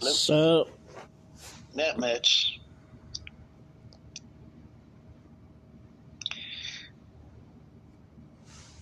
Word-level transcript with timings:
So, 0.00 0.66
Not 1.74 1.98
much. 1.98 2.60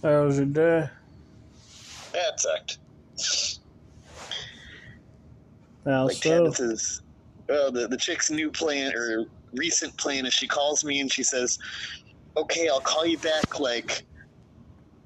how 0.03 0.25
was 0.25 0.37
your 0.38 0.46
day? 0.46 0.88
That 2.12 2.39
sucked. 2.39 2.79
How 5.85 6.07
Like 6.07 6.17
so? 6.17 6.47
Kenneth's, 6.47 7.03
well, 7.49 7.71
the, 7.73 7.89
the 7.89 7.97
chick's 7.97 8.31
new 8.31 8.51
plan 8.51 8.93
or 8.95 9.27
recent 9.55 9.97
plan 9.99 10.27
is 10.27 10.35
she 10.35 10.49
calls 10.49 10.85
me 10.85 11.01
and 11.01 11.13
she 11.13 11.23
says, 11.23 11.59
"Okay, 12.37 12.69
I'll 12.69 12.81
call 12.81 13.07
you 13.07 13.19
back 13.19 13.61
like 13.61 14.05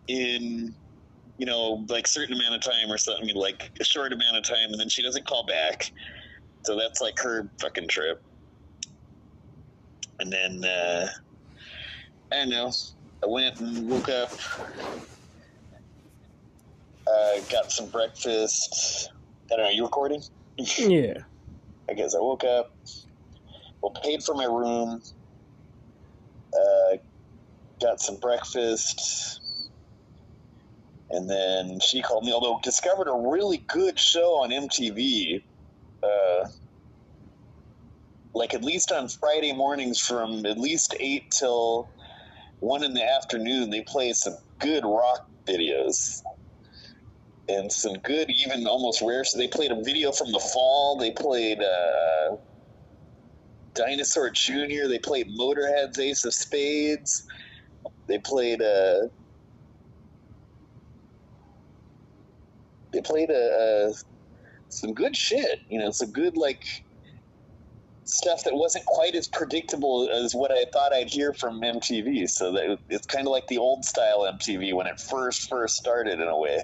in." 0.08 0.74
You 1.40 1.46
know, 1.46 1.86
like 1.88 2.06
certain 2.06 2.34
amount 2.36 2.54
of 2.54 2.60
time 2.60 2.92
or 2.92 2.98
something, 2.98 3.34
like 3.34 3.70
a 3.80 3.84
short 3.84 4.12
amount 4.12 4.36
of 4.36 4.44
time, 4.44 4.70
and 4.70 4.78
then 4.78 4.90
she 4.90 5.02
doesn't 5.02 5.26
call 5.26 5.46
back. 5.46 5.90
So 6.66 6.78
that's 6.78 7.00
like 7.00 7.14
her 7.22 7.50
fucking 7.62 7.88
trip. 7.88 8.22
And 10.20 10.30
then 10.30 10.62
uh, 10.64 11.08
I 12.30 12.36
don't 12.36 12.50
know. 12.50 12.72
I 13.24 13.26
went 13.28 13.58
and 13.60 13.88
woke 13.88 14.10
up, 14.10 14.30
uh, 17.06 17.40
got 17.50 17.72
some 17.72 17.90
breakfast. 17.90 19.08
I 19.50 19.56
don't 19.56 19.64
know. 19.64 19.70
Are 19.70 19.72
You 19.72 19.84
recording? 19.84 20.22
Yeah. 20.78 21.14
I 21.90 21.94
guess 21.94 22.14
I 22.14 22.20
woke 22.20 22.44
up, 22.44 22.68
well, 23.82 23.94
paid 24.04 24.22
for 24.22 24.34
my 24.34 24.44
room, 24.44 25.00
uh, 26.54 26.96
got 27.82 28.00
some 28.00 28.18
breakfast, 28.20 29.39
and 31.10 31.28
then 31.28 31.80
she 31.80 32.02
called 32.02 32.24
me. 32.24 32.32
Although 32.32 32.60
discovered 32.62 33.08
a 33.08 33.28
really 33.30 33.58
good 33.68 33.98
show 33.98 34.42
on 34.42 34.50
MTV, 34.50 35.42
uh, 36.02 36.48
like 38.34 38.54
at 38.54 38.62
least 38.62 38.92
on 38.92 39.08
Friday 39.08 39.52
mornings 39.52 39.98
from 39.98 40.46
at 40.46 40.58
least 40.58 40.94
eight 41.00 41.30
till 41.30 41.88
one 42.60 42.84
in 42.84 42.94
the 42.94 43.04
afternoon, 43.04 43.70
they 43.70 43.82
play 43.82 44.12
some 44.12 44.36
good 44.58 44.84
rock 44.84 45.28
videos 45.46 46.22
and 47.48 47.70
some 47.72 47.94
good, 47.98 48.30
even 48.30 48.66
almost 48.66 49.02
rare. 49.02 49.24
So 49.24 49.38
they 49.38 49.48
played 49.48 49.72
a 49.72 49.82
video 49.82 50.12
from 50.12 50.30
the 50.30 50.38
fall. 50.38 50.96
They 50.96 51.10
played 51.10 51.60
uh, 51.60 52.36
Dinosaur 53.74 54.30
Jr. 54.30 54.86
They 54.88 55.00
played 55.00 55.28
Motorhead's 55.36 55.98
Ace 55.98 56.24
of 56.24 56.34
Spades. 56.34 57.26
They 58.06 58.18
played 58.18 58.62
uh, 58.62 59.08
they 62.92 63.00
played 63.00 63.30
uh, 63.30 63.34
uh, 63.34 63.92
some 64.68 64.94
good 64.94 65.16
shit. 65.16 65.60
You 65.68 65.78
know, 65.78 65.90
some 65.90 66.10
good 66.10 66.36
like 66.36 66.64
stuff 68.04 68.44
that 68.44 68.54
wasn't 68.54 68.84
quite 68.86 69.14
as 69.14 69.28
predictable 69.28 70.08
as 70.10 70.34
what 70.34 70.50
I 70.50 70.64
thought 70.72 70.92
I'd 70.92 71.10
hear 71.10 71.32
from 71.32 71.60
MTV. 71.60 72.28
So 72.28 72.52
that 72.52 72.78
it's 72.88 73.06
kind 73.06 73.26
of 73.26 73.30
like 73.30 73.46
the 73.46 73.58
old 73.58 73.84
style 73.84 74.20
MTV 74.32 74.74
when 74.74 74.86
it 74.86 75.00
first 75.00 75.48
first 75.48 75.76
started 75.76 76.20
in 76.20 76.28
a 76.28 76.38
way 76.38 76.62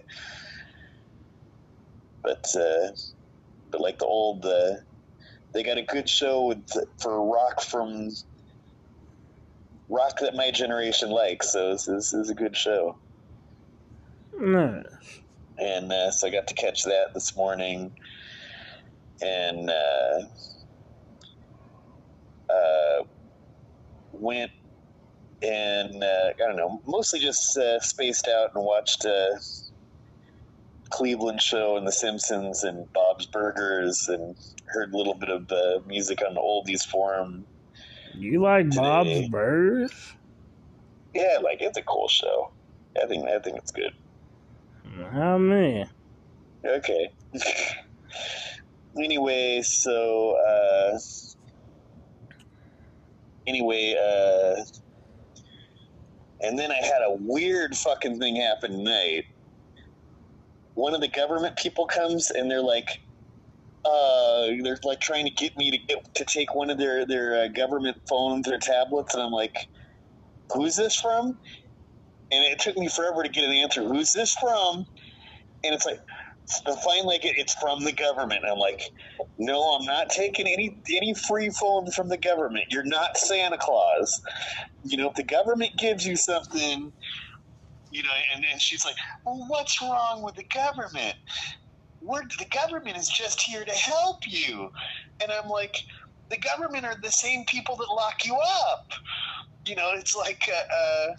but 2.27 2.53
uh, 2.57 2.89
but 3.71 3.81
like 3.81 3.99
the 3.99 4.05
old, 4.05 4.45
uh, 4.45 4.75
they 5.55 5.63
got 5.63 5.79
a 5.79 5.83
good 5.83 6.09
show 6.09 6.47
with, 6.47 6.69
for 6.99 7.25
rock 7.25 7.61
from 7.61 8.11
rock 9.89 10.19
that 10.21 10.35
my 10.35 10.51
generation 10.51 11.11
likes. 11.11 11.53
So 11.53 11.73
this, 11.73 11.87
this 11.87 12.13
is 12.13 12.31
a 12.31 12.35
good 12.35 12.57
show, 12.57 12.99
Nice. 14.39 14.85
And 15.59 15.93
uh, 15.93 16.11
so 16.11 16.27
I 16.27 16.31
got 16.31 16.47
to 16.49 16.55
catch 16.55 16.85
that 16.85 17.15
this 17.15 17.37
morning, 17.37 17.93
and 19.23 19.71
uh, 19.71 20.21
uh, 22.53 23.05
went 24.13 24.51
and 25.43 26.03
uh, 26.03 26.31
I 26.35 26.39
don't 26.39 26.57
know, 26.57 26.81
mostly 26.87 27.21
just 27.21 27.57
uh, 27.57 27.81
spaced 27.81 28.29
out 28.29 28.51
and 28.55 28.65
watched. 28.65 29.05
Uh, 29.05 29.37
Cleveland 30.91 31.43
show 31.43 31.77
and 31.77 31.87
The 31.87 31.93
Simpsons 31.93 32.63
and 32.63 32.91
Bob's 32.93 33.27
Burgers 33.27 34.09
and 34.09 34.37
heard 34.67 34.95
a 34.95 34.97
little 34.97 35.15
bit 35.15 35.29
of 35.29 35.51
uh, 35.51 35.81
music 35.87 36.21
on 36.27 36.35
the 36.35 36.41
oldies 36.41 36.87
forum. 36.87 37.45
You 38.15 38.41
like 38.43 38.71
Today. 38.71 38.81
Bob's 38.81 39.29
Burgers? 39.29 40.15
Yeah, 41.15 41.39
like 41.43 41.59
it's 41.61 41.77
a 41.77 41.83
cool 41.83 42.09
show. 42.09 42.51
I 43.03 43.07
think 43.07 43.29
I 43.29 43.39
think 43.41 43.59
it's 43.59 43.73
good. 43.73 43.93
How 45.13 45.37
many? 45.39 45.85
Okay. 46.65 47.11
anyway, 48.99 49.63
so 49.63 50.37
uh, 50.37 50.99
anyway, 53.47 53.95
uh, 53.95 54.63
and 56.41 56.59
then 56.59 56.71
I 56.71 56.77
had 56.77 57.03
a 57.05 57.17
weird 57.19 57.77
fucking 57.77 58.19
thing 58.19 58.37
happen 58.37 58.73
tonight. 58.73 59.25
One 60.75 60.95
of 60.95 61.01
the 61.01 61.09
government 61.09 61.57
people 61.57 61.87
comes 61.87 62.31
and 62.31 62.51
they're 62.51 62.63
like, 62.63 62.89
uh, 63.85 64.47
they're 64.63 64.79
like 64.85 65.01
trying 65.01 65.25
to 65.27 65.31
get 65.31 65.57
me 65.57 65.71
to 65.71 65.79
get 65.79 66.15
to 66.15 66.25
take 66.25 66.55
one 66.55 66.71
of 66.71 66.79
their 66.79 67.07
their 67.07 67.45
uh, 67.45 67.49
government 67.49 67.97
phones 68.09 68.49
or 68.49 68.59
tablets, 68.59 69.15
and 69.15 69.23
I'm 69.23 69.31
like, 69.31 69.57
who's 70.53 70.77
this 70.77 70.97
from? 70.97 71.39
And 72.33 72.45
it 72.45 72.59
took 72.59 72.77
me 72.77 72.89
forever 72.89 73.23
to 73.23 73.29
get 73.29 73.45
an 73.45 73.53
answer. 73.53 73.83
Who's 73.83 74.13
this 74.13 74.35
from? 74.35 74.85
And 75.65 75.75
it's 75.75 75.87
like, 75.87 76.01
so 76.47 76.77
finally, 76.77 77.15
like, 77.15 77.21
it's 77.25 77.55
from 77.55 77.83
the 77.85 77.93
government. 77.93 78.43
I'm 78.51 78.59
like, 78.59 78.81
no, 79.39 79.61
I'm 79.75 79.85
not 79.85 80.11
taking 80.11 80.47
any 80.47 80.81
any 80.89 81.13
free 81.15 81.51
phone 81.51 81.91
from 81.91 82.09
the 82.09 82.17
government. 82.17 82.67
You're 82.71 82.85
not 82.85 83.17
Santa 83.17 83.59
Claus. 83.59 84.21
You 84.85 84.97
know, 84.97 85.09
if 85.09 85.17
the 85.17 85.25
government 85.25 85.73
gives 85.77 86.07
you 86.07 86.15
something, 86.15 86.93
you 87.91 88.03
know, 88.03 88.11
and, 88.35 88.45
and 88.51 88.61
she's 88.61 88.85
like, 88.85 88.95
well, 89.25 89.45
what's 89.49 89.81
wrong 89.83 90.23
with 90.23 90.37
the 90.37 90.45
government? 90.55 91.17
We're, 92.01 92.23
the 92.39 92.47
government 92.53 92.97
is 92.97 93.09
just 93.09 93.41
here 93.41 93.65
to 93.65 93.73
help 93.73 94.19
you. 94.27 94.71
And 95.21 95.33
I'm 95.33 95.49
like, 95.49 95.77
the 96.31 96.39
government 96.39 96.85
are 96.85 96.97
the 97.03 97.11
same 97.11 97.45
people 97.47 97.77
that 97.77 97.89
lock 97.89 98.25
you 98.25 98.37
up. 98.37 98.87
You 99.67 99.75
know, 99.75 99.93
it's 99.95 100.15
like, 100.15 100.49
uh, 100.49 100.75
uh 100.75 101.15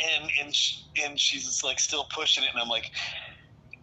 and 0.00 0.30
and 0.40 0.54
sh- 0.54 0.82
and 1.04 1.18
she's 1.20 1.62
like 1.64 1.80
still 1.80 2.06
pushing 2.14 2.44
it, 2.44 2.50
and 2.52 2.60
I'm 2.62 2.68
like, 2.68 2.86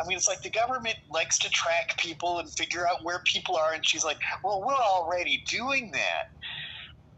I 0.02 0.08
mean, 0.08 0.18
it's 0.18 0.28
like 0.28 0.42
the 0.42 0.50
government 0.50 0.96
likes 1.12 1.38
to 1.40 1.50
track 1.50 1.98
people 2.00 2.40
and 2.40 2.52
figure 2.54 2.88
out 2.88 3.04
where 3.04 3.22
people 3.32 3.56
are, 3.58 3.74
and 3.74 3.86
she's 3.86 4.04
like, 4.06 4.18
well, 4.44 4.62
we're 4.66 4.74
already 4.76 5.44
doing 5.50 5.92
that. 5.92 6.24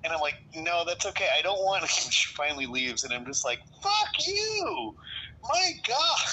And 0.03 0.13
I'm 0.13 0.22
like, 0.22 0.35
no, 0.56 0.84
that's 0.85 1.06
okay. 1.08 1.28
I 1.38 1.41
don't 1.41 1.59
want. 1.59 1.81
And 2.03 2.13
she 2.13 2.34
finally 2.38 2.68
leaves, 2.68 3.03
and 3.03 3.13
I'm 3.13 3.25
just 3.25 3.46
like, 3.46 3.59
fuck 3.84 4.09
you, 4.25 4.96
my 5.44 5.72
god. 5.88 6.29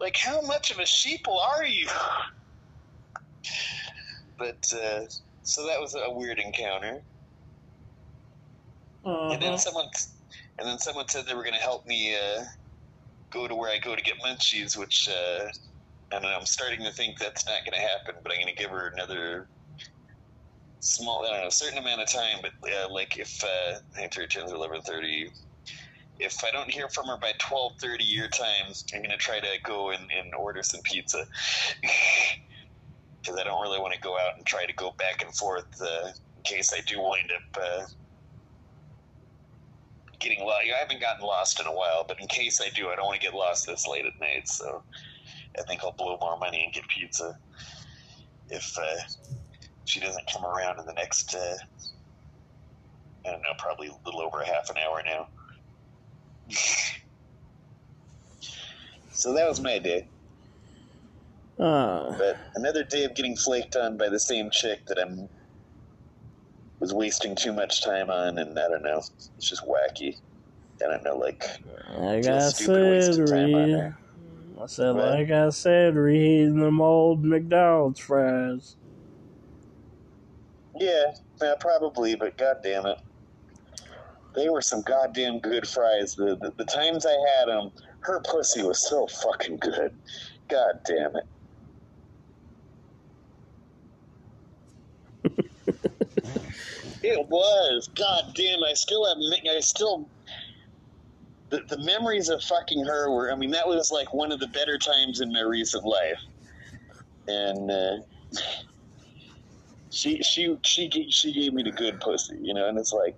Like, 0.00 0.16
how 0.16 0.40
much 0.42 0.70
of 0.70 0.78
a 0.78 0.82
sheeple 0.82 1.38
are 1.56 1.64
you? 1.64 1.88
But 4.38 4.64
uh, 4.74 5.02
so 5.42 5.66
that 5.66 5.80
was 5.80 5.94
a 5.94 6.10
weird 6.10 6.38
encounter. 6.40 7.04
And 9.30 9.40
then 9.42 9.56
Uh-huh. 9.56 9.58
someone, 9.58 9.86
and 10.60 10.68
then 10.68 10.78
someone 10.78 11.08
said 11.08 11.24
they 11.26 11.34
were 11.34 11.42
going 11.42 11.54
to 11.54 11.60
help 11.60 11.86
me 11.86 12.14
uh, 12.14 12.44
go 13.30 13.48
to 13.48 13.54
where 13.54 13.70
I 13.70 13.78
go 13.78 13.96
to 13.96 14.02
get 14.02 14.14
munchies, 14.24 14.76
which 14.76 15.08
uh, 15.08 15.46
I 16.12 16.20
don't 16.20 16.22
know. 16.22 16.36
I'm 16.38 16.44
starting 16.44 16.84
to 16.84 16.92
think 16.92 17.18
that's 17.18 17.46
not 17.46 17.64
going 17.64 17.80
to 17.80 17.80
happen, 17.80 18.20
but 18.22 18.30
I'm 18.30 18.38
going 18.42 18.54
to 18.54 18.62
give 18.62 18.70
her 18.70 18.88
another 18.88 19.48
small, 20.80 21.24
I 21.24 21.30
don't 21.30 21.40
know, 21.40 21.46
a 21.46 21.50
certain 21.50 21.78
amount 21.78 22.02
of 22.02 22.08
time. 22.08 22.42
But 22.42 22.52
uh, 22.70 22.92
like 22.92 23.18
if 23.18 23.42
uh, 23.42 23.78
think 23.94 24.14
it 24.14 24.30
turns 24.30 24.52
eleven 24.52 24.82
thirty. 24.82 25.30
If 26.22 26.44
I 26.44 26.50
don't 26.50 26.70
hear 26.70 26.86
from 26.90 27.06
her 27.06 27.16
by 27.16 27.32
twelve 27.38 27.72
thirty 27.80 28.04
your 28.04 28.28
time, 28.28 28.74
I'm 28.94 29.00
going 29.00 29.10
to 29.10 29.16
try 29.16 29.40
to 29.40 29.48
go 29.64 29.92
and, 29.92 30.02
and 30.10 30.34
order 30.34 30.62
some 30.62 30.82
pizza. 30.82 31.24
Because 33.22 33.38
I 33.38 33.44
don't 33.44 33.60
really 33.60 33.78
want 33.78 33.92
to 33.92 34.00
go 34.00 34.14
out 34.14 34.38
and 34.38 34.46
try 34.46 34.64
to 34.64 34.72
go 34.72 34.94
back 34.96 35.22
and 35.22 35.30
forth 35.36 35.66
uh, 35.78 36.08
in 36.38 36.42
case 36.42 36.72
I 36.72 36.80
do 36.86 37.02
wind 37.02 37.30
up 37.30 37.62
uh, 37.62 37.84
getting 40.20 40.40
lost. 40.44 40.66
I 40.74 40.78
haven't 40.78 41.00
gotten 41.00 41.26
lost 41.26 41.60
in 41.60 41.66
a 41.66 41.72
while, 41.72 42.04
but 42.06 42.20
in 42.20 42.28
case 42.28 42.60
I 42.60 42.68
do, 42.70 42.88
I 42.88 42.96
don't 42.96 43.06
want 43.06 43.20
to 43.20 43.26
get 43.26 43.34
lost 43.34 43.66
this 43.66 43.86
late 43.86 44.04
at 44.06 44.18
night. 44.20 44.48
So 44.48 44.82
I 45.58 45.62
think 45.62 45.82
I'll 45.82 45.92
blow 45.92 46.18
more 46.20 46.38
money 46.38 46.62
and 46.64 46.72
get 46.72 46.86
pizza 46.88 47.38
if 48.48 48.76
uh, 48.78 48.96
she 49.84 50.00
doesn't 50.00 50.30
come 50.32 50.44
around 50.44 50.78
in 50.78 50.86
the 50.86 50.92
next. 50.92 51.34
Uh, 51.34 51.56
I 53.26 53.32
don't 53.32 53.42
know, 53.42 53.52
probably 53.58 53.88
a 53.88 53.92
little 54.06 54.22
over 54.22 54.40
a 54.40 54.46
half 54.46 54.70
an 54.70 54.76
hour 54.78 55.02
now. 55.04 55.28
so 59.12 59.34
that 59.34 59.48
was 59.48 59.60
my 59.60 59.78
day. 59.78 60.08
Uh, 61.58 62.16
But 62.16 62.38
another 62.54 62.82
day 62.84 63.04
of 63.04 63.14
getting 63.14 63.36
flaked 63.36 63.76
on 63.76 63.98
by 63.98 64.08
the 64.08 64.18
same 64.20 64.50
chick 64.50 64.86
that 64.86 64.98
I'm 64.98 65.28
was 66.80 66.94
wasting 66.94 67.36
too 67.36 67.52
much 67.52 67.84
time 67.84 68.10
on, 68.10 68.38
and 68.38 68.58
I 68.58 68.68
don't 68.68 68.82
know, 68.82 68.98
it's 69.36 69.48
just 69.48 69.62
wacky. 69.66 70.16
I 70.82 70.88
don't 70.88 71.04
know, 71.04 71.16
like 71.16 71.44
Like 71.98 72.26
I 72.26 72.48
said, 72.48 73.20
of 73.20 73.28
time 73.28 73.54
on 73.54 73.70
Reed. 73.70 73.94
I 74.62 74.66
said, 74.66 74.94
What? 74.94 75.04
like 75.06 75.30
I 75.30 75.50
said, 75.50 75.94
reheating 75.94 76.60
them 76.60 76.80
old 76.80 77.24
McDonald's 77.24 78.00
fries. 78.00 78.76
yeah, 80.78 81.04
yeah, 81.40 81.54
probably, 81.60 82.14
but 82.16 82.36
god 82.38 82.56
damn 82.62 82.86
it. 82.86 82.98
They 84.34 84.48
were 84.48 84.62
some 84.62 84.82
goddamn 84.82 85.40
good 85.40 85.66
fries. 85.68 86.14
The, 86.14 86.36
the 86.40 86.52
the 86.56 86.64
times 86.64 87.04
I 87.04 87.16
had 87.38 87.48
them, 87.48 87.70
her 88.02 88.20
pussy 88.20 88.62
was 88.62 88.88
so 88.88 89.06
fucking 89.06 89.58
good. 89.58 89.92
God 90.48 90.74
damn 90.86 91.16
it. 91.16 91.24
It 97.02 97.28
was. 97.28 97.88
God 97.96 98.24
damn, 98.34 98.62
I 98.62 98.74
still 98.74 99.06
have. 99.06 99.16
I 99.18 99.60
still. 99.60 100.08
The, 101.50 101.62
the 101.68 101.78
memories 101.78 102.28
of 102.28 102.42
fucking 102.42 102.84
her 102.84 103.10
were. 103.10 103.32
I 103.32 103.36
mean, 103.36 103.50
that 103.52 103.66
was 103.66 103.90
like 103.90 104.12
one 104.14 104.30
of 104.32 104.38
the 104.40 104.46
better 104.48 104.78
times 104.78 105.20
in 105.20 105.32
my 105.32 105.40
recent 105.40 105.84
life. 105.84 106.20
And 107.26 107.70
uh, 107.70 107.96
she 109.90 110.22
she 110.22 110.56
she 110.62 111.10
she 111.10 111.32
gave 111.32 111.52
me 111.54 111.62
the 111.62 111.72
good 111.72 112.00
pussy, 112.00 112.38
you 112.40 112.54
know. 112.54 112.68
And 112.68 112.78
it's 112.78 112.92
like, 112.92 113.16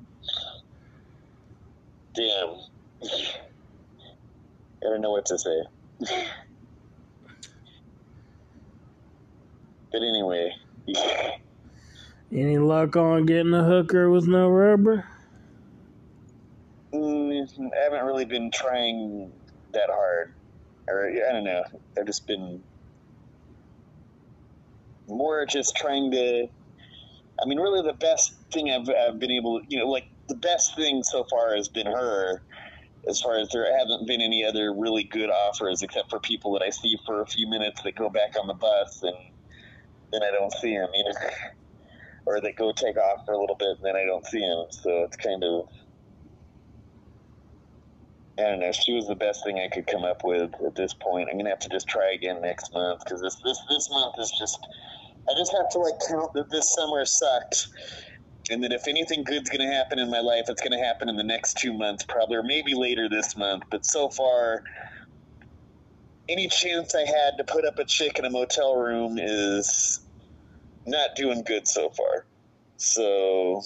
damn. 2.14 2.56
I 4.84 4.86
don't 4.88 5.00
know 5.00 5.10
what 5.10 5.26
to 5.26 5.38
say. 5.38 5.62
but 9.92 10.02
anyway. 10.02 10.52
Any 12.34 12.56
luck 12.56 12.96
on 12.96 13.26
getting 13.26 13.52
a 13.52 13.62
hooker 13.62 14.08
with 14.08 14.26
no 14.26 14.48
rubber? 14.48 15.04
Mm, 16.94 17.46
I 17.74 17.82
haven't 17.84 18.06
really 18.06 18.24
been 18.24 18.50
trying 18.50 19.30
that 19.72 19.90
hard. 19.90 20.32
Or, 20.88 21.10
I 21.10 21.32
don't 21.32 21.44
know. 21.44 21.62
I've 21.98 22.06
just 22.06 22.26
been 22.26 22.62
more 25.08 25.44
just 25.44 25.76
trying 25.76 26.10
to. 26.12 26.48
I 27.42 27.46
mean, 27.46 27.58
really, 27.58 27.82
the 27.82 27.92
best 27.92 28.34
thing 28.50 28.70
I've, 28.70 28.88
I've 28.88 29.18
been 29.18 29.30
able 29.30 29.60
to, 29.60 29.66
you 29.68 29.78
know, 29.78 29.88
like, 29.88 30.06
the 30.28 30.34
best 30.34 30.74
thing 30.74 31.02
so 31.02 31.24
far 31.28 31.54
has 31.54 31.68
been 31.68 31.86
her. 31.86 32.40
As 33.06 33.20
far 33.20 33.36
as 33.38 33.48
there 33.50 33.66
haven't 33.78 34.06
been 34.06 34.22
any 34.22 34.42
other 34.44 34.72
really 34.72 35.04
good 35.04 35.28
offers, 35.28 35.82
except 35.82 36.08
for 36.08 36.18
people 36.20 36.52
that 36.52 36.62
I 36.62 36.70
see 36.70 36.96
for 37.04 37.20
a 37.20 37.26
few 37.26 37.46
minutes 37.46 37.82
that 37.82 37.94
go 37.94 38.08
back 38.08 38.36
on 38.40 38.46
the 38.46 38.54
bus 38.54 39.02
and 39.02 39.16
then 40.12 40.22
I 40.22 40.30
don't 40.30 40.52
see 40.52 40.78
them, 40.78 40.88
you 40.94 41.04
know, 41.04 41.12
or 42.26 42.40
they 42.40 42.52
go 42.52 42.72
take 42.72 42.96
off 42.96 43.24
for 43.26 43.34
a 43.34 43.40
little 43.40 43.56
bit 43.56 43.76
and 43.76 43.84
then 43.84 43.96
I 43.96 44.04
don't 44.04 44.24
see 44.26 44.40
them. 44.40 44.66
So 44.70 45.04
it's 45.04 45.16
kind 45.16 45.42
of 45.44 45.68
I 48.38 48.42
don't 48.42 48.60
know. 48.60 48.72
She 48.72 48.94
was 48.94 49.06
the 49.06 49.14
best 49.14 49.44
thing 49.44 49.58
I 49.58 49.68
could 49.68 49.86
come 49.86 50.04
up 50.04 50.24
with 50.24 50.52
at 50.66 50.74
this 50.74 50.94
point. 50.94 51.28
I'm 51.30 51.36
gonna 51.36 51.50
have 51.50 51.58
to 51.60 51.68
just 51.68 51.86
try 51.86 52.12
again 52.12 52.40
next 52.40 52.72
month 52.72 53.02
because 53.04 53.20
this 53.20 53.36
this 53.44 53.60
this 53.68 53.90
month 53.90 54.14
is 54.18 54.32
just. 54.38 54.58
I 55.28 55.38
just 55.38 55.52
have 55.52 55.68
to 55.70 55.78
like 55.78 55.94
count 56.08 56.32
that 56.34 56.50
this 56.50 56.74
summer 56.74 57.04
sucked, 57.04 57.68
and 58.50 58.64
that 58.64 58.72
if 58.72 58.88
anything 58.88 59.22
good's 59.22 59.50
gonna 59.50 59.72
happen 59.72 59.98
in 59.98 60.10
my 60.10 60.20
life, 60.20 60.46
it's 60.48 60.62
gonna 60.62 60.82
happen 60.82 61.08
in 61.08 61.16
the 61.16 61.22
next 61.22 61.58
two 61.58 61.72
months, 61.72 62.04
probably, 62.08 62.36
or 62.36 62.42
maybe 62.42 62.74
later 62.74 63.08
this 63.08 63.36
month. 63.36 63.62
But 63.70 63.84
so 63.84 64.08
far, 64.08 64.64
any 66.28 66.48
chance 66.48 66.94
I 66.94 67.00
had 67.06 67.36
to 67.38 67.44
put 67.44 67.64
up 67.64 67.78
a 67.78 67.84
chick 67.84 68.18
in 68.18 68.24
a 68.24 68.30
motel 68.30 68.76
room 68.76 69.18
is 69.20 70.00
not 70.86 71.14
doing 71.16 71.42
good 71.42 71.66
so 71.68 71.90
far. 71.90 72.24
So, 72.76 73.62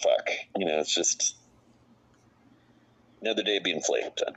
fuck. 0.00 0.30
You 0.56 0.66
know, 0.66 0.78
it's 0.78 0.94
just 0.94 1.36
another 3.20 3.42
day 3.42 3.58
being 3.58 3.80
flamed 3.80 4.20
on. 4.26 4.36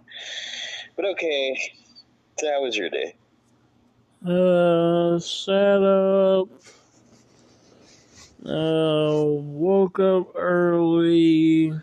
But 0.96 1.06
okay, 1.06 1.58
so 2.40 2.52
how 2.52 2.62
was 2.64 2.76
your 2.78 2.90
day? 2.90 3.16
Uh, 4.26 5.20
sat 5.20 5.82
up. 5.84 6.50
Uh, 8.46 9.24
woke 9.24 10.02
up 10.02 10.36
early, 10.36 11.74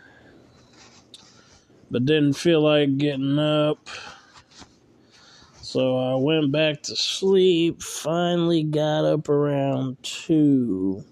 but 1.91 2.05
didn't 2.05 2.35
feel 2.35 2.61
like 2.61 2.99
getting 2.99 3.39
up. 3.39 3.79
So 5.73 5.99
I 5.99 6.17
went 6.17 6.51
back 6.51 6.83
to 6.83 6.97
sleep. 6.97 7.81
Finally 7.81 8.65
got 8.65 9.05
up 9.05 9.29
around 9.29 10.03
2. 10.03 11.05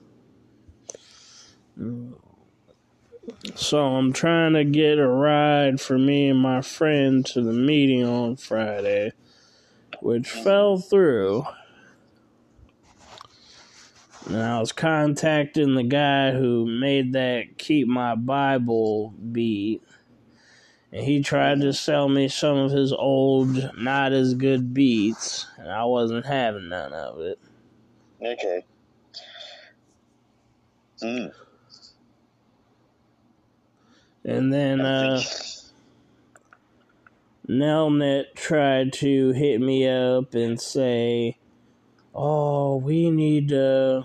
So 3.55 3.78
I'm 3.78 4.12
trying 4.12 4.55
to 4.55 4.64
get 4.64 4.99
a 4.99 5.06
ride 5.06 5.81
for 5.81 5.96
me 5.96 6.31
and 6.31 6.40
my 6.40 6.60
friend 6.62 7.25
to 7.26 7.40
the 7.40 7.52
meeting 7.52 8.02
on 8.05 8.34
Friday, 8.34 9.12
which 10.00 10.28
fell 10.28 10.78
through. 10.78 11.44
And 14.26 14.43
I 14.43 14.58
was 14.58 14.72
contacting 14.72 15.76
the 15.76 15.84
guy 15.84 16.32
who 16.32 16.66
made 16.66 17.12
that 17.12 17.58
Keep 17.58 17.87
My 17.87 18.16
Bible 18.16 19.14
beat. 19.31 19.84
And 20.93 21.05
he 21.05 21.23
tried 21.23 21.61
to 21.61 21.73
sell 21.73 22.08
me 22.08 22.29
some 22.29 22.56
of 22.56 22.70
his 22.70 22.93
old, 22.93 23.70
not 23.76 24.12
as 24.12 24.35
good 24.35 24.73
beats. 24.73 25.46
And 25.58 25.70
I 25.70 25.85
wasn't 25.85 26.25
having 26.25 26.69
none 26.69 26.93
of 26.93 27.20
it. 27.20 27.38
Okay. 28.23 28.64
Mm. 31.02 31.32
And 34.25 34.52
then, 34.52 34.81
uh, 34.81 35.23
Nelnet 37.49 38.35
tried 38.35 38.93
to 38.94 39.31
hit 39.32 39.61
me 39.61 39.88
up 39.88 40.35
and 40.35 40.61
say, 40.61 41.38
Oh, 42.14 42.76
we 42.76 43.11
need 43.11 43.49
to, 43.49 44.05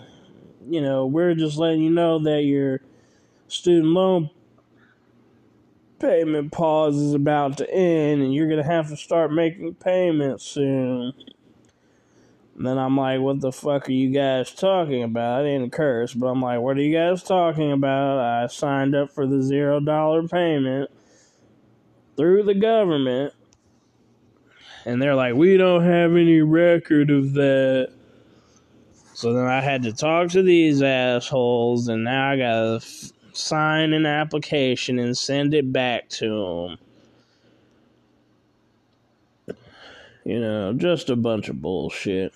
you 0.69 0.81
know, 0.81 1.06
we're 1.06 1.33
just 1.33 1.57
letting 1.57 1.81
you 1.81 1.89
know 1.89 2.19
that 2.19 2.44
your 2.44 2.81
student 3.47 3.88
loan 3.88 4.30
payment 6.03 6.51
pause 6.51 6.97
is 6.97 7.13
about 7.13 7.57
to 7.57 7.73
end 7.73 8.21
and 8.21 8.33
you're 8.33 8.50
to 8.50 8.63
have 8.63 8.89
to 8.89 8.97
start 8.97 9.31
making 9.31 9.73
payments 9.75 10.44
soon. 10.44 11.13
And 12.55 12.67
then 12.67 12.77
I'm 12.77 12.97
like, 12.97 13.21
what 13.21 13.39
the 13.39 13.53
fuck 13.53 13.88
are 13.88 13.94
you 13.94 14.11
guys 14.11 14.53
talking 14.53 15.01
about? 15.01 15.39
I 15.39 15.44
didn't 15.44 15.71
curse, 15.71 16.13
but 16.13 16.27
I'm 16.27 16.41
like, 16.41 16.59
what 16.59 16.77
are 16.77 16.81
you 16.81 16.94
guys 16.94 17.23
talking 17.23 17.71
about? 17.71 18.19
I 18.19 18.47
signed 18.47 18.95
up 18.95 19.11
for 19.11 19.25
the 19.25 19.41
zero 19.41 19.79
dollar 19.79 20.27
payment 20.27 20.91
through 22.17 22.44
the 22.44 22.53
government. 22.53 23.33
And 24.85 25.01
they're 25.01 25.16
like, 25.16 25.35
we 25.35 25.56
don't 25.56 25.85
have 25.85 26.11
any 26.11 26.42
record 26.42 27.09
of 27.09 27.33
that. 27.33 27.94
So 29.13 29.33
then 29.33 29.45
I 29.45 29.61
had 29.61 29.83
to 29.83 29.94
talk 29.94 30.31
to 30.31 30.44
these 30.44 30.81
assholes, 30.81 31.87
and 31.87 32.04
now 32.04 32.31
I 32.31 32.37
gotta 32.37 33.12
sign 33.33 33.94
an 33.94 34.06
application 34.06 34.99
and 34.99 35.18
send 35.18 35.54
it 35.54 35.73
back 35.73 36.09
to 36.09 36.78
them. 39.47 39.57
You 40.23 40.40
know, 40.40 40.73
just 40.73 41.09
a 41.09 41.16
bunch 41.16 41.49
of 41.49 41.61
bullshit. 41.61 42.33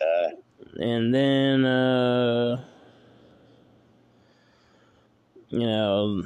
Uh, 0.00 0.30
And 0.78 1.14
then, 1.14 1.64
uh, 1.64 2.62
you 5.48 5.60
know, 5.60 6.24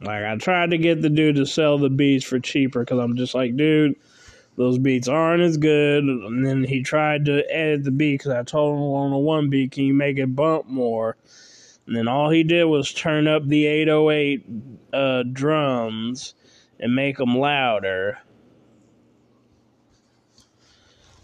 like 0.00 0.24
I 0.24 0.36
tried 0.36 0.70
to 0.70 0.78
get 0.78 1.02
the 1.02 1.08
dude 1.08 1.36
to 1.36 1.46
sell 1.46 1.78
the 1.78 1.90
beats 1.90 2.24
for 2.24 2.40
cheaper 2.40 2.80
because 2.80 2.98
I'm 2.98 3.16
just 3.16 3.34
like, 3.34 3.56
dude, 3.56 3.94
those 4.56 4.78
beats 4.78 5.06
aren't 5.06 5.42
as 5.42 5.56
good. 5.56 6.02
And 6.02 6.44
then 6.44 6.64
he 6.64 6.82
tried 6.82 7.24
to 7.26 7.44
edit 7.54 7.84
the 7.84 7.92
beat 7.92 8.18
because 8.18 8.32
I 8.32 8.42
told 8.42 8.76
him 8.76 8.82
on 8.82 9.10
the 9.12 9.18
one 9.18 9.48
beat, 9.48 9.70
can 9.70 9.84
you 9.84 9.94
make 9.94 10.18
it 10.18 10.34
bump 10.34 10.66
more? 10.66 11.16
And 11.86 11.96
then 11.96 12.08
all 12.08 12.30
he 12.30 12.44
did 12.44 12.64
was 12.64 12.92
turn 12.92 13.26
up 13.26 13.46
the 13.46 13.66
808 13.66 14.46
uh, 14.92 15.22
drums 15.32 16.34
and 16.78 16.94
make 16.94 17.16
them 17.16 17.36
louder. 17.36 18.18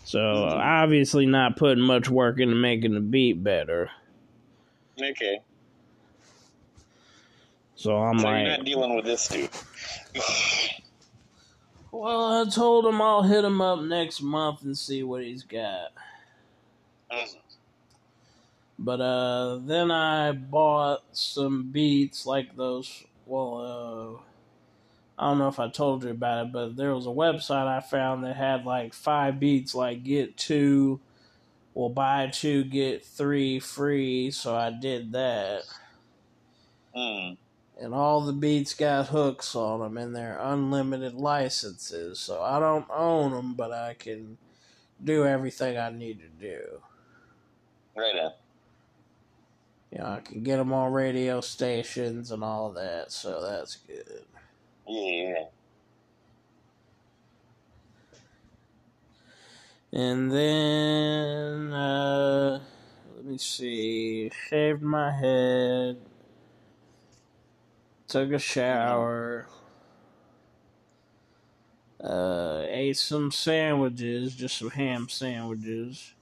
So 0.04 0.20
obviously 0.20 1.26
not 1.26 1.56
putting 1.56 1.84
much 1.84 2.08
work 2.08 2.40
into 2.40 2.54
making 2.56 2.94
the 2.94 3.00
beat 3.00 3.42
better. 3.44 3.90
okay. 5.00 5.40
So 7.74 7.96
I'm 7.96 8.18
so 8.18 8.26
like, 8.26 8.46
you're 8.46 8.56
not 8.56 8.64
dealing 8.64 8.96
with 8.96 9.04
this 9.04 9.28
dude. 9.28 9.50
well, 11.92 12.42
I 12.42 12.50
told 12.50 12.86
him 12.86 13.00
I'll 13.00 13.22
hit 13.22 13.44
him 13.44 13.60
up 13.60 13.80
next 13.80 14.20
month 14.20 14.64
and 14.64 14.76
see 14.76 15.04
what 15.04 15.22
he's 15.22 15.44
got. 15.44 15.90
Mhm. 17.12 17.36
But 18.78 19.00
uh, 19.00 19.58
then 19.64 19.90
I 19.90 20.32
bought 20.32 21.00
some 21.12 21.70
beats 21.72 22.26
like 22.26 22.56
those. 22.56 23.04
Well, 23.26 24.18
uh, 24.18 24.22
I 25.18 25.30
don't 25.30 25.38
know 25.38 25.48
if 25.48 25.58
I 25.60 25.68
told 25.68 26.04
you 26.04 26.10
about 26.10 26.46
it, 26.46 26.52
but 26.52 26.76
there 26.76 26.94
was 26.94 27.06
a 27.06 27.10
website 27.10 27.66
I 27.66 27.80
found 27.80 28.24
that 28.24 28.36
had 28.36 28.64
like 28.64 28.94
five 28.94 29.40
beats, 29.40 29.74
like 29.74 30.04
get 30.04 30.36
two, 30.36 31.00
well 31.74 31.90
buy 31.90 32.28
two 32.28 32.64
get 32.64 33.04
three 33.04 33.60
free. 33.60 34.30
So 34.30 34.56
I 34.56 34.70
did 34.70 35.12
that, 35.12 35.64
Mm. 36.94 37.38
and 37.80 37.94
all 37.94 38.20
the 38.20 38.32
beats 38.32 38.74
got 38.74 39.08
hooks 39.08 39.54
on 39.54 39.80
them 39.80 39.96
and 39.96 40.14
they're 40.14 40.38
unlimited 40.40 41.14
licenses. 41.14 42.18
So 42.20 42.42
I 42.42 42.58
don't 42.60 42.86
own 42.90 43.32
them, 43.32 43.54
but 43.54 43.72
I 43.72 43.94
can 43.94 44.38
do 45.02 45.26
everything 45.26 45.78
I 45.78 45.90
need 45.90 46.20
to 46.20 46.28
do. 46.28 46.82
Right 47.96 48.16
on. 48.18 48.32
You 49.98 50.04
know, 50.04 50.10
I 50.10 50.20
can 50.20 50.44
get 50.44 50.58
them 50.58 50.72
on 50.72 50.92
radio 50.92 51.40
stations 51.40 52.30
and 52.30 52.44
all 52.44 52.70
that, 52.70 53.10
so 53.10 53.42
that's 53.42 53.74
good. 53.74 54.22
Yeah. 54.86 55.46
And 59.92 60.30
then, 60.30 61.72
uh, 61.72 62.60
let 63.16 63.24
me 63.24 63.38
see, 63.38 64.30
shaved 64.48 64.82
my 64.82 65.10
head, 65.10 65.96
took 68.06 68.30
a 68.30 68.38
shower, 68.38 69.48
uh, 72.00 72.62
ate 72.68 72.96
some 72.96 73.32
sandwiches, 73.32 74.36
just 74.36 74.58
some 74.58 74.70
ham 74.70 75.08
sandwiches. 75.08 76.12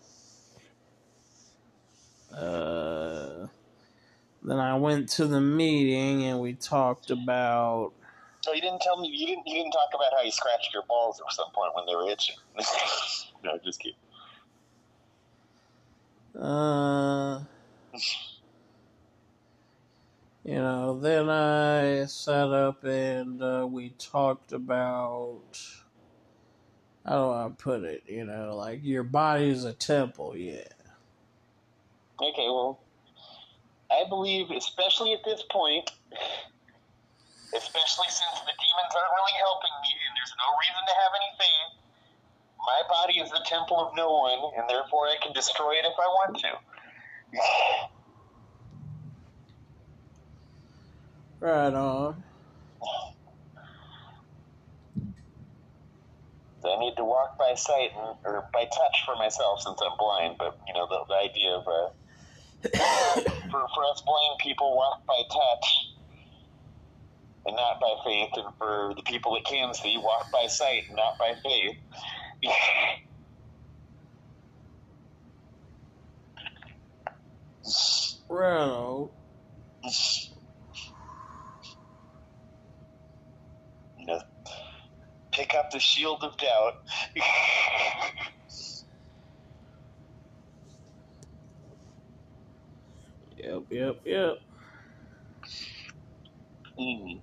Uh, 2.33 3.49
then 4.47 4.59
I 4.61 4.77
went 4.77 5.09
to 5.11 5.27
the 5.27 5.41
meeting 5.41 6.25
and 6.25 6.41
we 6.41 6.55
talked 6.55 7.11
about 7.11 7.93
So 8.43 8.55
you 8.55 8.61
didn't 8.63 8.81
tell 8.81 9.01
me 9.01 9.09
you 9.09 9.27
didn't 9.27 9.47
you 9.47 9.55
didn't 9.57 9.73
talk 9.73 9.91
about 9.95 10.13
how 10.17 10.23
you 10.25 10.31
scratched 10.31 10.73
your 10.73 10.85
balls 10.89 11.21
at 11.27 11.33
some 11.35 11.51
point 11.55 11.73
when 11.75 11.87
they 11.87 11.97
were 11.97 12.11
itching. 12.11 12.37
no, 13.45 13.59
just 13.65 13.81
kidding. 13.81 13.99
Uh, 16.41 17.41
you 20.45 20.55
know, 20.57 20.99
then 21.01 21.31
I 21.31 22.05
sat 22.07 22.51
up 22.53 22.85
and 22.85 23.43
uh, 23.43 23.67
we 23.71 23.91
talked 23.99 24.53
about 24.53 25.59
how 27.07 27.25
do 27.25 27.33
I 27.33 27.51
put 27.57 27.85
it? 27.85 28.05
You 28.07 28.27
know, 28.27 28.57
like 28.57 28.81
your 28.85 29.05
body 29.05 29.49
is 29.51 29.65
a 29.65 29.73
temple, 29.73 30.37
yeah. 30.37 30.65
Okay, 32.21 32.47
well, 32.49 32.81
I 33.91 34.05
believe, 34.09 34.51
especially 34.51 35.13
at 35.13 35.23
this 35.25 35.43
point, 35.51 35.91
especially 37.55 38.11
since 38.11 38.37
the 38.43 38.55
demons 38.59 38.93
aren't 38.93 39.15
really 39.15 39.37
helping 39.39 39.75
me 39.83 39.93
and 39.95 40.13
there's 40.19 40.35
no 40.37 40.49
reason 40.59 40.83
to 40.83 40.95
have 40.95 41.13
any 41.15 41.31
faith, 41.39 41.73
my 42.67 42.83
body 42.89 43.19
is 43.21 43.31
the 43.31 43.45
temple 43.47 43.79
of 43.79 43.95
no 43.95 44.11
one, 44.11 44.53
and 44.59 44.69
therefore 44.69 45.07
I 45.07 45.17
can 45.23 45.33
destroy 45.33 45.73
it 45.73 45.87
if 45.87 45.95
I 45.99 46.07
want 46.07 46.39
to. 46.39 46.53
Right 51.39 51.75
on. 51.75 52.25
So 56.63 56.75
I 56.75 56.81
need 56.81 56.97
to 56.97 57.05
walk 57.05 57.39
by 57.39 57.55
sight 57.55 57.91
and, 57.97 58.17
or 58.25 58.49
by 58.53 58.65
touch 58.65 59.05
for 59.05 59.15
myself 59.15 59.61
since 59.61 59.79
I'm 59.81 59.97
blind. 59.97 60.37
But 60.39 60.59
you 60.67 60.75
know 60.75 60.89
the, 60.89 61.05
the 61.09 61.15
idea 61.15 61.53
of 61.53 61.69
uh, 61.69 61.91
for 62.63 62.71
for 63.75 63.85
us 63.93 64.03
blind 64.07 64.39
people 64.41 64.77
walk 64.77 65.07
by 65.07 65.23
touch 65.31 65.87
and 67.47 67.57
not 67.57 67.81
by 67.81 67.95
faith, 68.05 68.31
and 68.35 68.55
for 68.59 68.93
the 68.97 69.03
people 69.03 69.35
that 69.35 69.45
can 69.45 69.73
see 69.75 69.97
walk 69.99 70.31
by 70.33 70.47
sight 70.49 70.83
and 70.89 70.97
not 70.97 71.19
by 71.19 71.35
faith. 71.43 71.77
On. 78.31 79.11
you 83.99 84.07
know, 84.07 84.21
pick 85.33 85.55
up 85.55 85.71
the 85.71 85.81
shield 85.81 86.23
of 86.25 86.37
doubt. 86.39 86.75
Yep, 93.37 93.63
yep, 93.71 94.01
yep. 94.05 94.39
mm. 96.79 97.21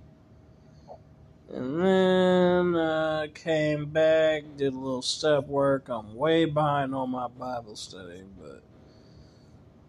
And 1.52 1.80
then 1.80 2.76
uh, 2.76 3.28
came 3.34 3.86
back, 3.88 4.44
did 4.58 4.74
a 4.74 4.78
little 4.78 5.02
step 5.02 5.46
work. 5.48 5.88
I'm 5.90 6.16
way 6.16 6.46
behind 6.46 6.96
on 6.96 7.12
my 7.12 7.28
Bible 7.28 7.76
study, 7.76 8.24
but 8.40 8.64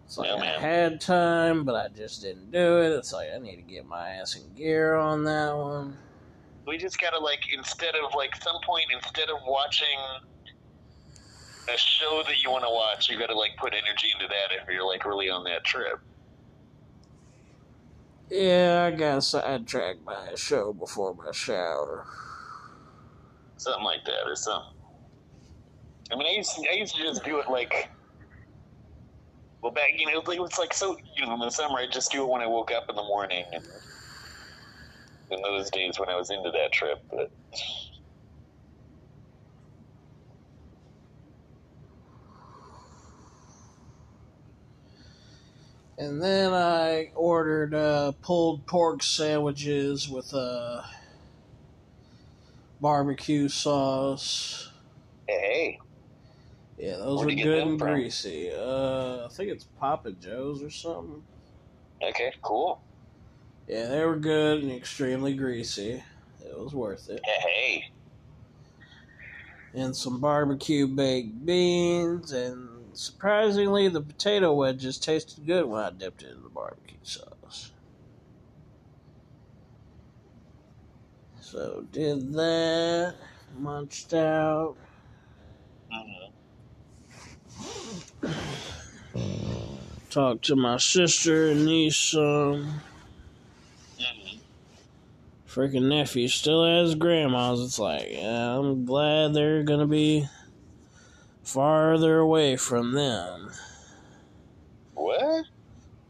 it's 0.05 0.17
like 0.17 0.29
Yeah, 0.29 0.57
I 0.57 0.59
had 0.59 1.01
time, 1.01 1.63
but 1.63 1.75
I 1.75 1.87
just 1.87 2.21
didn't 2.21 2.51
do 2.51 2.81
it. 2.81 2.91
It's 2.91 3.13
like 3.13 3.29
I 3.33 3.39
need 3.39 3.55
to 3.55 3.61
get 3.61 3.85
my 3.85 4.09
ass 4.09 4.35
in 4.35 4.53
gear 4.53 4.95
on 4.95 5.23
that 5.23 5.55
one. 5.55 5.97
We 6.67 6.77
just 6.77 6.99
gotta 6.99 7.19
like 7.19 7.41
instead 7.51 7.95
of 7.95 8.13
like 8.15 8.35
some 8.35 8.57
point 8.65 8.85
instead 8.93 9.29
of 9.29 9.37
watching 9.47 9.87
a 11.73 11.77
show 11.77 12.23
that 12.27 12.43
you 12.43 12.51
want 12.51 12.63
to 12.63 12.69
watch, 12.69 13.09
you 13.09 13.17
gotta 13.17 13.37
like 13.37 13.51
put 13.57 13.73
energy 13.73 14.09
into 14.13 14.27
that 14.27 14.61
if 14.61 14.67
you're 14.71 14.85
like 14.85 15.05
really 15.05 15.29
on 15.29 15.43
that 15.45 15.63
trip. 15.63 15.99
Yeah, 18.29 18.89
I 18.93 18.97
got 18.97 19.23
sidetracked 19.23 20.05
by 20.05 20.27
a 20.33 20.37
show 20.37 20.73
before 20.73 21.15
my 21.15 21.31
shower. 21.33 22.05
something 23.57 23.83
like 23.83 24.05
that 24.05 24.27
or 24.27 24.35
something. 24.35 24.69
I 26.11 26.15
mean, 26.15 26.27
I 26.27 26.37
used 26.37 26.55
to, 26.55 26.69
I 26.69 26.75
used 26.75 26.95
to 26.95 27.03
just 27.03 27.23
do 27.23 27.39
it 27.39 27.49
like, 27.49 27.89
well, 29.61 29.71
back 29.73 29.91
you 29.97 30.07
know, 30.07 30.19
it 30.19 30.39
was 30.39 30.59
like 30.59 30.73
so 30.73 30.97
you 31.17 31.25
know 31.25 31.33
in 31.33 31.39
the 31.39 31.49
summer 31.51 31.79
I 31.79 31.87
just 31.87 32.11
do 32.11 32.23
it 32.23 32.29
when 32.29 32.41
I 32.41 32.47
woke 32.47 32.71
up 32.71 32.85
in 32.89 32.95
the 32.95 33.03
morning, 33.03 33.45
and 33.53 33.65
in 35.31 35.41
those 35.41 35.71
days 35.71 35.99
when 35.99 36.09
I 36.09 36.15
was 36.15 36.29
into 36.29 36.51
that 36.51 36.71
trip, 36.71 37.03
but 37.11 37.31
And 45.97 46.21
then 46.21 46.53
I 46.53 47.11
ordered 47.15 47.73
uh, 47.73 48.11
pulled 48.21 48.65
pork 48.67 49.01
sandwiches 49.01 50.09
with 50.09 50.33
uh, 50.33 50.81
barbecue 52.81 53.47
sauce. 53.47 54.71
hey, 55.27 55.79
Yeah, 56.77 56.97
those 56.97 57.19
Where'd 57.19 57.29
were 57.37 57.43
good 57.43 57.63
and 57.63 57.79
from? 57.79 57.87
greasy. 57.93 58.51
Uh, 58.53 59.25
I 59.25 59.29
think 59.31 59.51
it's 59.51 59.63
Papa 59.63 60.11
Joe's 60.11 60.61
or 60.61 60.69
something. 60.69 61.23
okay, 62.03 62.31
cool. 62.41 62.81
Yeah, 63.67 63.87
they 63.87 64.03
were 64.05 64.17
good 64.17 64.63
and 64.63 64.71
extremely 64.71 65.33
greasy. 65.33 66.03
It 66.45 66.59
was 66.59 66.73
worth 66.75 67.09
it. 67.09 67.21
Hey, 67.25 67.83
And 69.73 69.95
some 69.95 70.19
barbecue 70.21 70.87
baked 70.87 71.45
beans, 71.45 72.31
and 72.31 72.64
surprisingly, 72.95 73.87
the 73.89 74.01
potato 74.01 74.53
wedges 74.53 74.97
tasted 74.99 75.45
good 75.45 75.65
when 75.67 75.81
I 75.83 75.91
dipped 75.91 76.23
it 76.23 76.31
in 76.31 76.43
the 76.43 76.49
barbecue 76.49 76.97
sauce. 77.03 77.71
So 81.41 81.85
did 81.91 82.33
that, 82.33 83.15
munched 83.57 84.13
out. 84.13 84.77
hmm 85.89 86.31
Talked 90.09 90.45
to 90.45 90.55
my 90.55 90.77
sister 90.77 91.47
and 91.49 91.65
niece 91.65 91.97
some. 91.97 92.81
hmm 93.99 94.37
Freaking 95.47 95.87
nephew 95.89 96.27
still 96.27 96.65
has 96.65 96.95
grandma's. 96.95 97.61
It's 97.61 97.79
like, 97.79 98.07
yeah, 98.11 98.57
I'm 98.57 98.85
glad 98.85 99.33
they're 99.33 99.63
gonna 99.63 99.87
be 99.87 100.27
farther 101.45 102.19
away 102.19 102.57
from 102.57 102.91
them. 102.91 103.51
what? 104.93 105.45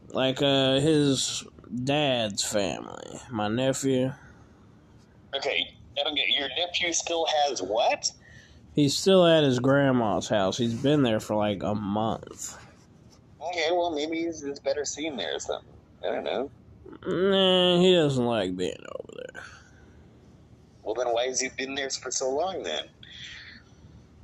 Like, 0.08 0.42
uh, 0.42 0.80
his 0.80 1.44
dad's 1.84 2.42
family. 2.42 3.20
My 3.30 3.48
nephew. 3.48 4.12
Okay, 5.34 5.74
I 5.98 6.02
don't 6.02 6.14
get. 6.14 6.28
Your 6.28 6.48
nephew 6.56 6.92
still 6.92 7.26
has 7.26 7.60
what? 7.60 8.10
He's 8.74 8.96
still 8.96 9.26
at 9.26 9.44
his 9.44 9.58
grandma's 9.58 10.28
house. 10.28 10.58
He's 10.58 10.74
been 10.74 11.02
there 11.02 11.20
for 11.20 11.34
like 11.34 11.62
a 11.62 11.74
month. 11.74 12.56
Okay, 13.40 13.68
well 13.70 13.90
maybe 13.90 14.24
he's, 14.24 14.42
it's 14.42 14.60
better 14.60 14.84
seen 14.84 15.16
there 15.16 15.36
or 15.36 15.40
something. 15.40 15.72
I 16.02 16.06
don't 16.06 16.24
know. 16.24 16.50
Nah, 17.06 17.80
he 17.80 17.94
doesn't 17.94 18.24
like 18.24 18.56
being 18.56 18.76
over 18.98 19.12
there. 19.16 19.42
Well, 20.82 20.94
then 20.94 21.08
why 21.08 21.26
has 21.26 21.40
he 21.40 21.48
been 21.56 21.74
there 21.74 21.90
for 21.90 22.10
so 22.10 22.30
long 22.30 22.62
then? 22.62 22.84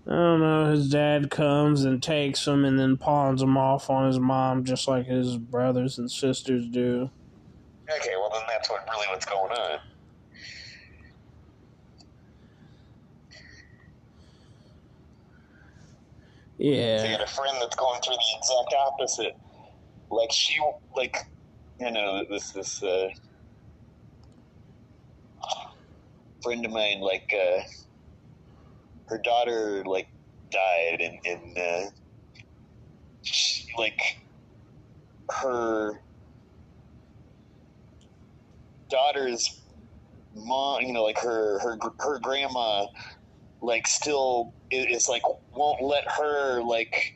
I 0.06 0.10
don't 0.10 0.40
know. 0.40 0.70
His 0.70 0.90
dad 0.90 1.30
comes 1.30 1.84
and 1.84 2.02
takes 2.02 2.46
him 2.46 2.64
and 2.64 2.78
then 2.78 2.96
pawns 2.96 3.42
him 3.42 3.56
off 3.56 3.88
on 3.88 4.06
his 4.06 4.18
mom, 4.18 4.64
just 4.64 4.88
like 4.88 5.06
his 5.06 5.36
brothers 5.38 5.98
and 5.98 6.10
sisters 6.10 6.68
do. 6.68 7.10
Okay, 7.90 8.14
well 8.16 8.30
then 8.32 8.42
that's 8.48 8.70
what 8.70 8.80
really 8.90 9.06
what's 9.10 9.26
going 9.26 9.52
on. 9.52 9.78
So 16.96 17.06
you 17.08 17.12
Yeah. 17.12 17.18
got 17.18 17.24
a 17.28 17.30
friend 17.30 17.56
that's 17.60 17.76
going 17.76 18.00
through 18.02 18.14
the 18.14 18.38
exact 18.38 18.74
opposite. 18.88 19.32
Like 20.10 20.30
she, 20.32 20.60
like, 20.96 21.16
you 21.80 21.90
know, 21.90 22.24
this 22.30 22.52
this 22.52 22.82
uh, 22.82 23.08
friend 26.42 26.64
of 26.64 26.72
mine, 26.72 27.00
like 27.00 27.32
uh, 27.34 27.60
her 29.12 29.18
daughter, 29.18 29.84
like 29.84 30.08
died, 30.50 31.00
and 31.00 31.18
and 31.26 31.58
uh, 31.58 31.90
she, 33.22 33.66
like 33.78 34.18
her 35.42 36.00
daughter's 38.88 39.62
mom, 40.34 40.82
you 40.82 40.92
know, 40.94 41.04
like 41.04 41.18
her 41.18 41.58
her 41.60 41.78
her 42.00 42.18
grandma, 42.20 42.86
like 43.60 43.86
still 43.86 44.54
is 44.70 45.08
like 45.08 45.22
won't 45.54 45.82
let 45.82 46.04
her 46.18 46.62
like 46.62 47.14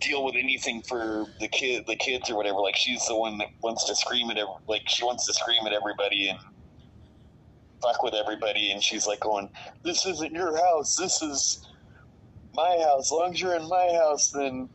deal 0.00 0.24
with 0.24 0.34
anything 0.36 0.82
for 0.82 1.26
the 1.40 1.48
kid 1.48 1.84
the 1.86 1.96
kids 1.96 2.28
or 2.30 2.36
whatever. 2.36 2.58
Like 2.58 2.76
she's 2.76 3.06
the 3.06 3.16
one 3.16 3.38
that 3.38 3.48
wants 3.62 3.86
to 3.86 3.96
scream 3.96 4.30
at 4.30 4.36
every, 4.36 4.52
like 4.68 4.82
she 4.86 5.02
wants 5.04 5.26
to 5.26 5.32
scream 5.32 5.66
at 5.66 5.72
everybody 5.72 6.28
and 6.28 6.38
fuck 7.82 8.02
with 8.02 8.14
everybody 8.14 8.70
and 8.70 8.82
she's 8.82 9.06
like 9.06 9.20
going 9.20 9.48
this 9.82 10.06
isn't 10.06 10.32
your 10.32 10.56
house. 10.56 10.96
This 10.96 11.22
is 11.22 11.66
my 12.54 12.78
house. 12.84 13.06
As 13.06 13.12
long 13.12 13.32
as 13.32 13.40
you're 13.40 13.56
in 13.56 13.68
my 13.68 13.92
house 13.92 14.30
then 14.30 14.68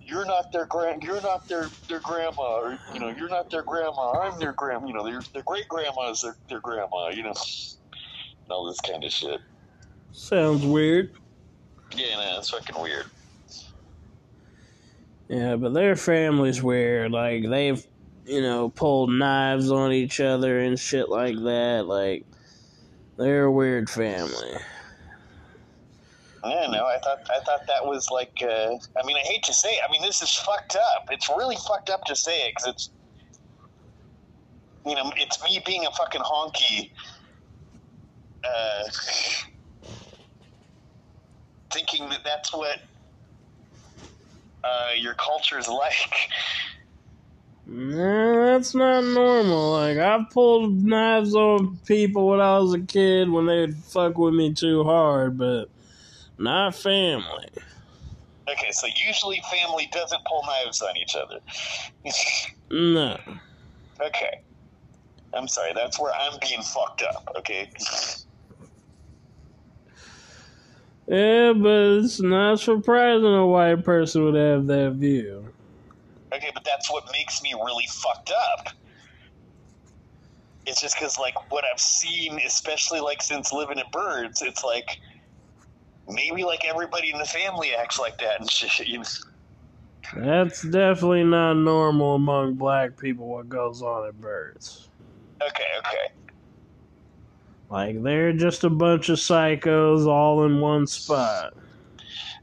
you're 0.00 0.26
not 0.26 0.52
their 0.52 0.66
grand 0.66 1.02
you're 1.02 1.20
not 1.20 1.48
their 1.48 1.68
their 1.88 2.00
grandma 2.00 2.60
or 2.60 2.78
you 2.92 3.00
know 3.00 3.08
you're 3.08 3.28
not 3.28 3.50
their 3.50 3.62
grandma. 3.62 4.12
I'm 4.12 4.38
their 4.38 4.52
grandma 4.52 4.86
you 4.86 4.94
know 4.94 5.04
their, 5.04 5.20
their 5.32 5.42
great 5.42 5.68
grandma 5.68 6.10
is 6.10 6.22
their, 6.22 6.36
their 6.48 6.60
grandma 6.60 7.08
you 7.10 7.22
know. 7.22 7.34
All 8.50 8.66
this 8.66 8.80
kind 8.80 9.04
of 9.04 9.12
shit. 9.12 9.40
Sounds 10.12 10.64
weird. 10.64 11.12
yeah 11.94 12.16
no, 12.16 12.38
it's 12.38 12.48
fucking 12.48 12.80
weird. 12.80 13.04
Yeah, 15.28 15.56
but 15.56 15.74
their 15.74 15.94
family's 15.94 16.62
weird. 16.62 17.12
Like 17.12 17.48
they've, 17.48 17.86
you 18.28 18.42
know, 18.42 18.68
pulled 18.68 19.10
knives 19.10 19.70
on 19.70 19.92
each 19.92 20.20
other 20.20 20.60
and 20.60 20.78
shit 20.78 21.08
like 21.08 21.36
that. 21.36 21.84
Like 21.86 22.24
they're 23.16 23.44
a 23.44 23.52
weird 23.52 23.88
family. 23.88 24.56
I 26.44 26.54
don't 26.54 26.70
know. 26.70 26.86
I 26.86 26.98
thought 26.98 27.18
I 27.30 27.40
thought 27.40 27.66
that 27.66 27.84
was 27.84 28.10
like. 28.10 28.42
Uh, 28.42 28.76
I 28.96 29.04
mean, 29.04 29.16
I 29.16 29.20
hate 29.24 29.42
to 29.44 29.54
say. 29.54 29.70
It. 29.70 29.80
I 29.86 29.90
mean, 29.90 30.02
this 30.02 30.22
is 30.22 30.32
fucked 30.34 30.76
up. 30.76 31.08
It's 31.10 31.28
really 31.28 31.56
fucked 31.66 31.90
up 31.90 32.04
to 32.04 32.14
say 32.14 32.38
it 32.42 32.54
because 32.54 32.68
it's. 32.68 32.90
You 34.86 34.94
know, 34.94 35.12
it's 35.16 35.42
me 35.42 35.60
being 35.66 35.84
a 35.86 35.90
fucking 35.90 36.22
honky. 36.22 36.90
Uh, 38.44 38.84
thinking 41.70 42.08
that 42.08 42.20
that's 42.24 42.52
what 42.52 42.78
uh, 44.62 44.90
your 44.96 45.14
culture 45.14 45.58
is 45.58 45.68
like. 45.68 46.30
Nah, 47.70 48.46
that's 48.46 48.74
not 48.74 49.04
normal. 49.04 49.72
Like 49.72 49.98
I've 49.98 50.30
pulled 50.30 50.82
knives 50.82 51.34
on 51.34 51.78
people 51.84 52.28
when 52.28 52.40
I 52.40 52.58
was 52.58 52.72
a 52.72 52.80
kid 52.80 53.28
when 53.28 53.44
they'd 53.44 53.76
fuck 53.76 54.16
with 54.16 54.32
me 54.32 54.54
too 54.54 54.84
hard, 54.84 55.36
but 55.36 55.66
not 56.38 56.74
family. 56.74 57.48
Okay, 58.50 58.70
so 58.70 58.86
usually 59.06 59.42
family 59.50 59.86
doesn't 59.92 60.24
pull 60.24 60.42
knives 60.46 60.80
on 60.80 60.96
each 60.96 61.14
other. 61.14 61.40
No. 62.70 63.18
okay. 64.00 64.40
I'm 65.34 65.46
sorry, 65.46 65.72
that's 65.74 66.00
where 66.00 66.12
I'm 66.14 66.38
being 66.40 66.62
fucked 66.62 67.02
up, 67.02 67.28
okay? 67.36 67.70
Yeah, 71.06 71.52
but 71.52 71.98
it's 71.98 72.20
not 72.20 72.60
surprising 72.60 73.26
a 73.26 73.46
white 73.46 73.84
person 73.84 74.24
would 74.24 74.34
have 74.34 74.66
that 74.66 74.92
view. 74.92 75.47
Okay, 76.32 76.50
but 76.52 76.64
that's 76.64 76.90
what 76.90 77.04
makes 77.12 77.42
me 77.42 77.54
really 77.54 77.86
fucked 77.88 78.30
up. 78.30 78.68
It's 80.66 80.80
just 80.80 80.96
because, 80.98 81.18
like, 81.18 81.50
what 81.50 81.64
I've 81.64 81.80
seen, 81.80 82.38
especially, 82.46 83.00
like, 83.00 83.22
since 83.22 83.52
living 83.52 83.78
at 83.78 83.90
Birds, 83.90 84.42
it's 84.42 84.62
like, 84.62 84.98
maybe, 86.08 86.44
like, 86.44 86.64
everybody 86.66 87.10
in 87.10 87.18
the 87.18 87.24
family 87.24 87.70
acts 87.74 87.98
like 87.98 88.18
that 88.18 88.40
and 88.40 88.50
shit. 88.50 88.86
You 88.86 88.98
know? 88.98 89.04
That's 90.16 90.62
definitely 90.62 91.24
not 91.24 91.54
normal 91.54 92.14
among 92.14 92.54
black 92.54 92.98
people 92.98 93.26
what 93.26 93.48
goes 93.48 93.82
on 93.82 94.08
at 94.08 94.20
birds. 94.20 94.88
Okay, 95.42 95.64
okay. 95.78 96.12
Like 97.70 98.02
they're 98.02 98.32
just 98.32 98.64
a 98.64 98.70
bunch 98.70 99.10
of 99.10 99.18
psychos 99.18 100.06
all 100.06 100.44
in 100.44 100.60
one 100.60 100.86
spot. 100.86 101.54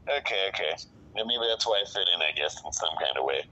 Okay, 0.08 0.48
okay. 0.48 0.76
Maybe 1.14 1.46
that's 1.48 1.66
why 1.66 1.82
I 1.84 1.90
fit 1.90 2.08
in, 2.14 2.22
I 2.22 2.30
guess, 2.36 2.56
in 2.64 2.72
some 2.72 2.90
kind 3.00 3.16
of 3.18 3.24
way. 3.24 3.42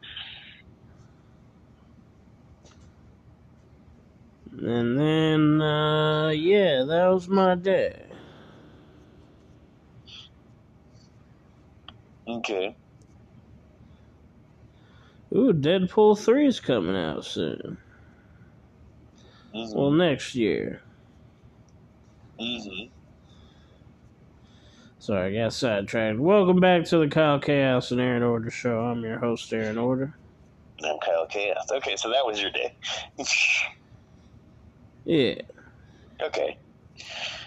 And 4.63 4.99
then 4.99 5.61
uh 5.61 6.29
yeah, 6.29 6.85
that 6.85 7.09
was 7.09 7.29
my 7.29 7.55
day. 7.57 8.05
Okay. 12.29 12.77
Ooh, 15.35 15.53
Deadpool 15.53 16.19
3 16.19 16.47
is 16.47 16.61
coming 16.61 16.97
out 16.97 17.25
soon. 17.25 17.79
Mm-hmm. 19.55 19.77
Well, 19.77 19.91
next 19.91 20.35
year. 20.35 20.83
mm-hmm. 22.41 22.87
Sorry, 24.99 25.39
I 25.39 25.43
got 25.45 25.53
sidetracked. 25.53 26.19
Welcome 26.19 26.61
back 26.61 26.85
to 26.87 26.99
the 26.99 27.09
Kyle 27.09 27.39
Chaos 27.41 27.91
and 27.91 28.01
Aaron 28.01 28.23
Order 28.23 28.51
show. 28.51 28.81
I'm 28.81 29.03
your 29.03 29.19
host, 29.19 29.53
Aaron 29.53 29.77
Order. 29.77 30.15
I'm 30.83 30.99
Kyle 31.05 31.27
Chaos. 31.27 31.67
Okay, 31.73 31.97
so 31.97 32.09
that 32.11 32.25
was 32.25 32.41
your 32.41 32.51
day. 32.51 32.77
Yeah. 35.05 35.35
okay. 36.23 36.59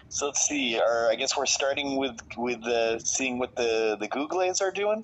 So 0.10 0.28
let's 0.28 0.48
see. 0.48 0.80
Or 0.80 1.10
I 1.10 1.16
guess 1.16 1.38
we're 1.38 1.46
starting 1.46 1.98
with 1.98 2.18
with 2.38 2.64
uh, 2.66 3.00
seeing 3.00 3.40
what 3.40 3.56
the 3.56 3.98
the 4.00 4.08
Googles 4.08 4.62
are 4.62 4.72
doing. 4.72 5.04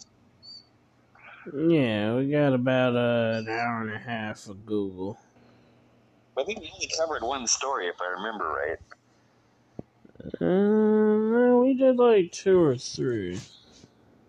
Yeah, 1.54 2.16
we 2.16 2.32
got 2.32 2.54
about 2.54 2.96
uh, 2.96 3.40
an 3.40 3.50
hour 3.50 3.82
and 3.82 3.92
a 3.92 4.00
half 4.00 4.48
of 4.48 4.66
Google. 4.66 5.18
I 6.38 6.44
think 6.44 6.60
we 6.60 6.72
only 6.74 6.90
covered 6.98 7.22
one 7.22 7.46
story, 7.48 7.88
if 7.88 7.96
I 8.02 8.08
remember 8.18 8.48
right. 8.48 8.78
Uh, 10.42 11.58
we 11.60 11.74
did 11.74 11.98
like 11.98 12.32
two 12.32 12.60
or 12.60 12.78
three. 12.78 13.40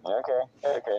Okay. 0.05 0.41
Okay. 0.65 0.99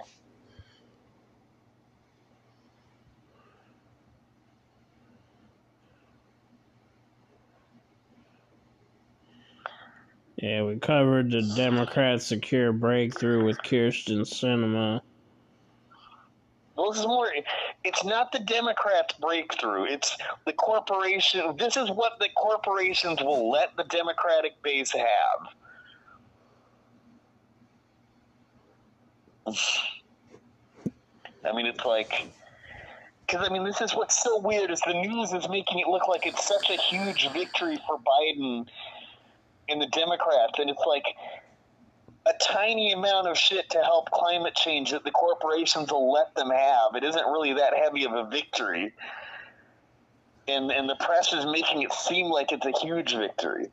Yeah, 10.38 10.64
we 10.64 10.78
covered 10.78 11.32
the 11.32 11.42
Democrats' 11.56 12.26
secure 12.26 12.74
breakthrough 12.74 13.46
with 13.46 13.58
Kyrsten 13.60 14.22
Sinema. 14.22 15.02
Well, 16.76 16.92
this 16.92 17.00
is 17.00 17.08
more. 17.08 17.30
It's 17.86 18.04
not 18.04 18.34
the 18.34 18.40
Democrats' 18.40 19.14
breakthrough. 19.14 19.86
It's 19.86 20.18
the 20.46 20.52
corporation. 20.52 21.56
This 21.58 21.78
is 21.78 21.90
what 21.90 22.20
the 22.20 22.28
corporations 22.36 23.22
will 23.22 23.50
let 23.50 23.78
the 23.78 23.86
Democratic 23.86 24.62
base 24.62 24.92
have. 24.92 25.48
I 31.46 31.56
mean, 31.56 31.66
it's 31.66 31.86
like. 31.86 32.28
Because, 33.26 33.48
I 33.48 33.52
mean, 33.52 33.64
this 33.64 33.82
is 33.82 33.96
what's 33.96 34.22
so 34.22 34.38
weird 34.40 34.70
is 34.70 34.82
the 34.86 34.94
news 34.94 35.34
is 35.34 35.50
making 35.50 35.80
it 35.80 35.88
look 35.88 36.08
like 36.08 36.28
it's 36.28 36.46
such 36.46 36.70
a 36.70 36.76
huge 36.76 37.32
victory 37.32 37.80
for 37.88 37.98
Biden 37.98 38.68
and 39.70 39.82
the 39.82 39.88
Democrats. 39.88 40.60
And 40.60 40.70
it's 40.70 40.84
like 40.86 41.06
a 42.26 42.34
tiny 42.42 42.92
amount 42.92 43.28
of 43.28 43.38
shit 43.38 43.70
to 43.72 43.82
help 43.82 44.10
climate 44.12 44.56
change 44.56 44.92
that 44.92 45.04
the 45.04 45.12
corporations 45.12 45.92
will 45.92 46.12
let 46.12 46.34
them 46.36 46.50
have. 46.50 46.96
It 46.96 47.04
isn't 47.04 47.26
really 47.26 47.54
that 47.54 47.74
heavy 47.76 48.06
of 48.06 48.14
a 48.14 48.26
victory. 48.26 48.94
And 50.48 50.72
and 50.72 50.88
the 50.88 50.96
press 50.96 51.34
is 51.34 51.46
making 51.46 51.82
it 51.82 51.94
seem 51.94 52.28
like 52.28 52.52
it's 52.52 52.66
a 52.66 52.72
huge 52.80 53.16
victory. 53.16 53.72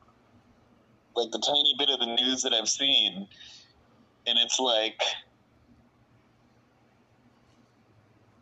Like 1.14 1.30
the 1.30 1.38
tiny 1.38 1.74
bit 1.78 1.90
of 1.90 2.00
the 2.00 2.06
news 2.06 2.42
that 2.42 2.54
I've 2.54 2.68
seen. 2.68 3.28
And 4.26 4.38
it's 4.38 4.58
like 4.58 5.02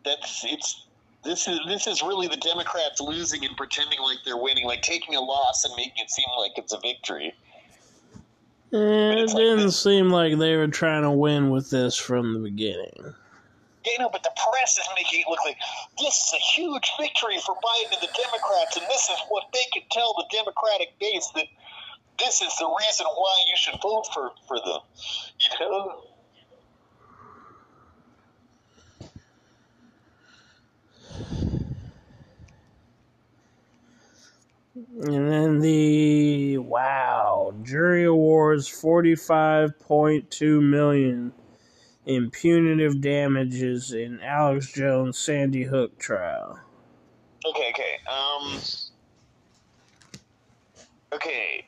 that's 0.05 0.45
it's 0.45 0.85
this 1.23 1.47
is 1.47 1.59
this 1.67 1.87
is 1.87 2.01
really 2.01 2.27
the 2.27 2.37
Democrats 2.37 2.99
losing 2.99 3.45
and 3.45 3.55
pretending 3.55 3.99
like 3.99 4.17
they're 4.25 4.37
winning, 4.37 4.65
like 4.65 4.81
taking 4.81 5.15
a 5.15 5.21
loss 5.21 5.63
and 5.65 5.73
making 5.75 6.03
it 6.03 6.09
seem 6.09 6.25
like 6.39 6.51
it's 6.55 6.73
a 6.73 6.79
victory. 6.79 7.33
Eh, 8.73 8.77
it 8.77 9.27
didn't 9.27 9.71
seem 9.71 10.09
like 10.09 10.37
they 10.37 10.55
were 10.55 10.67
trying 10.67 11.03
to 11.03 11.11
win 11.11 11.49
with 11.49 11.69
this 11.69 11.95
from 11.97 12.33
the 12.33 12.39
beginning. 12.39 13.13
Yeah, 13.85 13.97
no, 13.99 14.09
but 14.09 14.23
the 14.23 14.31
press 14.51 14.77
is 14.77 14.87
making 14.95 15.21
it 15.21 15.25
look 15.27 15.43
like 15.43 15.57
this 15.99 16.15
is 16.15 16.33
a 16.33 16.59
huge 16.59 16.91
victory 16.99 17.37
for 17.45 17.55
Biden 17.55 17.93
and 17.93 18.01
the 18.01 18.13
Democrats, 18.15 18.77
and 18.77 18.85
this 18.87 19.09
is 19.09 19.17
what 19.29 19.45
they 19.53 19.65
can 19.73 19.83
tell 19.91 20.13
the 20.13 20.25
Democratic 20.31 20.97
base 20.99 21.29
that 21.35 21.47
this 22.19 22.41
is 22.41 22.55
the 22.57 22.67
reason 22.79 23.05
why 23.07 23.43
you 23.47 23.55
should 23.57 23.81
vote 23.81 24.07
for 24.13 24.31
for 24.47 24.57
them. 24.59 24.81
You 25.39 25.59
know. 25.59 26.10
And 34.73 35.31
then 35.31 35.59
the 35.59 36.57
wow, 36.59 37.53
jury 37.61 38.05
awards 38.05 38.69
45.2 38.69 40.61
million 40.61 41.33
in 42.05 42.31
punitive 42.31 43.01
damages 43.01 43.91
in 43.91 44.21
Alex 44.21 44.71
Jones 44.71 45.17
Sandy 45.17 45.63
Hook 45.63 45.97
trial. 45.99 46.57
Okay, 47.45 47.69
okay. 47.71 47.95
Um. 48.09 48.59
Okay. 51.13 51.65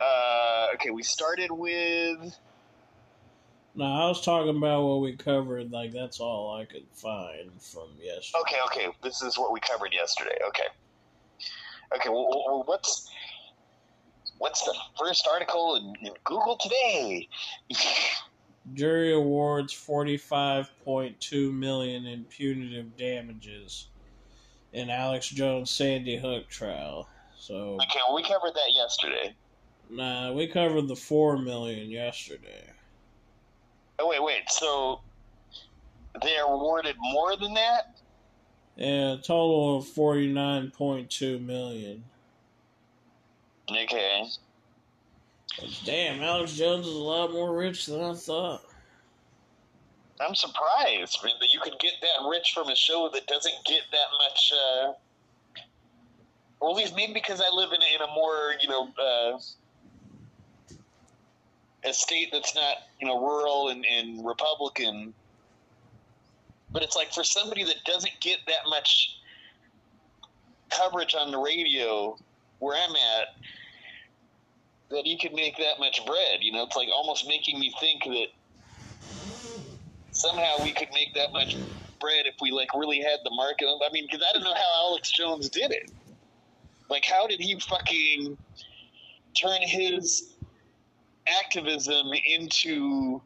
Uh, 0.00 0.66
okay, 0.74 0.90
we 0.90 1.02
started 1.02 1.50
with. 1.50 2.38
No, 3.74 3.84
I 3.84 4.06
was 4.06 4.22
talking 4.22 4.56
about 4.56 4.82
what 4.82 5.00
we 5.00 5.16
covered. 5.16 5.70
Like 5.70 5.92
that's 5.92 6.20
all 6.20 6.54
I 6.54 6.66
could 6.66 6.86
find 6.92 7.50
from 7.62 7.88
yesterday. 7.98 8.38
Okay, 8.40 8.56
okay. 8.66 8.96
This 9.02 9.22
is 9.22 9.38
what 9.38 9.52
we 9.52 9.60
covered 9.60 9.94
yesterday. 9.94 10.36
Okay. 10.48 10.66
Okay. 11.94 12.08
Well, 12.08 12.28
well 12.28 12.62
what's 12.66 13.08
what's 14.38 14.62
the 14.64 14.74
first 14.98 15.28
article 15.30 15.76
in, 15.76 16.06
in 16.06 16.14
Google 16.24 16.56
today? 16.56 17.28
Jury 18.74 19.14
awards 19.14 19.72
forty-five 19.72 20.70
point 20.84 21.18
two 21.20 21.52
million 21.52 22.06
in 22.06 22.24
punitive 22.24 22.96
damages 22.96 23.88
in 24.72 24.90
Alex 24.90 25.28
Jones 25.28 25.70
Sandy 25.70 26.16
Hook 26.18 26.48
trial. 26.48 27.08
So 27.38 27.76
okay, 27.76 28.00
well, 28.06 28.16
we 28.16 28.22
covered 28.22 28.54
that 28.54 28.72
yesterday. 28.74 29.34
Nah, 29.90 30.32
we 30.32 30.46
covered 30.46 30.86
the 30.86 30.96
four 30.96 31.38
million 31.38 31.90
yesterday. 31.90 32.70
Oh 33.98 34.08
wait, 34.08 34.22
wait. 34.22 34.50
So 34.50 35.00
they 36.22 36.36
awarded 36.36 36.96
more 36.98 37.36
than 37.36 37.54
that? 37.54 37.97
Yeah, 38.78 39.14
a 39.14 39.16
total 39.16 39.78
of 39.78 39.88
forty 39.88 40.32
nine 40.32 40.70
point 40.70 41.10
two 41.10 41.40
million. 41.40 42.04
Okay. 43.68 44.24
Damn, 45.84 46.22
Alex 46.22 46.54
Jones 46.54 46.86
is 46.86 46.94
a 46.94 46.98
lot 46.98 47.32
more 47.32 47.52
rich 47.56 47.86
than 47.86 48.00
I 48.00 48.14
thought. 48.14 48.62
I'm 50.20 50.36
surprised 50.36 51.18
that 51.22 51.52
you 51.52 51.60
could 51.60 51.78
get 51.80 51.94
that 52.00 52.28
rich 52.28 52.52
from 52.54 52.68
a 52.68 52.76
show 52.76 53.10
that 53.12 53.26
doesn't 53.26 53.54
get 53.66 53.82
that 53.90 54.06
much. 54.18 54.52
Uh, 54.52 54.92
or 56.60 56.70
at 56.70 56.76
least 56.76 56.94
maybe 56.94 57.14
because 57.14 57.40
I 57.40 57.54
live 57.54 57.72
in, 57.72 57.82
in 57.82 58.00
a 58.00 58.14
more, 58.14 58.54
you 58.60 58.68
know, 58.68 58.88
uh, 59.00 59.38
a 61.84 61.92
state 61.92 62.28
that's 62.32 62.54
not 62.54 62.76
you 63.00 63.08
know 63.08 63.20
rural 63.20 63.70
and, 63.70 63.84
and 63.86 64.24
Republican. 64.24 65.14
But 66.78 66.84
it's 66.84 66.94
like 66.94 67.12
for 67.12 67.24
somebody 67.24 67.64
that 67.64 67.82
doesn't 67.84 68.12
get 68.20 68.38
that 68.46 68.68
much 68.68 69.18
coverage 70.70 71.16
on 71.16 71.32
the 71.32 71.38
radio 71.38 72.16
where 72.60 72.76
I'm 72.76 72.94
at, 72.94 73.26
that 74.88 75.04
he 75.04 75.18
could 75.18 75.32
make 75.32 75.56
that 75.56 75.80
much 75.80 76.06
bread. 76.06 76.38
You 76.40 76.52
know, 76.52 76.62
it's 76.62 76.76
like 76.76 76.86
almost 76.94 77.26
making 77.26 77.58
me 77.58 77.74
think 77.80 78.04
that 78.04 78.26
somehow 80.12 80.62
we 80.62 80.72
could 80.72 80.86
make 80.94 81.12
that 81.16 81.32
much 81.32 81.56
bread 82.00 82.26
if 82.26 82.36
we 82.40 82.52
like 82.52 82.72
really 82.72 83.00
had 83.00 83.18
the 83.24 83.32
market. 83.34 83.66
I 83.66 83.92
mean, 83.92 84.06
because 84.08 84.24
I 84.24 84.32
don't 84.32 84.44
know 84.44 84.54
how 84.54 84.90
Alex 84.90 85.10
Jones 85.10 85.48
did 85.48 85.72
it. 85.72 85.90
Like, 86.88 87.04
how 87.04 87.26
did 87.26 87.40
he 87.40 87.58
fucking 87.58 88.38
turn 89.34 89.62
his 89.62 90.36
activism 91.26 92.06
into 92.24 93.20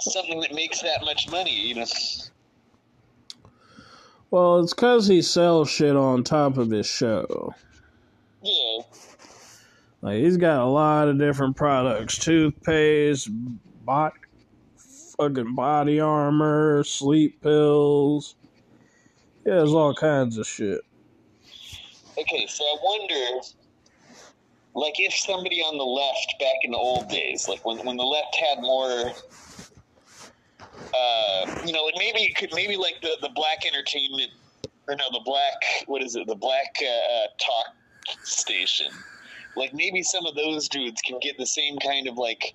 something 0.00 0.40
that 0.40 0.54
makes 0.54 0.82
that 0.82 1.02
much 1.04 1.30
money, 1.30 1.54
you 1.54 1.74
know. 1.74 1.84
Well, 4.30 4.60
it's 4.60 4.74
because 4.74 5.06
he 5.06 5.22
sells 5.22 5.70
shit 5.70 5.96
on 5.96 6.24
top 6.24 6.58
of 6.58 6.70
his 6.70 6.86
show. 6.86 7.54
Yeah. 8.42 8.82
Like 10.02 10.18
he's 10.18 10.36
got 10.36 10.60
a 10.60 10.66
lot 10.66 11.08
of 11.08 11.18
different 11.18 11.56
products: 11.56 12.18
toothpaste, 12.18 13.28
bot, 13.84 14.12
fucking 15.16 15.54
body 15.54 16.00
armor, 16.00 16.84
sleep 16.84 17.40
pills. 17.40 18.36
He 19.44 19.50
has 19.50 19.70
all 19.70 19.94
kinds 19.94 20.38
of 20.38 20.46
shit. 20.46 20.80
Okay, 22.18 22.46
so 22.48 22.64
I 22.64 22.76
wonder 22.82 23.46
like 24.74 24.94
if 24.98 25.14
somebody 25.14 25.60
on 25.60 25.78
the 25.78 25.84
left 25.84 26.34
back 26.38 26.56
in 26.62 26.72
the 26.72 26.76
old 26.76 27.08
days, 27.08 27.48
like 27.48 27.64
when 27.64 27.78
when 27.86 27.96
the 27.96 28.04
left 28.04 28.36
had 28.36 28.60
more, 28.60 29.12
uh, 30.94 31.62
you 31.64 31.72
know, 31.72 31.84
like 31.84 31.94
maybe 31.98 32.20
it 32.20 32.36
could 32.36 32.50
maybe 32.54 32.76
like 32.76 33.00
the 33.02 33.16
the 33.20 33.30
black 33.34 33.66
entertainment 33.66 34.30
or 34.88 34.96
no 34.96 35.04
the 35.12 35.22
black 35.24 35.54
what 35.86 36.02
is 36.02 36.16
it 36.16 36.26
the 36.26 36.34
black 36.34 36.76
uh, 36.82 36.86
uh, 36.86 37.26
talk 37.38 37.74
station, 38.24 38.88
like 39.56 39.74
maybe 39.74 40.02
some 40.02 40.26
of 40.26 40.34
those 40.34 40.68
dudes 40.68 41.00
can 41.02 41.18
get 41.20 41.36
the 41.38 41.46
same 41.46 41.76
kind 41.78 42.08
of 42.08 42.16
like 42.16 42.54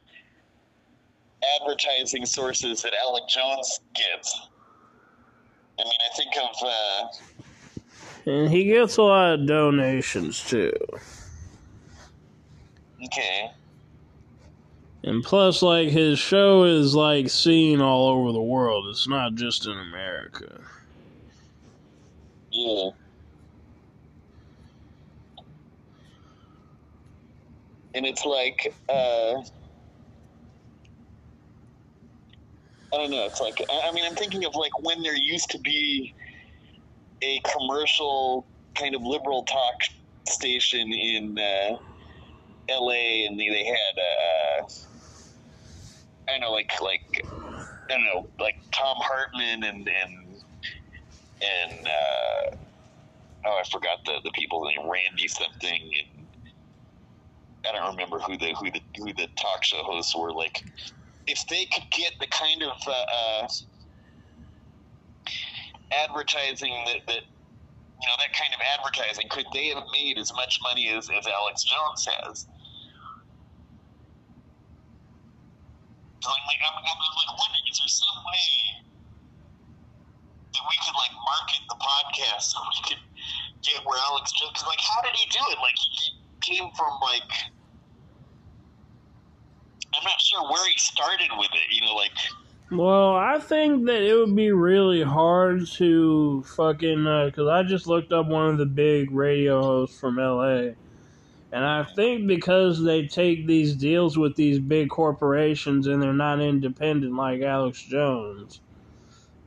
advertising 1.60 2.25
sources 2.25 2.81
that 2.84 2.93
Alex 3.01 3.34
Jones 3.34 3.79
gets. 3.95 4.47
I 5.79 5.84
mean, 5.84 5.93
I 6.12 6.15
think 6.15 6.34
of. 6.38 6.67
Uh, 6.67 8.31
and 8.31 8.51
he 8.51 8.65
gets 8.65 8.97
a 8.97 9.03
lot 9.03 9.34
of 9.34 9.47
donations 9.47 10.43
too. 10.43 10.73
Okay. 13.03 13.51
And 15.03 15.23
plus, 15.23 15.63
like, 15.63 15.89
his 15.89 16.19
show 16.19 16.63
is, 16.63 16.93
like, 16.93 17.29
seen 17.29 17.81
all 17.81 18.09
over 18.09 18.31
the 18.31 18.41
world. 18.41 18.85
It's 18.89 19.07
not 19.07 19.33
just 19.33 19.65
in 19.65 19.77
America. 19.77 20.61
Yeah. 22.51 22.91
And 27.95 28.05
it's 28.05 28.25
like, 28.25 28.75
uh, 28.89 29.41
I 32.93 32.97
don't 32.97 33.09
know. 33.09 33.25
It's 33.25 33.41
like, 33.41 33.59
I 33.71 33.91
mean, 33.91 34.05
I'm 34.05 34.15
thinking 34.15 34.45
of, 34.45 34.53
like, 34.55 34.77
when 34.83 35.01
there 35.01 35.15
used 35.15 35.49
to 35.51 35.59
be 35.59 36.13
a 37.23 37.39
commercial 37.39 38.45
kind 38.75 38.93
of 38.93 39.01
liberal 39.01 39.43
talk 39.45 39.75
station 40.27 40.93
in, 40.93 41.39
uh, 41.39 41.77
L.A. 42.69 43.25
and 43.25 43.39
they, 43.39 43.49
they 43.49 43.65
had 43.65 44.63
uh, 44.63 44.67
I 46.29 46.38
know 46.39 46.51
like 46.51 46.71
like 46.81 47.01
I 47.89 47.93
don't 47.95 48.05
know 48.05 48.29
like 48.39 48.55
Thom 48.73 48.97
Hartmann 48.99 49.63
and 49.63 49.88
and 49.88 50.36
and 51.41 51.88
uh, 51.88 52.55
oh 53.45 53.60
I 53.60 53.63
forgot 53.71 53.99
the 54.05 54.19
the 54.23 54.31
people 54.36 54.63
name 54.65 54.89
Randy 54.89 55.27
something 55.27 55.91
and 56.10 56.27
I 57.69 57.73
don't 57.73 57.95
remember 57.95 58.19
who 58.19 58.38
the 58.38 58.55
who 58.60 58.71
the 58.71 58.81
who 58.97 59.13
the 59.13 59.27
talk 59.39 59.63
show 59.63 59.84
hosts 59.84 60.15
were. 60.15 60.34
Like 60.34 60.63
if 61.27 61.39
they 61.49 61.65
could 61.73 61.86
get 61.91 62.13
the 62.19 62.27
kind 62.27 62.63
of 62.63 62.71
uh, 62.88 62.91
uh, 62.91 63.47
advertising 65.93 66.73
that, 66.88 66.99
that 67.07 67.21
you 68.01 68.07
know 68.07 68.17
that 68.19 68.34
kind 68.38 68.53
of 68.53 68.62
advertising 68.77 69.27
could 69.29 69.45
they 69.53 69.67
have 69.69 69.84
made 69.93 70.17
as 70.17 70.31
much 70.36 70.60
money 70.63 70.89
as, 70.89 71.10
as 71.10 71.27
alex 71.27 71.63
jones 71.63 72.07
has 72.07 72.47
I'm 76.29 76.45
like, 76.45 76.62
I'm, 76.62 76.77
I'm 76.77 76.99
like 77.17 77.34
wondering, 77.34 77.65
is 77.71 77.81
there 77.81 77.89
some 77.89 78.17
way 78.21 78.45
that 80.53 80.63
we 80.67 80.75
could 80.86 80.97
like 80.97 81.13
market 81.17 81.62
the 81.65 81.77
podcast 81.81 82.53
so 82.53 82.62
we 82.62 82.77
could 82.86 83.01
get 83.65 83.81
where 83.86 83.97
Alex 84.12 84.31
Jones? 84.38 84.53
Because 84.53 84.67
like, 84.67 84.81
how 84.81 85.01
did 85.01 85.15
he 85.17 85.25
do 85.29 85.41
it? 85.49 85.57
Like, 85.57 85.77
he 85.77 86.13
came 86.41 86.69
from 86.77 86.93
like, 87.01 87.29
I'm 89.95 90.03
not 90.03 90.21
sure 90.21 90.43
where 90.43 90.65
he 90.69 90.77
started 90.77 91.29
with 91.38 91.49
it. 91.53 91.67
You 91.73 91.81
know, 91.81 91.95
like. 91.95 92.15
Well, 92.71 93.15
I 93.15 93.38
think 93.39 93.86
that 93.88 94.01
it 94.01 94.15
would 94.15 94.36
be 94.36 94.51
really 94.51 95.03
hard 95.03 95.67
to 95.75 96.43
fucking 96.55 97.03
because 97.03 97.47
uh, 97.47 97.51
I 97.51 97.63
just 97.63 97.86
looked 97.86 98.13
up 98.13 98.27
one 98.27 98.47
of 98.49 98.57
the 98.57 98.65
big 98.65 99.12
radio 99.12 99.62
hosts 99.62 99.99
from 99.99 100.15
LA 100.15 100.71
and 101.51 101.65
I 101.65 101.83
think 101.83 102.27
because 102.27 102.81
they 102.81 103.07
take 103.07 103.45
these 103.45 103.75
deals 103.75 104.17
with 104.17 104.35
these 104.35 104.57
big 104.57 104.89
corporations 104.89 105.87
and 105.87 106.01
they're 106.01 106.13
not 106.13 106.39
independent 106.39 107.13
like 107.13 107.41
Alex 107.41 107.83
Jones, 107.83 108.61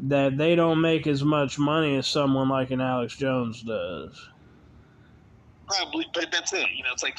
that 0.00 0.36
they 0.36 0.54
don't 0.54 0.82
make 0.82 1.06
as 1.06 1.24
much 1.24 1.58
money 1.58 1.96
as 1.96 2.06
someone 2.06 2.50
like 2.50 2.70
an 2.70 2.82
Alex 2.82 3.16
Jones 3.16 3.62
does. 3.62 4.28
Probably, 5.66 6.06
but 6.12 6.30
that's 6.30 6.52
it. 6.52 6.66
You 6.76 6.82
know, 6.82 6.90
it's 6.92 7.02
like, 7.02 7.18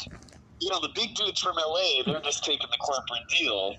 you 0.59 0.69
know, 0.69 0.79
the 0.79 0.91
big 0.93 1.15
dudes 1.15 1.41
from 1.41 1.55
LA, 1.55 2.03
they're 2.05 2.21
just 2.21 2.43
taking 2.43 2.67
the 2.69 2.77
corporate 2.77 3.27
deal. 3.35 3.75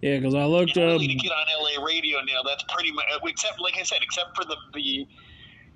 Yeah, 0.00 0.18
because 0.18 0.34
I 0.34 0.46
looked 0.46 0.76
know, 0.76 0.86
up. 0.88 1.00
Really 1.00 1.08
to 1.08 1.14
get 1.14 1.32
on 1.32 1.46
LA 1.62 1.84
radio 1.84 2.20
now, 2.20 2.42
that's 2.46 2.64
pretty 2.74 2.92
much, 2.92 3.04
uh, 3.14 3.18
except, 3.24 3.60
like 3.60 3.74
I 3.78 3.82
said, 3.82 3.98
except 4.00 4.34
for 4.34 4.44
the, 4.46 4.56
the, 4.72 5.06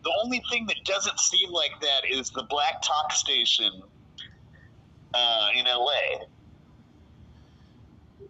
the 0.05 0.13
only 0.25 0.43
thing 0.51 0.67
that 0.69 0.77
doesn't 0.87 1.21
seem 1.21 1.51
like 1.51 1.73
that 1.83 2.11
is 2.11 2.31
the 2.31 2.45
black 2.45 2.81
talk 2.81 3.13
station 3.13 3.83
uh, 5.15 5.49
in 5.55 5.65
LA. 5.65 6.27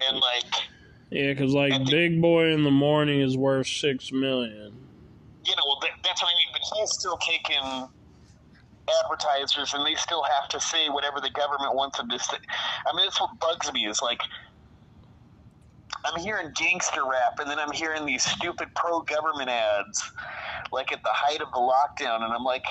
And 0.08 0.18
like, 0.18 0.54
yeah, 1.10 1.32
because 1.32 1.52
like 1.52 1.72
think, 1.72 1.90
Big 1.90 2.22
Boy 2.22 2.52
in 2.52 2.62
the 2.62 2.70
Morning 2.70 3.20
is 3.20 3.36
worth 3.36 3.66
six 3.66 4.12
million. 4.12 4.74
You 5.44 5.56
know, 5.56 5.62
well, 5.66 5.78
that, 5.82 5.90
that's 6.04 6.22
what 6.22 6.28
I 6.28 6.34
mean. 6.34 6.48
But 6.52 6.78
he's 6.78 6.90
still 6.92 7.16
taking 7.18 7.88
advertisers, 9.04 9.74
and 9.74 9.84
they 9.84 9.94
still 9.94 10.22
have 10.22 10.48
to 10.50 10.60
say 10.60 10.88
whatever 10.88 11.20
the 11.20 11.30
government 11.30 11.74
wants 11.74 11.98
them 11.98 12.08
to 12.10 12.18
say. 12.18 12.36
I 12.86 12.94
mean, 12.94 13.06
that's 13.06 13.20
what 13.20 13.38
bugs 13.40 13.72
me. 13.72 13.86
Is 13.86 14.00
like 14.02 14.20
I'm 16.04 16.20
hearing 16.20 16.52
gangster 16.54 17.02
rap, 17.02 17.38
and 17.40 17.50
then 17.50 17.58
I'm 17.58 17.72
hearing 17.72 18.06
these 18.06 18.22
stupid 18.22 18.68
pro-government 18.74 19.50
ads, 19.50 20.10
like 20.72 20.92
at 20.92 21.02
the 21.02 21.10
height 21.12 21.40
of 21.40 21.48
the 21.52 21.58
lockdown, 21.58 22.22
and 22.22 22.32
I'm 22.32 22.44
like, 22.44 22.64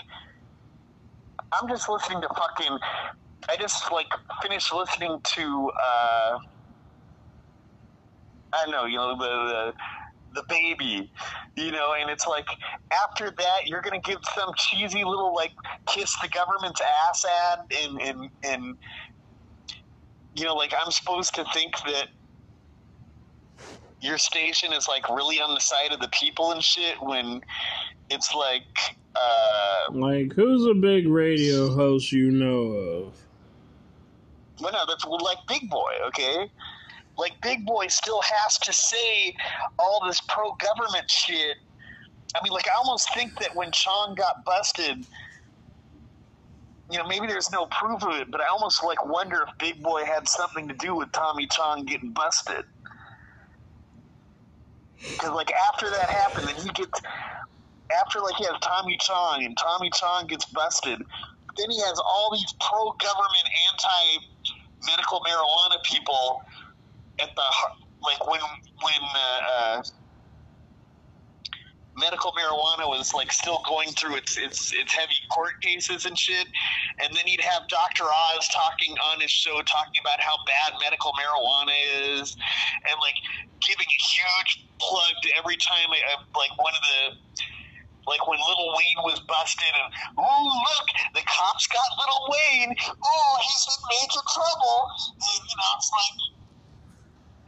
I'm 1.52 1.67
just 1.67 1.89
listening 1.89 2.22
to 2.22 2.30
fucking. 2.30 2.78
I 3.49 3.57
just 3.57 3.91
like 3.91 4.07
finished 4.41 4.73
listening 4.73 5.19
to. 5.36 5.71
uh 5.83 6.38
I 8.53 8.63
don't 8.63 8.71
know, 8.71 8.86
you 8.86 8.97
know, 8.97 9.17
the, 9.17 9.25
the 9.25 9.73
the 10.36 10.43
baby, 10.49 11.12
you 11.55 11.71
know, 11.71 11.93
and 11.99 12.10
it's 12.10 12.27
like 12.27 12.47
after 12.91 13.31
that 13.31 13.62
you're 13.67 13.81
gonna 13.81 14.01
give 14.01 14.19
some 14.36 14.51
cheesy 14.57 15.03
little 15.03 15.33
like 15.36 15.51
kiss 15.88 16.15
the 16.21 16.29
government's 16.29 16.81
ass 17.10 17.25
ad 17.25 17.60
and 17.83 18.01
and 18.01 18.29
and 18.43 18.77
you 20.36 20.45
know, 20.45 20.55
like 20.55 20.73
I'm 20.79 20.91
supposed 20.91 21.36
to 21.36 21.45
think 21.53 21.73
that 21.86 22.07
your 24.01 24.17
station 24.17 24.73
is 24.73 24.88
like 24.88 25.10
really 25.10 25.41
on 25.41 25.53
the 25.53 25.60
side 25.62 25.91
of 25.91 25.99
the 25.99 26.10
people 26.10 26.51
and 26.51 26.63
shit 26.63 26.95
when 27.01 27.41
it's 28.10 28.33
like 28.36 28.63
uh 29.15 29.91
Like, 29.93 30.33
who's 30.33 30.65
a 30.65 30.75
big 30.75 31.07
radio 31.07 31.73
host 31.73 32.12
you 32.12 32.31
know 32.31 32.73
of? 32.73 33.27
Well 34.62 34.72
no 34.72 34.80
that's 34.88 35.06
like 35.06 35.38
big 35.48 35.70
boy 35.70 35.91
okay? 36.08 36.50
Like 37.17 37.34
big 37.41 37.65
boy 37.65 37.88
still 37.88 38.22
has 38.22 38.58
to 38.60 38.74
say 38.74 39.36
all 39.80 40.04
this 40.06 40.22
pro 40.28 40.54
government 40.56 41.10
shit. 41.10 41.58
I 42.36 42.43
mean 42.43 42.54
like 42.54 42.67
i 42.67 42.78
almost 42.78 43.13
think 43.13 43.39
that 43.39 43.56
when 43.56 43.72
chong 43.72 44.15
got 44.15 44.46
busted 44.46 45.06
you 46.91 46.98
know 46.98 47.08
maybe 47.08 47.28
there's 47.28 47.52
no 47.52 47.65
proof 47.67 48.04
of 48.04 48.13
it 48.15 48.32
but 48.32 48.41
i 48.41 48.46
almost 48.48 48.84
like 48.84 49.04
wonder 49.06 49.46
if 49.48 49.58
big 49.58 49.82
boy 49.82 50.04
had 50.04 50.28
something 50.28 50.67
to 50.67 50.74
do 50.76 50.96
with 50.96 51.12
tommy 51.12 51.48
chong 51.48 51.86
getting 51.86 52.12
busted. 52.12 52.63
Because 55.13 55.32
like 55.32 55.52
after 55.72 55.89
that 55.89 56.10
happened 56.10 56.48
then 56.48 56.56
he 56.56 56.70
gets 56.70 57.02
after 58.04 58.20
like 58.20 58.36
he 58.36 58.46
has 58.46 58.56
tommy 58.62 58.98
chong 59.00 59.43
and 59.43 59.58
tommy 59.58 59.89
chong 59.93 60.28
gets 60.28 60.46
busted 60.46 61.02
then 61.58 61.72
he 61.72 61.80
has 61.80 62.00
all 62.00 62.30
these 62.32 62.54
pro-government 62.62 63.48
anti-medical 64.88 65.19
marijuana 65.21 65.84
people 65.84 66.43
at 67.19 67.30
the 67.36 67.41
like 68.04 68.28
when 68.28 68.39
when 68.84 69.02
uh, 69.04 69.41
uh, 69.52 69.84
medical 71.97 72.32
marijuana 72.32 72.88
was 72.88 73.13
like 73.13 73.32
still 73.32 73.62
going 73.67 73.89
through 73.89 74.15
its 74.15 74.38
its 74.38 74.73
its 74.73 74.93
heavy 74.93 75.17
court 75.32 75.60
cases 75.62 76.06
and 76.06 76.17
shit, 76.17 76.47
and 77.04 77.15
then 77.15 77.26
he'd 77.26 77.41
have 77.41 77.67
Dr. 77.67 78.04
Oz 78.04 78.47
talking 78.50 78.95
on 79.12 79.19
his 79.19 79.32
show 79.32 79.62
talking 79.63 80.00
about 80.02 80.19
how 80.21 80.36
bad 80.45 80.80
medical 80.82 81.12
marijuana 81.13 82.19
is, 82.19 82.38
and 82.86 82.95
like 83.02 83.15
giving 83.67 83.88
a 83.88 84.02
huge 84.13 84.67
plug 84.80 85.13
to 85.23 85.30
every 85.38 85.58
time 85.58 85.89
I, 85.89 86.38
like 86.38 86.56
one 86.58 86.73
of 86.73 86.82
the 86.82 87.43
like 88.08 88.28
when 88.28 88.39
Little 88.39 88.74
Wayne 88.74 89.04
was 89.04 89.20
busted, 89.22 89.67
and 89.67 89.93
oh 90.17 90.43
look, 90.43 90.88
the 91.13 91.22
cops 91.28 91.67
got 91.67 91.86
Little 92.00 92.24
Wayne. 92.32 92.76
Oh, 93.04 93.38
he's 93.41 93.67
in 93.67 93.84
major 93.91 94.24
trouble. 94.34 94.80
And, 95.13 95.50
you 95.50 95.56
know, 95.58 95.72
it's 95.78 95.91
like. 95.91 96.38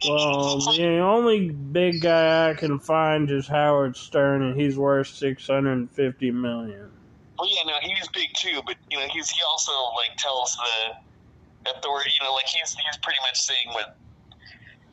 Well, 0.08 0.56
it's 0.56 0.66
like- 0.66 0.76
the 0.78 0.98
only 0.98 1.50
big 1.50 2.00
guy 2.00 2.50
I 2.50 2.54
can 2.54 2.78
find 2.78 3.30
is 3.30 3.46
Howard 3.46 3.96
Stern, 3.96 4.42
and 4.42 4.58
he's 4.58 4.78
worth 4.78 5.08
six 5.08 5.46
hundred 5.46 5.72
and 5.72 5.90
fifty 5.90 6.30
million. 6.30 6.90
Well, 7.38 7.48
yeah, 7.48 7.62
no, 7.66 7.74
he's 7.82 8.08
big 8.08 8.28
too, 8.36 8.60
but 8.66 8.76
you 8.90 8.98
know, 8.98 9.06
he's 9.08 9.30
he 9.30 9.40
also 9.48 9.72
like 9.96 10.16
tells 10.18 10.56
the 10.56 11.70
authority, 11.70 12.10
you 12.18 12.26
know, 12.26 12.32
like 12.34 12.46
he's 12.46 12.74
he's 12.74 12.96
pretty 13.02 13.18
much 13.22 13.40
saying 13.40 13.68
what 13.68 13.96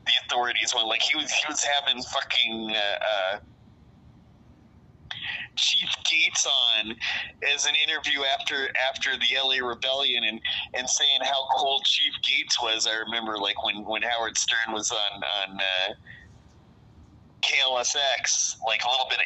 the 0.05 0.11
authorities 0.25 0.73
want. 0.73 0.87
Like 0.87 1.01
he 1.01 1.15
was 1.15 1.31
he 1.31 1.43
was 1.47 1.63
having 1.63 2.01
fucking 2.03 2.71
uh, 2.75 3.35
uh, 3.35 3.39
Chief 5.57 5.89
Gates 6.09 6.47
on 6.47 6.95
as 7.53 7.65
an 7.65 7.73
interview 7.75 8.21
after 8.23 8.69
after 8.89 9.11
the 9.17 9.37
LA 9.37 9.65
rebellion 9.65 10.23
and 10.23 10.39
and 10.73 10.89
saying 10.89 11.19
how 11.23 11.47
cool 11.57 11.81
Chief 11.83 12.13
Gates 12.23 12.61
was. 12.61 12.87
I 12.87 12.95
remember 12.95 13.37
like 13.37 13.63
when 13.63 13.83
when 13.85 14.01
Howard 14.01 14.37
Stern 14.37 14.73
was 14.73 14.91
on 14.91 15.23
on 15.23 15.57
uh, 15.57 15.93
KLSX, 17.41 18.57
like 18.65 18.81
a 18.83 18.89
little 18.89 19.07
bit. 19.09 19.19
Of, 19.19 19.25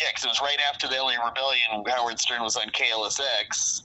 yeah, 0.00 0.06
because 0.10 0.24
it 0.24 0.28
was 0.28 0.40
right 0.40 0.58
after 0.70 0.86
the 0.86 0.94
LA 0.94 1.18
rebellion. 1.24 1.84
Howard 1.88 2.18
Stern 2.20 2.42
was 2.42 2.56
on 2.56 2.68
KLSX. 2.70 3.82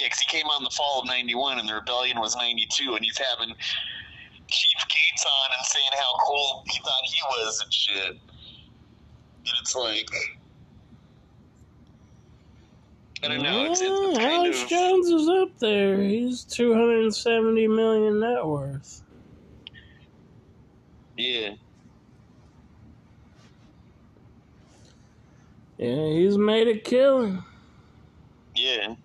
Yeah, 0.00 0.06
because 0.06 0.18
he 0.18 0.26
came 0.26 0.46
on 0.46 0.64
the 0.64 0.70
fall 0.70 1.00
of 1.00 1.06
'91, 1.06 1.58
and 1.58 1.68
the 1.68 1.74
rebellion 1.74 2.18
was 2.18 2.36
'92, 2.36 2.94
and 2.94 3.04
he's 3.04 3.18
having 3.18 3.54
Chief 4.48 4.80
Gates 4.88 5.26
on 5.26 5.50
and 5.58 5.66
saying 5.66 5.92
how 5.92 6.12
cool 6.24 6.64
he 6.68 6.78
thought 6.78 7.04
he 7.04 7.20
was 7.28 7.60
and 7.62 7.72
shit. 7.72 8.10
And 8.10 9.54
it's 9.60 9.74
like, 9.74 10.08
I 13.22 13.28
don't 13.28 13.42
know. 13.42 13.70
It's, 13.70 13.80
it's, 13.82 14.18
Alex 14.18 14.62
of 14.62 14.68
Jones 14.68 15.08
is 15.08 15.28
up 15.28 15.58
there. 15.58 16.00
He's 16.00 16.42
two 16.44 16.72
hundred 16.72 17.02
and 17.02 17.14
seventy 17.14 17.68
million 17.68 18.20
net 18.20 18.46
worth. 18.46 19.02
yeah. 21.16 21.54
Yeah, 25.76 26.08
he's 26.12 26.36
made 26.36 26.68
a 26.68 26.78
killing. 26.78 27.42
Yeah. 28.54 28.96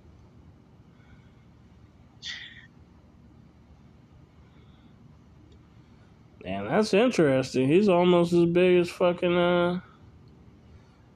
Man, 6.43 6.67
that's 6.67 6.93
interesting. 6.93 7.67
He's 7.69 7.88
almost 7.88 8.34
as 8.34 8.45
big 8.45 8.80
as 8.80 8.89
fucking 8.89 9.38
uh 9.38 9.80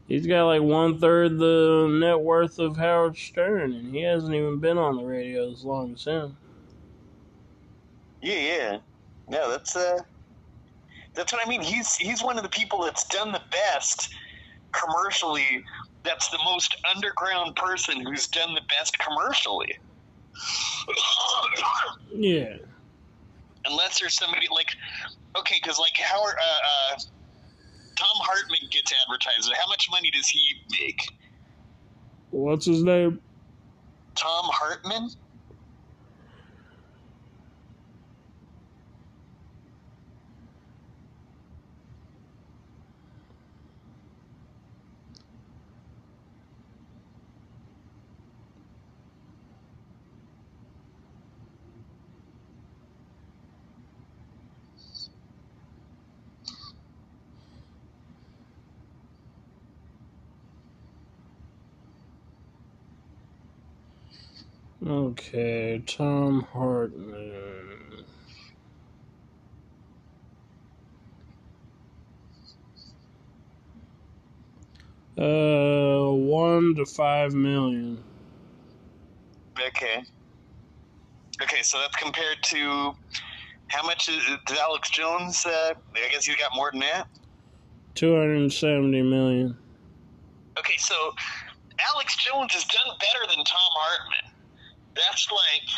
He's 0.10 0.26
got 0.26 0.48
like 0.48 0.64
one 0.64 0.98
third 0.98 1.38
the 1.38 1.88
net 1.88 2.20
worth 2.20 2.58
of 2.58 2.76
Howard 2.78 3.16
Stern 3.16 3.74
and 3.74 3.94
he 3.94 4.02
hasn't 4.02 4.34
even 4.34 4.58
been 4.58 4.80
on 4.80 4.98
the 4.98 5.04
radio 5.04 5.52
as 5.52 5.64
long 5.64 5.94
as 5.94 6.04
him. 6.04 6.36
Yeah, 8.20 8.40
yeah. 8.40 8.78
No, 9.30 9.52
that's 9.52 9.76
uh 9.76 10.00
that's 11.14 11.32
what 11.32 11.46
I 11.46 11.48
mean. 11.48 11.62
He's 11.62 11.96
he's 11.96 12.24
one 12.24 12.38
of 12.38 12.44
the 12.44 12.50
people 12.50 12.82
that's 12.82 13.04
done 13.06 13.32
the 13.32 13.42
best 13.52 14.10
commercially. 14.72 15.64
That's 16.04 16.28
the 16.30 16.40
most 16.44 16.76
underground 16.96 17.56
person 17.56 18.04
who's 18.04 18.26
done 18.28 18.56
the 18.56 18.62
best 18.80 18.98
commercially. 19.00 19.78
Yeah. 22.12 22.56
Unless 23.66 24.00
there's 24.00 24.18
somebody 24.18 24.48
like 24.52 24.72
okay, 25.38 25.58
because 25.62 25.78
like 25.78 25.94
Howard 25.98 26.34
uh, 26.42 26.96
uh 26.96 27.00
Thom 28.00 28.22
Hartmann 28.22 28.70
gets 28.72 28.94
advertised. 29.06 29.52
How 29.54 29.68
much 29.68 29.90
money 29.92 30.10
does 30.12 30.30
he 30.30 30.56
make? 30.72 31.02
What's 32.32 32.66
his 32.66 32.82
name? 32.82 33.20
Thom 34.16 34.46
Hartmann? 34.46 35.10
Okay, 64.90 65.84
Thom 65.86 66.48
Hartmann. 66.52 68.06
Uh, 75.16 76.10
one 76.12 76.74
to 76.74 76.88
five 76.88 77.34
million. 77.36 78.04
Okay. 79.62 80.04
Okay, 81.44 81.62
so 81.62 81.80
that's 81.80 81.96
compared 81.98 82.38
to 82.46 82.96
how 83.68 83.86
much 83.86 84.10
is, 84.10 84.24
did 84.48 84.58
Alex 84.58 84.90
Jones? 84.90 85.46
Uh, 85.46 85.74
I 85.94 86.10
guess 86.12 86.26
he's 86.26 86.36
got 86.38 86.50
more 86.56 86.72
than 86.72 86.80
that. 86.80 87.08
Two 87.94 88.16
hundred 88.16 88.52
seventy 88.52 89.04
million. 89.04 89.56
Okay, 90.58 90.78
so 90.78 90.96
Alex 91.94 92.26
Jones 92.26 92.54
has 92.54 92.66
done 92.66 92.96
better 93.00 93.28
than 93.28 93.38
Thom 93.46 93.72
Hartmann. 93.76 94.29
That's 94.96 95.28
like 95.32 95.70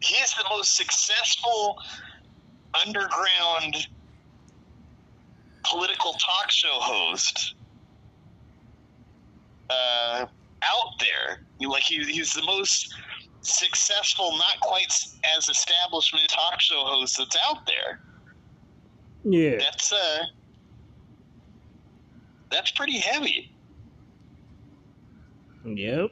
he's 0.00 0.34
the 0.34 0.44
most 0.50 0.76
successful 0.76 1.78
underground 2.86 3.88
political 5.64 6.12
talk 6.12 6.50
show 6.50 6.72
host 6.72 7.54
uh, 9.70 10.26
out 10.62 11.00
there. 11.00 11.44
Like 11.60 11.82
he, 11.82 12.04
he's 12.04 12.34
the 12.34 12.42
most 12.42 12.94
successful, 13.40 14.32
not 14.32 14.60
quite 14.60 14.92
as 15.36 15.48
establishment 15.48 16.28
talk 16.28 16.60
show 16.60 16.82
host 16.84 17.16
that's 17.18 17.36
out 17.48 17.66
there. 17.66 18.00
Yeah. 19.24 19.56
That's 19.58 19.92
uh, 19.92 20.24
that's 22.50 22.70
pretty 22.72 22.98
heavy. 22.98 23.50
Yep. 25.64 26.10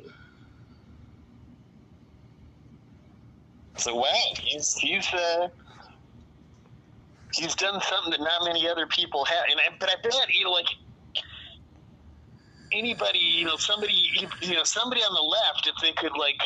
So 3.82 3.96
wow, 3.96 4.06
he's 4.40 4.74
he's 4.74 5.12
uh, 5.12 5.48
he's 7.34 7.56
done 7.56 7.80
something 7.80 8.12
that 8.12 8.20
not 8.20 8.44
many 8.44 8.68
other 8.68 8.86
people 8.86 9.24
have. 9.24 9.44
And 9.50 9.58
I, 9.58 9.74
but 9.80 9.90
I 9.90 9.94
bet 10.00 10.14
you 10.32 10.44
know, 10.44 10.52
like 10.52 10.68
anybody, 12.72 13.18
you 13.18 13.44
know, 13.44 13.56
somebody, 13.56 13.92
you 14.40 14.54
know, 14.54 14.62
somebody 14.62 15.00
on 15.00 15.12
the 15.12 15.20
left, 15.20 15.66
if 15.66 15.74
they 15.82 15.92
could 15.92 16.16
like. 16.16 16.40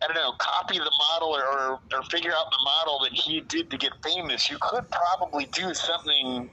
I 0.00 0.08
don't 0.08 0.16
know, 0.16 0.32
copy 0.36 0.78
the 0.78 0.90
model 0.98 1.28
or, 1.28 1.44
or, 1.44 1.80
or 1.94 2.02
figure 2.10 2.32
out 2.32 2.50
the 2.50 2.58
model 2.64 2.98
that 3.04 3.12
he 3.12 3.40
did 3.40 3.70
to 3.70 3.78
get 3.78 3.92
famous, 4.02 4.50
you 4.50 4.58
could 4.60 4.84
probably 4.90 5.44
do 5.52 5.72
something 5.72 6.50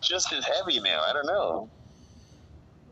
just 0.00 0.32
as 0.32 0.44
heavy 0.44 0.78
now. 0.78 1.02
I 1.02 1.12
don't 1.12 1.26
know. 1.26 1.68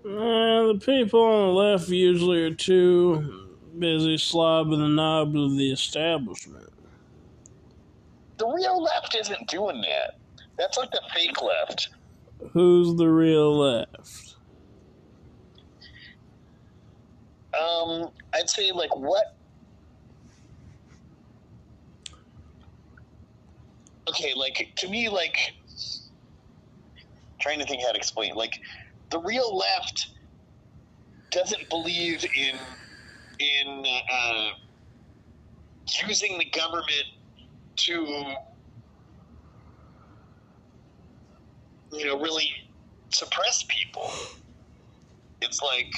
Uh, 0.04 0.72
the 0.72 0.80
people 0.84 1.20
on 1.20 1.46
the 1.46 1.52
left 1.52 1.88
usually 1.88 2.42
are 2.42 2.54
too 2.54 3.45
busy 3.78 4.16
slobbing 4.16 4.78
the 4.78 4.88
knobs 4.88 5.36
of 5.36 5.56
the 5.56 5.70
establishment. 5.72 6.72
The 8.38 8.46
real 8.46 8.82
left 8.82 9.14
isn't 9.14 9.48
doing 9.48 9.80
that. 9.82 10.18
That's 10.58 10.76
like 10.78 10.90
the 10.90 11.02
fake 11.14 11.40
left. 11.42 11.88
Who's 12.52 12.96
the 12.96 13.08
real 13.08 13.58
left? 13.58 14.36
Um, 17.58 18.10
I'd 18.34 18.50
say 18.50 18.70
like 18.72 18.94
what? 18.94 19.34
Okay, 24.08 24.34
like 24.34 24.72
to 24.76 24.88
me, 24.88 25.08
like 25.08 25.36
trying 27.40 27.58
to 27.58 27.64
think 27.64 27.82
how 27.82 27.92
to 27.92 27.96
explain. 27.96 28.34
Like 28.34 28.60
the 29.10 29.18
real 29.20 29.56
left 29.56 30.08
doesn't 31.30 31.68
believe 31.68 32.24
in 32.36 32.56
in 33.38 33.84
uh, 34.10 34.50
using 36.06 36.38
the 36.38 36.44
government 36.46 37.06
to 37.76 38.34
you 41.92 42.06
know 42.06 42.20
really 42.20 42.50
suppress 43.10 43.64
people. 43.68 44.10
It's 45.40 45.62
like 45.62 45.92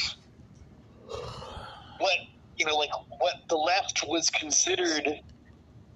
what 1.99 2.19
you 2.59 2.67
know, 2.67 2.77
like 2.77 2.91
what 3.21 3.35
the 3.49 3.57
left 3.57 4.05
was 4.09 4.29
considered 4.31 5.07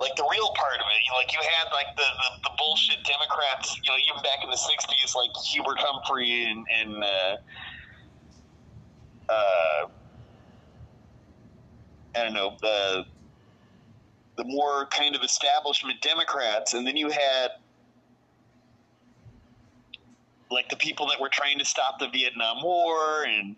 like 0.00 0.16
the 0.16 0.26
real 0.30 0.52
part 0.54 0.74
of 0.74 0.86
it. 0.86 1.00
You 1.06 1.12
know, 1.12 1.18
like 1.18 1.32
you 1.32 1.38
had 1.38 1.70
like 1.72 1.96
the, 1.96 2.02
the, 2.02 2.50
the 2.50 2.50
bullshit 2.58 2.98
Democrats, 3.04 3.76
you 3.76 3.90
know, 3.90 3.98
even 4.10 4.22
back 4.22 4.42
in 4.42 4.50
the 4.50 4.56
'60s, 4.56 5.14
like 5.14 5.30
Hubert 5.44 5.78
Humphrey 5.78 6.44
and, 6.50 6.66
and 6.80 7.04
uh, 7.04 7.36
uh, 9.28 9.88
I 12.14 12.24
don't 12.24 12.34
know 12.34 12.56
the 12.60 13.04
the 14.36 14.44
more 14.44 14.86
kind 14.86 15.14
of 15.14 15.22
establishment 15.22 16.00
Democrats, 16.00 16.74
and 16.74 16.86
then 16.86 16.96
you 16.96 17.10
had 17.10 17.48
like 20.50 20.68
the 20.68 20.76
people 20.76 21.06
that 21.08 21.20
were 21.20 21.30
trying 21.30 21.58
to 21.58 21.64
stop 21.64 21.98
the 21.98 22.08
Vietnam 22.08 22.62
War 22.62 23.24
and 23.24 23.56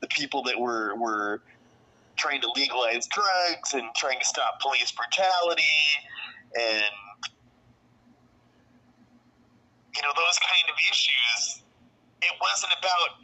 the 0.00 0.06
people 0.08 0.42
that 0.44 0.58
were 0.58 0.94
were 0.96 1.42
trying 2.16 2.40
to 2.40 2.50
legalize 2.56 3.06
drugs 3.06 3.74
and 3.74 3.84
trying 3.94 4.18
to 4.18 4.24
stop 4.24 4.60
police 4.60 4.90
brutality 4.92 5.62
and 6.58 6.84
you 9.94 10.02
know 10.02 10.12
those 10.16 10.38
kind 10.38 10.70
of 10.70 10.76
issues 10.90 11.62
it 12.22 12.32
wasn't 12.40 12.72
about 12.78 13.20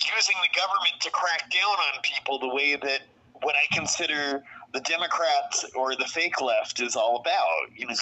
using 0.00 0.36
the 0.42 0.58
government 0.58 1.00
to 1.00 1.10
crack 1.10 1.50
down 1.50 1.62
on 1.62 2.02
people 2.02 2.38
the 2.38 2.54
way 2.54 2.76
that 2.76 3.00
what 3.42 3.54
I 3.54 3.74
consider 3.74 4.42
the 4.72 4.80
Democrats 4.80 5.64
or 5.74 5.94
the 5.96 6.04
fake 6.04 6.40
left 6.40 6.80
is 6.80 6.96
all 6.96 7.16
about. 7.16 7.70
You 7.74 7.86
know, 7.86 7.94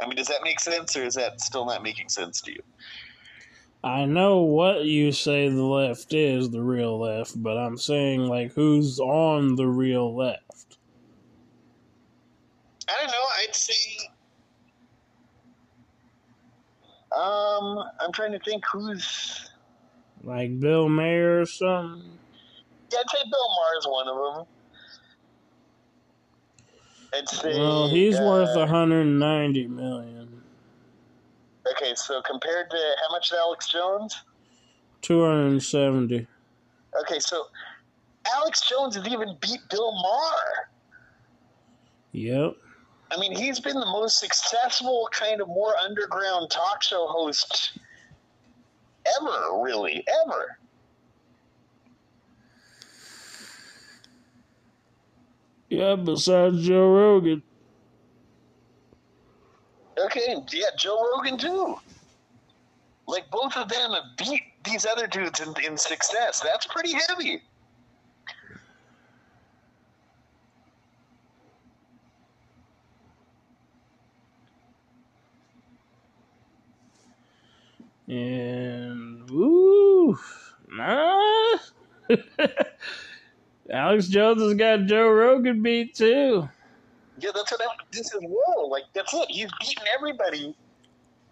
I 0.00 0.06
mean, 0.06 0.16
does 0.16 0.28
that 0.28 0.42
make 0.42 0.60
sense, 0.60 0.96
or 0.96 1.04
is 1.04 1.14
that 1.14 1.40
still 1.40 1.66
not 1.66 1.82
making 1.82 2.08
sense 2.08 2.40
to 2.42 2.52
you? 2.52 2.62
I 3.84 4.06
know 4.06 4.40
what 4.40 4.84
you 4.84 5.12
say 5.12 5.48
the 5.48 5.62
left 5.62 6.14
is, 6.14 6.50
the 6.50 6.62
real 6.62 6.98
left, 6.98 7.40
but 7.42 7.58
I'm 7.58 7.76
saying, 7.76 8.20
like, 8.20 8.52
who's 8.52 8.98
on 8.98 9.56
the 9.56 9.66
real 9.66 10.16
left? 10.16 10.78
I 12.88 13.02
don't 13.02 13.10
know. 13.10 13.26
I'd 13.42 13.54
say. 13.54 14.08
Um, 17.14 17.84
I'm 18.00 18.12
trying 18.12 18.32
to 18.32 18.38
think 18.38 18.64
who's. 18.72 19.43
Like 20.24 20.58
Bill 20.58 20.88
Maher 20.88 21.42
or 21.42 21.46
something? 21.46 22.18
Yeah, 22.92 22.98
I'd 23.00 23.10
say 23.10 23.24
Bill 23.30 23.48
Maher 23.48 23.78
is 23.78 23.86
one 23.86 24.08
of 24.08 24.34
them. 24.36 24.46
I'd 27.14 27.28
say. 27.28 27.58
Well, 27.58 27.88
he's 27.88 28.18
uh, 28.18 28.22
worth 28.22 28.56
190 28.56 29.66
million. 29.68 30.42
Okay, 31.70 31.92
so 31.94 32.20
compared 32.22 32.70
to 32.70 32.76
how 32.76 33.12
much 33.12 33.32
is 33.32 33.38
Alex 33.38 33.70
Jones? 33.70 34.22
270. 35.02 36.26
Okay, 37.02 37.18
so 37.18 37.46
Alex 38.26 38.68
Jones 38.68 38.96
has 38.96 39.06
even 39.06 39.36
beat 39.40 39.60
Bill 39.70 39.92
Maher. 39.92 40.68
Yep. 42.12 42.56
I 43.10 43.18
mean, 43.18 43.36
he's 43.36 43.60
been 43.60 43.78
the 43.78 43.86
most 43.86 44.18
successful, 44.18 45.08
kind 45.12 45.40
of 45.40 45.48
more 45.48 45.74
underground 45.76 46.50
talk 46.50 46.82
show 46.82 47.06
host 47.06 47.78
ever, 49.20 49.62
really, 49.62 50.04
ever. 50.24 50.58
Yeah, 55.68 55.96
besides 55.96 56.66
Joe 56.66 56.92
Rogan. 56.92 57.42
Okay, 59.98 60.36
yeah, 60.52 60.66
Joe 60.78 61.04
Rogan 61.14 61.38
too. 61.38 61.76
Like 63.06 63.30
both 63.30 63.56
of 63.56 63.68
them 63.68 63.92
have 63.92 64.16
beat 64.16 64.42
these 64.64 64.86
other 64.86 65.06
dudes 65.06 65.40
in, 65.40 65.54
in 65.64 65.76
success. 65.76 66.40
That's 66.40 66.66
pretty 66.66 66.92
heavy. 67.08 67.42
And, 78.06 78.93
woo, 80.06 80.18
nah. 80.70 81.56
Alex 83.70 84.08
Jones 84.08 84.42
has 84.42 84.54
got 84.54 84.86
Joe 84.86 85.08
Rogan 85.08 85.62
beat 85.62 85.94
too. 85.94 86.48
Yeah, 87.18 87.30
that's 87.34 87.50
what 87.50 87.60
I'm, 87.62 87.76
this 87.92 88.12
is. 88.12 88.20
Whoa, 88.22 88.66
like 88.66 88.84
that's 88.92 89.12
it. 89.14 89.30
He's 89.30 89.50
beaten 89.60 89.84
everybody 89.96 90.56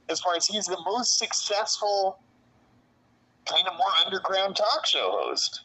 as 0.08 0.20
far 0.20 0.37
as 0.37 0.46
he's 0.46 0.66
the 0.66 0.78
most 0.85 1.18
successful, 1.18 2.18
kind 3.46 3.66
of 3.66 3.74
more 3.74 3.88
underground 4.04 4.56
talk 4.56 4.87
show 4.87 5.11
host. 5.20 5.62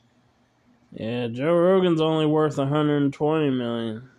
Yeah, 0.93 1.27
Joe 1.27 1.53
Rogan's 1.53 2.01
only 2.01 2.25
worth 2.25 2.57
120 2.57 3.49
million. 3.51 4.09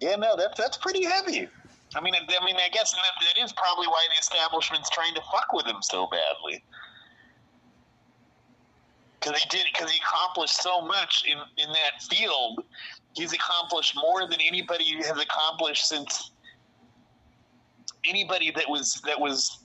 Yeah, 0.00 0.16
no, 0.16 0.36
that's 0.36 0.58
that's 0.58 0.76
pretty 0.76 1.04
heavy. 1.04 1.48
I 1.94 2.00
mean, 2.00 2.14
I, 2.14 2.44
mean, 2.44 2.56
I 2.56 2.68
guess 2.70 2.92
that, 2.92 3.00
that 3.20 3.42
is 3.42 3.52
probably 3.52 3.86
why 3.86 4.06
the 4.14 4.20
establishment's 4.20 4.88
trying 4.90 5.14
to 5.14 5.20
fuck 5.30 5.52
with 5.52 5.66
him 5.66 5.82
so 5.82 6.08
badly. 6.10 6.64
Because 9.20 9.40
he 9.40 9.48
did, 9.48 9.66
because 9.72 9.90
he 9.90 9.98
accomplished 9.98 10.60
so 10.60 10.80
much 10.80 11.24
in 11.26 11.38
in 11.62 11.70
that 11.70 12.02
field. 12.10 12.64
He's 13.14 13.32
accomplished 13.32 13.94
more 13.94 14.26
than 14.26 14.40
anybody 14.40 14.96
has 14.96 15.18
accomplished 15.18 15.86
since 15.86 16.32
anybody 18.08 18.50
that 18.50 18.68
was 18.68 19.00
that 19.06 19.20
was 19.20 19.58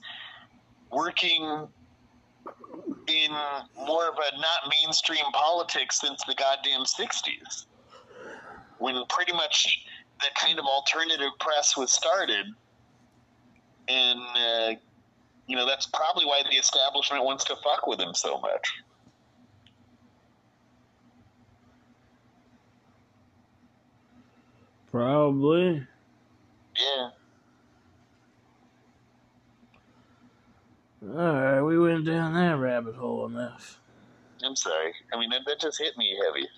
working 0.92 1.66
in 3.08 3.30
more 3.74 4.08
of 4.08 4.14
a 4.14 4.36
not 4.36 4.72
mainstream 4.82 5.24
politics 5.32 6.00
since 6.00 6.22
the 6.28 6.34
goddamn 6.34 6.84
sixties, 6.84 7.66
when 8.78 9.02
pretty 9.08 9.32
much 9.32 9.86
that 10.20 10.34
kind 10.34 10.58
of 10.58 10.64
alternative 10.64 11.30
press 11.38 11.76
was 11.76 11.92
started, 11.92 12.46
and 13.88 14.20
uh, 14.36 14.74
you 15.46 15.56
know 15.56 15.66
that's 15.66 15.86
probably 15.86 16.26
why 16.26 16.42
the 16.48 16.56
establishment 16.56 17.24
wants 17.24 17.44
to 17.44 17.56
fuck 17.62 17.86
with 17.86 18.00
him 18.00 18.14
so 18.14 18.40
much. 18.40 18.68
Probably. 24.90 25.86
Yeah. 26.76 27.10
Alright, 31.06 31.64
we 31.64 31.78
went 31.78 32.04
down 32.06 32.34
that 32.34 32.56
rabbit 32.56 32.94
hole 32.96 33.26
enough. 33.26 33.78
I'm 34.42 34.56
sorry. 34.56 34.92
I 35.12 35.18
mean, 35.18 35.30
that, 35.30 35.42
that 35.46 35.60
just 35.60 35.78
hit 35.78 35.96
me 35.96 36.16
heavy. 36.24 36.48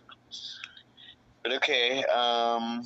But 1.42 1.52
okay, 1.54 2.04
um. 2.04 2.84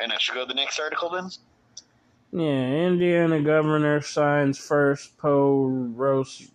And 0.00 0.12
I 0.12 0.16
should 0.18 0.34
go 0.34 0.40
to 0.42 0.46
the 0.46 0.54
next 0.54 0.78
article 0.78 1.10
then? 1.10 1.28
Yeah, 2.32 2.86
Indiana 2.86 3.40
governor 3.42 4.00
signs 4.00 4.56
first 4.58 5.18
po 5.18 5.64
roast 5.66 6.50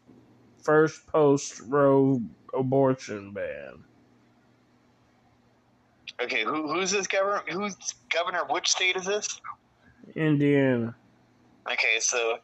first 0.64 1.06
post 1.08 1.62
Roe 1.68 2.22
abortion 2.58 3.32
ban. 3.32 3.84
Okay, 6.22 6.44
who 6.44 6.72
who's 6.72 6.92
this 6.92 7.08
governor? 7.08 7.44
Who's 7.52 7.76
governor 8.10 8.44
which 8.50 8.70
state 8.70 8.96
is 8.96 9.06
this? 9.06 9.42
Indiana. 10.16 10.96
Okay, 11.72 12.00
so 12.00 12.38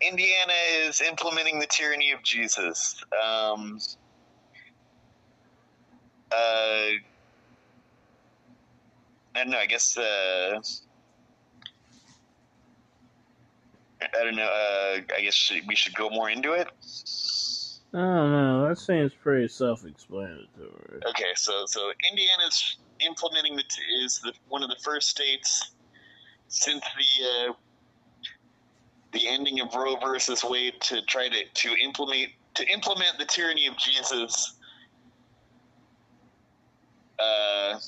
Indiana 0.00 0.52
is 0.74 1.00
implementing 1.00 1.60
the 1.60 1.66
tyranny 1.66 2.10
of 2.12 2.22
Jesus. 2.22 3.02
Um, 3.24 3.78
uh, 6.32 6.86
I 9.34 9.44
don't 9.44 9.50
know. 9.50 9.58
I 9.58 9.66
guess 9.66 9.96
uh, 9.96 10.60
I 14.02 14.24
don't 14.24 14.36
know. 14.36 14.42
Uh, 14.42 15.00
I 15.16 15.20
guess 15.22 15.52
we 15.66 15.74
should 15.74 15.94
go 15.94 16.10
more 16.10 16.30
into 16.30 16.52
it. 16.52 16.68
I 17.92 17.98
don't 17.98 18.32
know. 18.32 18.68
That 18.68 18.78
seems 18.78 19.12
pretty 19.12 19.48
self-explanatory. 19.48 21.02
Okay, 21.08 21.32
so 21.34 21.64
so 21.66 21.92
Indiana's 22.10 22.78
implementing 23.00 23.56
the 23.56 23.62
t- 23.62 23.82
is 24.04 24.20
the 24.22 24.32
one 24.48 24.62
of 24.62 24.68
the 24.68 24.78
first 24.82 25.08
states 25.08 25.72
since 26.48 26.80
the 26.80 27.48
uh, 27.50 27.52
the 29.12 29.26
ending 29.28 29.60
of 29.60 29.74
Roe 29.74 29.96
versus 29.96 30.44
Wade 30.44 30.80
to 30.82 31.02
try 31.02 31.28
to 31.28 31.44
to 31.52 31.76
implement 31.82 32.30
to 32.54 32.68
implement 32.68 33.18
the 33.18 33.24
tyranny 33.24 33.66
of 33.66 33.76
Jesus. 33.76 34.54
Uh, 37.18 37.78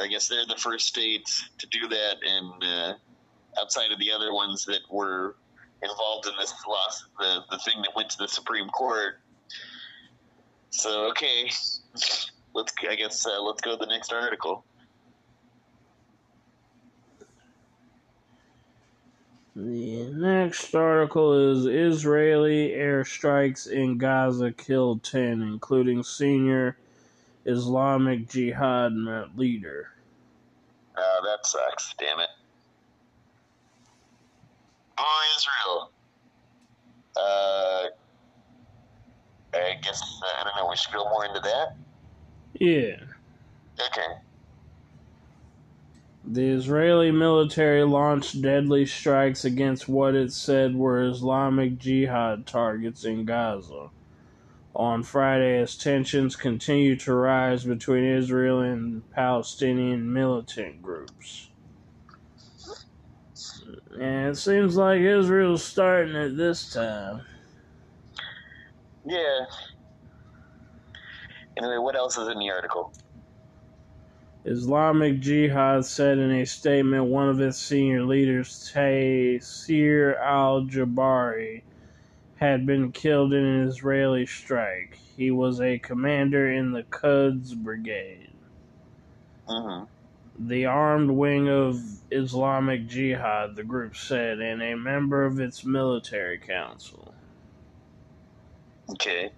I 0.00 0.08
guess 0.08 0.28
they're 0.28 0.46
the 0.46 0.56
first 0.56 0.86
state 0.86 1.28
to 1.58 1.66
do 1.68 1.88
that, 1.88 2.16
and 2.22 2.64
uh, 2.64 2.94
outside 3.60 3.92
of 3.92 3.98
the 3.98 4.10
other 4.10 4.32
ones 4.32 4.64
that 4.64 4.80
were 4.90 5.36
involved 5.82 6.26
in 6.26 6.32
this 6.38 6.52
loss, 6.68 7.04
the 7.18 7.40
the 7.50 7.58
thing 7.58 7.82
that 7.82 7.94
went 7.94 8.10
to 8.10 8.18
the 8.18 8.28
Supreme 8.28 8.68
Court. 8.68 9.20
So 10.70 11.08
okay, 11.10 11.50
let's 12.54 12.72
I 12.88 12.94
guess 12.96 13.26
uh, 13.26 13.40
let's 13.42 13.60
go 13.60 13.72
to 13.72 13.76
the 13.76 13.86
next 13.86 14.12
article. 14.12 14.64
The 19.56 20.10
next 20.12 20.74
article 20.74 21.52
is 21.52 21.66
Israeli 21.66 22.70
airstrikes 22.70 23.70
in 23.70 23.98
Gaza 23.98 24.50
killed 24.50 25.04
10, 25.04 25.42
including 25.42 26.02
senior 26.02 26.76
Islamic 27.44 28.28
Jihad 28.28 28.92
leader. 29.36 29.88
Oh, 30.96 31.20
that 31.24 31.46
sucks. 31.46 31.94
Damn 31.98 32.20
it. 32.20 32.28
Oh, 34.98 35.22
Israel. 35.36 35.90
Uh, 37.16 37.86
I 39.54 39.74
guess, 39.82 40.00
uh, 40.22 40.40
I 40.40 40.44
don't 40.44 40.56
know, 40.56 40.70
we 40.70 40.76
should 40.76 40.92
go 40.94 41.04
more 41.04 41.24
into 41.24 41.40
that? 41.40 41.76
Yeah. 42.54 42.96
Okay. 43.80 44.20
The 46.26 46.48
Israeli 46.48 47.10
military 47.10 47.84
launched 47.84 48.40
deadly 48.40 48.86
strikes 48.86 49.44
against 49.44 49.88
what 49.88 50.14
it 50.14 50.32
said 50.32 50.74
were 50.74 51.04
Islamic 51.04 51.78
Jihad 51.78 52.46
targets 52.46 53.04
in 53.04 53.26
Gaza 53.26 53.90
on 54.74 55.02
Friday 55.02 55.58
as 55.58 55.76
tensions 55.76 56.36
continue 56.36 56.96
to 56.96 57.14
rise 57.14 57.64
between 57.64 58.04
Israel 58.04 58.60
and 58.60 59.08
Palestinian 59.10 60.12
militant 60.12 60.82
groups. 60.82 61.50
And 63.92 64.30
it 64.30 64.36
seems 64.36 64.76
like 64.76 65.00
Israel's 65.00 65.64
starting 65.64 66.16
it 66.16 66.36
this 66.36 66.72
time. 66.72 67.22
Yeah. 69.06 69.46
Anyway, 71.56 71.78
what 71.78 71.94
else 71.94 72.18
is 72.18 72.28
in 72.28 72.38
the 72.38 72.50
article? 72.50 72.92
Islamic 74.44 75.20
Jihad 75.20 75.86
said 75.86 76.18
in 76.18 76.30
a 76.30 76.44
statement 76.44 77.04
one 77.06 77.28
of 77.28 77.40
its 77.40 77.58
senior 77.58 78.04
leaders, 78.04 78.70
Taysir 78.74 80.20
al 80.20 80.64
Jabari, 80.64 81.62
had 82.44 82.66
been 82.66 82.92
killed 82.92 83.32
in 83.32 83.44
an 83.44 83.68
Israeli 83.68 84.26
strike. 84.26 84.98
He 85.16 85.30
was 85.30 85.60
a 85.60 85.78
commander 85.78 86.50
in 86.50 86.72
the 86.72 86.82
Quds 86.84 87.54
Brigade. 87.54 88.30
Mm-hmm. 89.48 89.84
The 90.48 90.66
armed 90.66 91.10
wing 91.10 91.48
of 91.48 91.80
Islamic 92.10 92.86
Jihad, 92.86 93.54
the 93.56 93.62
group 93.62 93.96
said, 93.96 94.40
and 94.40 94.62
a 94.62 94.74
member 94.74 95.24
of 95.24 95.38
its 95.38 95.64
military 95.64 96.38
council. 96.38 97.14
Okay. 98.90 99.30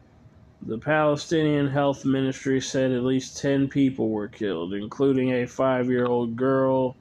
The 0.62 0.78
Palestinian 0.78 1.68
Health 1.68 2.04
Ministry 2.04 2.60
said 2.60 2.90
at 2.90 3.04
least 3.04 3.38
10 3.38 3.68
people 3.68 4.08
were 4.08 4.28
killed, 4.28 4.74
including 4.74 5.32
a 5.32 5.46
five 5.46 5.88
year 5.88 6.06
old 6.06 6.34
girl 6.34 6.96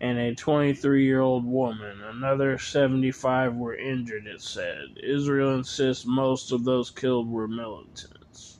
and 0.00 0.18
a 0.18 0.34
23 0.34 1.04
year 1.04 1.20
old 1.20 1.44
woman. 1.44 2.00
Another 2.02 2.58
75 2.58 3.54
were 3.54 3.74
injured, 3.74 4.26
it 4.26 4.40
said. 4.40 4.98
Israel 5.02 5.54
insists 5.54 6.06
most 6.06 6.52
of 6.52 6.64
those 6.64 6.90
killed 6.90 7.30
were 7.30 7.48
militants. 7.48 8.58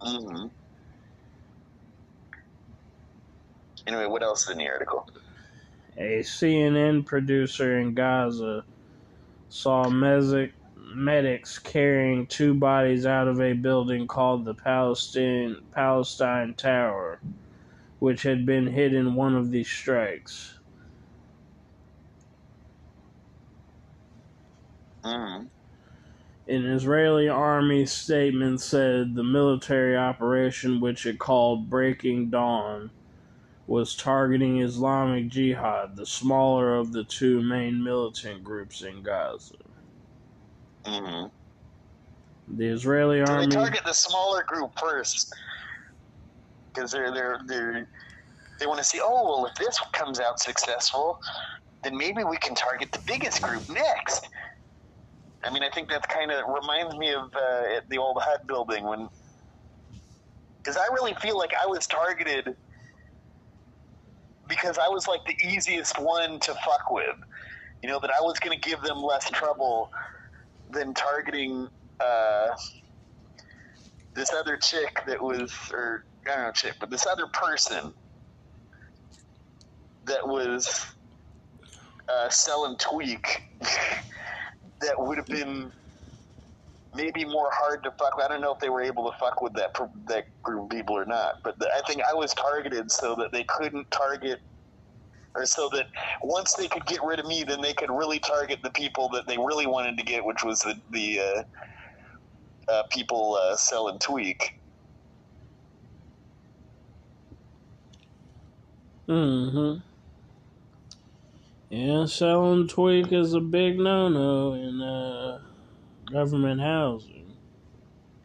Mm-hmm. 0.00 0.48
Anyway, 3.86 4.06
what 4.06 4.22
else 4.22 4.44
is 4.44 4.50
in 4.50 4.58
the 4.58 4.68
article? 4.68 5.08
A 5.96 6.20
CNN 6.20 7.06
producer 7.06 7.78
in 7.78 7.94
Gaza 7.94 8.64
saw 9.48 9.86
Mesic 9.86 10.52
medics 10.76 11.58
carrying 11.58 12.26
two 12.26 12.54
bodies 12.54 13.06
out 13.06 13.28
of 13.28 13.40
a 13.40 13.52
building 13.52 14.06
called 14.06 14.44
the 14.44 14.54
Palestine 14.54 15.56
Palestine 15.72 16.54
Tower, 16.54 17.20
which 17.98 18.22
had 18.22 18.46
been 18.46 18.66
hit 18.66 18.94
in 18.94 19.14
one 19.14 19.34
of 19.34 19.50
these 19.50 19.68
strikes. 19.68 20.58
Mm-hmm. 25.04 25.46
An 26.48 26.66
Israeli 26.66 27.28
army 27.28 27.84
statement 27.86 28.60
said 28.60 29.14
the 29.14 29.24
military 29.24 29.96
operation, 29.96 30.80
which 30.80 31.04
it 31.06 31.18
called 31.18 31.68
Breaking 31.68 32.30
Dawn, 32.30 32.90
was 33.66 33.94
targeting 33.94 34.62
Islamic 34.62 35.28
Jihad, 35.28 35.94
the 35.94 36.06
smaller 36.06 36.74
of 36.74 36.92
the 36.92 37.04
two 37.04 37.42
main 37.42 37.82
militant 37.82 38.42
groups 38.42 38.82
in 38.82 39.02
Gaza. 39.02 39.56
Mm-hmm. 40.86 42.56
The 42.56 42.66
Israeli 42.66 43.20
army. 43.20 43.46
They 43.46 43.54
target 43.54 43.84
the 43.84 43.92
smaller 43.92 44.42
group 44.42 44.70
first 44.78 45.34
because 46.78 46.92
they're 46.92 47.12
they're 47.12 47.40
they're 47.46 47.88
they 48.60 48.66
want 48.66 48.78
to 48.78 48.84
see. 48.84 49.00
Oh 49.02 49.24
well, 49.24 49.46
if 49.46 49.54
this 49.54 49.78
comes 49.92 50.20
out 50.20 50.40
successful, 50.40 51.20
then 51.82 51.96
maybe 51.96 52.24
we 52.24 52.36
can 52.38 52.54
target 52.54 52.92
the 52.92 53.02
biggest 53.06 53.42
group 53.42 53.68
next. 53.68 54.28
I 55.44 55.52
mean, 55.52 55.62
I 55.62 55.70
think 55.70 55.88
that 55.90 56.08
kind 56.08 56.30
of 56.32 56.42
reminds 56.48 56.96
me 56.96 57.12
of 57.12 57.32
uh, 57.34 57.80
the 57.88 57.98
old 57.98 58.18
HUD 58.20 58.46
building 58.48 58.84
when, 58.84 59.08
because 60.58 60.76
I 60.76 60.92
really 60.92 61.14
feel 61.14 61.38
like 61.38 61.52
I 61.60 61.66
was 61.66 61.86
targeted 61.86 62.56
because 64.48 64.78
I 64.78 64.88
was 64.88 65.06
like 65.06 65.20
the 65.26 65.36
easiest 65.46 66.00
one 66.00 66.40
to 66.40 66.54
fuck 66.54 66.90
with. 66.90 67.16
You 67.82 67.88
know 67.88 68.00
that 68.00 68.10
I 68.10 68.20
was 68.22 68.40
going 68.40 68.60
to 68.60 68.68
give 68.68 68.82
them 68.82 69.00
less 69.00 69.30
trouble 69.30 69.90
than 70.72 70.94
targeting 70.94 71.68
uh, 72.00 72.48
this 74.14 74.32
other 74.32 74.56
chick 74.56 75.00
that 75.06 75.22
was, 75.22 75.52
or 75.72 76.04
But 76.80 76.90
this 76.90 77.06
other 77.06 77.26
person 77.32 77.94
that 80.04 80.26
was 80.26 80.86
uh, 82.08 82.28
selling 82.30 82.76
tweak 82.78 83.40
that 84.80 84.94
would 84.98 85.18
have 85.18 85.26
been 85.26 85.72
maybe 86.94 87.24
more 87.24 87.50
hard 87.52 87.82
to 87.84 87.90
fuck 87.98 88.16
with. 88.16 88.26
I 88.26 88.28
don't 88.28 88.40
know 88.40 88.52
if 88.52 88.60
they 88.60 88.70
were 88.70 88.82
able 88.82 89.04
to 89.04 89.16
fuck 89.18 89.42
with 89.42 89.54
that 89.54 89.70
that 90.06 90.24
group 90.42 90.64
of 90.64 90.70
people 90.70 90.96
or 90.96 91.04
not, 91.06 91.34
but 91.44 91.58
the, 91.58 91.68
I 91.76 91.82
think 91.86 92.02
I 92.10 92.14
was 92.14 92.34
targeted 92.34 92.90
so 92.90 93.14
that 93.16 93.32
they 93.32 93.44
couldn't 93.44 93.90
target 93.90 94.40
or 95.34 95.46
so 95.46 95.68
that 95.72 95.86
once 96.22 96.54
they 96.54 96.68
could 96.68 96.86
get 96.86 97.00
rid 97.04 97.20
of 97.20 97.26
me, 97.26 97.44
then 97.44 97.60
they 97.60 97.74
could 97.74 97.90
really 97.90 98.18
target 98.18 98.60
the 98.62 98.70
people 98.70 99.08
that 99.10 99.26
they 99.26 99.36
really 99.38 99.66
wanted 99.66 99.98
to 99.98 100.04
get, 100.04 100.24
which 100.24 100.42
was 100.44 100.60
the, 100.60 100.74
the 100.90 101.20
uh, 101.20 101.42
uh, 102.72 102.82
people 102.90 103.38
uh, 103.40 103.56
selling 103.56 103.98
tweak. 103.98 104.57
Mm-hmm. 109.08 109.80
Yeah, 111.70 112.06
selling 112.06 112.68
tweak 112.68 113.12
is 113.12 113.34
a 113.34 113.40
big 113.40 113.78
no-no 113.78 114.54
in 114.54 114.82
uh, 114.82 115.40
government 116.10 116.60
housing. 116.60 117.34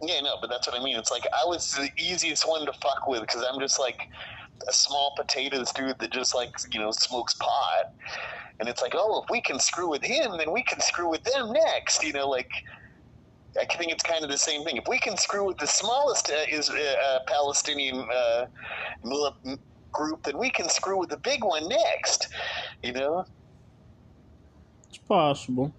Yeah, 0.01 0.19
no, 0.21 0.35
but 0.41 0.49
that's 0.49 0.67
what 0.67 0.79
I 0.79 0.83
mean. 0.83 0.97
It's 0.97 1.11
like 1.11 1.25
I 1.33 1.45
was 1.45 1.71
the 1.71 1.89
easiest 1.97 2.47
one 2.47 2.65
to 2.65 2.73
fuck 2.73 3.07
with 3.07 3.21
because 3.21 3.43
I'm 3.49 3.59
just 3.59 3.79
like 3.79 4.01
a 4.67 4.73
small 4.73 5.13
potatoes 5.17 5.71
dude 5.71 5.97
that 5.99 6.11
just 6.11 6.35
like 6.35 6.49
you 6.71 6.79
know 6.79 6.91
smokes 6.91 7.33
pot, 7.35 7.93
and 8.59 8.67
it's 8.67 8.81
like, 8.81 8.93
oh, 8.95 9.23
if 9.23 9.29
we 9.29 9.41
can 9.41 9.59
screw 9.59 9.89
with 9.89 10.03
him, 10.03 10.37
then 10.37 10.51
we 10.51 10.63
can 10.63 10.81
screw 10.81 11.09
with 11.09 11.23
them 11.23 11.53
next. 11.53 12.03
You 12.03 12.11
know, 12.11 12.27
like 12.27 12.51
I 13.59 13.65
think 13.65 13.91
it's 13.91 14.03
kind 14.03 14.23
of 14.23 14.29
the 14.29 14.37
same 14.37 14.63
thing. 14.63 14.77
If 14.77 14.87
we 14.87 14.99
can 14.99 15.15
screw 15.15 15.47
with 15.47 15.57
the 15.57 15.67
smallest 15.67 16.29
uh, 16.29 16.45
is 16.49 16.69
uh, 16.69 16.73
uh, 16.73 17.19
Palestinian 17.27 18.05
uh, 18.13 18.45
group, 19.93 20.23
then 20.23 20.37
we 20.37 20.49
can 20.49 20.67
screw 20.69 20.99
with 20.99 21.09
the 21.09 21.17
big 21.17 21.43
one 21.43 21.67
next. 21.69 22.27
You 22.81 22.93
know, 22.93 23.25
it's 24.89 24.97
possible. 24.97 25.73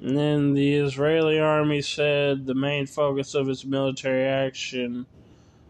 And 0.00 0.18
then 0.18 0.52
the 0.52 0.74
Israeli 0.74 1.38
army 1.38 1.80
said 1.80 2.44
the 2.44 2.54
main 2.54 2.86
focus 2.86 3.34
of 3.34 3.48
its 3.48 3.64
military 3.64 4.26
action 4.26 5.06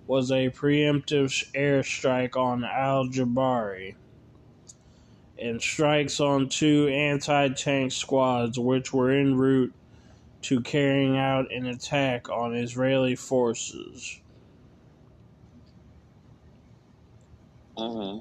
was 0.09 0.31
a 0.31 0.51
preemptive 0.51 1.45
airstrike 1.55 2.37
on 2.37 2.65
al 2.65 3.07
Jabari 3.07 3.95
and 5.39 5.61
strikes 5.61 6.21
on 6.21 6.49
two 6.49 6.89
anti 6.89 7.49
tank 7.51 7.93
squads 7.93 8.59
which 8.59 8.93
were 8.93 9.11
en 9.11 9.37
route 9.37 9.75
to 10.45 10.61
carrying 10.61 11.17
out 11.17 11.51
an 11.51 11.67
attack 11.67 12.29
on 12.29 12.55
Israeli 12.55 13.17
forces. 13.17 14.21
Mm-hmm. 17.79 18.21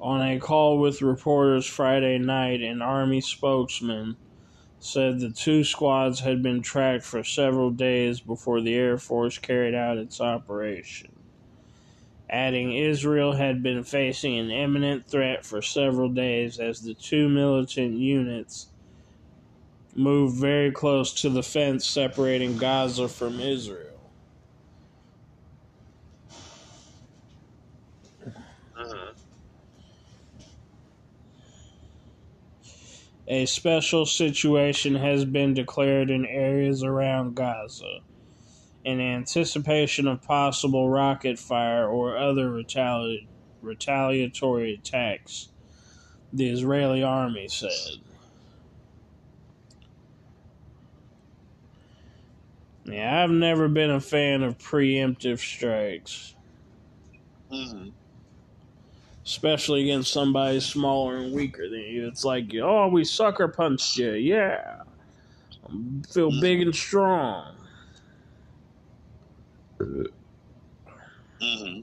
On 0.00 0.22
a 0.22 0.38
call 0.38 0.78
with 0.78 1.02
reporters 1.02 1.66
Friday 1.66 2.18
night, 2.18 2.60
an 2.60 2.82
army 2.82 3.20
spokesman 3.20 4.16
said 4.78 5.18
the 5.18 5.30
two 5.30 5.64
squads 5.64 6.20
had 6.20 6.42
been 6.42 6.62
tracked 6.62 7.04
for 7.04 7.24
several 7.24 7.70
days 7.70 8.20
before 8.20 8.60
the 8.60 8.74
Air 8.74 8.98
Force 8.98 9.38
carried 9.38 9.74
out 9.74 9.98
its 9.98 10.20
operation. 10.20 11.10
Adding, 12.30 12.72
Israel 12.72 13.32
had 13.32 13.62
been 13.62 13.82
facing 13.82 14.38
an 14.38 14.50
imminent 14.50 15.06
threat 15.06 15.44
for 15.44 15.62
several 15.62 16.08
days 16.10 16.60
as 16.60 16.82
the 16.82 16.94
two 16.94 17.28
militant 17.28 17.94
units 17.94 18.68
moved 19.96 20.38
very 20.40 20.72
close 20.72 21.14
to 21.14 21.30
the 21.30 21.42
fence 21.42 21.86
separating 21.88 22.58
Gaza 22.58 23.08
from 23.08 23.40
Israel. 23.40 24.12
Uh-huh. 28.78 29.12
A 33.28 33.46
special 33.46 34.06
situation 34.06 34.96
has 34.96 35.24
been 35.24 35.54
declared 35.54 36.10
in 36.10 36.26
areas 36.26 36.82
around 36.82 37.36
Gaza 37.36 38.00
in 38.84 39.00
anticipation 39.00 40.08
of 40.08 40.22
possible 40.22 40.90
rocket 40.90 41.38
fire 41.38 41.88
or 41.88 42.18
other 42.18 42.50
retali- 42.50 43.28
retaliatory 43.62 44.74
attacks, 44.74 45.50
the 46.32 46.48
Israeli 46.50 47.02
army 47.02 47.48
said. 47.48 48.05
Yeah, 52.86 53.22
I've 53.22 53.30
never 53.30 53.68
been 53.68 53.90
a 53.90 54.00
fan 54.00 54.42
of 54.42 54.58
preemptive 54.58 55.38
strikes. 55.38 56.34
Mm-hmm 57.52 57.90
especially 59.26 59.82
against 59.82 60.12
somebody 60.12 60.60
smaller 60.60 61.16
and 61.16 61.32
weaker 61.32 61.68
than 61.68 61.80
you. 61.80 62.06
It's 62.06 62.24
like, 62.24 62.52
oh, 62.62 62.86
we 62.86 63.04
sucker 63.04 63.48
punched 63.48 63.98
you. 63.98 64.12
Yeah. 64.12 64.82
Feel 66.08 66.40
big 66.40 66.62
and 66.62 66.74
strong. 66.74 67.56
Mm-hmm. 69.80 71.80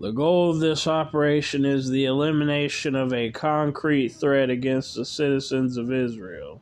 The 0.00 0.12
goal 0.12 0.50
of 0.50 0.60
this 0.60 0.86
operation 0.86 1.64
is 1.64 1.90
the 1.90 2.04
elimination 2.04 2.94
of 2.94 3.12
a 3.12 3.32
concrete 3.32 4.10
threat 4.10 4.48
against 4.48 4.94
the 4.94 5.04
citizens 5.04 5.76
of 5.76 5.92
Israel 5.92 6.59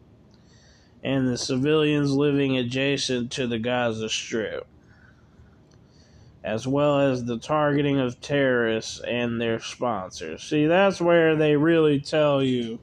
and 1.02 1.28
the 1.28 1.38
civilians 1.38 2.12
living 2.12 2.56
adjacent 2.56 3.30
to 3.32 3.46
the 3.46 3.58
Gaza 3.58 4.08
Strip 4.08 4.66
as 6.44 6.66
well 6.66 7.00
as 7.00 7.24
the 7.24 7.38
targeting 7.38 7.98
of 7.98 8.20
terrorists 8.20 9.00
and 9.00 9.40
their 9.40 9.60
sponsors. 9.60 10.42
See, 10.42 10.66
that's 10.66 11.00
where 11.00 11.36
they 11.36 11.56
really 11.56 12.00
tell 12.00 12.42
you 12.42 12.78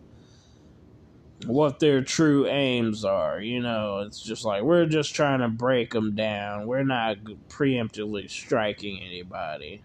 what 1.46 1.80
their 1.80 2.04
true 2.04 2.48
aims 2.48 3.06
are. 3.06 3.40
You 3.40 3.62
know, 3.62 4.00
it's 4.00 4.22
just 4.22 4.46
like 4.46 4.62
we're 4.62 4.86
just 4.86 5.16
trying 5.16 5.40
to 5.40 5.48
break 5.48 5.92
them 5.92 6.16
down. 6.16 6.68
We're 6.68 6.84
not 6.84 7.18
preemptively 7.50 8.30
striking 8.30 9.02
anybody. 9.02 9.82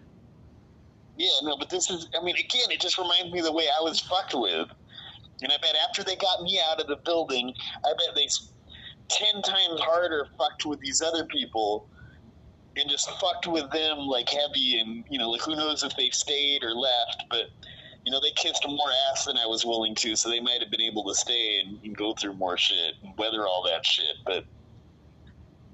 Yeah, 1.17 1.29
no, 1.43 1.57
but 1.57 1.69
this 1.69 1.89
is, 1.89 2.07
I 2.19 2.23
mean, 2.23 2.35
again, 2.35 2.69
it 2.69 2.79
just 2.79 2.97
reminds 2.97 3.31
me 3.31 3.39
of 3.39 3.45
the 3.45 3.51
way 3.51 3.65
I 3.65 3.81
was 3.81 3.99
fucked 3.99 4.33
with. 4.33 4.69
And 5.41 5.51
I 5.51 5.57
bet 5.61 5.75
after 5.87 6.03
they 6.03 6.15
got 6.15 6.43
me 6.43 6.59
out 6.69 6.79
of 6.79 6.87
the 6.87 6.97
building, 6.97 7.53
I 7.83 7.89
bet 7.89 8.15
they 8.15 8.27
10 9.09 9.41
times 9.41 9.79
harder 9.81 10.27
fucked 10.37 10.65
with 10.65 10.79
these 10.79 11.01
other 11.01 11.25
people 11.25 11.89
and 12.77 12.89
just 12.89 13.09
fucked 13.19 13.47
with 13.47 13.69
them 13.71 13.97
like 13.99 14.29
heavy 14.29 14.79
and 14.79 15.03
you 15.09 15.19
know 15.19 15.29
like 15.29 15.41
who 15.41 15.55
knows 15.55 15.83
if 15.83 15.95
they 15.97 16.09
stayed 16.09 16.63
or 16.63 16.73
left 16.73 17.25
but 17.29 17.47
you 18.05 18.11
know 18.11 18.19
they 18.21 18.31
kissed 18.31 18.65
more 18.65 18.89
ass 19.11 19.25
than 19.25 19.37
i 19.37 19.45
was 19.45 19.65
willing 19.65 19.93
to 19.93 20.15
so 20.15 20.29
they 20.29 20.39
might 20.39 20.61
have 20.61 20.71
been 20.71 20.81
able 20.81 21.03
to 21.03 21.13
stay 21.13 21.61
and, 21.63 21.79
and 21.83 21.97
go 21.97 22.13
through 22.13 22.33
more 22.33 22.57
shit 22.57 22.93
and 23.03 23.13
weather 23.17 23.45
all 23.45 23.63
that 23.63 23.85
shit 23.85 24.15
but 24.25 24.45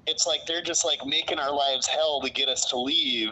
it's 0.06 0.26
like 0.26 0.40
they're 0.46 0.62
just 0.62 0.84
like 0.84 0.98
making 1.06 1.38
our 1.38 1.54
lives 1.54 1.86
hell 1.86 2.20
to 2.20 2.30
get 2.30 2.48
us 2.48 2.64
to 2.64 2.78
leave 2.78 3.30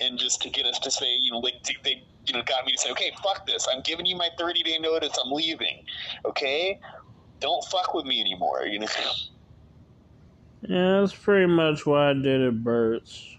and 0.00 0.18
just 0.18 0.42
to 0.42 0.50
get 0.50 0.66
us 0.66 0.78
to 0.80 0.90
say 0.90 1.16
you 1.20 1.30
know 1.30 1.38
like 1.38 1.54
they 1.84 2.02
you 2.26 2.32
know 2.32 2.42
got 2.42 2.64
me 2.64 2.72
to 2.72 2.78
say 2.78 2.90
okay 2.90 3.12
fuck 3.22 3.46
this 3.46 3.66
i'm 3.72 3.82
giving 3.82 4.06
you 4.06 4.16
my 4.16 4.28
30 4.38 4.62
day 4.62 4.78
notice 4.78 5.16
i'm 5.24 5.32
leaving 5.32 5.82
okay 6.24 6.78
don't 7.40 7.64
fuck 7.66 7.94
with 7.94 8.04
me 8.04 8.20
anymore 8.20 8.64
you 8.64 8.78
know 8.78 8.86
Yeah, 10.62 11.00
that's 11.00 11.14
pretty 11.14 11.46
much 11.46 11.86
why 11.86 12.10
I 12.10 12.12
did 12.12 12.40
it, 12.40 12.62
Burt's. 12.62 13.36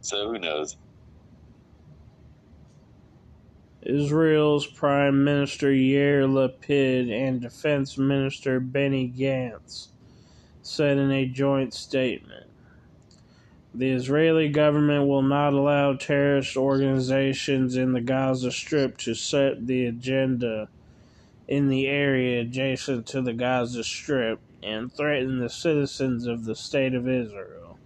So 0.00 0.32
who 0.32 0.38
knows? 0.38 0.76
Israel's 3.82 4.66
Prime 4.66 5.22
Minister 5.22 5.68
Yair 5.68 6.26
Lapid 6.28 7.12
and 7.12 7.40
Defense 7.40 7.96
Minister 7.96 8.58
Benny 8.58 9.12
Gantz 9.16 9.88
said 10.62 10.98
in 10.98 11.12
a 11.12 11.26
joint 11.26 11.72
statement. 11.72 12.47
The 13.78 13.92
Israeli 13.92 14.48
government 14.48 15.06
will 15.06 15.22
not 15.22 15.52
allow 15.52 15.92
terrorist 15.92 16.56
organizations 16.56 17.76
in 17.76 17.92
the 17.92 18.00
Gaza 18.00 18.50
Strip 18.50 18.98
to 18.98 19.14
set 19.14 19.68
the 19.68 19.86
agenda 19.86 20.68
in 21.46 21.68
the 21.68 21.86
area 21.86 22.40
adjacent 22.40 23.06
to 23.06 23.22
the 23.22 23.32
Gaza 23.32 23.84
Strip 23.84 24.40
and 24.64 24.92
threaten 24.92 25.38
the 25.38 25.48
citizens 25.48 26.26
of 26.26 26.44
the 26.44 26.56
State 26.56 26.92
of 26.92 27.08
Israel. 27.08 27.78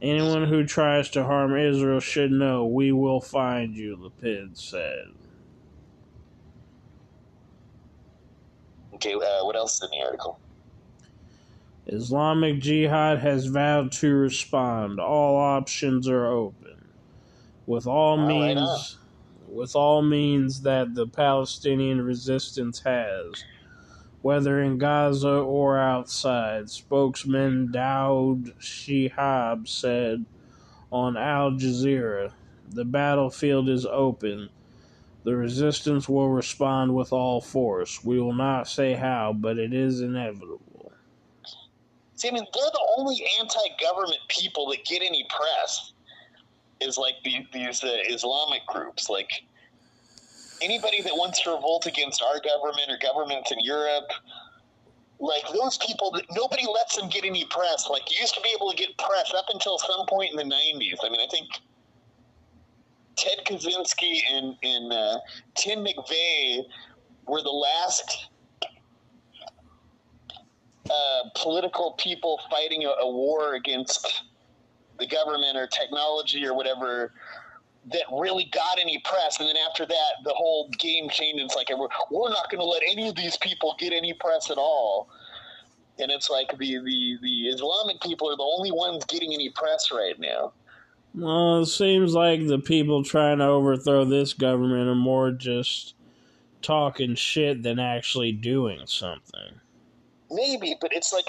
Anyone 0.00 0.46
who 0.46 0.64
tries 0.64 1.10
to 1.10 1.24
harm 1.24 1.54
Israel 1.54 2.00
should 2.00 2.32
know 2.32 2.64
we 2.64 2.90
will 2.90 3.20
find 3.20 3.76
you, 3.76 3.98
Lapid 3.98 4.56
said. 4.56 5.08
Okay, 8.94 9.12
uh, 9.12 9.44
what 9.44 9.54
else 9.54 9.82
in 9.82 9.90
the 9.90 10.02
article? 10.02 10.40
Islamic 11.86 12.60
Jihad 12.60 13.18
has 13.18 13.46
vowed 13.46 13.92
to 13.92 14.14
respond. 14.14 14.98
All 14.98 15.36
options 15.36 16.08
are 16.08 16.26
open. 16.26 16.88
With 17.66 17.86
all 17.86 18.16
means 18.16 18.98
with 19.48 19.76
all 19.76 20.02
means 20.02 20.62
that 20.62 20.94
the 20.94 21.06
Palestinian 21.06 22.00
resistance 22.02 22.80
has, 22.80 23.44
whether 24.22 24.60
in 24.60 24.78
Gaza 24.78 25.28
or 25.28 25.78
outside, 25.78 26.70
spokesman 26.70 27.68
Daoud 27.68 28.54
Shihab 28.58 29.68
said 29.68 30.24
on 30.90 31.16
Al 31.16 31.52
Jazeera. 31.52 32.32
The 32.68 32.84
battlefield 32.84 33.68
is 33.68 33.86
open. 33.86 34.48
The 35.22 35.36
resistance 35.36 36.08
will 36.08 36.30
respond 36.30 36.94
with 36.94 37.12
all 37.12 37.40
force. 37.40 38.04
We 38.04 38.20
will 38.20 38.34
not 38.34 38.66
say 38.66 38.94
how, 38.94 39.32
but 39.32 39.58
it 39.58 39.72
is 39.72 40.00
inevitable. 40.00 40.73
See, 42.16 42.28
I 42.28 42.30
mean, 42.30 42.46
they're 42.54 42.70
the 42.72 42.86
only 42.96 43.26
anti-government 43.40 44.20
people 44.28 44.68
that 44.70 44.84
get 44.84 45.02
any 45.02 45.26
press 45.28 45.92
is 46.80 46.96
like 46.96 47.14
the, 47.24 47.46
these 47.52 47.82
uh, 47.82 47.96
Islamic 48.08 48.66
groups. 48.66 49.10
Like 49.10 49.30
anybody 50.62 51.02
that 51.02 51.12
wants 51.12 51.42
to 51.42 51.50
revolt 51.50 51.86
against 51.86 52.22
our 52.22 52.40
government 52.40 52.90
or 52.90 52.98
governments 52.98 53.50
in 53.50 53.58
Europe 53.60 54.10
like 55.20 55.44
those 55.52 55.78
people 55.78 56.10
that 56.12 56.24
nobody 56.32 56.66
lets 56.66 56.96
them 56.96 57.08
get 57.08 57.24
any 57.24 57.44
press. 57.46 57.88
Like 57.88 58.10
you 58.10 58.18
used 58.20 58.34
to 58.34 58.40
be 58.40 58.52
able 58.54 58.70
to 58.70 58.76
get 58.76 58.96
press 58.98 59.32
up 59.36 59.46
until 59.52 59.78
some 59.78 60.06
point 60.06 60.30
in 60.30 60.36
the 60.36 60.54
'90s. 60.54 60.98
I 61.04 61.08
mean, 61.08 61.20
I 61.20 61.26
think 61.30 61.48
Ted 63.16 63.38
Kaczynski 63.46 64.20
and 64.32 64.56
and 64.62 64.92
uh, 64.92 65.18
Tim 65.54 65.84
McVeigh 65.84 66.64
were 67.26 67.42
the 67.42 67.50
last 67.50 68.28
uh, 70.90 71.28
political 71.34 71.92
people 71.98 72.40
fighting 72.50 72.84
a, 72.84 72.88
a 72.88 73.10
war 73.10 73.54
against 73.54 74.24
the 74.98 75.06
government 75.06 75.56
or 75.56 75.66
technology 75.66 76.46
or 76.46 76.54
whatever 76.54 77.12
that 77.92 78.04
really 78.12 78.48
got 78.52 78.78
any 78.80 78.98
press. 79.04 79.40
And 79.40 79.48
then 79.48 79.56
after 79.68 79.84
that, 79.86 80.12
the 80.24 80.32
whole 80.34 80.70
game 80.78 81.08
changed. 81.08 81.42
It's 81.42 81.56
like 81.56 81.68
we're, 81.70 81.88
we're 82.10 82.30
not 82.30 82.50
going 82.50 82.60
to 82.60 82.66
let 82.66 82.82
any 82.88 83.08
of 83.08 83.14
these 83.14 83.36
people 83.38 83.74
get 83.78 83.92
any 83.92 84.14
press 84.14 84.50
at 84.50 84.56
all. 84.56 85.10
And 85.98 86.10
it's 86.10 86.30
like 86.30 86.50
the, 86.58 86.78
the, 86.78 87.18
the 87.22 87.48
Islamic 87.48 88.00
people 88.00 88.30
are 88.30 88.36
the 88.36 88.50
only 88.56 88.72
ones 88.72 89.04
getting 89.04 89.32
any 89.32 89.50
press 89.50 89.90
right 89.92 90.18
now. 90.18 90.52
Well, 91.14 91.60
it 91.60 91.66
seems 91.66 92.14
like 92.14 92.46
the 92.46 92.58
people 92.58 93.04
trying 93.04 93.38
to 93.38 93.44
overthrow 93.44 94.04
this 94.04 94.32
government 94.32 94.88
are 94.88 94.96
more 94.96 95.30
just 95.30 95.94
talking 96.62 97.14
shit 97.14 97.62
than 97.62 97.78
actually 97.78 98.32
doing 98.32 98.86
something. 98.86 99.60
Maybe, 100.30 100.76
but 100.80 100.92
it's 100.92 101.12
like 101.12 101.26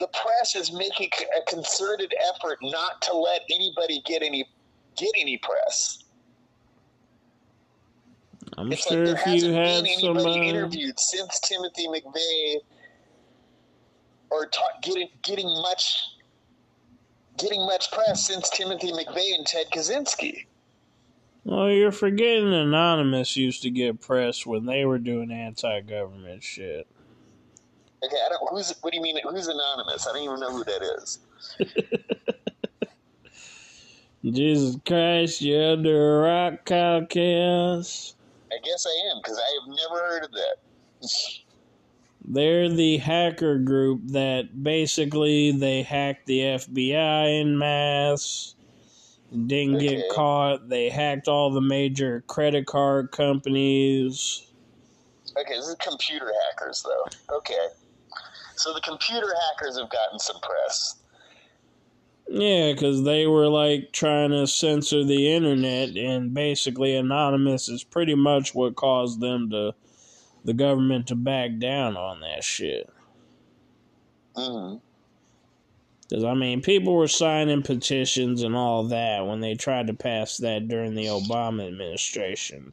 the 0.00 0.08
press 0.08 0.54
is 0.56 0.72
making 0.72 1.10
a 1.38 1.50
concerted 1.50 2.12
effort 2.34 2.58
not 2.62 3.00
to 3.02 3.14
let 3.16 3.42
anybody 3.50 4.02
get 4.04 4.22
any 4.22 4.44
get 4.96 5.10
any 5.18 5.38
press. 5.38 6.04
I'm 8.58 8.70
It's 8.70 8.82
sure 8.86 8.98
like 8.98 9.04
there 9.06 9.14
if 9.16 9.26
you 9.26 9.52
had 9.52 9.84
been 9.84 9.86
some. 9.86 10.16
anybody 10.16 10.40
Uh, 10.40 10.42
interviewed 10.42 10.98
since 11.00 11.40
Timothy 11.40 11.86
McVeigh 11.88 12.56
or 14.30 14.46
ta- 14.46 14.78
getting 14.82 15.08
getting 15.22 15.46
much 15.62 15.84
getting 17.38 17.64
much 17.66 17.90
press 17.92 18.26
since 18.26 18.50
Timothy 18.50 18.92
McVeigh 18.92 19.34
and 19.36 19.46
Ted 19.46 19.66
Kaczynski. 19.72 20.46
well, 21.44 21.70
you're 21.70 21.92
forgetting 21.92 22.52
Anonymous 22.52 23.36
used 23.36 23.62
to 23.62 23.70
get 23.70 24.00
press 24.00 24.44
when 24.44 24.66
they 24.66 24.84
were 24.84 24.98
doing 24.98 25.30
anti 25.32 25.80
government 25.80 26.42
shit. 26.42 26.86
Okay, 28.04 28.16
I 28.24 28.28
don't. 28.28 28.48
Who's? 28.50 28.74
What 28.80 28.92
do 28.92 28.96
you 28.96 29.02
mean? 29.02 29.18
Who's 29.22 29.46
anonymous? 29.48 30.06
I 30.06 30.12
don't 30.12 30.22
even 30.22 30.40
know 30.40 30.50
who 30.52 30.64
that 30.64 30.82
is. 30.82 31.18
Jesus 34.24 34.76
Christ, 34.86 35.42
you're 35.42 35.72
under 35.72 36.18
a 36.18 36.20
rock, 36.22 36.64
Kyle 36.64 37.00
Calcas. 37.06 38.14
I 38.52 38.58
guess 38.64 38.86
I 38.86 39.10
am 39.10 39.20
because 39.22 39.38
I 39.38 39.60
have 39.60 39.68
never 39.68 40.00
heard 40.04 40.24
of 40.24 40.30
that. 40.32 40.56
They're 42.24 42.68
the 42.68 42.98
hacker 42.98 43.58
group 43.58 44.00
that 44.06 44.62
basically 44.62 45.50
they 45.50 45.82
hacked 45.82 46.26
the 46.26 46.38
FBI 46.38 47.40
in 47.40 47.58
mass. 47.58 48.54
Didn't 49.46 49.78
get 49.78 50.08
caught. 50.10 50.68
They 50.68 50.88
hacked 50.88 51.26
all 51.26 51.50
the 51.50 51.60
major 51.60 52.22
credit 52.28 52.66
card 52.66 53.10
companies. 53.10 54.46
Okay, 55.36 55.54
this 55.56 55.66
is 55.66 55.76
computer 55.76 56.30
hackers, 56.46 56.84
though. 56.84 57.36
Okay, 57.38 57.66
so 58.56 58.72
the 58.72 58.80
computer 58.80 59.32
hackers 59.48 59.78
have 59.78 59.90
gotten 59.90 60.18
some 60.18 60.40
press. 60.40 60.96
Yeah, 62.28 62.72
because 62.72 63.04
they 63.04 63.26
were 63.26 63.48
like 63.48 63.92
trying 63.92 64.30
to 64.30 64.46
censor 64.46 65.04
the 65.04 65.34
internet, 65.34 65.96
and 65.96 66.32
basically, 66.32 66.96
Anonymous 66.96 67.68
is 67.68 67.84
pretty 67.84 68.14
much 68.14 68.54
what 68.54 68.76
caused 68.76 69.20
them 69.20 69.50
to, 69.50 69.74
the 70.44 70.54
government 70.54 71.08
to 71.08 71.14
back 71.14 71.58
down 71.58 71.96
on 71.96 72.20
that 72.20 72.42
shit. 72.42 72.88
Mm-hmm. 74.36 74.78
Because, 76.08 76.24
I 76.24 76.34
mean, 76.34 76.60
people 76.62 76.94
were 76.94 77.08
signing 77.08 77.62
petitions 77.62 78.42
and 78.42 78.54
all 78.54 78.84
that 78.84 79.26
when 79.26 79.40
they 79.40 79.54
tried 79.54 79.86
to 79.86 79.94
pass 79.94 80.36
that 80.38 80.68
during 80.68 80.94
the 80.94 81.06
Obama 81.06 81.66
administration. 81.66 82.72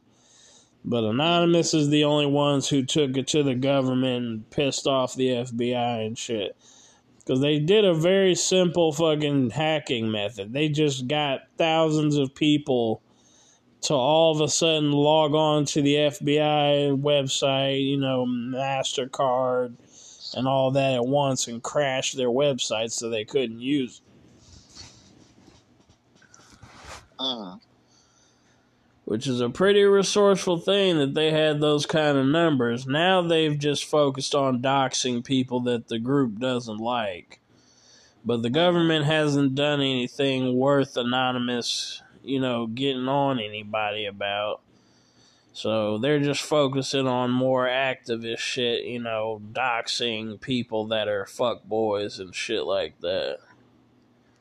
But 0.84 1.04
Anonymous 1.04 1.74
is 1.74 1.90
the 1.90 2.04
only 2.04 2.26
ones 2.26 2.68
who 2.68 2.82
took 2.82 3.16
it 3.16 3.26
to 3.28 3.42
the 3.42 3.54
government 3.54 4.26
and 4.26 4.50
pissed 4.50 4.86
off 4.86 5.14
the 5.14 5.28
FBI 5.28 6.06
and 6.06 6.16
shit. 6.16 6.56
Because 7.18 7.40
they 7.40 7.58
did 7.58 7.84
a 7.84 7.94
very 7.94 8.34
simple 8.34 8.92
fucking 8.92 9.50
hacking 9.50 10.10
method. 10.10 10.52
They 10.52 10.68
just 10.68 11.06
got 11.06 11.42
thousands 11.58 12.16
of 12.16 12.34
people 12.34 13.02
to 13.82 13.94
all 13.94 14.34
of 14.34 14.40
a 14.40 14.48
sudden 14.48 14.92
log 14.92 15.34
on 15.34 15.64
to 15.66 15.82
the 15.82 15.94
FBI 15.94 17.00
website, 17.00 17.86
you 17.86 17.96
know, 17.98 18.26
MasterCard 18.26 19.76
and 20.36 20.46
all 20.48 20.70
that 20.72 20.94
at 20.94 21.06
once 21.06 21.46
and 21.46 21.62
crash 21.62 22.12
their 22.12 22.28
website 22.28 22.92
so 22.92 23.08
they 23.08 23.24
couldn't 23.24 23.60
use 23.60 24.00
it, 24.00 24.10
hmm 27.18 27.69
which 29.10 29.26
is 29.26 29.40
a 29.40 29.50
pretty 29.50 29.82
resourceful 29.82 30.56
thing 30.56 30.96
that 30.98 31.14
they 31.14 31.32
had 31.32 31.58
those 31.58 31.84
kind 31.84 32.16
of 32.16 32.24
numbers. 32.24 32.86
Now 32.86 33.20
they've 33.20 33.58
just 33.58 33.84
focused 33.84 34.36
on 34.36 34.62
doxing 34.62 35.24
people 35.24 35.58
that 35.62 35.88
the 35.88 35.98
group 35.98 36.38
doesn't 36.38 36.78
like. 36.78 37.40
But 38.24 38.42
the 38.42 38.50
government 38.50 39.06
hasn't 39.06 39.56
done 39.56 39.80
anything 39.80 40.54
worth 40.54 40.96
anonymous, 40.96 42.00
you 42.22 42.38
know, 42.38 42.68
getting 42.68 43.08
on 43.08 43.40
anybody 43.40 44.06
about. 44.06 44.60
So 45.54 45.98
they're 45.98 46.20
just 46.20 46.42
focusing 46.42 47.08
on 47.08 47.32
more 47.32 47.66
activist 47.66 48.38
shit, 48.38 48.84
you 48.84 49.00
know, 49.00 49.42
doxing 49.52 50.40
people 50.40 50.86
that 50.86 51.08
are 51.08 51.24
fuckboys 51.24 52.20
and 52.20 52.32
shit 52.32 52.62
like 52.62 53.00
that. 53.00 53.38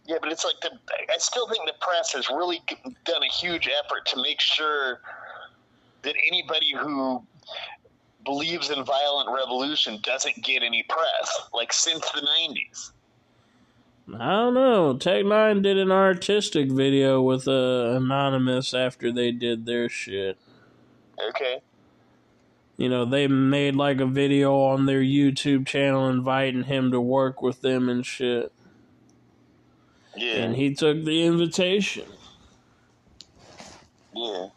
Yeah, 0.09 0.17
but 0.19 0.31
it's 0.31 0.43
like 0.43 0.59
the. 0.61 0.71
I 1.13 1.17
still 1.19 1.47
think 1.47 1.67
the 1.67 1.75
press 1.79 2.13
has 2.13 2.31
really 2.31 2.63
done 3.05 3.21
a 3.21 3.31
huge 3.31 3.67
effort 3.67 4.07
to 4.07 4.21
make 4.23 4.41
sure 4.41 5.01
that 6.01 6.15
anybody 6.27 6.73
who 6.75 7.23
believes 8.25 8.71
in 8.71 8.83
violent 8.83 9.29
revolution 9.29 9.99
doesn't 10.01 10.43
get 10.43 10.63
any 10.63 10.83
press, 10.89 11.41
like 11.53 11.71
since 11.71 12.09
the 12.09 12.21
'90s. 12.21 12.91
I 14.19 14.31
don't 14.31 14.55
know. 14.55 14.97
Tech 14.97 15.25
N9ne 15.25 15.61
did 15.61 15.77
an 15.77 15.91
artistic 15.91 16.71
video 16.71 17.21
with 17.21 17.47
uh, 17.47 17.91
Anonymous 17.95 18.73
after 18.73 19.11
they 19.11 19.31
did 19.31 19.67
their 19.67 19.89
shit. 19.89 20.39
Okay. 21.29 21.61
You 22.77 22.89
know, 22.89 23.05
they 23.05 23.27
made 23.27 23.75
like 23.75 23.99
a 23.99 24.07
video 24.07 24.59
on 24.59 24.87
their 24.87 25.01
YouTube 25.01 25.67
channel 25.67 26.09
inviting 26.09 26.63
him 26.63 26.91
to 26.93 26.99
work 26.99 27.43
with 27.43 27.61
them 27.61 27.87
and 27.87 28.03
shit. 28.03 28.51
Yeah. 30.15 30.43
And 30.43 30.55
he 30.55 30.73
took 30.75 31.03
the 31.05 31.25
invitation. 31.25 32.07
yeah. 34.13 34.47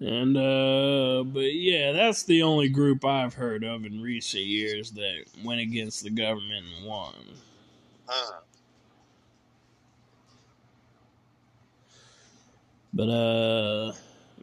And, 0.00 0.36
uh, 0.36 1.24
but 1.26 1.54
yeah, 1.54 1.92
that's 1.92 2.24
the 2.24 2.42
only 2.42 2.68
group 2.68 3.04
I've 3.04 3.34
heard 3.34 3.64
of 3.64 3.84
in 3.84 4.00
recent 4.02 4.44
years 4.44 4.90
that 4.92 5.24
went 5.44 5.60
against 5.60 6.02
the 6.02 6.10
government 6.10 6.66
and 6.78 6.86
won. 6.86 7.14
Uh, 8.08 8.30
But 12.92 13.08
uh 13.08 13.92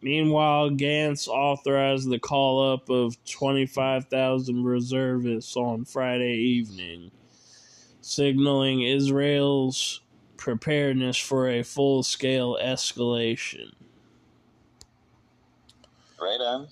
meanwhile 0.01 0.69
Gantz 0.71 1.27
authorized 1.27 2.09
the 2.09 2.19
call 2.19 2.73
up 2.73 2.89
of 2.89 3.23
25,000 3.25 4.63
reservists 4.63 5.55
on 5.55 5.85
Friday 5.85 6.35
evening, 6.35 7.11
signaling 8.01 8.81
Israel's 8.83 10.01
preparedness 10.37 11.17
for 11.17 11.47
a 11.49 11.63
full-scale 11.63 12.57
escalation. 12.61 13.73
right 16.19 16.39
on. 16.41 16.67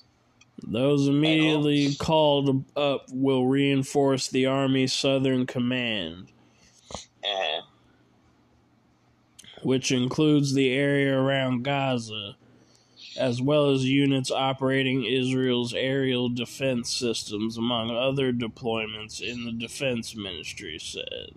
Those 0.67 1.07
immediately 1.07 1.95
called 1.95 2.65
up 2.75 3.05
will 3.11 3.47
reinforce 3.47 4.27
the 4.27 4.45
Army's 4.45 4.93
Southern 4.93 5.45
Command, 5.45 6.31
Uh, 7.23 7.61
which 9.63 9.91
includes 9.91 10.53
the 10.53 10.71
area 10.71 11.17
around 11.17 11.63
Gaza, 11.63 12.35
as 13.19 13.41
well 13.41 13.69
as 13.71 13.85
units 13.85 14.31
operating 14.31 15.05
Israel's 15.05 15.73
aerial 15.73 16.29
defense 16.29 16.89
systems, 16.91 17.57
among 17.57 17.91
other 17.91 18.31
deployments 18.31 19.21
in 19.21 19.45
the 19.45 19.51
defense 19.51 20.15
ministry 20.15 20.79
said. 20.79 21.31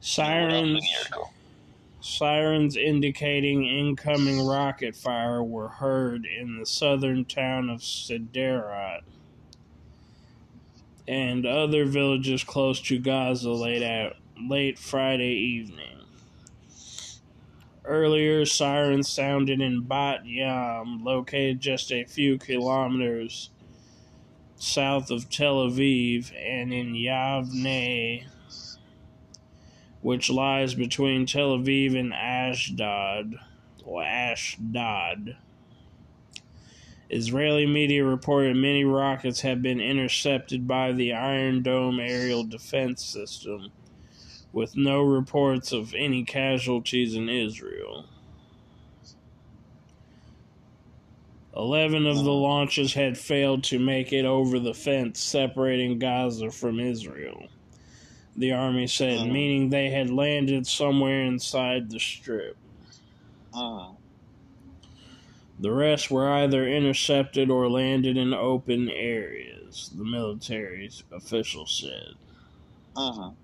Sirens, 0.00 0.84
sirens 2.00 2.76
indicating 2.76 3.66
incoming 3.66 4.44
rocket 4.46 4.96
fire 4.96 5.42
were 5.42 5.68
heard 5.68 6.26
in 6.26 6.58
the 6.58 6.66
southern 6.66 7.24
town 7.24 7.70
of 7.70 7.80
Sderot 7.80 9.02
and 11.08 11.46
other 11.46 11.84
villages 11.84 12.44
close 12.44 12.80
to 12.82 12.98
Gaza 12.98 13.50
late 13.50 13.82
out 13.82 14.16
late 14.48 14.78
Friday 14.78 15.34
evening. 15.34 15.95
Earlier, 17.86 18.44
sirens 18.44 19.08
sounded 19.08 19.60
in 19.60 19.82
Bat 19.82 20.26
Yam, 20.26 21.04
located 21.04 21.60
just 21.60 21.92
a 21.92 22.04
few 22.04 22.36
kilometers 22.36 23.50
south 24.56 25.10
of 25.10 25.30
Tel 25.30 25.68
Aviv, 25.68 26.32
and 26.36 26.72
in 26.72 26.94
Yavne, 26.94 28.24
which 30.00 30.30
lies 30.30 30.74
between 30.74 31.26
Tel 31.26 31.58
Aviv 31.58 31.98
and 31.98 32.12
Ashdod, 32.12 33.36
or 33.84 34.02
Ashdod. 34.02 35.36
Israeli 37.08 37.66
media 37.66 38.04
reported 38.04 38.56
many 38.56 38.84
rockets 38.84 39.42
have 39.42 39.62
been 39.62 39.80
intercepted 39.80 40.66
by 40.66 40.90
the 40.90 41.12
Iron 41.12 41.62
Dome 41.62 42.00
aerial 42.00 42.42
defense 42.42 43.04
system, 43.04 43.70
with 44.52 44.76
no 44.76 45.02
reports 45.02 45.72
of 45.72 45.94
any 45.94 46.24
casualties 46.24 47.14
in 47.14 47.28
Israel. 47.28 48.06
Eleven 51.56 52.06
of 52.06 52.16
the 52.16 52.32
launches 52.32 52.92
had 52.92 53.16
failed 53.16 53.64
to 53.64 53.78
make 53.78 54.12
it 54.12 54.26
over 54.26 54.58
the 54.58 54.74
fence 54.74 55.20
separating 55.20 55.98
Gaza 55.98 56.50
from 56.50 56.78
Israel, 56.78 57.46
the 58.36 58.52
army 58.52 58.86
said, 58.86 59.20
Mhm. 59.20 59.32
meaning 59.32 59.70
they 59.70 59.88
had 59.88 60.10
landed 60.10 60.66
somewhere 60.66 61.24
inside 61.24 61.88
the 61.88 61.98
strip. 61.98 62.56
Mm. 63.54 63.96
The 65.58 65.72
rest 65.72 66.10
were 66.10 66.30
either 66.30 66.68
intercepted 66.68 67.48
or 67.48 67.70
landed 67.70 68.18
in 68.18 68.34
open 68.34 68.90
areas, 68.90 69.90
the 69.96 70.04
military 70.04 70.90
official 71.10 71.64
said. 71.66 72.12
Mhm. 72.94 73.34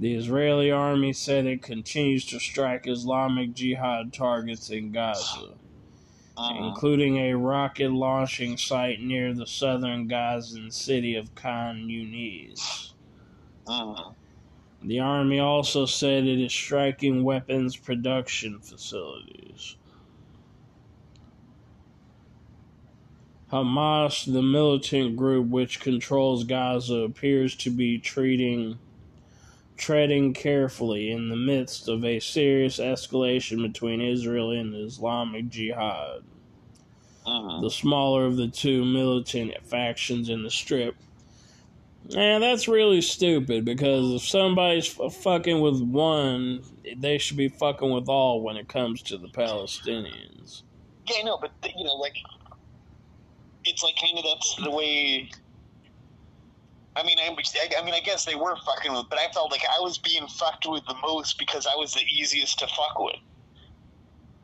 The 0.00 0.14
Israeli 0.14 0.70
army 0.70 1.12
said 1.12 1.44
it 1.44 1.62
continues 1.62 2.24
to 2.26 2.40
strike 2.40 2.86
Islamic 2.86 3.52
Jihad 3.52 4.14
targets 4.14 4.70
in 4.70 4.92
Gaza, 4.92 5.58
Mhm. 6.38 6.68
including 6.68 7.18
a 7.18 7.36
rocket 7.36 7.92
launching 7.92 8.56
site 8.56 9.02
near 9.02 9.34
the 9.34 9.46
southern 9.46 10.08
Gazan 10.08 10.70
city 10.70 11.16
of 11.16 11.34
Khan 11.34 11.86
Yunis. 11.88 12.94
Mhm. 13.66 14.14
The 14.82 15.00
army 15.00 15.38
also 15.38 15.84
said 15.84 16.24
it 16.24 16.40
is 16.40 16.50
striking 16.50 17.22
weapons 17.22 17.76
production 17.76 18.58
facilities. 18.58 19.76
Hamas, 23.52 24.24
the 24.24 24.40
militant 24.42 25.16
group 25.16 25.48
which 25.48 25.78
controls 25.78 26.44
Gaza, 26.44 27.00
appears 27.00 27.54
to 27.56 27.70
be 27.70 27.98
treating 27.98 28.78
treading 29.80 30.34
carefully 30.34 31.10
in 31.10 31.30
the 31.30 31.36
midst 31.36 31.88
of 31.88 32.04
a 32.04 32.20
serious 32.20 32.78
escalation 32.78 33.62
between 33.62 34.02
Israel 34.02 34.50
and 34.50 34.74
Islamic 34.74 35.48
Jihad, 35.48 36.22
Mhm. 37.26 37.62
the 37.62 37.70
smaller 37.70 38.26
of 38.26 38.36
the 38.36 38.48
two 38.48 38.84
militant 38.84 39.54
factions 39.64 40.28
in 40.28 40.42
the 40.42 40.50
strip. 40.50 40.96
And 42.14 42.42
that's 42.42 42.68
really 42.68 43.00
stupid 43.00 43.64
because 43.64 44.14
if 44.14 44.28
somebody's 44.28 44.98
f- 45.00 45.14
fucking 45.14 45.60
with 45.60 45.80
one, 45.80 46.62
they 46.96 47.16
should 47.18 47.36
be 47.38 47.48
fucking 47.48 47.90
with 47.90 48.08
all 48.08 48.42
when 48.42 48.56
it 48.56 48.68
comes 48.68 49.00
to 49.02 49.16
the 49.16 49.28
Palestinians. 49.28 50.62
Yeah, 51.08 51.16
I 51.20 51.22
know, 51.22 51.38
but 51.40 51.52
you 51.74 51.84
know, 51.84 51.94
like, 51.94 52.16
it's 53.64 53.82
like 53.82 53.94
kind 53.96 54.18
of 54.18 54.24
that's 54.24 54.56
the 54.56 54.70
way. 54.70 55.30
I 56.96 57.04
mean, 57.04 57.18
I, 57.18 57.28
I 57.28 57.84
mean, 57.84 57.94
I 57.94 58.00
guess 58.00 58.24
they 58.24 58.34
were 58.34 58.56
fucking 58.66 58.92
with, 58.92 59.06
but 59.08 59.18
I 59.18 59.30
felt 59.32 59.52
like 59.52 59.62
I 59.64 59.80
was 59.80 59.98
being 59.98 60.26
fucked 60.26 60.66
with 60.68 60.84
the 60.86 60.96
most 61.02 61.38
because 61.38 61.66
I 61.66 61.76
was 61.76 61.94
the 61.94 62.02
easiest 62.12 62.58
to 62.58 62.66
fuck 62.66 62.98
with. 62.98 63.16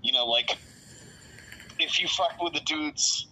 You 0.02 0.12
know, 0.12 0.26
like 0.26 0.56
if 1.80 2.00
you 2.00 2.06
fucked 2.08 2.40
with 2.40 2.52
the 2.52 2.60
dudes 2.60 3.26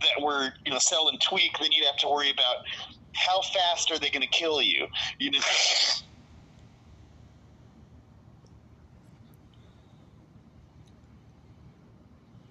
that 0.00 0.22
were, 0.22 0.52
you 0.64 0.72
know, 0.72 0.78
selling 0.78 1.18
tweak, 1.18 1.58
then 1.60 1.70
you'd 1.72 1.86
have 1.86 1.98
to 1.98 2.08
worry 2.08 2.30
about 2.30 2.56
how 3.14 3.40
fast 3.42 3.90
are 3.90 3.98
they 3.98 4.10
going 4.10 4.22
to 4.22 4.28
kill 4.28 4.62
you. 4.62 4.86
You 5.18 5.32
know. 5.32 5.38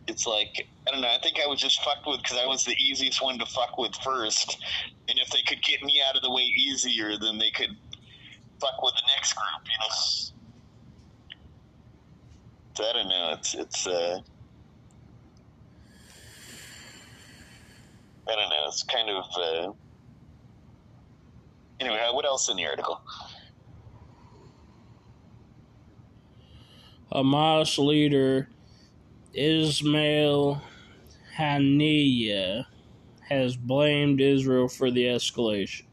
it's 0.07 0.27
like 0.27 0.67
I 0.87 0.91
don't 0.91 1.01
know. 1.01 1.09
I 1.09 1.19
think 1.21 1.39
I 1.43 1.47
was 1.47 1.59
just 1.59 1.83
fucked 1.83 2.05
with 2.05 2.21
because 2.21 2.37
I 2.37 2.45
was 2.45 2.63
the 2.63 2.75
easiest 2.75 3.21
one 3.21 3.39
to 3.39 3.45
fuck 3.45 3.77
with 3.77 3.95
first, 4.03 4.57
and 5.09 5.19
if 5.19 5.29
they 5.29 5.41
could 5.41 5.61
get 5.63 5.81
me 5.83 6.01
out 6.07 6.15
of 6.15 6.21
the 6.21 6.31
way 6.31 6.43
easier, 6.43 7.17
then 7.17 7.37
they 7.37 7.51
could 7.51 7.75
fuck 8.59 8.81
with 8.81 8.93
the 8.95 9.01
next 9.15 9.33
group. 9.33 9.65
You 9.65 9.79
know. 9.79 9.95
So 12.75 12.83
I 12.83 12.93
don't 12.93 13.09
know. 13.09 13.33
It's 13.33 13.55
it's. 13.55 13.87
uh 13.87 14.19
I 18.27 18.35
don't 18.35 18.49
know. 18.49 18.63
It's 18.67 18.83
kind 18.83 19.09
of. 19.09 19.25
Uh, 19.37 19.71
anyway, 21.79 22.09
what 22.11 22.25
else 22.25 22.49
in 22.49 22.57
the 22.57 22.65
article? 22.65 22.99
A 27.11 27.23
Hamas 27.23 27.77
leader 27.77 28.49
Ismail 29.35 30.61
Haniyeh 31.37 32.65
has 33.27 33.57
blamed 33.57 34.21
Israel 34.21 34.69
for 34.69 34.89
the 34.89 35.03
escalation, 35.05 35.83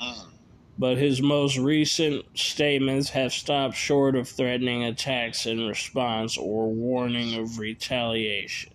Mm. 0.00 0.32
but 0.78 0.98
his 0.98 1.22
most 1.22 1.56
recent 1.56 2.26
statements 2.38 3.10
have 3.10 3.32
stopped 3.32 3.76
short 3.76 4.16
of 4.16 4.28
threatening 4.28 4.84
attacks 4.84 5.46
in 5.46 5.66
response 5.66 6.36
or 6.36 6.68
warning 6.68 7.34
of 7.34 7.58
retaliation. 7.58 8.72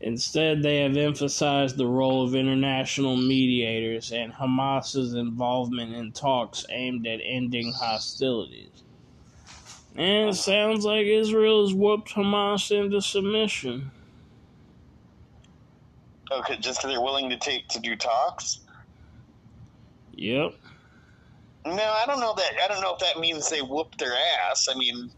Instead, 0.00 0.62
they 0.62 0.82
have 0.82 0.96
emphasized 0.96 1.76
the 1.76 1.86
role 1.86 2.22
of 2.22 2.36
international 2.36 3.16
mediators 3.16 4.12
and 4.12 4.32
Hamas's 4.34 5.14
involvement 5.14 5.94
in 5.96 6.12
talks 6.12 6.64
aimed 6.70 7.08
at 7.08 7.20
ending 7.24 7.72
hostilities. 7.72 8.84
And 9.96 10.28
it 10.28 10.34
sounds 10.34 10.84
like 10.84 11.06
Israel 11.06 11.64
has 11.64 11.74
whooped 11.74 12.10
Hamas 12.10 12.70
into 12.70 13.00
submission. 13.00 13.90
Okay, 16.30 16.56
just 16.58 16.80
because 16.80 16.90
they're 16.90 17.00
willing 17.00 17.30
to 17.30 17.38
take 17.38 17.68
to 17.68 17.80
do 17.80 17.96
talks. 17.96 18.60
Yep. 20.14 20.54
No, 21.64 21.72
I 21.72 22.04
don't 22.06 22.20
know 22.20 22.34
that. 22.36 22.52
I 22.62 22.68
don't 22.68 22.82
know 22.82 22.92
if 22.92 22.98
that 22.98 23.18
means 23.18 23.48
they 23.48 23.62
whooped 23.62 23.98
their 23.98 24.12
ass. 24.44 24.68
I 24.70 24.76
mean, 24.76 25.10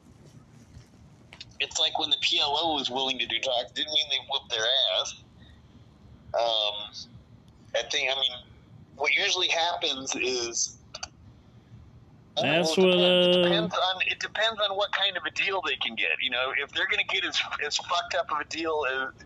it's 1.61 1.79
like 1.81 1.99
when 1.99 2.11
the 2.11 2.17
PLO 2.17 2.77
was 2.77 2.89
willing 2.89 3.19
to 3.19 3.27
do 3.27 3.39
talks. 3.41 3.73
Didn't 3.73 3.93
mean 3.93 4.07
they 4.11 4.27
whooped 4.31 4.51
their 4.51 4.65
ass. 5.01 5.15
Um, 6.35 7.09
I 7.75 7.83
think. 7.91 8.11
I 8.11 8.15
mean, 8.15 8.31
what 8.97 9.13
usually 9.13 9.49
happens 9.49 10.15
is. 10.15 10.78
That's 12.43 12.77
what, 12.77 12.89
it 12.89 13.33
depends. 13.33 13.37
uh, 13.37 13.43
depends 13.43 13.75
on 13.75 14.03
it 14.07 14.21
depends 14.21 14.61
on 14.69 14.77
what 14.77 14.93
kind 14.93 15.17
of 15.17 15.25
a 15.25 15.31
deal 15.31 15.63
they 15.67 15.77
can 15.77 15.95
get. 15.95 16.11
You 16.23 16.31
know, 16.31 16.53
if 16.63 16.71
they're 16.73 16.89
going 16.89 17.05
to 17.07 17.15
get 17.15 17.25
as 17.25 17.41
as 17.65 17.77
fucked 17.77 18.15
up 18.15 18.31
of 18.31 18.39
a 18.41 18.45
deal 18.45 18.85
as 18.91 19.25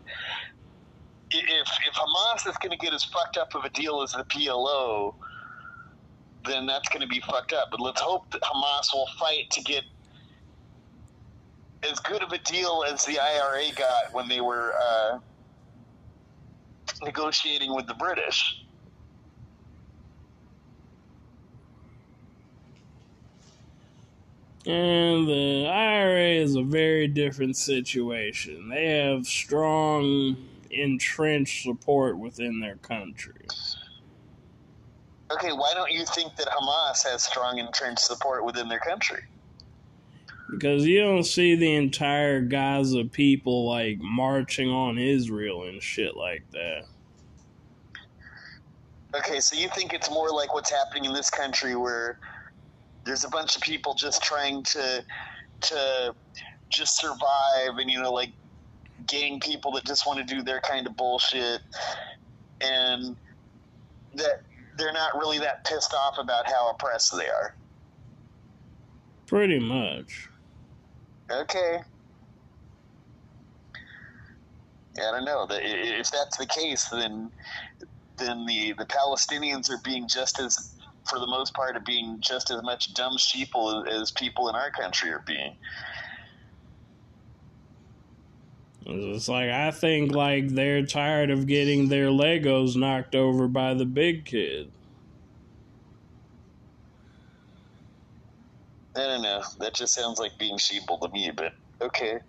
if 1.31 1.67
if 1.87 1.93
Hamas 1.93 2.47
is 2.47 2.57
going 2.57 2.71
to 2.71 2.77
get 2.77 2.93
as 2.93 3.03
fucked 3.03 3.37
up 3.37 3.55
of 3.55 3.65
a 3.65 3.69
deal 3.69 4.01
as 4.01 4.13
the 4.13 4.23
PLO, 4.25 5.15
then 6.45 6.65
that's 6.65 6.89
going 6.89 7.01
to 7.01 7.07
be 7.07 7.21
fucked 7.21 7.53
up. 7.53 7.69
But 7.71 7.79
let's 7.79 8.01
hope 8.01 8.29
that 8.31 8.41
Hamas 8.41 8.93
will 8.93 9.07
fight 9.19 9.49
to 9.51 9.61
get 9.61 9.83
as 11.89 11.99
good 11.99 12.23
of 12.23 12.31
a 12.31 12.37
deal 12.39 12.83
as 12.87 13.05
the 13.05 13.19
IRA 13.19 13.71
got 13.75 14.13
when 14.13 14.27
they 14.27 14.41
were 14.41 14.73
uh, 14.73 15.19
negotiating 17.01 17.73
with 17.75 17.87
the 17.87 17.93
British. 17.95 18.63
And 24.65 25.27
the 25.27 25.67
IRA 25.67 26.41
is 26.41 26.55
a 26.55 26.63
very 26.63 27.07
different 27.07 27.57
situation. 27.57 28.69
They 28.69 28.97
have 28.97 29.27
strong, 29.27 30.37
entrenched 30.71 31.63
support 31.63 32.17
within 32.17 32.61
their 32.61 32.77
country. 32.77 33.45
Okay, 35.31 35.51
why 35.51 35.73
don't 35.73 35.91
you 35.91 36.05
think 36.05 36.35
that 36.37 36.47
Hamas 36.47 37.03
has 37.03 37.23
strong 37.23 37.57
entrenched 37.57 38.03
support 38.03 38.45
within 38.45 38.69
their 38.69 38.79
country? 38.79 39.23
Because 40.49 40.85
you 40.85 41.01
don't 41.01 41.23
see 41.23 41.55
the 41.55 41.75
entire 41.75 42.39
Gaza 42.41 43.05
people 43.05 43.67
like 43.67 43.97
marching 43.99 44.69
on 44.69 44.97
Israel 44.97 45.63
and 45.63 45.81
shit 45.81 46.15
like 46.15 46.43
that. 46.51 46.83
Okay, 49.15 49.39
so 49.39 49.55
you 49.57 49.69
think 49.69 49.93
it's 49.93 50.09
more 50.09 50.29
like 50.29 50.53
what's 50.53 50.71
happening 50.71 51.05
in 51.05 51.13
this 51.13 51.29
country 51.29 51.75
where 51.75 52.19
there's 53.05 53.23
a 53.23 53.29
bunch 53.29 53.55
of 53.55 53.61
people 53.61 53.93
just 53.93 54.23
trying 54.23 54.63
to 54.63 55.03
to 55.61 56.15
just 56.69 56.99
survive 56.99 57.77
and 57.77 57.89
you 57.89 58.01
know 58.01 58.11
like 58.11 58.31
gang 59.07 59.39
people 59.39 59.71
that 59.71 59.85
just 59.85 60.05
want 60.07 60.25
to 60.25 60.35
do 60.35 60.41
their 60.41 60.59
kind 60.61 60.87
of 60.87 60.95
bullshit 60.95 61.61
and 62.61 63.15
that 64.15 64.41
they're 64.77 64.93
not 64.93 65.13
really 65.15 65.39
that 65.39 65.63
pissed 65.65 65.93
off 65.93 66.17
about 66.17 66.47
how 66.47 66.69
oppressed 66.69 67.15
they 67.17 67.27
are. 67.27 67.55
Pretty 69.27 69.59
much. 69.59 70.29
Okay. 71.29 71.79
I 74.97 75.11
don't 75.11 75.25
know. 75.25 75.47
If 75.49 76.11
that's 76.11 76.37
the 76.37 76.45
case, 76.45 76.85
then 76.89 77.31
then 78.17 78.45
the, 78.45 78.73
the 78.77 78.85
Palestinians 78.85 79.71
are 79.71 79.81
being 79.83 80.07
just 80.07 80.39
as, 80.39 80.72
for 81.05 81.19
the 81.19 81.27
most 81.27 81.53
part, 81.53 81.75
are 81.75 81.81
being 81.81 82.17
just 82.19 82.51
as 82.51 82.61
much 82.63 82.93
dumb 82.93 83.17
sheeple 83.17 83.87
as 83.87 84.11
people 84.11 84.49
in 84.49 84.55
our 84.55 84.71
country 84.71 85.11
are 85.11 85.23
being. 85.25 85.55
It's 88.85 89.29
like 89.29 89.49
I 89.49 89.71
think 89.71 90.11
like 90.13 90.49
they're 90.49 90.85
tired 90.85 91.29
of 91.29 91.47
getting 91.47 91.87
their 91.87 92.07
Legos 92.07 92.75
knocked 92.75 93.15
over 93.15 93.47
by 93.47 93.73
the 93.73 93.85
big 93.85 94.25
kid. 94.25 94.71
I 98.95 98.99
don't 98.99 99.23
know. 99.23 99.41
That 99.59 99.73
just 99.73 99.93
sounds 99.93 100.19
like 100.19 100.37
being 100.37 100.57
sheeple 100.57 101.01
to 101.01 101.07
me, 101.09 101.31
but 101.35 101.53
okay. 101.81 102.19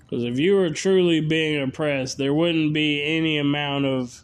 Because 0.00 0.24
if 0.24 0.38
you 0.38 0.54
were 0.54 0.70
truly 0.70 1.20
being 1.20 1.60
oppressed, 1.60 2.16
there 2.16 2.32
wouldn't 2.32 2.72
be 2.72 3.02
any 3.02 3.38
amount 3.38 3.86
of 3.86 4.22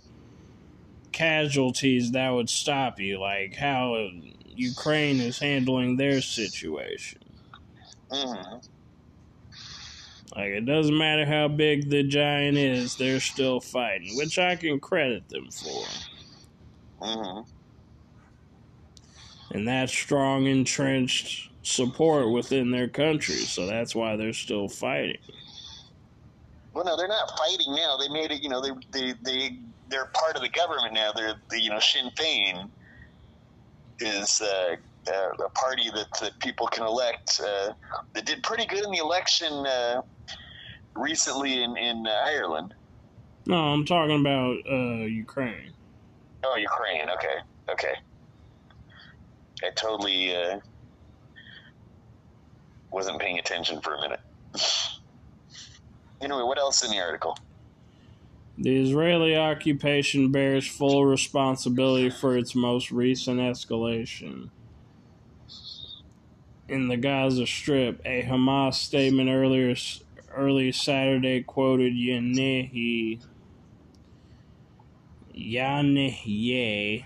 casualties 1.13 2.13
that 2.13 2.31
would 2.31 2.51
stop 2.51 2.99
you, 2.99 3.21
like 3.21 3.55
how 3.55 4.09
Ukraine 4.45 5.21
is 5.21 5.39
handling 5.39 5.97
their 5.97 6.21
situation. 6.21 7.21
Mm-hmm. 8.11 8.57
Like, 10.35 10.49
it 10.49 10.65
doesn't 10.65 10.97
matter 10.97 11.27
how 11.27 11.49
big 11.49 11.91
the 11.91 12.03
giant 12.03 12.57
is, 12.57 12.97
they're 12.97 13.21
still 13.21 13.61
fighting, 13.61 14.17
which 14.17 14.39
I 14.39 14.57
can 14.57 14.81
credit 14.81 15.29
them 15.29 15.51
for. 15.51 15.85
Mm-hmm. 17.03 17.51
And 19.55 19.69
that's 19.69 19.93
strong, 19.93 20.47
entrenched 20.47 21.51
support 21.63 22.31
within 22.31 22.71
their 22.71 22.89
country, 22.89 23.37
so 23.37 23.67
that's 23.67 23.95
why 23.95 24.17
they're 24.17 24.33
still 24.33 24.69
fighting. 24.69 25.19
Well, 26.75 26.85
no, 26.85 26.97
they're 26.97 27.09
not 27.09 27.31
fighting 27.39 27.75
now. 27.75 27.97
They 27.99 28.09
made 28.09 28.31
it. 28.31 28.43
You 28.43 28.49
know, 28.49 28.63
they 28.63 28.71
they 28.93 29.15
they 29.23 29.59
they're 29.93 30.07
part 30.07 30.35
of 30.35 30.43
the 30.43 30.49
government 30.49 30.95
now. 30.95 31.13
They're 31.13 31.35
the 31.51 31.61
you 31.61 31.71
know 31.71 31.79
Sinn 31.79 32.11
Fein 32.17 32.69
is 34.01 34.41
uh, 34.41 34.77
uh, 35.09 35.45
a 35.45 35.51
party 35.51 35.91
that, 35.95 36.07
that 36.21 36.39
people 36.41 36.67
can 36.67 36.85
elect. 36.85 37.41
Uh, 37.45 37.73
that 38.15 38.25
did 38.25 38.43
pretty 38.43 38.67
good 38.67 38.85
in 38.85 38.91
the 38.91 38.99
election 38.99 39.53
uh, 39.67 40.03
recently 40.97 41.63
in 41.63 41.77
in 41.77 42.07
Ireland. 42.07 42.75
No, 43.47 43.57
I'm 43.57 43.85
talking 43.85 44.21
about 44.21 44.57
uh, 44.69 45.05
Ukraine. 45.05 45.73
Oh, 46.45 46.57
Ukraine. 46.57 47.09
Okay, 47.11 47.37
okay. 47.69 47.95
I 49.63 49.71
totally 49.77 50.35
uh, 50.35 50.59
wasn't 52.91 53.21
paying 53.21 53.39
attention 53.39 53.81
for 53.81 53.95
a 53.95 54.01
minute. 54.01 54.21
anyway, 56.21 56.43
what 56.43 56.59
else 56.59 56.85
in 56.85 56.91
the 56.91 57.01
article? 57.01 57.37
The 58.59 58.83
Israeli 58.83 59.37
occupation 59.37 60.31
bears 60.31 60.67
full 60.67 61.07
responsibility 61.07 62.11
for 62.11 62.37
its 62.37 62.55
most 62.55 62.91
recent 62.91 63.41
escalation. 63.41 64.51
In 66.69 66.89
the 66.89 66.97
Gaza 66.97 67.47
Strip, 67.47 68.01
a 68.05 68.23
Hamas 68.23 68.75
statement 68.75 69.31
earlier 69.31 69.75
early 70.35 70.73
Saturday 70.73 71.43
quoted 71.43 71.95
Yanehi 71.95 73.21
Yanehye 75.35 77.05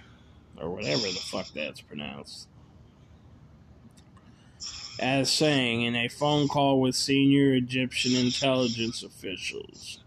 or 0.61 0.71
whatever 0.71 1.03
the 1.03 1.23
fuck 1.31 1.49
that's 1.55 1.81
pronounced 1.81 2.49
as 4.99 5.31
saying 5.31 5.83
in 5.83 5.95
a 5.95 6.09
phone 6.09 6.49
call 6.49 6.81
with 6.81 6.95
senior 6.95 7.53
Egyptian 7.53 8.17
intelligence 8.17 9.03
officials 9.03 10.01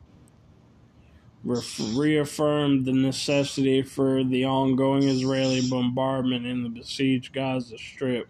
reaffirmed 1.43 2.85
the 2.85 2.93
necessity 2.93 3.81
for 3.81 4.23
the 4.23 4.45
ongoing 4.45 5.03
Israeli 5.03 5.67
bombardment 5.69 6.45
in 6.45 6.63
the 6.63 6.69
besieged 6.69 7.33
Gaza 7.33 7.77
Strip 7.77 8.27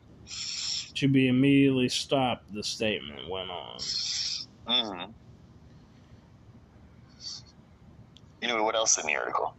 to 0.96 1.08
be 1.08 1.28
immediately 1.28 1.90
stopped, 1.90 2.54
the 2.54 2.64
statement 2.64 3.30
went 3.30 3.50
on. 3.50 3.78
Mm-hmm. 4.68 5.12
Anyway, 8.42 8.62
what 8.62 8.76
else 8.76 8.98
in 8.98 9.06
the 9.08 9.16
article? 9.16 9.56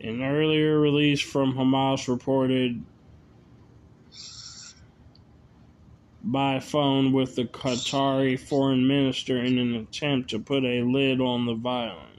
An 0.00 0.22
earlier 0.22 0.78
release 0.80 1.20
from 1.20 1.54
Hamas 1.54 2.08
reported 2.08 2.82
by 6.24 6.60
phone 6.60 7.12
with 7.12 7.34
the 7.34 7.44
Qatari 7.44 8.38
foreign 8.38 8.86
minister 8.86 9.42
in 9.42 9.58
an 9.58 9.74
attempt 9.74 10.30
to 10.30 10.38
put 10.38 10.64
a 10.64 10.82
lid 10.82 11.20
on 11.20 11.46
the 11.46 11.54
violence. 11.54 12.11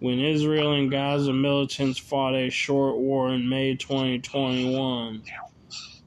When 0.00 0.18
Israel 0.18 0.72
and 0.72 0.90
Gaza 0.90 1.30
militants 1.30 1.98
fought 1.98 2.34
a 2.34 2.48
short 2.48 2.96
war 2.96 3.34
in 3.34 3.46
May 3.46 3.76
2021, 3.76 5.22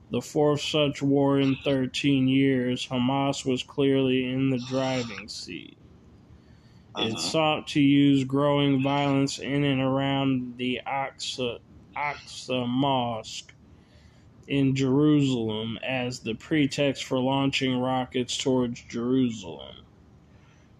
the 0.09 0.19
fourth 0.19 0.61
such 0.61 1.03
war 1.03 1.39
in 1.39 1.55
13 1.63 2.27
years, 2.27 2.87
Hamas 2.87 3.45
was 3.45 3.61
clearly 3.61 4.25
in 4.31 4.49
the 4.49 4.57
driving 4.67 5.27
seat. 5.27 5.77
It 6.97 7.13
uh-huh. 7.13 7.17
sought 7.19 7.67
to 7.69 7.81
use 7.81 8.23
growing 8.23 8.81
violence 8.81 9.37
in 9.37 9.63
and 9.63 9.79
around 9.79 10.57
the 10.57 10.81
Aqsa, 10.87 11.59
Aqsa 11.95 12.67
Mosque 12.67 13.53
in 14.47 14.75
Jerusalem 14.75 15.77
as 15.83 16.19
the 16.19 16.33
pretext 16.33 17.03
for 17.03 17.19
launching 17.19 17.77
rockets 17.77 18.35
towards 18.37 18.81
Jerusalem, 18.89 19.75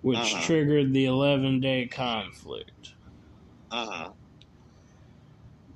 which 0.02 0.18
uh-huh. 0.18 0.42
triggered 0.48 0.94
the 0.94 1.06
11 1.06 1.60
day 1.60 1.86
conflict. 1.86 2.93
Uh-huh. 3.74 4.10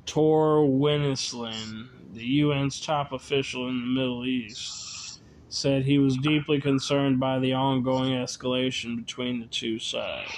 Tor 0.06 0.68
Wennesland, 0.68 1.88
the 2.14 2.42
UN's 2.42 2.80
top 2.80 3.12
official 3.12 3.70
in 3.70 3.80
the 3.80 3.88
Middle 3.88 4.24
East, 4.24 5.22
said 5.50 5.84
he 5.84 5.98
was 5.98 6.16
deeply 6.18 6.62
concerned 6.62 7.20
by 7.20 7.40
the 7.40 7.54
ongoing 7.54 8.14
escalation 8.14 8.96
between 8.98 9.40
the 9.40 9.48
two 9.48 9.80
sides. 9.80 10.32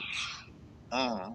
Uh-huh. 0.89 1.31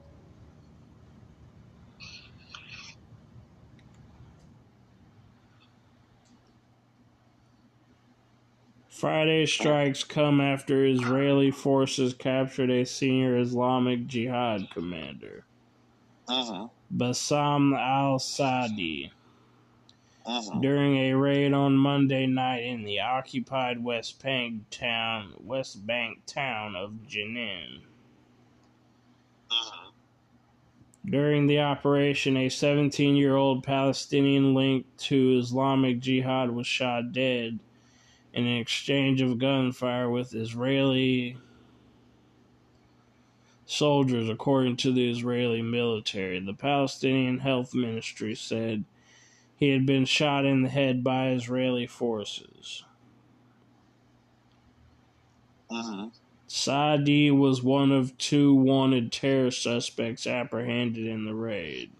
Friday 8.88 9.44
strikes 9.44 10.02
come 10.02 10.40
after 10.40 10.86
Israeli 10.86 11.50
forces 11.50 12.14
captured 12.14 12.70
a 12.70 12.86
senior 12.86 13.36
Islamic 13.36 14.06
Jihad 14.06 14.70
commander, 14.72 15.44
uh-huh. 16.28 16.68
Bassam 16.90 17.74
al 17.74 18.18
Sadi, 18.18 19.12
uh-huh. 20.26 20.60
during 20.60 20.96
a 20.96 21.14
raid 21.14 21.52
on 21.52 21.76
Monday 21.76 22.26
night 22.26 22.64
in 22.64 22.84
the 22.84 23.00
occupied 23.00 23.82
West 23.82 24.22
Bank 24.22 24.62
town, 24.70 25.34
West 25.38 25.86
Bank 25.86 26.24
town 26.26 26.76
of 26.76 26.92
Jenin. 27.08 27.80
Uh-huh. 29.50 29.90
During 31.06 31.46
the 31.46 31.60
operation, 31.60 32.36
a 32.38 32.48
17 32.48 33.14
year 33.16 33.36
old 33.36 33.62
Palestinian 33.62 34.54
linked 34.54 34.96
to 34.98 35.38
Islamic 35.38 36.00
Jihad 36.00 36.50
was 36.50 36.66
shot 36.66 37.12
dead 37.12 37.58
in 38.32 38.46
an 38.46 38.56
exchange 38.56 39.20
of 39.20 39.38
gunfire 39.38 40.08
with 40.08 40.34
Israeli 40.34 41.36
soldiers, 43.66 44.28
according 44.28 44.76
to 44.78 44.92
the 44.92 45.10
Israeli 45.10 45.62
military. 45.62 46.40
The 46.40 46.54
Palestinian 46.54 47.38
Health 47.38 47.74
Ministry 47.74 48.34
said 48.34 48.84
he 49.56 49.70
had 49.70 49.86
been 49.86 50.04
shot 50.04 50.44
in 50.44 50.62
the 50.62 50.68
head 50.68 51.02
by 51.02 51.30
Israeli 51.30 51.86
forces. 51.86 52.84
Mm-hmm. 55.70 56.08
Saadi 56.46 57.30
was 57.30 57.62
one 57.62 57.90
of 57.90 58.16
two 58.18 58.54
wanted 58.54 59.10
terror 59.10 59.50
suspects 59.50 60.26
apprehended 60.26 61.06
in 61.06 61.24
the 61.24 61.34
raid. 61.34 61.90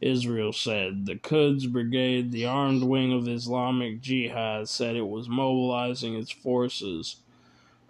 Israel 0.00 0.52
said. 0.52 1.06
The 1.06 1.16
Quds 1.16 1.66
Brigade, 1.66 2.32
the 2.32 2.44
armed 2.44 2.82
wing 2.82 3.12
of 3.12 3.28
Islamic 3.28 4.00
Jihad, 4.00 4.68
said 4.68 4.96
it 4.96 5.06
was 5.06 5.28
mobilizing 5.28 6.16
its 6.16 6.32
forces 6.32 7.16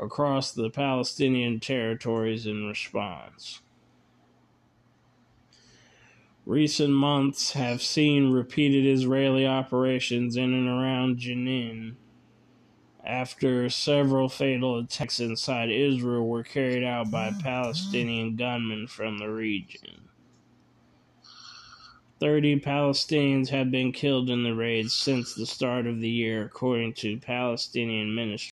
across 0.02 0.52
the 0.52 0.68
Palestinian 0.68 1.60
territories 1.60 2.46
in 2.46 2.66
response. 2.66 3.60
Recent 6.44 6.92
months 6.92 7.52
have 7.52 7.80
seen 7.80 8.32
repeated 8.32 8.84
Israeli 8.84 9.46
operations 9.46 10.36
in 10.36 10.52
and 10.52 10.68
around 10.68 11.18
Jenin 11.18 11.94
after 13.04 13.68
several 13.68 14.28
fatal 14.28 14.78
attacks 14.78 15.20
inside 15.20 15.70
Israel 15.70 16.26
were 16.26 16.42
carried 16.42 16.84
out 16.84 17.10
by 17.10 17.28
oh, 17.28 17.42
Palestinian 17.42 18.36
gunmen 18.36 18.86
from 18.86 19.18
the 19.18 19.28
region. 19.28 20.08
30 22.20 22.60
Palestinians 22.60 23.48
have 23.48 23.72
been 23.72 23.90
killed 23.90 24.30
in 24.30 24.44
the 24.44 24.54
raids 24.54 24.94
since 24.94 25.34
the 25.34 25.46
start 25.46 25.86
of 25.86 26.00
the 26.00 26.08
year, 26.08 26.44
according 26.44 26.92
to 26.92 27.18
Palestinian 27.18 28.14
ministry. 28.14 28.52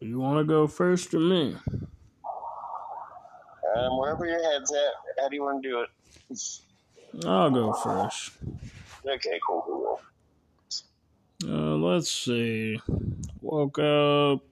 You 0.00 0.18
want 0.20 0.38
to 0.38 0.44
go 0.44 0.66
first 0.66 1.12
or 1.14 1.20
me? 1.20 1.56
Um, 3.76 3.98
wherever 3.98 4.26
your 4.26 4.42
head's 4.42 4.72
at, 4.72 4.92
how 5.18 5.28
do 5.28 5.36
you 5.36 5.42
want 5.42 5.62
to 5.62 5.68
do 5.68 5.80
it? 5.82 7.26
I'll 7.26 7.50
go 7.50 7.72
first. 7.72 8.32
Okay, 9.06 9.40
cool, 9.46 9.62
cool. 9.62 10.00
Uh, 11.44 11.76
let's 11.76 12.10
see. 12.10 12.80
Woke 13.40 13.78
up. 13.78 14.42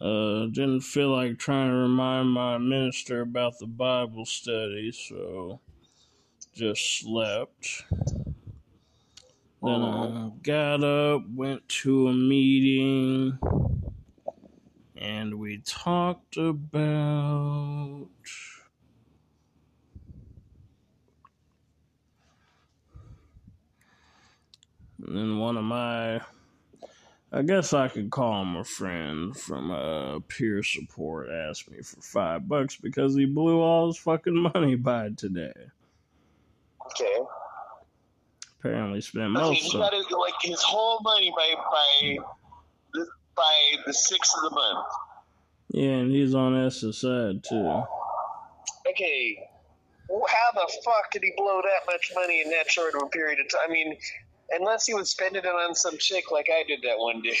Uh, 0.00 0.46
didn't 0.46 0.80
feel 0.80 1.10
like 1.10 1.38
trying 1.38 1.68
to 1.68 1.76
remind 1.76 2.30
my 2.30 2.56
minister 2.56 3.20
about 3.20 3.58
the 3.58 3.66
Bible 3.66 4.24
study, 4.24 4.92
so 4.92 5.60
just 6.54 7.00
slept. 7.00 7.84
Then 9.62 9.82
I 9.82 10.30
got 10.42 10.82
up, 10.82 11.22
went 11.34 11.68
to 11.68 12.08
a 12.08 12.14
meeting, 12.14 13.38
and 14.96 15.38
we 15.38 15.58
talked 15.58 16.38
about. 16.38 18.08
And 25.06 25.16
then 25.16 25.38
one 25.38 25.58
of 25.58 25.64
my, 25.64 26.22
I 27.32 27.42
guess 27.42 27.74
I 27.74 27.88
could 27.88 28.10
call 28.10 28.42
him 28.42 28.56
a 28.56 28.64
friend 28.64 29.36
from 29.36 29.70
uh, 29.70 30.20
peer 30.28 30.62
support, 30.62 31.28
asked 31.30 31.70
me 31.70 31.82
for 31.82 32.00
five 32.00 32.48
bucks 32.48 32.76
because 32.76 33.14
he 33.14 33.26
blew 33.26 33.60
all 33.60 33.88
his 33.88 33.98
fucking 33.98 34.50
money 34.54 34.76
by 34.76 35.10
today. 35.10 35.52
Okay. 36.86 37.18
Apparently 38.60 39.00
spent 39.00 39.36
Okay, 39.36 39.48
most 39.48 39.62
he 39.62 39.78
of 39.78 39.80
got 39.80 39.94
his, 39.94 40.10
like 40.10 40.34
his 40.42 40.62
whole 40.62 41.00
money 41.02 41.32
by 41.34 41.54
by 41.56 42.16
the, 42.92 43.06
by 43.34 43.56
the 43.86 43.94
sixth 43.94 44.32
of 44.36 44.50
the 44.50 44.54
month. 44.54 44.86
Yeah, 45.72 45.90
and 45.90 46.10
he's 46.10 46.34
on 46.34 46.52
SSI 46.52 47.42
too. 47.42 47.82
Okay, 48.86 49.48
how 50.10 50.52
the 50.52 50.72
fuck 50.84 51.10
did 51.12 51.22
he 51.22 51.32
blow 51.36 51.62
that 51.62 51.90
much 51.90 52.12
money 52.14 52.42
in 52.42 52.50
that 52.50 52.70
short 52.70 52.94
of 52.94 53.02
a 53.02 53.06
period 53.06 53.38
of 53.40 53.48
time? 53.48 53.70
I 53.70 53.72
mean, 53.72 53.96
unless 54.50 54.86
he 54.86 54.94
was 54.94 55.10
spending 55.10 55.44
it 55.44 55.48
on 55.48 55.74
some 55.74 55.96
chick 55.98 56.30
like 56.30 56.48
I 56.52 56.64
did 56.66 56.80
that 56.82 56.98
one 56.98 57.22
day. 57.22 57.36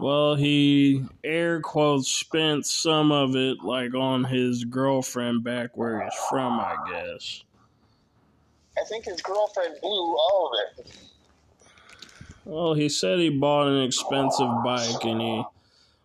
Well, 0.00 0.34
he 0.36 1.04
air 1.22 1.60
quotes 1.60 2.08
spent 2.08 2.66
some 2.66 3.12
of 3.12 3.36
it 3.36 3.58
like 3.62 3.94
on 3.94 4.24
his 4.24 4.64
girlfriend 4.64 5.44
back 5.44 5.76
where 5.76 6.02
he's 6.02 6.14
from, 6.28 6.58
I 6.58 6.76
guess. 6.90 7.42
I 8.78 8.84
think 8.84 9.04
his 9.04 9.20
girlfriend 9.20 9.76
blew 9.80 10.16
all 10.16 10.50
of 10.52 10.84
it. 10.86 10.92
Well, 12.44 12.74
he 12.74 12.88
said 12.88 13.18
he 13.18 13.28
bought 13.30 13.68
an 13.68 13.82
expensive 13.82 14.48
bike 14.64 15.04
and 15.04 15.20
he 15.20 15.44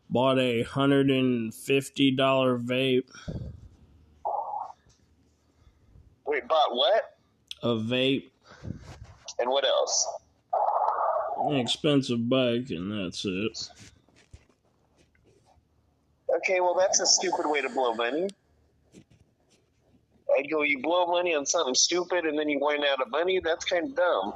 bought 0.09 0.37
a 0.37 0.63
hundred 0.63 1.09
and 1.09 1.53
fifty 1.53 2.11
dollar 2.11 2.57
vape. 2.59 3.09
Wait, 6.25 6.47
bought 6.47 6.75
what? 6.75 7.17
A 7.63 7.69
vape, 7.69 8.29
And 9.39 9.49
what 9.49 9.65
else? 9.65 10.07
an 11.39 11.55
expensive 11.55 12.27
bike, 12.29 12.69
and 12.71 12.91
that's 12.91 13.23
it. 13.25 13.69
Okay, 16.37 16.59
well, 16.59 16.73
that's 16.75 16.99
a 16.99 17.05
stupid 17.05 17.45
way 17.49 17.61
to 17.61 17.69
blow 17.69 17.93
money. 17.93 18.27
I'd 20.37 20.49
go, 20.49 20.61
you 20.63 20.79
blow 20.81 21.07
money 21.07 21.33
on 21.35 21.45
something 21.45 21.75
stupid 21.75 22.25
and 22.25 22.37
then 22.37 22.49
you 22.49 22.59
run 22.59 22.83
out 22.83 23.01
of 23.01 23.09
money? 23.09 23.39
That's 23.43 23.65
kind 23.65 23.85
of 23.85 23.95
dumb. 23.95 24.33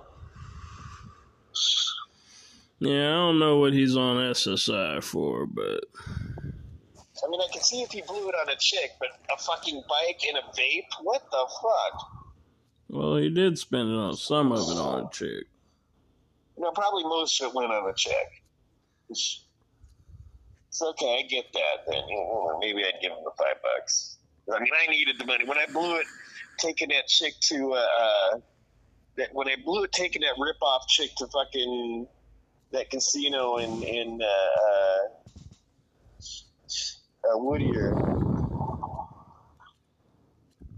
Yeah, 2.80 3.10
I 3.10 3.14
don't 3.14 3.39
know 3.39 3.58
what 3.60 3.74
he's 3.74 3.95
on 3.95 4.18
SSI 4.18 5.04
for, 5.04 5.45
but 5.45 5.84
I 7.24 7.30
mean, 7.30 7.39
I 7.39 7.52
can 7.54 7.62
see 7.62 7.84
if 7.84 7.91
he 7.91 8.02
blew 8.02 8.28
it 8.30 8.36
on 8.36 8.49
a 8.49 8.56
chick, 8.58 8.91
but 8.99 9.10
a 9.32 9.38
fucking 9.38 9.84
bike 9.88 10.22
and 10.28 10.38
a 10.39 10.41
vape? 10.60 10.88
What 11.04 11.22
the 11.30 11.45
fuck? 11.62 12.08
well, 12.89 13.16
he 13.18 13.30
did 13.30 13.58
spend 13.58 13.89
it 13.89 13.95
on 13.95 14.16
some 14.16 14.52
of 14.52 14.60
it 14.60 14.78
on 14.78 15.06
a 15.06 15.10
chick. 15.12 15.45
No, 16.58 16.72
probably 16.72 17.04
most 17.04 17.39
of 17.41 17.49
it 17.49 17.56
went 17.56 17.72
on 17.72 17.89
a 17.89 17.93
check. 17.93 18.41
It's 19.10 19.45
okay, 20.82 21.20
I 21.24 21.28
get 21.28 21.45
that 21.54 21.86
then. 21.88 22.04
Maybe 22.60 22.84
I'd 22.84 22.99
give 23.02 23.12
him 23.12 23.20
the 23.24 23.32
five 23.38 23.62
bucks. 23.62 24.11
I 24.54 24.60
mean, 24.60 24.70
I 24.78 24.88
needed 24.89 25.18
the 25.20 25.26
money. 25.26 25.46
When 25.46 25.58
I 25.58 25.66
blew 25.72 25.98
it 25.98 26.06
taking 26.60 26.89
that 26.89 27.08
chick 27.08 27.34
to, 27.42 27.74
uh, 27.74 27.88
uh, 28.00 28.39
that 29.18 29.30
when 29.34 29.48
I 29.48 29.56
blew 29.64 29.84
it 29.84 29.92
taking 29.92 30.22
that 30.22 30.36
rip-off 30.38 30.88
chick 30.88 31.12
to 31.18 31.28
fucking 31.28 32.08
that 32.72 32.89
casino 32.89 33.58
in, 33.58 33.84
in, 33.84 34.20
uh, 34.22 34.26
uh, 34.26 35.08
uh 37.30 37.38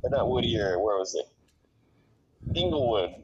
Not 0.10 0.30
Whittier, 0.30 0.80
where 0.80 0.98
was 0.98 1.16
it? 1.16 1.26
Inglewood 2.56 3.24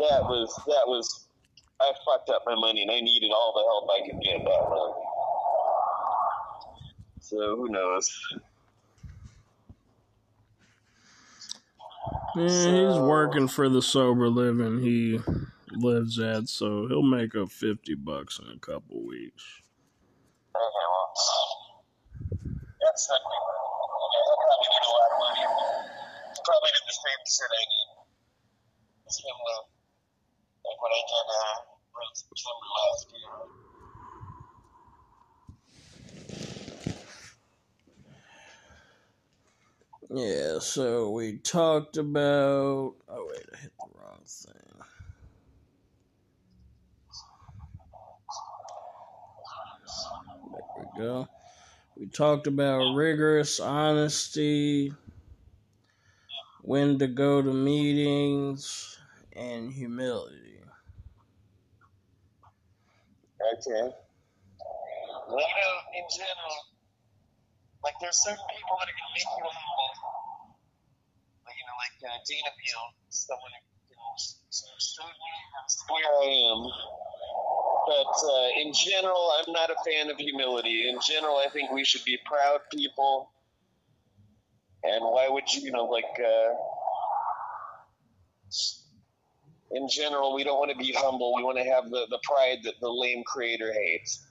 that 0.00 0.22
was 0.24 0.48
that 0.66 0.86
was 0.86 1.28
I 1.80 1.92
fucked 2.04 2.30
up 2.30 2.42
my 2.46 2.54
money 2.54 2.82
and 2.82 2.90
I 2.90 3.00
needed 3.00 3.30
all 3.32 3.52
the 3.52 3.60
help 3.60 3.88
I 3.90 4.00
could 4.06 4.20
get 4.22 4.44
that. 4.44 4.70
So 7.20 7.56
who 7.56 7.68
knows? 7.68 8.10
Yeah, 12.36 12.44
he's 12.46 12.98
working 13.00 13.48
for 13.48 13.68
the 13.68 13.82
sober 13.82 14.28
living 14.28 14.80
he 14.80 15.18
lives 15.72 16.18
at, 16.18 16.48
so 16.48 16.86
he'll 16.86 17.02
make 17.02 17.34
up 17.34 17.50
fifty 17.50 17.94
bucks 17.94 18.38
in 18.38 18.46
a 18.54 18.58
couple 18.58 19.02
weeks. 19.04 19.44
Okay, 20.54 20.62
well, 20.62 21.12
that's 22.80 23.08
not. 23.10 23.20
I 23.20 23.26
probably 24.40 24.68
need 24.70 24.84
a 24.86 24.90
lot 24.90 25.10
of 25.10 25.18
money. 25.20 25.44
Probably 26.44 26.70
did 26.70 26.86
the 26.86 26.96
same 26.96 27.22
shit 27.26 27.50
I 27.50 27.64
need. 27.66 27.90
It's 29.06 29.16
similar, 29.18 29.58
like 30.64 30.78
what 30.80 30.92
I 30.94 31.02
did 31.02 31.26
uh, 31.34 31.58
last 31.98 33.10
year. 33.10 33.69
Yeah, 40.10 40.58
so 40.60 41.10
we 41.10 41.38
talked 41.38 41.96
about. 41.98 42.96
Oh 43.08 43.28
wait, 43.30 43.46
I 43.54 43.58
hit 43.58 43.72
the 43.78 43.88
wrong 44.00 44.22
thing. 44.26 44.54
There 50.52 50.62
we 50.78 50.98
go. 50.98 51.28
We 51.96 52.06
talked 52.08 52.48
about 52.48 52.94
rigorous 52.94 53.60
honesty, 53.60 54.92
when 56.62 56.98
to 56.98 57.06
go 57.08 57.42
to 57.42 57.52
meetings, 57.54 58.98
and 59.34 59.72
humility. 59.72 60.60
Okay. 63.56 63.90
In 65.94 66.04
general, 66.16 66.56
like 67.82 67.96
there's 68.00 68.20
certain 68.20 68.46
people 68.52 68.74
that 68.80 68.88
are 68.88 68.96
gonna 68.96 69.14
make 69.16 69.30
you 69.36 69.46
humble. 69.46 69.92
Like 71.46 71.56
you 71.56 71.64
know, 71.64 71.76
like 71.80 71.96
uh, 72.04 72.18
Dana 72.28 72.52
Peel, 72.60 72.84
someone 73.08 73.52
who 73.56 73.64
you 73.88 73.96
know, 73.96 74.12
showed 74.78 75.16
me 75.16 75.32
where 75.88 76.10
I 76.22 76.28
am. 76.52 76.60
But 77.86 78.14
uh, 78.28 78.48
in 78.60 78.72
general, 78.72 79.32
I'm 79.38 79.52
not 79.52 79.70
a 79.70 79.76
fan 79.84 80.10
of 80.10 80.16
humility. 80.18 80.88
In 80.88 80.98
general, 81.00 81.36
I 81.36 81.48
think 81.48 81.72
we 81.72 81.84
should 81.84 82.04
be 82.04 82.18
proud 82.24 82.60
people. 82.72 83.30
And 84.84 85.04
why 85.04 85.28
would 85.28 85.52
you, 85.52 85.62
you 85.62 85.72
know, 85.72 85.84
like, 85.84 86.04
uh, 86.18 86.54
in 89.72 89.88
general, 89.88 90.34
we 90.34 90.44
don't 90.44 90.58
want 90.58 90.70
to 90.70 90.76
be 90.76 90.92
humble. 90.92 91.34
We 91.36 91.42
want 91.42 91.58
to 91.58 91.64
have 91.64 91.90
the, 91.90 92.06
the 92.10 92.18
pride 92.22 92.58
that 92.64 92.74
the 92.80 92.88
lame 92.88 93.22
creator 93.24 93.72
hates. 93.72 94.26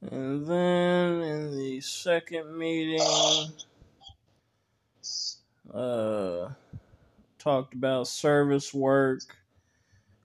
And 0.00 0.46
then 0.46 1.22
in 1.22 1.56
the 1.56 1.80
second 1.80 2.56
meeting, 2.56 3.00
uh, 5.74 6.50
talked 7.38 7.74
about 7.74 8.06
service 8.06 8.72
work, 8.72 9.22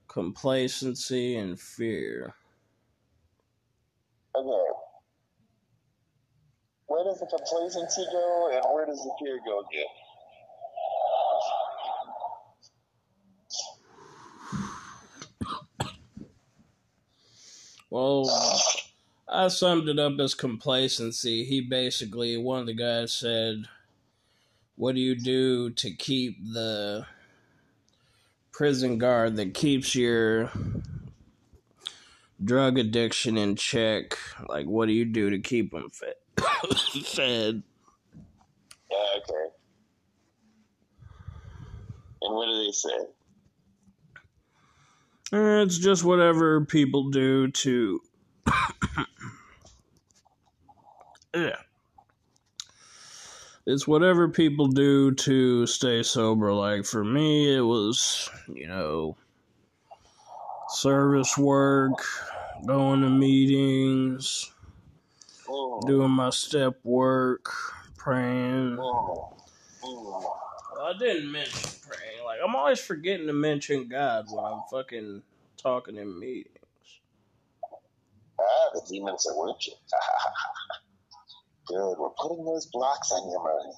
complacency, 0.06 1.36
and 1.36 1.58
fear. 1.58 2.34
Okay. 4.36 4.72
Where 6.86 7.04
does 7.04 7.18
the 7.18 7.26
complacency 7.26 8.04
go 8.12 8.50
and 8.52 8.62
where 8.72 8.86
does 8.86 9.02
the 9.02 9.12
fear 9.18 9.40
go 9.44 9.60
again? 9.60 9.84
Well, 17.90 18.24
I 19.28 19.48
summed 19.48 19.88
it 19.88 19.98
up 19.98 20.18
as 20.20 20.34
complacency. 20.34 21.44
He 21.44 21.60
basically, 21.60 22.36
one 22.36 22.60
of 22.60 22.66
the 22.66 22.74
guys 22.74 23.12
said, 23.12 23.64
What 24.76 24.94
do 24.94 25.00
you 25.00 25.14
do 25.14 25.70
to 25.70 25.90
keep 25.90 26.38
the 26.52 27.06
prison 28.52 28.98
guard 28.98 29.36
that 29.36 29.54
keeps 29.54 29.94
your 29.94 30.50
drug 32.42 32.78
addiction 32.78 33.38
in 33.38 33.56
check? 33.56 34.18
Like, 34.48 34.66
what 34.66 34.86
do 34.86 34.92
you 34.92 35.06
do 35.06 35.30
to 35.30 35.38
keep 35.38 35.72
them 35.72 35.88
fed? 35.90 36.14
fed? 37.04 37.62
Yeah, 38.90 39.18
okay. 39.18 39.48
And 42.22 42.34
what 42.34 42.46
do 42.46 42.64
they 42.64 42.72
say? 42.72 42.98
Uh, 45.32 45.62
It's 45.64 45.78
just 45.78 46.04
whatever 46.04 46.64
people 46.64 47.10
do 47.10 47.50
to. 47.50 48.00
Yeah. 51.34 51.56
It's 53.66 53.88
whatever 53.88 54.28
people 54.28 54.68
do 54.68 55.12
to 55.12 55.66
stay 55.66 56.02
sober. 56.02 56.52
Like 56.52 56.84
for 56.84 57.04
me, 57.04 57.56
it 57.56 57.62
was, 57.62 58.30
you 58.48 58.68
know, 58.68 59.16
service 60.68 61.38
work, 61.38 61.98
going 62.66 63.02
to 63.02 63.10
meetings, 63.10 64.52
Mm, 65.48 65.82
doing 65.86 66.10
my 66.10 66.30
step 66.30 66.78
work, 66.84 67.46
praying. 67.96 68.78
mm. 68.78 69.32
I 70.82 70.92
didn't 70.98 71.30
mention 71.32 71.70
praying. 71.88 72.24
Like, 72.24 72.40
I'm 72.44 72.56
always 72.56 72.80
forgetting 72.80 73.26
to 73.28 73.32
mention 73.34 73.88
God 73.88 74.26
when 74.30 74.44
I'm 74.44 74.62
fucking 74.70 75.22
talking 75.56 75.96
in 75.96 76.18
meetings. 76.18 76.53
Ah, 78.44 78.70
the 78.74 78.82
demons 78.90 79.26
are 79.26 79.36
working. 79.38 79.74
Good. 81.68 81.96
We're 81.98 82.10
putting 82.20 82.44
those 82.44 82.66
blocks 82.66 83.10
on 83.12 83.30
your 83.30 83.42
mind. 83.42 83.74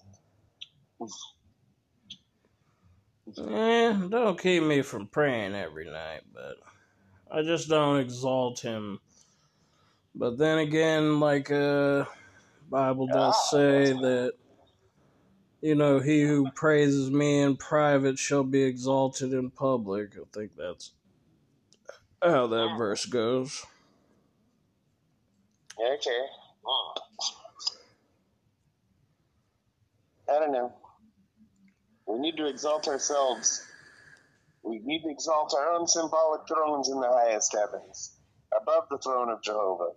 Eh, 3.39 4.09
don't 4.09 4.41
keep 4.41 4.62
me 4.62 4.83
from 4.83 5.07
praying 5.09 5.55
every 5.55 5.91
night, 5.91 6.23
but 6.33 6.57
I 7.31 7.43
just 7.43 7.69
don't 7.69 8.01
exalt 8.01 8.61
him. 8.61 9.01
But 10.14 10.39
then 10.39 10.59
again, 10.59 11.21
like 11.21 11.51
uh 11.51 12.07
Bible 12.71 13.07
does 13.07 13.51
say 13.51 13.93
that 13.93 14.33
you 15.61 15.75
know, 15.75 15.99
he 15.99 16.23
who 16.23 16.51
praises 16.55 17.11
me 17.11 17.41
in 17.41 17.57
private 17.57 18.19
shall 18.19 18.45
be 18.45 18.62
exalted 18.62 19.33
in 19.33 19.51
public. 19.51 20.12
I 20.17 20.25
think 20.33 20.53
that's 20.57 20.93
how 22.23 22.47
that 22.47 22.77
verse 22.79 23.05
goes. 23.07 23.64
Okay. 25.79 26.27
I 30.29 30.39
don't 30.41 30.53
know. 30.53 30.72
We 32.07 32.18
need 32.18 32.37
to 32.37 32.47
exalt 32.47 32.89
ourselves. 32.89 33.62
We 34.62 34.81
need 34.85 35.03
to 35.03 35.11
exalt 35.11 35.55
our 35.57 35.72
own 35.72 35.87
symbolic 35.87 36.49
thrones 36.49 36.89
in 36.89 37.01
the 37.01 37.09
highest 37.09 37.55
heavens, 37.57 38.16
above 38.61 38.89
the 38.91 38.99
throne 38.99 39.29
of 39.31 39.43
Jehovah. 39.43 39.93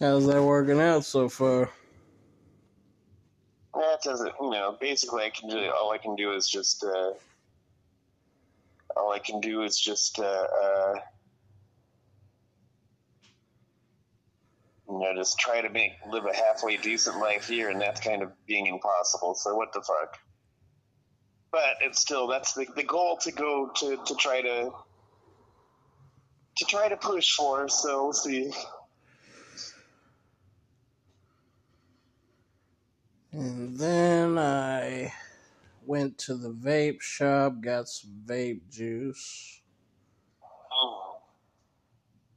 How's 0.00 0.26
that 0.26 0.42
working 0.42 0.80
out 0.80 1.04
so 1.04 1.28
far? 1.28 1.70
That 3.74 4.00
doesn't, 4.02 4.32
you 4.40 4.50
know, 4.50 4.76
basically 4.80 5.24
I 5.24 5.30
can 5.30 5.48
do, 5.48 5.70
all 5.70 5.92
I 5.92 5.98
can 5.98 6.16
do 6.16 6.32
is 6.32 6.48
just, 6.48 6.84
uh, 6.84 7.12
all 8.98 9.12
I 9.12 9.18
can 9.18 9.40
do 9.40 9.62
is 9.62 9.78
just, 9.78 10.18
uh, 10.18 10.22
uh, 10.22 10.94
you 14.88 14.98
know, 14.98 15.12
just 15.16 15.38
try 15.38 15.60
to 15.60 15.68
make, 15.68 15.92
live 16.10 16.24
a 16.26 16.34
halfway 16.34 16.76
decent 16.76 17.18
life 17.18 17.48
here, 17.48 17.70
and 17.70 17.80
that's 17.80 18.00
kind 18.00 18.22
of 18.22 18.32
being 18.46 18.66
impossible, 18.66 19.34
so 19.34 19.54
what 19.54 19.72
the 19.72 19.80
fuck? 19.80 20.18
But 21.50 21.76
it's 21.80 22.00
still, 22.00 22.26
that's 22.26 22.52
the, 22.54 22.66
the 22.76 22.82
goal 22.82 23.16
to 23.22 23.32
go 23.32 23.70
to, 23.76 23.96
to 24.04 24.14
try 24.16 24.42
to, 24.42 24.70
to 26.58 26.64
try 26.64 26.88
to 26.88 26.96
push 26.96 27.34
for, 27.34 27.68
so 27.68 28.04
we'll 28.04 28.12
see. 28.12 28.52
And 33.32 33.78
then 33.78 34.38
I 34.38 35.12
went 35.88 36.18
to 36.18 36.34
the 36.34 36.50
vape 36.50 37.00
shop, 37.00 37.62
got 37.62 37.88
some 37.88 38.10
vape 38.26 38.60
juice. 38.70 39.62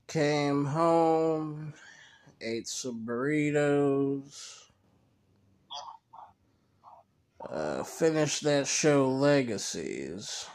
Came 0.07 0.63
home, 0.65 1.73
ate 2.39 2.67
some 2.67 3.05
burritos. 3.05 4.67
Uh, 7.49 7.83
finished 7.83 8.43
that 8.43 8.67
show 8.67 9.09
Legacies. 9.09 10.45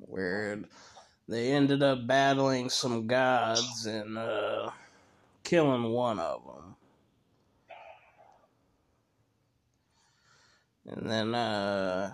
Where 0.00 0.60
they 1.26 1.52
ended 1.52 1.82
up 1.82 2.06
battling 2.06 2.68
some 2.68 3.06
gods 3.06 3.86
and 3.86 4.18
uh, 4.18 4.70
killing 5.48 5.84
one 5.84 6.18
of 6.18 6.42
them. 6.44 6.76
And 10.86 11.10
then, 11.10 11.34
uh, 11.34 12.12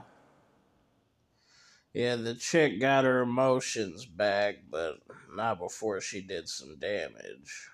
yeah, 1.92 2.14
the 2.14 2.36
chick 2.36 2.80
got 2.80 3.04
her 3.04 3.22
emotions 3.22 4.04
back, 4.06 4.58
but 4.70 4.98
not 5.34 5.58
before 5.58 6.00
she 6.00 6.20
did 6.20 6.48
some 6.48 6.78
damage. 6.78 7.70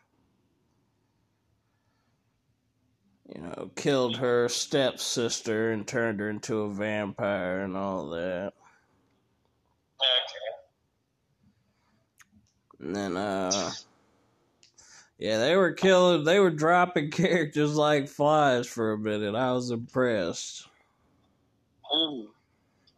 You 3.34 3.42
know, 3.42 3.70
killed 3.76 4.16
her 4.16 4.48
stepsister 4.48 5.72
and 5.72 5.86
turned 5.86 6.20
her 6.20 6.30
into 6.30 6.62
a 6.62 6.72
vampire 6.72 7.60
and 7.60 7.76
all 7.76 8.08
that. 8.10 8.54
okay. 10.00 10.56
And 12.80 12.96
then, 12.96 13.16
uh, 13.18 13.70
yeah, 15.20 15.36
they 15.36 15.54
were 15.54 15.72
killing, 15.72 16.24
they 16.24 16.40
were 16.40 16.50
dropping 16.50 17.10
characters 17.10 17.76
like 17.76 18.08
flies 18.08 18.66
for 18.66 18.92
a 18.92 18.98
minute. 18.98 19.34
I 19.34 19.52
was 19.52 19.70
impressed. 19.70 20.66
Mm. 21.92 22.28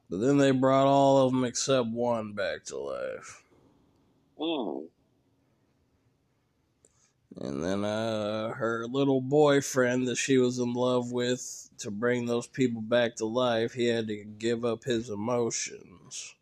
But 0.08 0.20
then 0.20 0.38
they 0.38 0.52
brought 0.52 0.86
all 0.86 1.26
of 1.26 1.32
them 1.32 1.42
except 1.42 1.88
one 1.88 2.32
back 2.32 2.64
to 2.66 2.78
life. 2.78 3.42
Mm. 4.38 4.84
And 7.40 7.64
then, 7.64 7.84
uh, 7.84 8.50
her 8.50 8.86
little 8.86 9.20
boyfriend 9.20 10.06
that 10.06 10.16
she 10.16 10.38
was 10.38 10.60
in 10.60 10.74
love 10.74 11.10
with 11.10 11.70
to 11.78 11.90
bring 11.90 12.26
those 12.26 12.46
people 12.46 12.82
back 12.82 13.16
to 13.16 13.26
life, 13.26 13.72
he 13.72 13.86
had 13.86 14.06
to 14.06 14.22
give 14.22 14.64
up 14.64 14.84
his 14.84 15.10
emotions. 15.10 16.36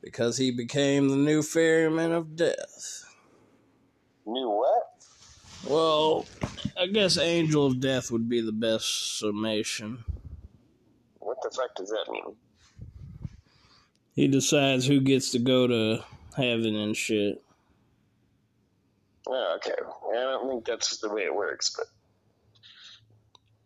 Because 0.00 0.38
he 0.38 0.50
became 0.50 1.08
the 1.08 1.16
new 1.16 1.42
ferryman 1.42 2.12
of 2.12 2.34
death. 2.34 3.09
Knew 4.26 4.48
what? 4.48 4.90
Well, 5.68 6.26
I 6.78 6.86
guess 6.86 7.18
Angel 7.18 7.66
of 7.66 7.80
Death 7.80 8.10
would 8.10 8.28
be 8.28 8.40
the 8.40 8.52
best 8.52 9.18
summation. 9.18 10.04
What 11.18 11.38
the 11.42 11.50
fuck 11.50 11.74
does 11.74 11.90
that 11.90 12.10
mean? 12.10 12.36
He 14.14 14.28
decides 14.28 14.86
who 14.86 15.00
gets 15.00 15.30
to 15.32 15.38
go 15.38 15.66
to 15.66 16.04
heaven 16.36 16.76
and 16.76 16.96
shit. 16.96 17.42
Oh, 19.26 19.56
okay. 19.56 19.74
I 20.10 20.14
don't 20.14 20.48
think 20.48 20.64
that's 20.64 20.98
the 20.98 21.08
way 21.08 21.22
it 21.22 21.34
works, 21.34 21.76
but 21.76 21.86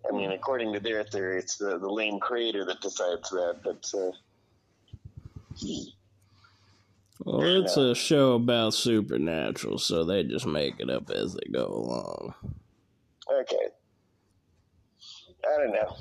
I 0.08 0.16
mean, 0.16 0.32
according 0.32 0.72
to 0.74 0.80
their 0.80 1.04
theory, 1.04 1.38
it's 1.38 1.56
the, 1.56 1.78
the 1.78 1.88
lame 1.88 2.20
creator 2.20 2.64
that 2.66 2.80
decides 2.80 3.30
that. 3.30 3.60
But 3.64 3.90
uh, 3.96 4.12
Well, 7.20 7.42
it's 7.42 7.76
a 7.76 7.94
show 7.94 8.34
about 8.34 8.74
supernatural, 8.74 9.78
so 9.78 10.04
they 10.04 10.24
just 10.24 10.46
make 10.46 10.74
it 10.80 10.90
up 10.90 11.10
as 11.10 11.34
they 11.34 11.52
go 11.52 11.66
along. 11.66 12.34
okay, 13.40 13.68
I 15.46 15.58
don't 15.58 15.72
know. 15.72 15.96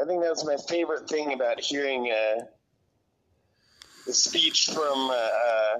I 0.00 0.04
think 0.04 0.22
that 0.22 0.30
was 0.30 0.44
my 0.44 0.56
favorite 0.68 1.08
thing 1.08 1.32
about 1.32 1.60
hearing 1.60 2.10
uh, 2.10 2.44
the 4.06 4.12
speech 4.12 4.70
from 4.74 5.10
uh, 5.10 5.14
uh, 5.14 5.78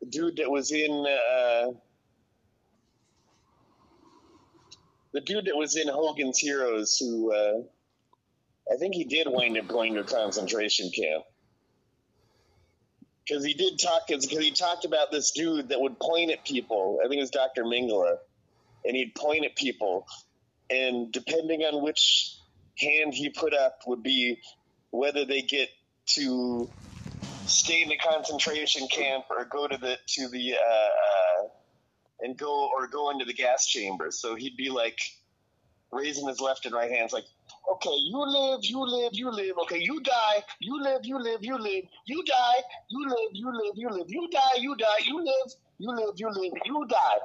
the 0.00 0.06
dude 0.08 0.36
that 0.36 0.50
was 0.50 0.70
in 0.70 1.04
uh, 1.04 1.72
the 5.12 5.20
dude 5.20 5.46
that 5.46 5.56
was 5.56 5.76
in 5.76 5.88
Hogan's 5.88 6.38
Heroes, 6.38 6.96
who 6.98 7.34
uh, 7.34 7.62
I 8.72 8.76
think 8.76 8.94
he 8.94 9.04
did 9.04 9.26
wind 9.28 9.58
up 9.58 9.66
going 9.66 9.94
to 9.94 10.00
a 10.00 10.04
concentration 10.04 10.90
camp 10.90 11.24
because 13.32 13.46
he 13.46 13.54
did 13.54 13.78
talk 13.78 14.02
because 14.08 14.26
he 14.26 14.50
talked 14.50 14.84
about 14.84 15.10
this 15.10 15.30
dude 15.30 15.70
that 15.70 15.80
would 15.80 15.98
point 15.98 16.30
at 16.30 16.44
people. 16.44 16.98
I 17.02 17.08
think 17.08 17.18
it 17.18 17.22
was 17.22 17.30
Dr. 17.30 17.64
Mengele, 17.64 18.18
and 18.84 18.96
he'd 18.96 19.14
point 19.14 19.46
at 19.46 19.56
people, 19.56 20.06
and 20.68 21.10
depending 21.10 21.62
on 21.62 21.82
which 21.82 22.36
hand 22.78 23.14
he 23.14 23.30
put 23.30 23.54
up 23.54 23.80
would 23.86 24.02
be 24.02 24.38
whether 24.90 25.24
they 25.24 25.40
get 25.40 25.70
to 26.06 26.68
stay 27.46 27.82
in 27.82 27.88
the 27.88 27.96
concentration 27.96 28.86
camp 28.88 29.24
or 29.30 29.46
go 29.46 29.66
to 29.66 29.78
the 29.78 29.98
to 30.06 30.28
the 30.28 30.54
uh, 30.54 31.42
uh, 31.42 31.48
and 32.20 32.36
go 32.36 32.68
or 32.76 32.86
go 32.86 33.10
into 33.10 33.24
the 33.24 33.34
gas 33.34 33.66
chamber. 33.66 34.10
So 34.10 34.34
he'd 34.34 34.56
be 34.56 34.68
like 34.68 34.98
raising 35.90 36.28
his 36.28 36.40
left 36.40 36.66
and 36.66 36.74
right 36.74 36.90
hands, 36.90 37.12
like, 37.12 37.24
okay, 37.70 37.96
you 37.96 38.18
live, 38.18 38.60
you 38.62 38.84
live, 38.84 39.12
you 39.14 39.30
live. 39.30 39.56
Okay, 39.62 39.78
you 39.78 40.00
die, 40.00 40.42
you 40.60 40.82
live, 40.82 41.00
you 41.04 41.22
live, 41.22 41.42
you 41.42 41.58
live. 41.58 41.84
You 42.06 42.24
die, 42.24 42.62
you 42.88 43.08
live, 43.08 43.30
you 43.32 43.52
live, 43.52 43.74
you 43.76 43.90
live. 43.90 44.06
You 44.08 44.28
die, 44.30 44.58
you 44.58 44.76
die, 44.76 44.86
you 45.06 45.24
live, 45.24 45.52
you 45.78 45.96
live, 45.96 46.14
you 46.16 46.28
live, 46.30 46.52
you 46.64 46.86
die. 46.88 47.18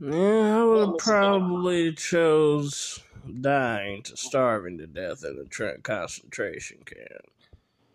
Yeah, 0.00 0.58
I 0.58 0.64
would 0.64 0.88
have 0.88 0.98
probably 0.98 1.92
chose 1.94 3.00
dying 3.40 4.02
to 4.02 4.16
starving 4.16 4.76
to 4.78 4.86
death 4.86 5.24
in 5.24 5.38
a 5.38 5.48
tra- 5.48 5.78
concentration 5.80 6.78
camp. 6.84 7.30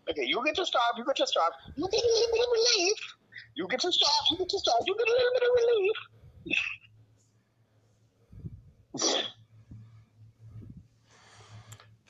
Okay, 0.08 0.24
you 0.24 0.42
get 0.44 0.56
to 0.56 0.66
starve, 0.66 0.94
you 0.96 1.04
get 1.04 1.16
to 1.16 1.26
starve, 1.26 1.52
you 1.76 1.88
get 1.88 2.02
a 2.02 2.06
little 2.06 2.28
bit 2.32 2.40
of 2.40 2.48
relief. 2.52 3.16
You 3.54 3.66
get 3.68 3.80
to 3.80 3.92
starve, 3.92 4.12
you 4.30 4.38
get 4.38 4.48
to 4.48 4.58
starve, 4.58 4.82
you 4.86 4.94
get 4.96 5.08
a 5.08 5.12
little 5.12 5.32
bit 5.34 5.42
of 5.42 5.54
relief. 5.56 5.96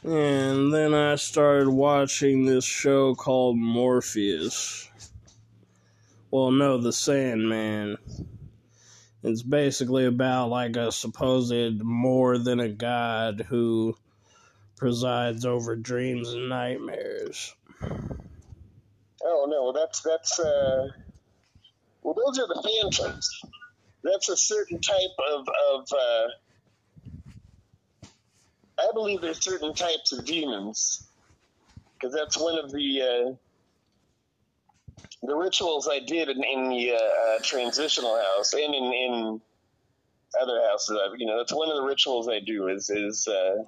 And 0.02 0.72
then 0.72 0.94
I 0.94 1.16
started 1.16 1.68
watching 1.68 2.46
this 2.46 2.64
show 2.64 3.14
called 3.14 3.58
Morpheus. 3.58 4.88
Well, 6.30 6.52
no, 6.52 6.78
The 6.78 6.92
Sandman. 6.92 7.98
It's 9.22 9.42
basically 9.42 10.06
about 10.06 10.48
like 10.48 10.76
a 10.76 10.90
supposed 10.90 11.82
more 11.82 12.38
than 12.38 12.60
a 12.60 12.68
god 12.70 13.44
who 13.48 13.96
presides 14.76 15.44
over 15.44 15.76
dreams 15.76 16.32
and 16.32 16.48
nightmares. 16.48 17.54
Oh 19.22 19.46
no, 19.46 19.72
that's 19.78 20.00
that's 20.00 20.40
uh 20.40 20.88
well 22.02 22.14
those 22.14 22.38
are 22.38 22.48
the 22.48 22.62
phantoms. 22.62 23.28
That's 24.02 24.28
a 24.28 24.36
certain 24.36 24.80
type 24.80 25.16
of 25.32 25.46
of 25.72 25.86
uh 25.92 26.28
I 28.80 28.90
believe 28.94 29.20
there's 29.20 29.42
certain 29.44 29.74
types 29.74 30.12
of 30.12 30.24
demons 30.24 31.06
because 32.00 32.14
that's 32.14 32.38
one 32.38 32.58
of 32.58 32.72
the 32.72 33.02
uh, 33.02 33.32
the 35.22 35.34
rituals 35.36 35.88
I 35.90 36.00
did 36.00 36.28
in, 36.28 36.42
in 36.42 36.68
the 36.70 36.92
uh, 36.92 36.96
uh, 36.96 37.38
transitional 37.42 38.16
house 38.16 38.54
and 38.54 38.74
in, 38.74 38.84
in 38.84 39.40
other 40.40 40.62
houses. 40.68 40.98
I've, 41.04 41.18
you 41.18 41.26
know, 41.26 41.36
that's 41.38 41.52
one 41.54 41.68
of 41.68 41.76
the 41.76 41.82
rituals 41.82 42.28
I 42.28 42.40
do 42.40 42.68
is 42.68 42.90
is 42.90 43.28
uh, 43.28 43.64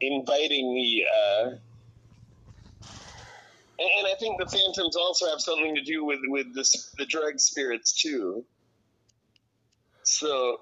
inviting 0.00 0.74
the. 0.74 1.04
And, 3.80 3.88
and 3.98 4.06
I 4.06 4.14
think 4.20 4.38
the 4.38 4.46
phantoms 4.46 4.94
also 4.94 5.28
have 5.30 5.40
something 5.40 5.74
to 5.74 5.82
do 5.82 6.04
with 6.04 6.20
with 6.28 6.54
the 6.54 6.64
the 6.98 7.06
drug 7.06 7.40
spirits 7.40 7.92
too. 8.00 8.44
So 10.04 10.60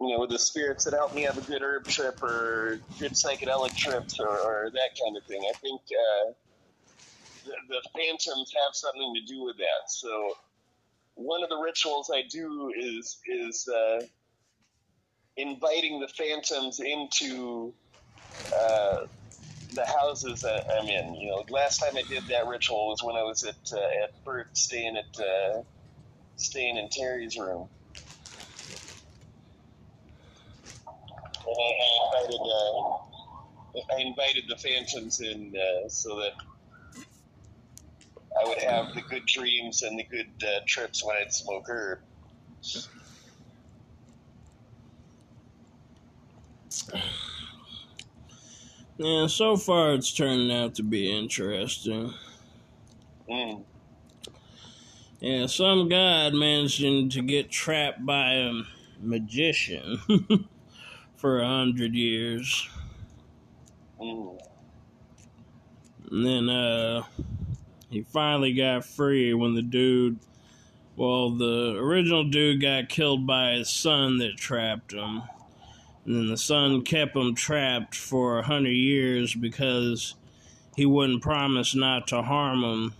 you 0.00 0.08
know, 0.08 0.20
with 0.20 0.30
the 0.30 0.38
spirits 0.38 0.84
that 0.84 0.94
help 0.94 1.14
me 1.14 1.24
have 1.24 1.36
a 1.36 1.42
good 1.42 1.62
herb 1.62 1.86
trip 1.86 2.22
or 2.22 2.80
good 2.98 3.12
psychedelic 3.12 3.76
trips 3.76 4.18
or, 4.18 4.28
or 4.28 4.70
that 4.70 4.90
kind 5.02 5.14
of 5.16 5.22
thing. 5.24 5.42
I 5.46 5.52
think 5.58 5.82
uh, 5.90 6.32
the, 7.44 7.52
the 7.68 7.88
phantoms 7.94 8.50
have 8.56 8.74
something 8.74 9.14
to 9.14 9.32
do 9.32 9.44
with 9.44 9.58
that. 9.58 9.88
So 9.88 10.34
one 11.14 11.42
of 11.42 11.50
the 11.50 11.56
rituals 11.62 12.10
I 12.14 12.22
do 12.30 12.72
is 12.78 13.18
is 13.26 13.68
uh, 13.68 14.06
inviting 15.36 16.00
the 16.00 16.08
phantoms 16.08 16.80
into 16.80 17.74
uh, 18.58 19.06
the 19.74 19.86
houses 19.86 20.40
that 20.42 20.64
I'm 20.78 20.88
in. 20.88 21.14
You 21.14 21.28
know, 21.28 21.44
last 21.50 21.78
time 21.78 21.96
I 21.96 22.02
did 22.02 22.24
that 22.28 22.46
ritual 22.46 22.88
was 22.88 23.02
when 23.02 23.16
I 23.16 23.22
was 23.22 23.44
at 23.44 23.56
uh, 23.72 24.04
at 24.04 24.24
Bert 24.24 24.56
staying 24.56 24.96
at 24.96 25.20
uh, 25.20 25.62
staying 26.36 26.76
in 26.76 26.88
Terry's 26.90 27.38
room. 27.38 27.68
And 31.46 31.56
I, 31.58 31.70
I 32.18 32.22
invited 32.22 32.40
uh, 32.40 33.94
I 33.96 34.00
invited 34.00 34.44
the 34.48 34.56
phantoms 34.56 35.20
in 35.20 35.54
uh, 35.56 35.88
so 35.88 36.16
that 36.20 36.32
I 38.40 38.46
would 38.46 38.62
have 38.62 38.94
the 38.94 39.02
good 39.02 39.26
dreams 39.26 39.82
and 39.82 39.98
the 39.98 40.04
good 40.04 40.32
uh, 40.42 40.60
trips 40.66 41.04
when 41.04 41.16
I'd 41.16 41.32
smoke 41.32 41.66
herb. 41.68 41.98
Yeah, 49.02 49.28
so 49.28 49.56
far 49.56 49.94
it's 49.94 50.12
turning 50.12 50.52
out 50.52 50.74
to 50.74 50.82
be 50.82 51.10
interesting. 51.10 52.12
Mm. 53.30 53.64
Yeah, 55.20 55.46
some 55.46 55.88
guy 55.88 56.28
managed 56.28 56.82
to 57.12 57.22
get 57.22 57.50
trapped 57.50 58.04
by 58.04 58.32
a 58.34 58.52
magician 59.00 59.98
for 61.16 61.40
a 61.40 61.46
hundred 61.48 61.94
years. 61.94 62.68
Mm. 63.98 64.38
And 66.10 66.26
then 66.26 66.48
uh 66.50 67.04
he 67.88 68.02
finally 68.02 68.52
got 68.52 68.84
free 68.84 69.32
when 69.32 69.54
the 69.54 69.62
dude 69.62 70.18
well 70.96 71.30
the 71.30 71.74
original 71.78 72.24
dude 72.24 72.60
got 72.60 72.90
killed 72.90 73.26
by 73.26 73.52
his 73.52 73.70
son 73.70 74.18
that 74.18 74.36
trapped 74.36 74.92
him. 74.92 75.22
And 76.10 76.18
then 76.18 76.26
the 76.26 76.36
son 76.36 76.82
kept 76.82 77.14
him 77.14 77.36
trapped 77.36 77.94
for 77.94 78.40
a 78.40 78.42
hundred 78.42 78.72
years 78.72 79.32
because 79.32 80.16
he 80.74 80.84
wouldn't 80.84 81.22
promise 81.22 81.72
not 81.72 82.08
to 82.08 82.22
harm 82.22 82.64
him 82.64 82.94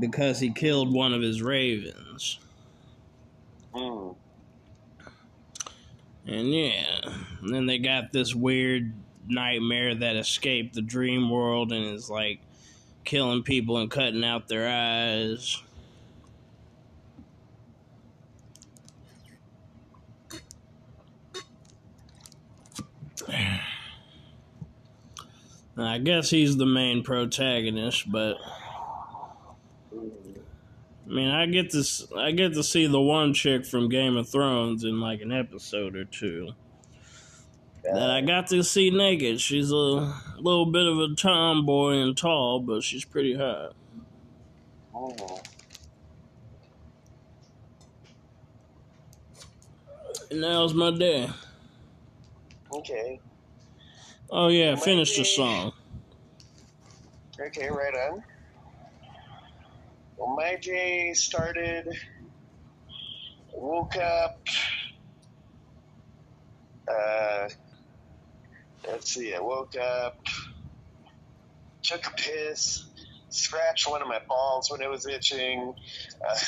because 0.00 0.40
he 0.40 0.52
killed 0.52 0.92
one 0.92 1.14
of 1.14 1.22
his 1.22 1.40
ravens. 1.40 2.40
Mm. 3.72 4.16
And 6.26 6.52
yeah, 6.52 7.02
and 7.40 7.54
then 7.54 7.66
they 7.66 7.78
got 7.78 8.12
this 8.12 8.34
weird 8.34 8.92
nightmare 9.28 9.94
that 9.94 10.16
escaped 10.16 10.74
the 10.74 10.82
dream 10.82 11.30
world 11.30 11.70
and 11.70 11.84
is 11.84 12.10
like 12.10 12.40
killing 13.04 13.44
people 13.44 13.76
and 13.76 13.88
cutting 13.88 14.24
out 14.24 14.48
their 14.48 14.68
eyes. 14.68 15.62
I 25.86 25.98
guess 25.98 26.30
he's 26.30 26.56
the 26.56 26.66
main 26.66 27.02
protagonist, 27.02 28.10
but 28.10 28.36
I 29.92 31.10
mean, 31.10 31.28
I 31.28 31.46
get 31.46 31.70
to 31.70 31.84
I 32.16 32.32
get 32.32 32.54
to 32.54 32.62
see 32.62 32.86
the 32.86 33.00
one 33.00 33.32
chick 33.32 33.64
from 33.64 33.88
Game 33.88 34.16
of 34.16 34.28
Thrones 34.28 34.84
in 34.84 35.00
like 35.00 35.20
an 35.20 35.32
episode 35.32 35.96
or 35.96 36.04
two 36.04 36.52
that 37.82 38.10
I 38.10 38.20
got 38.20 38.48
to 38.48 38.62
see 38.62 38.90
naked. 38.90 39.40
She's 39.40 39.70
a 39.70 39.74
little 39.74 40.66
bit 40.66 40.86
of 40.86 40.98
a 40.98 41.14
tomboy 41.14 41.98
and 41.98 42.16
tall, 42.16 42.60
but 42.60 42.82
she's 42.82 43.04
pretty 43.04 43.34
hot. 43.34 43.74
Mm. 44.94 45.44
And 50.30 50.42
that 50.42 50.72
my 50.74 50.90
day. 50.90 51.30
Okay. 52.72 53.20
Oh 54.30 54.48
yeah, 54.48 54.74
My 54.74 54.80
finish 54.80 55.16
the 55.16 55.24
song. 55.24 55.72
Okay, 57.40 57.68
right 57.70 57.94
on. 57.94 58.22
Well, 60.16 60.34
my 60.36 60.56
day 60.56 61.14
started. 61.14 61.88
Woke 63.54 63.96
up. 63.96 64.46
Uh, 66.86 67.48
let's 68.86 69.14
see. 69.14 69.34
I 69.34 69.40
woke 69.40 69.76
up. 69.76 70.26
Took 71.82 72.06
a 72.06 72.10
piss. 72.10 72.84
Scratched 73.30 73.88
one 73.88 74.02
of 74.02 74.08
my 74.08 74.20
balls 74.28 74.70
when 74.70 74.82
it 74.82 74.90
was 74.90 75.06
itching. 75.06 75.74
Uh, 76.28 76.38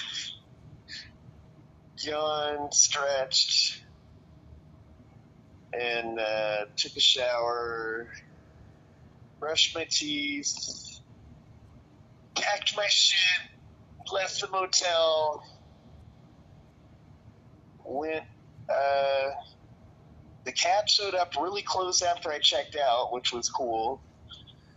yawned, 1.98 2.74
stretched, 2.74 3.82
and 5.72 6.18
uh, 6.18 6.64
took 6.76 6.96
a 6.96 7.00
shower 7.00 8.08
brushed 9.40 9.74
my 9.74 9.86
teeth, 9.90 11.00
packed 12.34 12.76
my 12.76 12.86
shit, 12.88 13.50
left 14.12 14.40
the 14.40 14.48
motel, 14.48 15.42
went, 17.84 18.24
uh, 18.68 19.30
the 20.44 20.52
cab 20.52 20.88
showed 20.88 21.14
up 21.14 21.32
really 21.40 21.62
close 21.62 22.02
after 22.02 22.30
I 22.30 22.38
checked 22.38 22.76
out, 22.76 23.12
which 23.12 23.32
was 23.32 23.48
cool. 23.48 24.00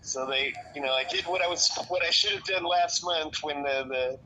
So 0.01 0.25
they, 0.25 0.53
you 0.75 0.81
know, 0.81 0.93
I 0.93 1.03
did 1.09 1.25
what 1.25 1.41
I 1.41 1.47
was, 1.47 1.69
what 1.89 2.03
I 2.03 2.09
should 2.09 2.31
have 2.31 2.43
done 2.43 2.63
last 2.63 3.03
month 3.03 3.35
when 3.41 3.63
the, 3.63 3.85
the 3.87 4.19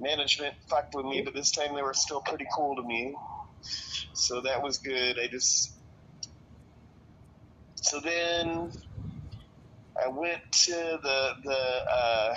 management 0.00 0.54
fucked 0.68 0.94
with 0.94 1.06
me, 1.06 1.22
but 1.22 1.34
this 1.34 1.50
time 1.50 1.74
they 1.74 1.82
were 1.82 1.94
still 1.94 2.20
pretty 2.20 2.46
cool 2.54 2.76
to 2.76 2.82
me. 2.82 3.16
So 4.14 4.40
that 4.42 4.62
was 4.62 4.78
good. 4.78 5.18
I 5.22 5.26
just, 5.28 5.77
so 7.80 8.00
then 8.00 8.72
I 10.02 10.08
went 10.08 10.40
to 10.64 10.98
the, 11.02 11.32
the, 11.44 11.84
uh, 11.90 12.34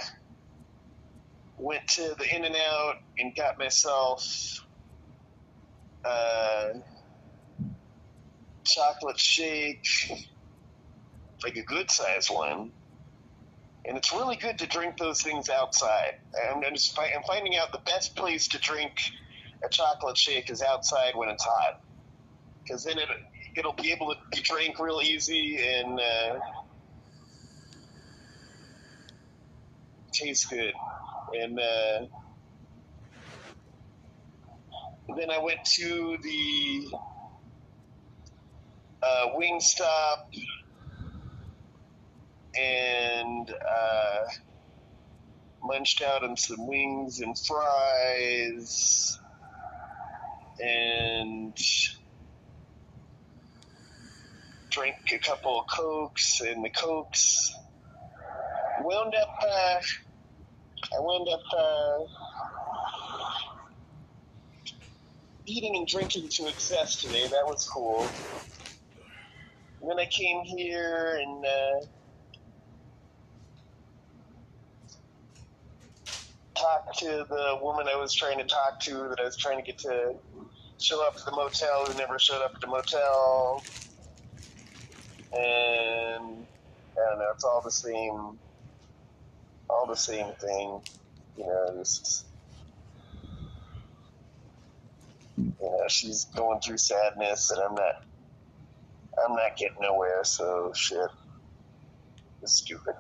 went 1.58 1.88
to 1.90 2.16
the 2.18 2.36
In-N-Out 2.36 2.96
and 3.20 3.36
got 3.36 3.58
myself, 3.60 4.66
uh, 6.04 6.70
chocolate 8.66 9.20
shake, 9.20 9.88
like 11.44 11.56
a 11.56 11.64
good 11.64 11.90
size 11.92 12.30
one. 12.30 12.72
And 13.86 13.98
it's 13.98 14.14
really 14.14 14.36
good 14.36 14.60
to 14.60 14.68
drink 14.68 14.98
those 14.98 15.22
things 15.22 15.50
outside. 15.50 16.20
I'm, 16.52 16.64
I'm 16.64 16.74
just 16.74 16.98
I'm 16.98 17.24
finding 17.28 17.58
out 17.58 17.72
the 17.72 17.82
best 17.86 18.16
place 18.16 18.48
to 18.50 18.60
drink 18.60 18.92
a 19.66 19.70
chocolate 19.70 20.18
shake 20.18 20.52
is 20.52 20.62
outside 20.62 21.16
when 21.16 21.30
it's 21.30 21.44
hot, 21.44 21.82
because 22.64 22.84
then 22.84 23.00
it 23.00 23.08
it'll 23.56 23.74
be 23.74 23.92
able 23.92 24.14
to 24.14 24.20
be 24.32 24.42
drank 24.42 24.80
real 24.80 25.02
easy 25.04 25.58
and 25.58 26.00
uh, 26.00 26.40
tastes 30.12 30.46
good. 30.46 30.74
And 31.34 31.60
uh, 31.60 32.06
then 35.18 35.30
I 35.30 35.40
went 35.40 35.60
to 35.76 36.18
the 36.22 36.98
uh, 39.04 39.28
Wingstop 39.38 40.18
and 42.58 43.50
uh, 43.50 44.24
munched 45.64 46.02
out 46.02 46.24
on 46.24 46.36
some 46.36 46.68
wings 46.68 47.20
and 47.22 47.36
fries 47.38 49.18
and 50.60 51.58
drank 54.72 54.96
a 55.14 55.20
couple 55.20 55.62
of 55.62 55.68
cokes 55.68 56.42
and 56.42 56.66
the 56.66 56.70
cokes 56.72 57.54
wound 58.82 59.14
up 59.16 59.30
uh, 59.44 59.80
I 60.94 61.00
wound 61.00 61.28
up 61.30 61.42
uh, 61.58 62.06
eating 65.46 65.76
and 65.78 65.88
drinking 65.88 66.30
to 66.32 66.48
excess 66.48 67.02
today. 67.02 67.24
That 67.30 67.46
was 67.46 67.68
cool. 67.74 68.14
And 69.82 69.90
then 69.90 70.00
I 70.00 70.06
came 70.06 70.44
here 70.44 71.20
and 71.22 71.46
uh, 71.46 71.86
talked 76.56 77.00
to 77.00 77.26
the 77.30 77.60
woman 77.62 77.88
I 77.88 77.98
was 77.98 78.14
trying 78.14 78.40
to 78.40 78.46
talk 78.46 78.80
to 78.82 78.92
that 79.10 79.20
I 79.20 79.26
was 79.26 79.38
trying 79.38 79.58
to 79.58 79.64
get 79.64 79.80
to 79.80 80.14
show 80.80 81.06
up 81.08 81.14
at 81.18 81.26
the 81.26 81.32
motel 81.32 81.88
who 81.88 81.98
never 81.98 82.20
showed 82.20 82.44
up 82.44 82.52
at 82.56 82.62
the 82.62 82.68
motel. 82.68 83.66
And 85.34 86.48
I 86.98 87.02
don't 87.10 87.20
know, 87.20 87.32
it's 87.34 87.46
all 87.46 87.62
the 87.64 87.72
same 87.72 88.40
all 89.70 89.88
the 89.88 89.98
same 89.98 90.34
thing. 90.42 90.82
You 91.38 91.48
know, 91.48 91.80
just 91.82 92.28
you 95.46 95.54
know, 95.62 95.86
she's 95.90 96.28
going 96.36 96.60
through 96.66 96.78
sadness, 96.80 97.52
and 97.52 97.62
I'm 97.62 97.76
not. 97.76 97.94
I'm 99.26 99.36
not 99.36 99.58
getting 99.58 99.78
nowhere. 99.82 100.24
So 100.24 100.72
shit, 100.76 101.10
it's 102.42 102.54
stupid. 102.56 102.96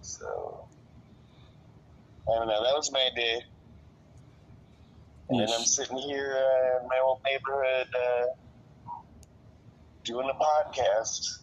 So 0.00 0.26
I 2.30 2.38
don't 2.38 2.48
know. 2.48 2.62
That 2.64 2.76
was 2.76 2.90
my 2.92 3.08
day. 3.16 3.42
And 5.40 5.50
I'm 5.50 5.64
sitting 5.64 5.96
here 5.98 6.36
uh, 6.36 6.82
in 6.82 6.88
my 6.88 7.00
old 7.02 7.20
neighborhood. 7.24 7.88
Uh, 7.94 8.26
doing 10.04 10.28
a 10.28 10.34
podcast. 10.34 11.38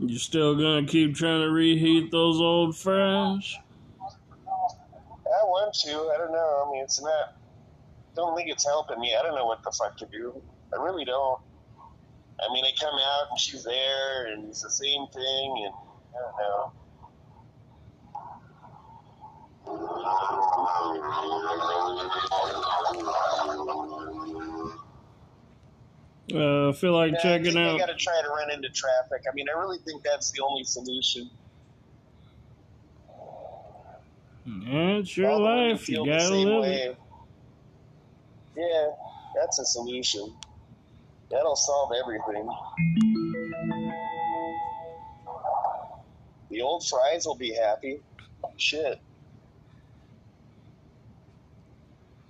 You 0.00 0.18
still 0.18 0.56
gonna 0.56 0.86
keep 0.86 1.14
trying 1.14 1.42
to 1.42 1.50
reheat 1.50 2.10
those 2.10 2.40
old 2.40 2.76
fries? 2.76 3.56
I 4.48 5.44
want 5.46 5.74
to. 5.84 6.10
I 6.14 6.18
don't 6.18 6.32
know. 6.32 6.64
I 6.66 6.72
mean, 6.72 6.82
it's 6.82 7.00
not. 7.00 7.36
Don't 8.16 8.36
think 8.36 8.48
it's 8.50 8.64
helping 8.64 9.00
me. 9.00 9.14
I 9.18 9.22
don't 9.22 9.34
know 9.34 9.46
what 9.46 9.62
the 9.62 9.70
fuck 9.70 9.96
to 9.98 10.06
do. 10.06 10.40
I 10.72 10.82
really 10.82 11.04
don't. 11.04 11.40
I 12.40 12.52
mean, 12.52 12.64
I 12.64 12.72
come 12.80 12.94
out 12.94 13.30
and 13.30 13.38
she's 13.38 13.62
there, 13.62 14.26
and 14.26 14.48
it's 14.48 14.62
the 14.62 14.70
same 14.70 15.06
thing, 15.08 15.64
and 15.66 15.74
I 16.14 16.18
don't 16.20 16.38
know. 16.38 16.72
Uh, 26.34 26.72
feel 26.72 26.92
like 26.92 27.12
Yeah, 27.12 27.20
checking 27.22 27.56
out. 27.58 27.78
got 27.78 27.86
to 27.86 27.94
try 27.96 28.20
to 28.22 28.28
run 28.28 28.50
into 28.50 28.68
traffic. 28.70 29.22
I 29.30 29.34
mean, 29.34 29.46
I 29.54 29.58
really 29.58 29.78
think 29.86 30.02
that's 30.02 30.30
the 30.32 30.42
only 30.42 30.64
solution. 30.64 31.30
Yeah, 34.46 34.98
it's 34.98 35.16
your 35.16 35.32
women 35.38 35.70
life. 35.70 35.88
You 35.88 36.04
gotta 36.06 36.34
live 36.34 36.48
it. 36.48 36.60
way. 36.60 36.96
Yeah, 38.56 38.90
that's 39.40 39.58
a 39.58 39.64
solution. 39.64 40.34
That'll 41.30 41.56
solve 41.56 41.92
everything. 42.02 42.48
The 46.50 46.60
old 46.62 46.86
fries 46.86 47.26
will 47.26 47.36
be 47.36 47.54
happy. 47.54 48.00
Shit. 48.56 49.00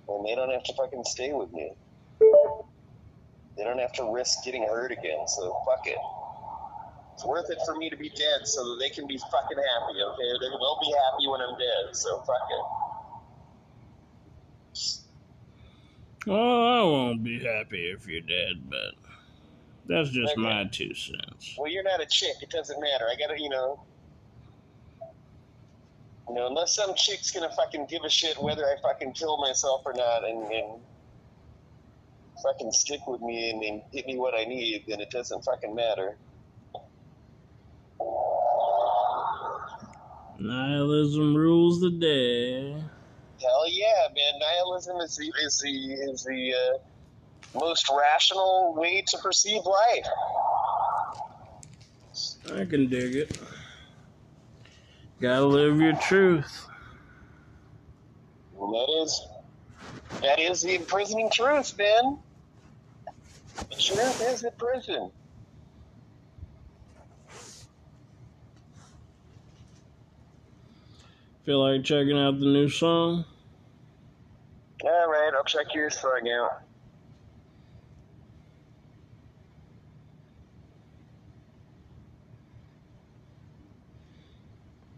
And 0.07 0.25
they 0.25 0.35
don't 0.35 0.51
have 0.51 0.63
to 0.63 0.73
fucking 0.73 1.03
stay 1.05 1.33
with 1.33 1.51
me. 1.51 1.71
They 3.57 3.63
don't 3.63 3.79
have 3.79 3.93
to 3.93 4.11
risk 4.11 4.43
getting 4.43 4.63
hurt 4.63 4.91
again, 4.91 5.27
so 5.27 5.55
fuck 5.65 5.85
it. 5.87 5.97
It's 7.13 7.25
worth 7.25 7.49
it 7.49 7.59
for 7.65 7.75
me 7.75 7.89
to 7.89 7.95
be 7.95 8.09
dead 8.09 8.45
so 8.45 8.63
that 8.65 8.77
they 8.79 8.89
can 8.89 9.07
be 9.07 9.17
fucking 9.17 9.57
happy, 9.57 10.01
okay? 10.03 10.31
They 10.41 10.49
will 10.49 10.77
be 10.81 10.91
happy 10.91 11.27
when 11.27 11.41
I'm 11.41 11.57
dead, 11.57 11.95
so 11.95 12.17
fuck 12.19 12.49
it. 12.51 12.65
Oh, 16.27 16.79
I 16.79 16.83
won't 16.83 17.23
be 17.23 17.39
happy 17.39 17.89
if 17.91 18.07
you're 18.07 18.21
dead, 18.21 18.69
but 18.69 18.95
that's 19.85 20.09
just 20.09 20.33
Okay. 20.33 20.41
my 20.41 20.65
two 20.65 20.93
cents. 20.93 21.55
Well, 21.57 21.71
you're 21.71 21.83
not 21.83 22.01
a 22.01 22.05
chick. 22.07 22.35
It 22.41 22.49
doesn't 22.49 22.79
matter. 22.81 23.07
I 23.07 23.15
gotta, 23.15 23.39
you 23.39 23.49
know, 23.49 23.79
you 26.27 26.35
know, 26.35 26.47
unless 26.47 26.75
some 26.75 26.93
chick's 26.95 27.31
gonna 27.31 27.51
fucking 27.51 27.87
give 27.89 28.03
a 28.03 28.09
shit 28.09 28.41
whether 28.41 28.65
I 28.65 28.75
fucking 28.81 29.13
kill 29.13 29.37
myself 29.37 29.81
or 29.85 29.93
not, 29.93 30.23
and, 30.23 30.51
and 30.51 30.81
fucking 32.43 32.71
stick 32.71 33.05
with 33.07 33.21
me 33.21 33.49
and, 33.51 33.63
and 33.63 33.81
get 33.91 34.05
me 34.05 34.17
what 34.17 34.33
I 34.33 34.43
need, 34.45 34.85
then 34.87 35.01
it 35.01 35.09
doesn't 35.11 35.43
fucking 35.43 35.75
matter. 35.75 36.17
Nihilism 40.39 41.35
rules 41.35 41.79
the 41.79 41.91
day. 41.91 42.73
Hell 43.41 43.69
yeah, 43.69 44.07
man! 44.15 44.39
Nihilism 44.39 44.97
is 44.97 45.15
the 45.15 45.31
is 45.43 45.59
the 45.59 45.93
is 45.93 46.23
the 46.23 46.53
uh, 46.53 47.59
most 47.59 47.89
rational 47.89 48.73
way 48.75 49.03
to 49.07 49.17
perceive 49.19 49.61
life. 49.65 50.07
I 52.53 52.65
can 52.65 52.87
dig 52.87 53.15
it. 53.15 53.37
Gotta 55.21 55.45
live 55.45 55.79
your 55.79 55.93
truth. 55.93 56.67
And 58.59 58.73
that 58.73 58.89
is 59.01 59.27
that 60.21 60.39
is 60.39 60.61
the 60.61 60.75
imprisoning 60.75 61.29
truth, 61.31 61.75
Ben. 61.77 62.17
The 63.69 63.75
truth 63.75 64.21
is 64.21 64.43
in 64.43 64.51
prison. 64.57 65.11
Feel 71.45 71.61
like 71.61 71.83
checking 71.83 72.17
out 72.17 72.39
the 72.39 72.45
new 72.45 72.67
song? 72.67 73.23
All 74.83 75.09
right, 75.09 75.31
I'll 75.35 75.43
check 75.43 75.73
your 75.73 75.89
song 75.89 76.27
out. 76.29 76.64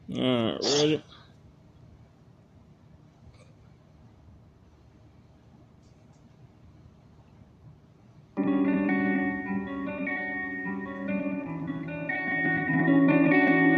Alright, 0.09 0.63
ready? 0.63 1.03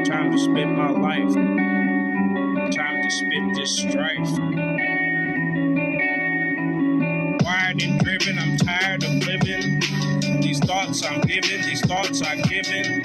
Time 0.06 0.32
to 0.32 0.38
spend 0.38 0.78
my 0.78 0.92
life. 0.92 1.34
Time 2.76 3.04
to 3.04 3.12
spit 3.12 3.56
this 3.56 3.80
strife. 3.80 4.40
Wired 7.44 7.82
and 7.82 8.00
driven, 8.02 8.40
I'm 8.40 8.58
tired. 8.58 8.80
given, 11.30 11.62
these 11.62 11.82
thoughts 11.82 12.22
I've 12.22 12.44
given. 12.50 13.02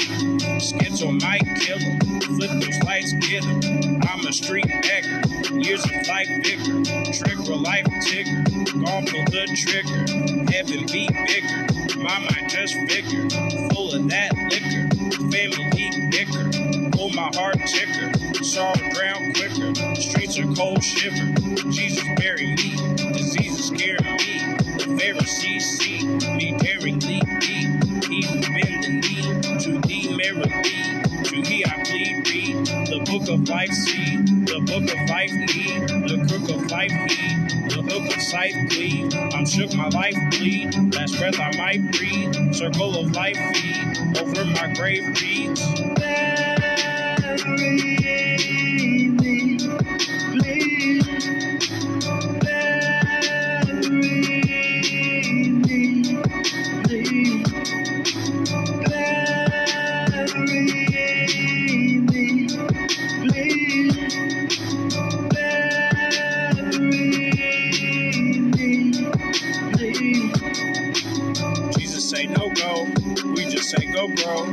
Schizo 0.59 1.21
might 1.23 1.45
kill 1.61 1.79
'em. 1.79 2.14
Flip 2.45 2.61
those 2.61 2.83
lights, 2.83 3.13
get 3.15 3.43
'em. 3.47 4.03
I'm 4.07 4.27
a 4.27 4.33
street 4.33 4.67
beggar. 4.67 5.23
Years 5.59 5.83
of 5.83 6.07
life 6.07 6.29
bigger. 6.43 6.83
Trigger 7.11 7.57
life 7.57 7.87
tigger. 8.05 8.45
Gone 8.85 9.07
for 9.07 9.25
the 9.31 9.47
trigger. 9.57 10.05
Heaven 10.53 10.85
be 10.93 11.09
bigger. 11.27 12.03
My 12.03 12.19
mind 12.19 12.51
just 12.51 12.77
bigger. 12.87 13.31
Full 13.73 13.95
of 13.95 14.11
that 14.11 14.37
liquor. 14.51 14.85
Family 15.33 16.11
bicker. 16.11 16.91
Pull 16.91 17.11
oh, 17.13 17.17
my 17.17 17.31
heart 17.35 17.57
ticker. 17.67 18.13
Sorrow 18.45 18.75
drown 18.93 19.33
quicker. 19.33 19.75
Streets 19.95 20.39
are 20.39 20.55
cold 20.55 20.85
shiver. 20.85 21.33
Jesus 21.71 22.05
bury 22.19 22.57
me. 22.57 22.77
Diseases 23.15 23.69
scare 23.69 23.97
me. 24.03 24.55
The 24.77 24.97
Pharisees 25.01 25.79
see 25.79 26.05
me 26.37 26.53
daringly. 26.59 27.23
He 27.41 28.23
who 28.27 28.41
bend 28.43 28.85
the 28.85 28.91
knee 29.01 29.59
to 29.61 29.81
thee 29.89 30.15
merrily. 30.15 31.24
To 31.35 31.43
he 31.43 31.67
I 31.67 31.83
plead, 31.83 32.29
read 32.29 32.65
the 32.65 33.01
book 33.11 33.29
of 33.29 33.49
life, 33.49 33.73
see 33.73 34.19
the 34.19 34.61
book 34.61 34.85
of 34.85 35.11
life, 35.11 35.33
need 35.33 35.89
the 36.07 36.25
crook 36.29 36.49
of 36.49 36.71
life, 36.71 36.93
heed 37.11 37.51
the 37.71 37.83
hook 37.83 38.07
of 38.15 38.23
sight, 38.23 38.55
bleed. 38.69 39.13
I'm 39.35 39.45
shook, 39.45 39.75
my 39.75 39.89
life 39.89 40.15
bleed. 40.31 40.95
Last 40.95 41.19
breath 41.19 41.41
I 41.41 41.51
might 41.57 41.91
breathe. 41.91 42.55
Circle 42.55 43.01
of 43.01 43.11
life, 43.17 43.37
feed 43.57 44.17
over 44.17 44.45
my 44.45 44.73
grave 44.75 45.21
reads. 45.21 45.61
Bury 45.99 47.35
say 72.15 72.27
no 72.27 72.49
go, 72.51 72.85
we 73.35 73.45
just 73.47 73.71
say 73.71 73.87
go 73.93 74.07
bro. 74.07 74.45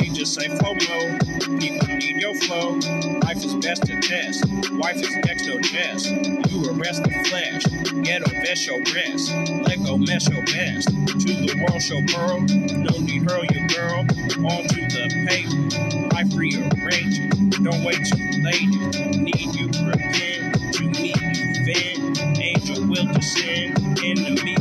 He 0.00 0.10
just 0.10 0.34
say 0.34 0.48
FOMO. 0.48 1.58
People 1.58 1.88
need 1.88 2.16
your 2.16 2.34
flow. 2.34 2.72
Life 3.20 3.42
is 3.42 3.54
best 3.54 3.84
to 3.84 3.98
test. 4.02 4.44
Wife 4.72 4.96
is 4.96 5.16
next 5.24 5.46
no 5.46 5.58
jest. 5.60 6.10
You 6.10 6.70
arrest 6.70 7.04
the 7.04 7.10
flesh. 7.28 7.64
Ghetto 8.04 8.30
vest 8.42 8.66
your 8.66 8.80
rest. 8.94 9.32
Let 9.66 9.82
go 9.84 9.96
mess 9.96 10.28
your 10.28 10.42
best. 10.44 10.88
To 10.88 11.32
the 11.46 11.54
world 11.66 11.82
show 11.82 12.02
pearl. 12.12 12.40
No 12.40 12.98
need 12.98 13.22
hurl 13.30 13.44
your 13.46 13.66
girl. 13.68 14.00
Onto 14.44 14.82
the 14.84 15.24
pavement. 15.26 16.12
Life 16.12 16.34
rearranging. 16.34 17.30
Don't 17.64 17.82
wait 17.82 18.04
too 18.04 18.42
late. 18.42 19.16
Need 19.16 19.54
you 19.56 19.66
repent. 19.88 20.74
To 20.74 20.84
me 20.84 21.14
you 21.16 21.64
vent. 21.64 22.38
Angel 22.42 22.86
will 22.86 23.06
descend. 23.14 23.78
Enemy 24.04 24.55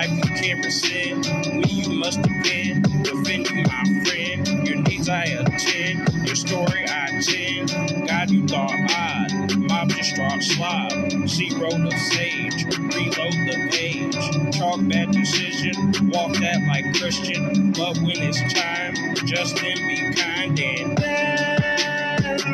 Life 0.00 0.16
you 0.16 0.30
can't 0.40 0.64
rescind. 0.64 1.26
Me 1.60 1.68
you 1.68 1.90
must 1.90 2.22
defend. 2.22 3.04
Defend 3.04 3.50
you 3.50 3.64
my 3.64 3.84
friend. 4.06 4.66
Your 4.66 4.78
needs 4.78 5.10
I 5.10 5.24
attend. 5.24 6.26
Your 6.26 6.36
story 6.36 6.86
I 6.88 7.18
attend. 7.18 8.08
God 8.08 8.30
you 8.30 8.48
thought 8.48 8.72
odd. 8.72 9.58
Mob 9.58 9.90
distraught 9.90 10.42
slob. 10.42 11.28
Zero 11.28 11.68
the 11.68 11.94
sage. 11.98 12.64
Reload 12.64 13.34
the 13.44 13.68
page. 13.72 14.56
Chalk 14.56 14.80
bad 14.88 15.12
decision. 15.12 15.74
Walk 16.08 16.32
that 16.32 16.64
like 16.66 16.94
Christian. 16.94 17.72
But 17.72 17.98
when 17.98 18.22
it's 18.22 18.40
time, 18.54 18.94
just 19.26 19.56
then 19.56 19.76
be 19.86 20.14
kind 20.14 20.58
and 20.58 20.98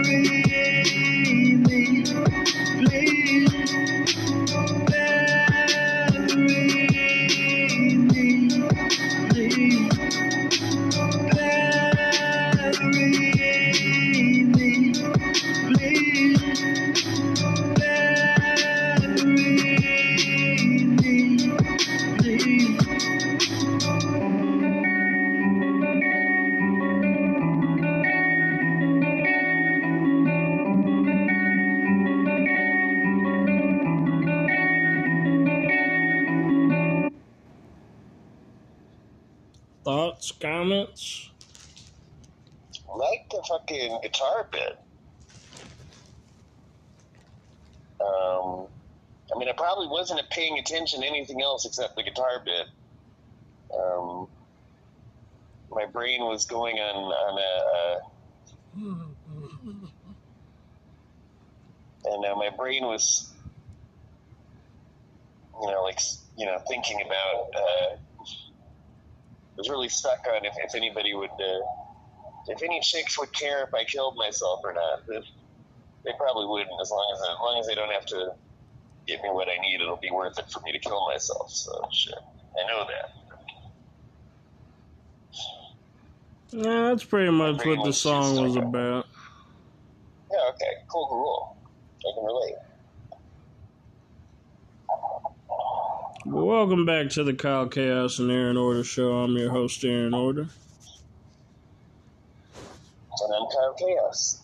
me, 0.05 0.43
please. 2.89 4.26
Comments? 40.87 41.31
like 42.95 43.29
the 43.31 43.43
fucking 43.49 43.99
guitar 44.03 44.49
bit. 44.51 44.79
Um, 48.01 48.67
I 49.35 49.39
mean, 49.39 49.49
I 49.49 49.53
probably 49.53 49.89
wasn't 49.89 50.21
paying 50.31 50.59
attention 50.59 51.01
to 51.03 51.07
anything 51.07 51.43
else 51.43 51.67
except 51.67 51.97
the 51.97 52.03
guitar 52.03 52.43
bit. 52.45 52.67
Um, 53.77 54.29
my 55.71 55.87
brain 55.87 56.21
was 56.23 56.47
going 56.47 56.77
on 56.79 56.97
on 56.97 57.39
a, 57.39 57.63
a 57.77 58.01
and 62.15 62.25
uh, 62.25 62.35
my 62.37 62.51
brain 62.51 62.85
was, 62.85 63.33
you 65.61 65.67
know, 65.67 65.83
like 65.83 66.01
you 66.39 66.47
know, 66.47 66.59
thinking 66.69 67.03
about. 67.05 67.51
Uh, 67.55 67.97
was 69.57 69.69
really 69.69 69.89
stuck 69.89 70.27
on 70.29 70.45
if, 70.45 70.55
if 70.65 70.75
anybody 70.75 71.15
would. 71.15 71.31
Uh, 71.31 71.61
if 72.49 72.63
any 72.63 72.81
chicks 72.81 73.19
would 73.19 73.33
care 73.33 73.65
if 73.65 73.75
I 73.75 73.85
killed 73.85 74.17
myself 74.17 74.61
or 74.63 74.73
not. 74.73 75.07
They 75.09 76.13
probably 76.17 76.47
wouldn't, 76.47 76.71
as 76.81 76.91
long 76.91 77.13
as 77.15 77.21
as 77.21 77.37
long 77.41 77.59
as 77.59 77.67
they 77.67 77.75
don't 77.75 77.91
have 77.91 78.07
to 78.07 78.35
give 79.07 79.21
me 79.23 79.29
what 79.31 79.49
I 79.49 79.61
need. 79.61 79.81
It'll 79.81 79.97
be 79.97 80.11
worth 80.11 80.39
it 80.39 80.49
for 80.51 80.61
me 80.61 80.73
to 80.73 80.79
kill 80.79 81.09
myself. 81.09 81.51
So 81.51 81.89
shit, 81.93 82.15
I 82.15 82.67
know 82.69 82.87
that. 82.87 83.11
Yeah, 86.51 86.89
that's 86.89 87.05
pretty 87.05 87.31
much 87.31 87.59
Pretty 87.59 87.77
what 87.77 87.85
the 87.85 87.93
song 87.93 88.41
was 88.43 88.55
about. 88.55 89.07
Yeah, 90.31 90.49
okay, 90.51 90.73
cool, 90.89 91.07
cool. 91.09 91.57
I 92.01 92.13
can 92.15 92.25
relate. 92.25 92.55
Well, 95.49 96.15
welcome 96.27 96.85
back 96.85 97.09
to 97.11 97.23
the 97.23 97.35
Kyle 97.35 97.69
Chaos 97.69 98.19
and 98.19 98.31
Aaron 98.31 98.57
Order 98.57 98.83
show. 98.83 99.13
I'm 99.19 99.37
your 99.37 99.51
host, 99.51 99.85
Aaron 99.85 100.13
Order. 100.15 100.49
And 103.21 103.35
I'm 103.35 103.47
Kyle 103.47 103.75
Chaos. 103.79 104.43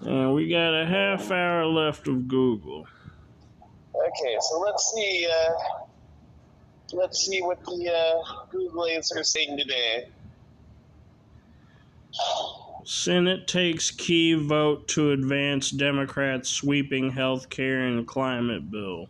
And 0.00 0.34
we 0.34 0.48
got 0.48 0.74
a 0.74 0.86
half 0.86 1.30
hour 1.30 1.66
left 1.66 2.08
of 2.08 2.28
Google. 2.28 2.86
Okay, 3.94 4.36
so 4.40 4.60
let's 4.60 4.92
see. 4.94 5.28
Uh, 5.30 5.52
let's 6.92 7.26
see 7.26 7.42
what 7.42 7.62
the 7.64 7.92
uh, 7.92 8.46
Google 8.50 8.86
answer 8.86 9.20
is 9.20 9.32
saying 9.32 9.58
today. 9.58 10.08
Senate 12.84 13.46
takes 13.46 13.90
key 13.90 14.34
vote 14.34 14.88
to 14.88 15.10
advance 15.10 15.70
Democrats' 15.70 16.48
sweeping 16.48 17.10
health 17.10 17.50
care 17.50 17.80
and 17.80 18.06
climate 18.06 18.70
bill. 18.70 19.08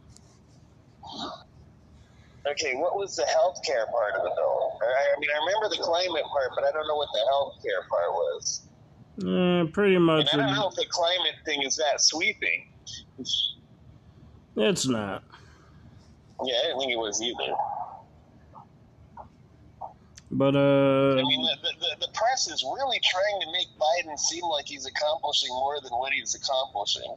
Okay, 2.51 2.75
what 2.77 2.97
was 2.97 3.17
the 3.17 3.25
healthcare 3.25 3.91
part 3.91 4.15
of 4.15 4.23
the 4.23 4.31
bill? 4.31 4.79
I, 4.81 5.17
I 5.17 5.21
mean, 5.21 5.31
I 5.35 5.39
remember 5.47 5.69
the 5.69 5.83
climate 5.83 6.25
part, 6.31 6.51
but 6.55 6.65
I 6.65 6.71
don't 6.71 6.87
know 6.87 6.95
what 6.95 7.09
the 7.13 7.21
healthcare 7.31 7.89
part 7.89 8.13
was. 8.13 8.63
Uh, 9.19 9.71
pretty 9.73 9.99
much. 9.99 10.29
And 10.33 10.43
I 10.43 10.47
don't 10.47 10.55
know 10.55 10.69
if 10.69 10.75
the 10.75 10.87
climate 10.89 11.35
thing 11.45 11.63
is 11.63 11.77
that 11.77 12.01
sweeping. 12.01 12.69
it's 14.57 14.87
not. 14.87 15.25
Yeah, 16.45 16.55
I 16.55 16.63
didn't 16.67 16.81
think 16.81 16.93
it 16.93 16.99
was 16.99 17.21
either. 17.21 17.55
But, 20.31 20.57
uh, 20.57 21.13
I 21.19 21.23
mean, 21.23 21.43
the, 21.43 21.57
the, 21.81 22.07
the 22.07 22.13
press 22.13 22.49
is 22.49 22.63
really 22.63 23.01
trying 23.03 23.41
to 23.41 23.53
make 23.53 23.69
Biden 23.79 24.19
seem 24.19 24.45
like 24.45 24.67
he's 24.67 24.85
accomplishing 24.85 25.51
more 25.51 25.81
than 25.81 25.93
what 25.93 26.13
he's 26.13 26.35
accomplishing. 26.35 27.17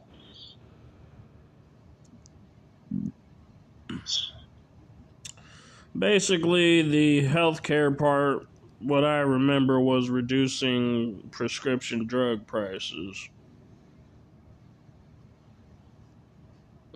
Basically, 6.00 6.82
the 6.82 7.28
healthcare 7.28 7.96
part, 7.96 8.48
what 8.80 9.04
I 9.04 9.18
remember 9.18 9.78
was 9.78 10.08
reducing 10.08 11.28
prescription 11.30 12.06
drug 12.06 12.46
prices. 12.46 13.28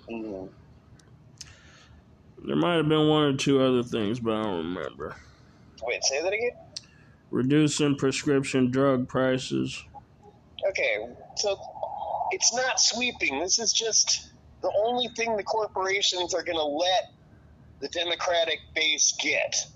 There 0.09 0.49
might 2.57 2.77
have 2.77 2.89
been 2.89 3.09
one 3.09 3.23
or 3.23 3.37
two 3.37 3.63
other 3.63 3.83
things, 3.83 4.19
but 4.21 4.35
I 4.35 4.43
don't 4.43 4.75
remember. 4.75 5.17
Wait, 5.83 6.03
say 6.05 6.23
that 6.23 6.33
again. 6.33 6.51
Reducing 7.31 7.97
prescription 7.97 8.71
drug 8.71 9.09
prices. 9.09 9.83
Okay, 10.69 11.15
so 11.37 11.57
it's 12.31 12.55
not 12.55 12.81
sweeping. 12.81 13.41
This 13.41 13.59
is 13.59 13.73
just 13.73 14.31
the 14.63 14.73
only 14.85 15.09
thing 15.17 15.37
the 15.37 15.43
corporations 15.43 16.35
are 16.35 16.43
going 16.43 16.57
to 16.57 16.65
let 16.65 17.14
the 17.85 17.91
Democratic 17.91 18.61
base 18.75 19.13
get. 19.21 19.67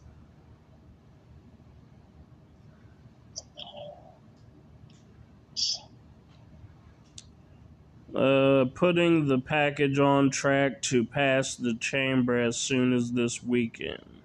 Uh, 8.15 8.65
putting 8.75 9.29
the 9.29 9.39
package 9.39 9.99
on 9.99 10.31
track 10.31 10.81
to 10.81 11.05
pass 11.05 11.55
the 11.55 11.75
chamber 11.75 12.41
as 12.41 12.57
soon 12.57 12.95
as 12.95 13.13
this 13.13 13.43
weekend. 13.43 14.23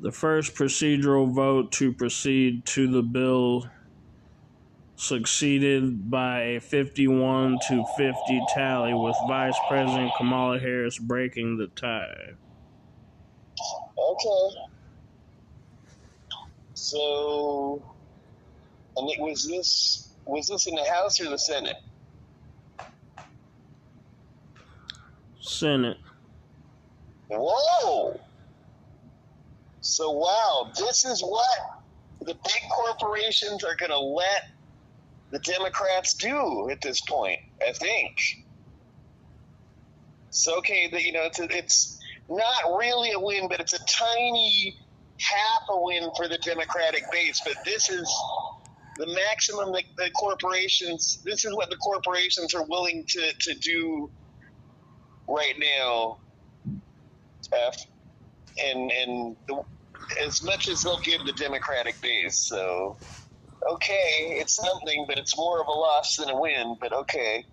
The 0.00 0.10
first 0.10 0.54
procedural 0.54 1.30
vote 1.30 1.70
to 1.72 1.92
proceed 1.92 2.64
to 2.64 2.90
the 2.90 3.02
bill 3.02 3.68
succeeded 5.00 6.10
by 6.10 6.40
a 6.42 6.60
51 6.60 7.58
to 7.68 7.84
50 7.96 8.40
tally, 8.52 8.92
with 8.92 9.16
Vice 9.26 9.56
President 9.68 10.12
Kamala 10.18 10.58
Harris 10.58 10.98
breaking 10.98 11.56
the 11.56 11.68
tie. 11.68 12.34
Okay. 13.98 14.56
So, 16.74 17.82
and 18.96 19.10
it 19.10 19.20
was 19.20 19.46
this 19.46 20.10
was 20.26 20.48
this 20.48 20.66
in 20.66 20.74
the 20.74 20.84
House 20.84 21.20
or 21.20 21.30
the 21.30 21.38
Senate? 21.38 21.76
Senate. 25.40 25.96
Whoa! 27.28 28.20
So 29.80 30.10
wow, 30.10 30.70
this 30.76 31.04
is 31.04 31.22
what 31.22 31.82
the 32.20 32.34
big 32.34 32.62
corporations 32.70 33.64
are 33.64 33.74
going 33.76 33.90
to 33.90 33.98
let 33.98 34.50
the 35.30 35.38
Democrats 35.38 36.14
do 36.14 36.70
at 36.70 36.80
this 36.80 37.00
point. 37.00 37.40
I 37.66 37.72
think. 37.72 38.16
So 40.30 40.58
okay, 40.58 40.88
the, 40.90 41.02
you 41.02 41.12
know, 41.12 41.24
it's 41.24 41.40
it's 41.40 42.00
not 42.28 42.78
really 42.78 43.12
a 43.12 43.18
win, 43.20 43.48
but 43.48 43.60
it's 43.60 43.72
a 43.72 43.84
tiny 43.86 44.78
half 45.18 45.62
a 45.68 45.80
win 45.80 46.10
for 46.16 46.28
the 46.28 46.38
Democratic 46.38 47.04
base. 47.12 47.40
But 47.44 47.56
this 47.64 47.90
is 47.90 48.08
the 48.96 49.06
maximum 49.06 49.72
that 49.72 49.84
the 49.96 50.10
corporations. 50.10 51.22
This 51.24 51.44
is 51.44 51.54
what 51.54 51.70
the 51.70 51.76
corporations 51.76 52.54
are 52.54 52.64
willing 52.64 53.04
to 53.08 53.32
to 53.40 53.54
do 53.54 54.10
right 55.28 55.54
now. 55.58 56.18
F 57.52 57.86
and 58.62 58.92
and 58.92 59.36
the, 59.48 59.64
as 60.20 60.42
much 60.42 60.68
as 60.68 60.82
they'll 60.82 61.00
give 61.00 61.24
the 61.24 61.32
Democratic 61.32 62.00
base. 62.00 62.36
So, 62.36 62.96
okay, 63.68 64.38
it's 64.40 64.54
something, 64.54 65.04
but 65.08 65.18
it's 65.18 65.36
more 65.36 65.60
of 65.60 65.68
a 65.68 65.72
loss 65.72 66.16
than 66.16 66.30
a 66.30 66.40
win. 66.40 66.76
But 66.80 66.92
okay. 66.92 67.44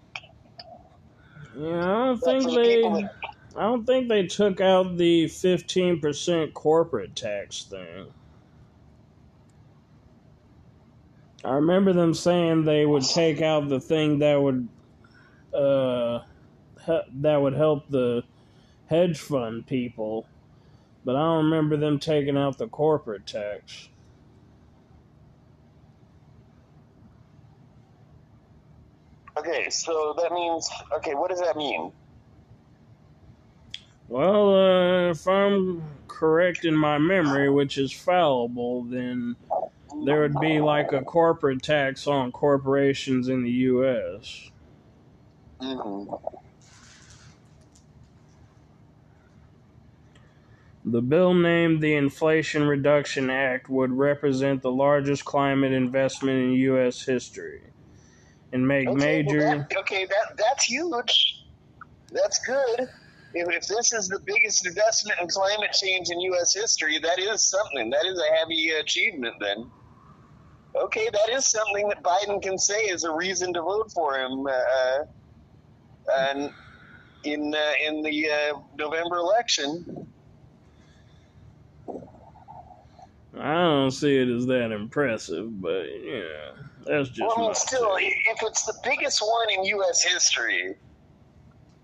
Yeah, 1.56 1.80
I 1.82 2.06
don't 2.08 2.22
But 2.22 2.42
think 2.42 2.54
they. 2.56 2.84
That, 2.84 3.12
I 3.56 3.64
don't 3.64 3.86
think 3.86 4.10
they 4.10 4.28
took 4.28 4.62
out 4.62 4.98
the 4.98 5.28
fifteen 5.28 6.00
percent 6.02 6.54
corporate 6.54 7.16
tax 7.16 7.64
thing. 7.64 8.14
I 11.46 11.54
remember 11.54 11.94
them 11.94 12.14
saying 12.14 12.66
they 12.66 12.86
would 12.86 13.04
take 13.04 13.42
out 13.42 13.70
the 13.70 13.80
thing 13.80 14.20
that 14.20 14.42
would, 14.42 14.68
uh, 15.54 16.20
he- 16.86 17.12
that 17.22 17.38
would 17.42 17.54
help 17.56 17.90
the 17.90 18.24
hedge 18.88 19.20
fund 19.20 19.68
people, 19.68 20.28
but 21.06 21.16
I 21.16 21.20
don't 21.20 21.46
remember 21.46 21.78
them 21.78 22.00
taking 22.00 22.38
out 22.38 22.58
the 22.58 22.68
corporate 22.68 23.26
tax. 23.28 23.90
Okay, 29.38 29.70
so 29.70 30.16
that 30.20 30.32
means 30.32 30.70
okay. 30.96 31.14
What 31.14 31.30
does 31.30 31.42
that 31.42 31.56
mean? 31.58 31.92
Well, 34.08 34.56
uh, 34.56 35.12
if 35.12 35.28
I'm 35.28 35.84
correct 36.08 36.66
in 36.66 36.76
my 36.76 36.98
memory, 36.98 37.50
which 37.50 37.78
is 37.78 37.92
fallible, 37.92 38.84
then 38.84 39.36
there 40.06 40.22
would 40.22 40.40
be 40.40 40.60
like 40.60 40.92
a 40.94 41.02
corporate 41.02 41.62
tax 41.62 42.08
on 42.08 42.32
corporations 42.32 43.28
in 43.28 43.44
the 43.44 43.52
U.S. 43.52 44.50
Mm-hmm. 45.62 46.14
The 50.86 51.02
bill 51.02 51.34
named 51.34 51.82
the 51.82 51.96
Inflation 51.96 52.64
Reduction 52.64 53.30
Act 53.30 53.70
would 53.70 53.92
represent 53.92 54.62
the 54.62 54.72
largest 54.72 55.26
climate 55.26 55.74
investment 55.74 56.40
in 56.40 56.52
U.S. 56.54 57.04
history 57.04 57.62
and 58.54 58.68
make 58.68 58.88
Okay, 58.88 59.24
major. 59.24 59.40
well, 59.40 59.58
that, 59.70 59.78
okay, 59.78 60.06
that 60.06 60.38
that's 60.38 60.66
huge. 60.66 61.46
That's 62.12 62.40
good. 62.46 62.88
If, 63.34 63.50
if 63.54 63.68
this 63.68 63.92
is 63.94 64.08
the 64.08 64.20
biggest 64.20 64.66
investment 64.66 65.20
in 65.22 65.28
climate 65.28 65.72
change 65.74 66.10
in 66.10 66.20
U.S. 66.22 66.54
history, 66.54 66.98
that 67.00 67.20
is 67.20 67.44
something. 67.44 67.90
That 67.90 68.06
is 68.06 68.20
a 68.20 68.36
heavy 68.38 68.70
achievement. 68.70 69.36
Then, 69.40 69.70
okay, 70.76 71.10
that 71.12 71.30
is 71.30 71.46
something 71.46 71.90
that 71.90 72.02
Biden 72.02 72.42
can 72.42 72.58
say 72.58 72.86
is 72.86 73.04
a 73.04 73.12
reason 73.12 73.54
to 73.54 73.62
vote 73.62 73.92
for 73.92 74.18
him. 74.18 74.48
Uh, 74.48 75.04
and 76.20 76.52
in 77.26 77.54
uh, 77.54 77.72
in 77.86 78.02
the 78.02 78.30
uh, 78.30 78.60
November 78.78 79.18
election, 79.18 80.08
I 83.40 83.54
don't 83.54 83.92
see 83.92 84.18
it 84.18 84.30
as 84.30 84.46
that 84.48 84.72
impressive, 84.72 85.62
but 85.62 85.84
yeah, 85.84 86.54
that's 86.88 87.10
just 87.10 87.22
well, 87.22 87.34
I 87.38 87.42
mean, 87.42 87.56
still, 87.56 87.98
if 88.00 88.40
it's 88.44 88.64
the 88.64 88.76
biggest 88.84 89.22
one 89.22 89.50
in 89.52 89.64
U.S. 89.66 90.04
history, 90.04 90.76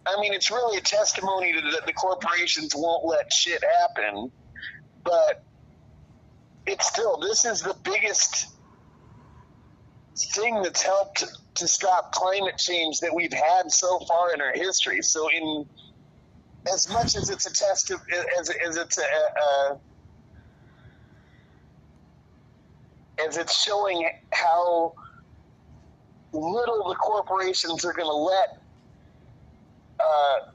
I 0.05 0.19
mean, 0.19 0.33
it's 0.33 0.51
really 0.51 0.77
a 0.77 0.81
testimony 0.81 1.53
to 1.53 1.61
that 1.71 1.85
the 1.85 1.93
corporations 1.93 2.75
won't 2.75 3.05
let 3.05 3.31
shit 3.31 3.63
happen. 3.79 4.31
But 5.03 5.43
it's 6.65 6.87
still, 6.87 7.17
this 7.19 7.45
is 7.45 7.61
the 7.61 7.75
biggest 7.83 8.47
thing 10.15 10.61
that's 10.61 10.81
helped 10.81 11.25
to 11.55 11.67
stop 11.67 12.11
climate 12.11 12.57
change 12.57 12.99
that 12.99 13.13
we've 13.13 13.33
had 13.33 13.71
so 13.71 13.99
far 13.99 14.33
in 14.33 14.41
our 14.41 14.53
history. 14.53 15.01
So, 15.01 15.29
in 15.29 15.65
as 16.71 16.89
much 16.89 17.15
as 17.15 17.29
it's 17.29 17.45
a 17.45 17.53
test 17.53 17.91
of, 17.91 17.99
as, 18.39 18.49
as 18.65 18.77
it's 18.77 18.97
a, 18.97 19.01
a 19.01 19.79
as 23.19 23.37
it's 23.37 23.63
showing 23.63 24.09
how 24.31 24.93
little 26.31 26.89
the 26.89 26.95
corporations 26.95 27.85
are 27.85 27.93
going 27.93 28.07
to 28.07 28.13
let 28.13 28.59
uh, 29.99 30.51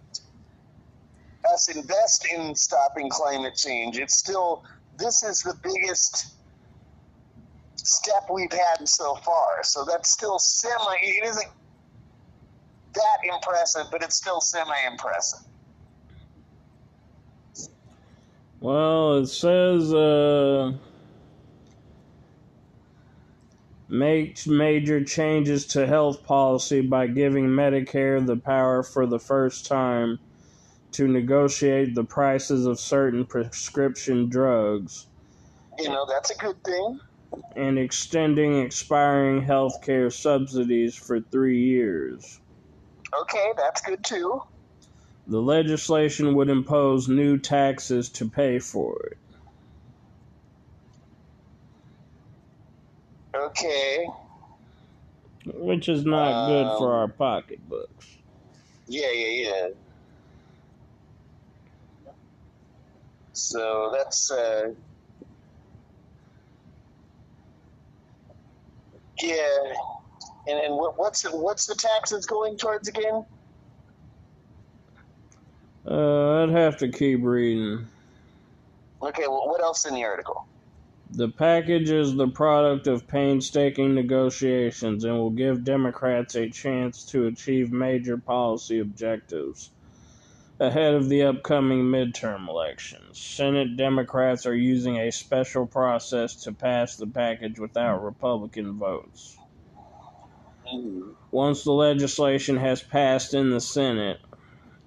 us 1.53 1.69
invest 1.75 2.27
in 2.33 2.55
stopping 2.55 3.09
climate 3.09 3.55
change. 3.55 3.99
It's 3.99 4.19
still 4.19 4.65
this 4.99 5.23
is 5.23 5.41
the 5.41 5.55
biggest 5.63 6.35
step 7.77 8.25
we've 8.33 8.53
had 8.53 8.89
so 8.89 9.15
far. 9.17 9.63
So 9.63 9.85
that's 9.85 10.11
still 10.11 10.39
semi. 10.39 10.97
It 11.03 11.27
isn't 11.27 11.49
that 12.95 13.33
impressive, 13.33 13.87
but 13.91 14.03
it's 14.03 14.17
still 14.17 14.41
semi 14.41 14.75
impressive. 14.91 15.41
Well, 18.61 19.19
it 19.19 19.29
says 19.29 19.95
uh, 19.95 20.73
makes 23.89 24.47
major 24.47 25.03
changes 25.05 25.67
to 25.69 25.87
health 25.87 26.25
policy 26.25 26.81
by 26.83 27.07
giving 27.07 27.47
Medicare 27.49 28.25
the 28.25 28.37
power 28.37 28.83
for 28.83 29.07
the 29.07 29.19
first 29.19 29.67
time 29.67 30.19
to 30.93 31.09
negotiate 31.09 31.95
the 31.95 32.05
prices 32.05 32.67
of 32.67 32.81
certain 32.81 33.27
prescription 33.27 34.29
drugs 34.29 35.07
You 35.79 35.91
know, 35.91 36.07
that's 36.09 36.31
a 36.31 36.37
good 36.37 36.63
thing. 36.65 37.01
and 37.57 37.79
extending 37.79 38.59
expiring 38.61 39.43
health 39.43 39.81
care 39.83 40.11
subsidies 40.11 40.97
for 40.97 41.21
three 41.21 41.61
years. 41.61 42.41
Okay, 43.23 43.53
that's 43.57 43.81
good 43.83 44.05
too. 44.05 44.43
The 45.27 45.41
legislation 45.43 46.35
would 46.35 46.49
impose 46.49 47.09
new 47.09 47.39
taxes 47.39 48.11
to 48.13 48.29
pay 48.31 48.59
for 48.59 48.99
it. 49.13 49.19
Okay. 53.49 54.07
Which 55.47 55.89
is 55.89 56.05
not 56.05 56.49
good 56.49 56.67
for 56.79 56.93
Um, 56.93 56.99
our 57.01 57.09
pocketbooks. 57.09 58.19
Yeah, 58.87 59.11
yeah, 59.11 59.49
yeah. 59.49 59.69
So 63.33 63.91
that's 63.95 64.31
uh 64.31 64.73
yeah. 69.23 69.73
And 70.47 70.59
and 70.59 70.75
what, 70.75 70.99
what's 70.99 71.23
the, 71.23 71.35
what's 71.37 71.67
the 71.67 71.75
taxes 71.75 72.27
going 72.27 72.57
towards 72.57 72.89
again? 72.89 73.25
Uh, 75.87 76.43
I'd 76.43 76.51
have 76.51 76.77
to 76.79 76.89
keep 76.89 77.23
reading. 77.23 77.87
Okay, 79.01 79.27
well, 79.27 79.49
what 79.49 79.63
else 79.63 79.87
in 79.87 79.95
the 79.95 80.05
article? 80.05 80.47
The 81.11 81.29
package 81.29 81.91
is 81.91 82.15
the 82.15 82.29
product 82.29 82.87
of 82.87 83.09
painstaking 83.09 83.95
negotiations 83.95 85.05
and 85.05 85.17
will 85.17 85.31
give 85.31 85.65
Democrats 85.65 86.35
a 86.35 86.51
chance 86.51 87.05
to 87.07 87.27
achieve 87.27 87.73
major 87.73 88.19
policy 88.19 88.79
objectives 88.79 89.71
ahead 90.61 90.95
of 90.95 91.09
the 91.09 91.23
upcoming 91.23 91.85
midterm 91.85 92.49
elections. 92.49 93.19
Senate 93.19 93.77
Democrats 93.77 94.45
are 94.45 94.55
using 94.55 94.99
a 94.99 95.13
special 95.13 95.67
process 95.67 96.35
to 96.43 96.53
pass 96.53 96.97
the 96.97 97.07
package 97.07 97.59
without 97.59 98.05
Republican 98.05 98.79
votes. 98.79 99.39
Mm-hmm. 100.71 101.13
Once 101.31 101.65
the 101.65 101.73
legislation 101.73 102.59
has 102.59 102.83
passed 102.83 103.33
in 103.33 103.51
the 103.51 103.61
Senate, 103.61 104.21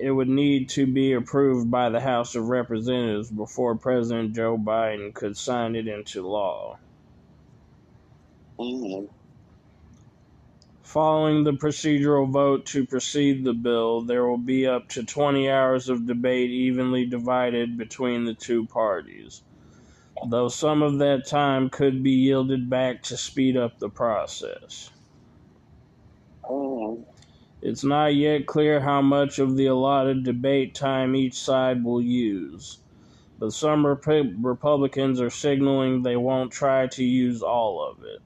it 0.01 0.11
would 0.11 0.29
need 0.29 0.69
to 0.69 0.87
be 0.87 1.13
approved 1.13 1.69
by 1.69 1.89
the 1.89 1.99
House 1.99 2.33
of 2.35 2.49
Representatives 2.49 3.29
before 3.29 3.75
President 3.75 4.35
Joe 4.35 4.57
Biden 4.57 5.13
could 5.13 5.37
sign 5.37 5.75
it 5.75 5.87
into 5.87 6.27
law. 6.27 6.79
Mm-hmm. 8.59 9.05
Following 10.81 11.43
the 11.43 11.53
procedural 11.53 12.29
vote 12.29 12.65
to 12.67 12.85
proceed 12.85 13.43
the 13.43 13.53
bill, 13.53 14.01
there 14.01 14.25
will 14.25 14.37
be 14.37 14.65
up 14.65 14.89
to 14.89 15.03
20 15.03 15.49
hours 15.49 15.87
of 15.87 16.07
debate 16.07 16.49
evenly 16.49 17.05
divided 17.05 17.77
between 17.77 18.25
the 18.25 18.33
two 18.33 18.65
parties, 18.65 19.43
though 20.27 20.49
some 20.49 20.81
of 20.81 20.97
that 20.97 21.27
time 21.27 21.69
could 21.69 22.01
be 22.01 22.11
yielded 22.11 22.69
back 22.69 23.03
to 23.03 23.15
speed 23.15 23.55
up 23.55 23.77
the 23.77 23.89
process. 23.89 24.89
Mm-hmm. 26.43 27.03
It's 27.61 27.83
not 27.83 28.15
yet 28.15 28.47
clear 28.47 28.79
how 28.81 29.01
much 29.01 29.39
of 29.39 29.55
the 29.55 29.67
allotted 29.67 30.23
debate 30.23 30.73
time 30.75 31.15
each 31.15 31.35
side 31.35 31.83
will 31.83 32.01
use, 32.01 32.79
but 33.39 33.53
some 33.53 33.85
Rep- 33.85 34.33
Republicans 34.41 35.21
are 35.21 35.29
signaling 35.29 36.03
they 36.03 36.15
won't 36.15 36.51
try 36.51 36.87
to 36.87 37.03
use 37.03 37.43
all 37.43 37.87
of 37.87 38.03
it, 38.03 38.21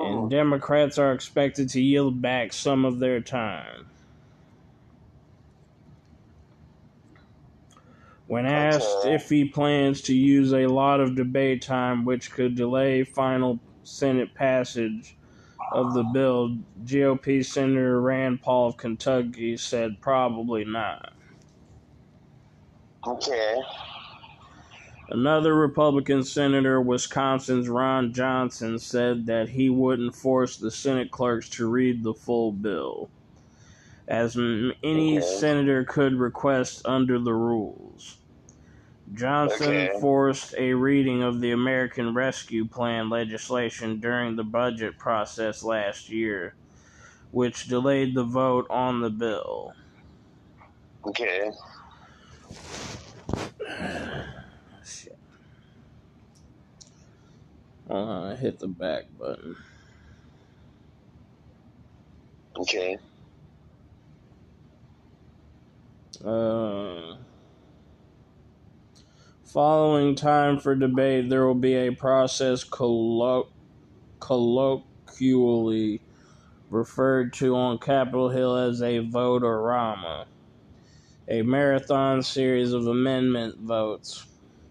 and 0.00 0.26
oh. 0.26 0.28
Democrats 0.30 0.98
are 0.98 1.12
expected 1.12 1.68
to 1.70 1.82
yield 1.82 2.22
back 2.22 2.52
some 2.52 2.84
of 2.84 3.00
their 3.00 3.20
time. 3.20 3.86
When 8.26 8.46
asked 8.46 9.04
uh, 9.04 9.10
if 9.10 9.28
he 9.28 9.46
plans 9.46 10.00
to 10.02 10.14
use 10.14 10.52
a 10.54 10.66
lot 10.68 11.00
of 11.00 11.16
debate 11.16 11.62
time, 11.62 12.04
which 12.04 12.30
could 12.32 12.54
delay 12.54 13.04
final 13.04 13.60
Senate 13.82 14.34
passage 14.34 15.16
of 15.72 15.94
the 15.94 16.04
bill, 16.04 16.58
GOP 16.84 17.44
Senator 17.44 18.00
Rand 18.00 18.42
Paul 18.42 18.68
of 18.68 18.76
Kentucky 18.78 19.56
said 19.56 20.00
probably 20.00 20.64
not. 20.64 21.14
Okay. 23.06 23.56
Another 25.08 25.54
Republican 25.54 26.24
senator, 26.24 26.80
Wisconsin's 26.80 27.68
Ron 27.68 28.12
Johnson, 28.12 28.78
said 28.78 29.26
that 29.26 29.50
he 29.50 29.70
wouldn't 29.70 30.16
force 30.16 30.56
the 30.56 30.70
Senate 30.70 31.10
clerks 31.12 31.48
to 31.50 31.68
read 31.70 32.02
the 32.02 32.14
full 32.14 32.52
bill, 32.52 33.10
as 34.08 34.36
any 34.82 35.18
Okay. 35.18 35.20
senator 35.22 35.84
could 35.84 36.14
request 36.14 36.82
under 36.86 37.18
the 37.18 37.34
rules. 37.34 38.18
Johnson 39.14 39.88
Okay. 39.88 40.00
forced 40.00 40.54
a 40.56 40.74
reading 40.74 41.22
of 41.22 41.40
the 41.40 41.52
American 41.52 42.14
Rescue 42.14 42.66
Plan 42.68 43.08
legislation 43.10 44.00
during 44.00 44.36
the 44.36 44.44
budget 44.44 44.98
process 44.98 45.62
last 45.62 46.08
year, 46.08 46.56
which 47.30 47.68
delayed 47.68 48.14
the 48.14 48.24
vote 48.24 48.66
on 48.70 49.00
the 49.00 49.10
bill. 49.10 49.74
Okay. 51.04 51.52
Shit. 54.84 55.18
I 57.90 58.34
hit 58.36 58.58
the 58.58 58.68
back 58.68 59.04
button. 59.16 59.56
Okay. 62.56 62.98
Uh, 66.24 67.16
following 69.52 70.14
time 70.14 70.58
for 70.58 70.74
debate, 70.74 71.28
there 71.28 71.46
will 71.46 71.54
be 71.54 71.74
a 71.74 71.90
process 71.90 72.64
collo- 72.64 73.48
colloquially 74.18 76.00
referred 76.70 77.34
to 77.34 77.54
on 77.54 77.78
Capitol 77.78 78.30
Hill 78.30 78.56
as 78.56 78.80
a 78.80 79.00
vote-orama, 79.00 80.24
a 81.28 81.42
marathon 81.42 82.22
series 82.22 82.72
of 82.72 82.86
amendment 82.86 83.58
votes 83.58 84.24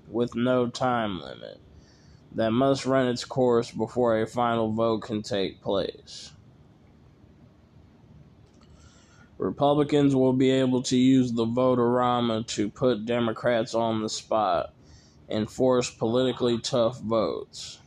with 0.09 0.33
no 0.33 0.67
time 0.67 1.21
limit 1.21 1.59
that 2.33 2.51
must 2.51 2.87
run 2.87 3.07
its 3.07 3.23
course 3.23 3.69
before 3.69 4.19
a 4.19 4.25
final 4.25 4.71
vote 4.71 5.03
can 5.03 5.21
take 5.21 5.61
place. 5.61 6.31
Republicans 9.41 10.15
will 10.15 10.33
be 10.33 10.51
able 10.51 10.83
to 10.83 10.95
use 10.95 11.31
the 11.31 11.45
vote-orama 11.45 12.45
to 12.45 12.69
put 12.69 13.07
Democrats 13.07 13.73
on 13.73 14.03
the 14.03 14.07
spot 14.07 14.71
and 15.29 15.49
force 15.49 15.89
politically 15.89 16.59
tough 16.59 17.01
votes. 17.01 17.79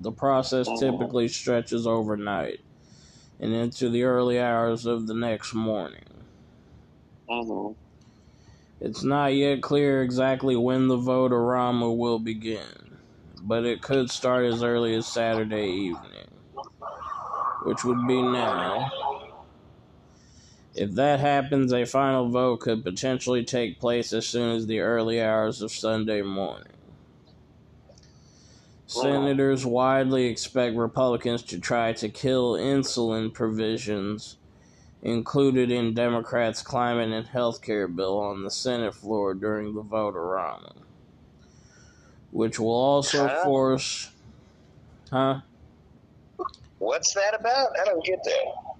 The 0.00 0.10
process 0.10 0.66
typically 0.80 1.28
stretches 1.28 1.86
overnight 1.86 2.60
and 3.38 3.52
into 3.52 3.90
the 3.90 4.04
early 4.04 4.40
hours 4.40 4.86
of 4.86 5.06
the 5.06 5.12
next 5.12 5.52
morning. 5.52 6.24
Mm-hmm. 7.28 7.74
It's 8.80 9.02
not 9.02 9.34
yet 9.34 9.60
clear 9.60 10.02
exactly 10.02 10.56
when 10.56 10.88
the 10.88 10.96
vote-orama 10.96 11.94
will 11.94 12.18
begin, 12.18 12.96
but 13.42 13.66
it 13.66 13.82
could 13.82 14.10
start 14.10 14.46
as 14.46 14.62
early 14.62 14.94
as 14.94 15.06
Saturday 15.06 15.68
evening, 15.68 16.30
which 17.64 17.84
would 17.84 18.06
be 18.06 18.22
now. 18.22 19.03
If 20.74 20.92
that 20.92 21.20
happens, 21.20 21.72
a 21.72 21.84
final 21.84 22.28
vote 22.28 22.60
could 22.60 22.82
potentially 22.82 23.44
take 23.44 23.78
place 23.78 24.12
as 24.12 24.26
soon 24.26 24.56
as 24.56 24.66
the 24.66 24.80
early 24.80 25.22
hours 25.22 25.62
of 25.62 25.70
Sunday 25.70 26.22
morning. 26.22 26.72
Senators 28.86 29.64
widely 29.64 30.26
expect 30.26 30.76
Republicans 30.76 31.42
to 31.44 31.60
try 31.60 31.92
to 31.94 32.08
kill 32.08 32.54
insulin 32.54 33.32
provisions 33.32 34.36
included 35.02 35.70
in 35.70 35.94
Democrats' 35.94 36.62
climate 36.62 37.12
and 37.12 37.26
health 37.28 37.62
care 37.62 37.88
bill 37.88 38.18
on 38.18 38.42
the 38.42 38.50
Senate 38.50 38.94
floor 38.94 39.34
during 39.34 39.74
the 39.74 39.82
vote-orama, 39.82 40.74
which 42.30 42.58
will 42.58 42.70
also 42.72 43.28
Huh? 43.28 43.44
force. 43.44 44.10
Huh? 45.10 45.40
What's 46.78 47.14
that 47.14 47.38
about? 47.38 47.78
I 47.80 47.84
don't 47.84 48.04
get 48.04 48.22
that. 48.24 48.73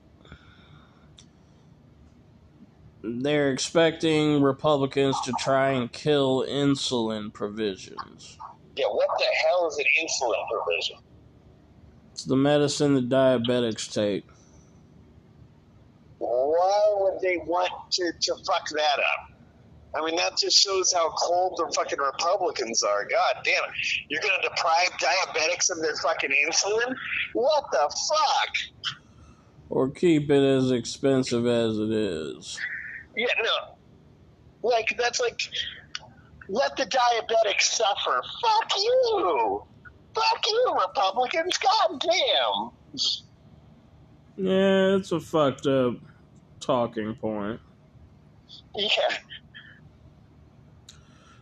They're 3.06 3.52
expecting 3.52 4.42
Republicans 4.42 5.20
to 5.26 5.32
try 5.38 5.72
and 5.72 5.92
kill 5.92 6.46
insulin 6.48 7.34
provisions. 7.34 8.38
Yeah, 8.76 8.86
what 8.86 9.08
the 9.18 9.26
hell 9.46 9.68
is 9.68 9.76
an 9.76 9.84
insulin 10.02 10.42
provision? 10.50 10.96
It's 12.12 12.24
the 12.24 12.36
medicine 12.36 12.94
that 12.94 13.10
diabetics 13.10 13.92
take. 13.92 14.24
Why 16.18 16.94
would 17.00 17.20
they 17.20 17.36
want 17.44 17.72
to, 17.92 18.10
to 18.22 18.34
fuck 18.46 18.68
that 18.70 18.98
up? 18.98 19.30
I 19.94 20.04
mean, 20.04 20.16
that 20.16 20.38
just 20.38 20.58
shows 20.58 20.90
how 20.90 21.10
cold 21.10 21.58
the 21.58 21.70
fucking 21.74 21.98
Republicans 21.98 22.82
are. 22.82 23.04
God 23.04 23.44
damn 23.44 23.64
it. 23.64 23.70
You're 24.08 24.22
going 24.22 24.40
to 24.40 24.48
deprive 24.48 24.88
diabetics 24.98 25.70
of 25.70 25.82
their 25.82 25.94
fucking 25.96 26.30
insulin? 26.30 26.94
What 27.34 27.64
the 27.70 27.94
fuck? 28.08 28.96
Or 29.68 29.90
keep 29.90 30.30
it 30.30 30.42
as 30.42 30.70
expensive 30.70 31.46
as 31.46 31.78
it 31.78 31.90
is. 31.90 32.58
Yeah, 33.16 33.26
no. 33.42 34.68
Like, 34.68 34.94
that's 34.98 35.20
like, 35.20 35.40
let 36.48 36.76
the 36.76 36.84
diabetics 36.84 37.62
suffer. 37.62 38.22
Fuck 38.42 38.72
you. 38.78 39.62
Fuck 40.14 40.46
you, 40.46 40.76
Republicans. 40.86 41.58
God 41.58 42.00
damn. 42.00 42.70
Yeah, 44.36 44.96
it's 44.96 45.12
a 45.12 45.20
fucked 45.20 45.66
up 45.66 45.94
talking 46.60 47.14
point. 47.14 47.60
Yeah. 48.74 48.88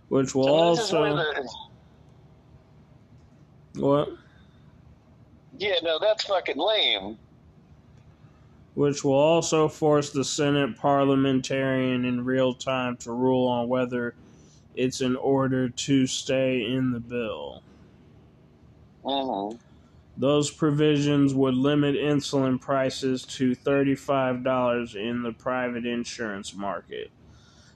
Which 0.09 0.35
will 0.35 0.45
So 0.45 0.71
this 0.75 0.87
is 0.87 0.93
where 0.93 1.11
also. 1.11 1.49
the, 3.75 3.81
What? 3.81 4.09
yeah, 5.59 5.77
no, 5.83 5.99
that's 5.99 6.25
fucking 6.25 6.59
lame. 6.59 7.19
Which 8.75 9.05
will 9.05 9.13
also 9.13 9.69
force 9.69 10.11
the 10.11 10.25
Senate 10.25 10.77
parliamentarian 10.77 12.05
in 12.05 12.25
real 12.25 12.55
time 12.55 12.97
to 12.99 13.13
rule 13.13 13.47
on 13.49 13.69
whether 13.69 14.15
it's 14.75 15.01
in 15.01 15.17
order 15.17 15.69
to 15.69 16.07
stay 16.07 16.65
in 16.65 16.93
the 16.93 17.01
bill. 17.01 17.63
Mm-hmm. 19.05 19.59
Those 20.17 20.51
provisions 20.51 21.35
would 21.35 21.55
limit 21.55 21.95
insulin 21.97 22.61
prices 22.61 23.25
to 23.25 23.57
$35 23.57 24.95
in 24.95 25.23
the 25.23 25.33
private 25.33 25.87
insurance 25.87 26.55
market, 26.55 27.11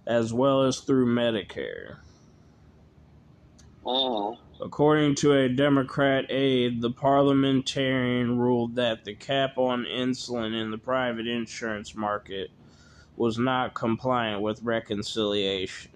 as 0.07 0.33
well 0.33 0.63
as 0.63 0.81
through 0.81 1.07
Medicare. 1.07 1.97
Mm. 3.85 4.39
According 4.61 5.17
to 5.17 5.35
a 5.35 5.49
Democrat 5.49 6.27
aide, 6.31 6.81
the 6.81 6.91
parliamentarian 6.91 8.39
ruled 8.39 8.77
that 8.77 9.05
the 9.05 9.15
cap 9.15 9.59
on 9.59 9.85
insulin 9.85 10.59
in 10.59 10.71
the 10.71 10.79
private 10.79 11.27
insurance 11.27 11.95
market 11.95 12.51
was 13.17 13.39
not 13.39 13.75
compliant 13.75 14.41
with 14.41 14.63
reconciliation. 14.63 15.91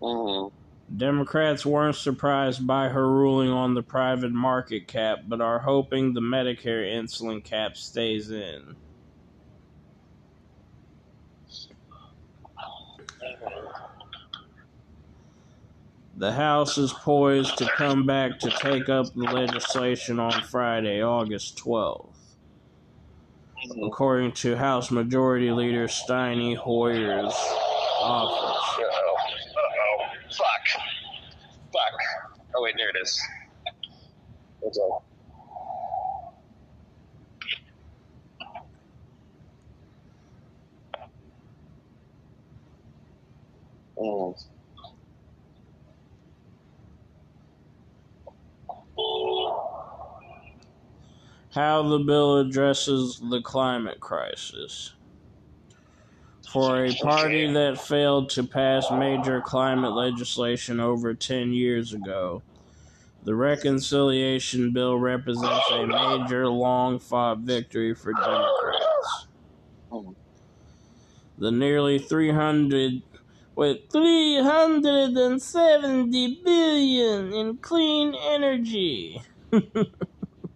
Mm. 0.00 0.52
Democrats 0.96 1.64
weren't 1.64 1.96
surprised 1.96 2.66
by 2.66 2.88
her 2.88 3.10
ruling 3.10 3.48
on 3.50 3.74
the 3.74 3.82
private 3.82 4.32
market 4.32 4.86
cap, 4.86 5.20
but 5.26 5.40
are 5.40 5.58
hoping 5.58 6.12
the 6.12 6.20
Medicare 6.20 6.84
insulin 6.92 7.42
cap 7.42 7.76
stays 7.76 8.30
in. 8.30 8.76
The 16.22 16.30
House 16.30 16.78
is 16.78 16.92
poised 16.92 17.58
to 17.58 17.68
come 17.76 18.06
back 18.06 18.38
to 18.38 18.50
take 18.50 18.88
up 18.88 19.06
the 19.12 19.24
legislation 19.24 20.20
on 20.20 20.30
Friday, 20.30 21.02
August 21.02 21.58
12th. 21.58 22.14
Mm. 23.66 23.88
According 23.88 24.30
to 24.34 24.54
House 24.54 24.92
Majority 24.92 25.50
Leader 25.50 25.88
Steny 25.88 26.56
Hoyer's 26.56 27.34
office. 28.00 28.84
Uh-oh. 28.84 29.16
Fuck. 30.30 30.82
Fuck. 31.72 31.98
Oh, 32.54 32.62
wait, 32.62 32.76
there 32.78 32.90
it 32.90 33.02
is. 33.02 33.20
Mm. 43.98 44.51
How 51.50 51.82
the 51.82 51.98
bill 51.98 52.38
addresses 52.38 53.20
the 53.30 53.40
climate 53.42 54.00
crisis. 54.00 54.94
For 56.50 56.84
a 56.84 56.94
party 56.94 57.50
that 57.52 57.80
failed 57.80 58.30
to 58.30 58.44
pass 58.44 58.90
major 58.90 59.40
climate 59.40 59.92
legislation 59.92 60.80
over 60.80 61.14
10 61.14 61.52
years 61.52 61.92
ago, 61.92 62.42
the 63.22 63.34
reconciliation 63.34 64.72
bill 64.72 64.98
represents 64.98 65.70
a 65.70 65.86
major, 65.86 66.48
long 66.48 66.98
fought 66.98 67.38
victory 67.38 67.94
for 67.94 68.12
Democrats. 68.12 69.26
Oh 69.90 70.14
the 71.38 71.50
nearly 71.50 71.98
300 71.98 73.02
with 73.54 73.78
370 73.90 76.40
billion 76.44 77.32
in 77.32 77.56
clean 77.58 78.14
energy. 78.14 79.22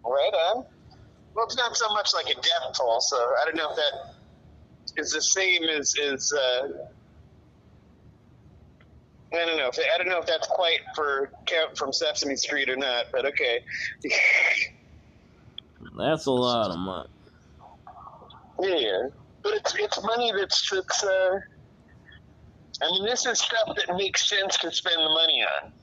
Right 0.07 0.33
on. 0.33 0.65
Well, 1.33 1.45
it's 1.45 1.57
not 1.57 1.75
so 1.75 1.93
much 1.93 2.13
like 2.13 2.27
a 2.27 2.35
death 2.35 2.73
toll, 2.73 3.01
so 3.01 3.17
I 3.17 3.43
don't 3.45 3.55
know 3.55 3.69
if 3.69 3.75
that 3.75 4.13
is 4.95 5.11
the 5.11 5.21
same 5.21 5.63
as 5.63 5.93
as. 6.01 6.33
Uh, 6.33 6.87
I 9.33 9.45
don't 9.45 9.57
know. 9.57 9.67
If, 9.67 9.77
I 9.93 9.97
don't 9.97 10.07
know 10.07 10.19
if 10.19 10.25
that's 10.25 10.47
quite 10.47 10.79
for 10.95 11.29
Count 11.45 11.77
from 11.77 11.91
Sesame 11.91 12.37
Street 12.37 12.69
or 12.69 12.77
not, 12.77 13.07
but 13.11 13.25
okay. 13.25 13.63
That's 15.97 16.27
a 16.27 16.31
lot 16.31 16.71
of 16.71 16.77
money. 16.77 17.09
yeah, 18.61 19.09
but 19.43 19.55
it's 19.55 19.75
it's 19.75 20.01
money 20.03 20.31
that's 20.35 20.69
that's. 20.69 21.03
Uh, 21.03 21.39
I 22.81 22.91
mean, 22.91 23.05
this 23.05 23.25
is 23.25 23.39
stuff 23.39 23.75
that 23.75 23.95
makes 23.95 24.29
sense 24.29 24.57
to 24.57 24.71
spend 24.71 24.97
the 24.97 25.09
money 25.09 25.43
on. 25.43 25.73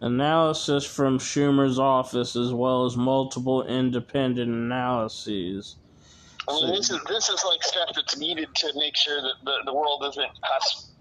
Analysis 0.00 0.84
from 0.84 1.18
Schumer's 1.18 1.78
office, 1.80 2.36
as 2.36 2.52
well 2.52 2.84
as 2.84 2.96
multiple 2.96 3.66
independent 3.66 4.48
analyses. 4.48 5.76
I 6.48 6.54
mean, 6.54 6.70
this 6.76 6.88
is 6.90 7.00
this 7.08 7.28
is 7.28 7.44
like 7.44 7.62
stuff 7.62 7.90
that's 7.96 8.16
needed 8.16 8.48
to 8.54 8.72
make 8.76 8.96
sure 8.96 9.20
that 9.20 9.34
the, 9.44 9.54
the 9.66 9.74
world 9.74 10.04
isn't 10.08 10.30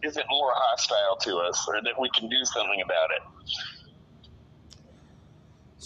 isn't 0.03 0.25
more 0.29 0.51
hostile 0.53 1.15
to 1.21 1.37
us, 1.37 1.63
or 1.67 1.81
that 1.83 1.93
we 1.99 2.09
can 2.17 2.27
do 2.27 2.43
something 2.43 2.81
about 2.83 3.09
it. 3.15 3.21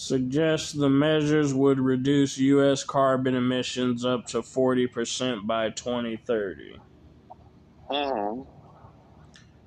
Suggests 0.02 0.72
the 0.74 0.90
measures 0.90 1.54
would 1.54 1.80
reduce 1.80 2.36
U.S. 2.40 2.84
carbon 2.84 3.36
emissions 3.36 4.04
up 4.04 4.26
to 4.30 4.42
40% 4.42 5.46
by 5.46 5.70
2030. 5.70 6.80
Mm-hmm. 7.88 8.42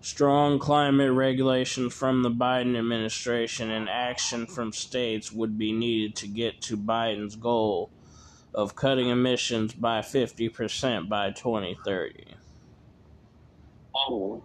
Strong 0.00 0.58
climate 0.58 1.12
regulation 1.12 1.88
from 1.88 2.24
the 2.24 2.32
Biden 2.32 2.76
administration 2.76 3.70
and 3.70 3.88
action 3.88 4.44
from 4.46 4.72
states 4.72 5.30
would 5.30 5.56
be 5.56 5.70
needed 5.70 6.16
to 6.16 6.26
get 6.26 6.60
to 6.62 6.76
Biden's 6.76 7.36
goal 7.36 7.92
of 8.52 8.74
cutting 8.74 9.10
emissions 9.10 9.72
by 9.72 10.00
50% 10.00 11.08
by 11.08 11.30
2030. 11.30 12.24
Oh. 13.94 14.42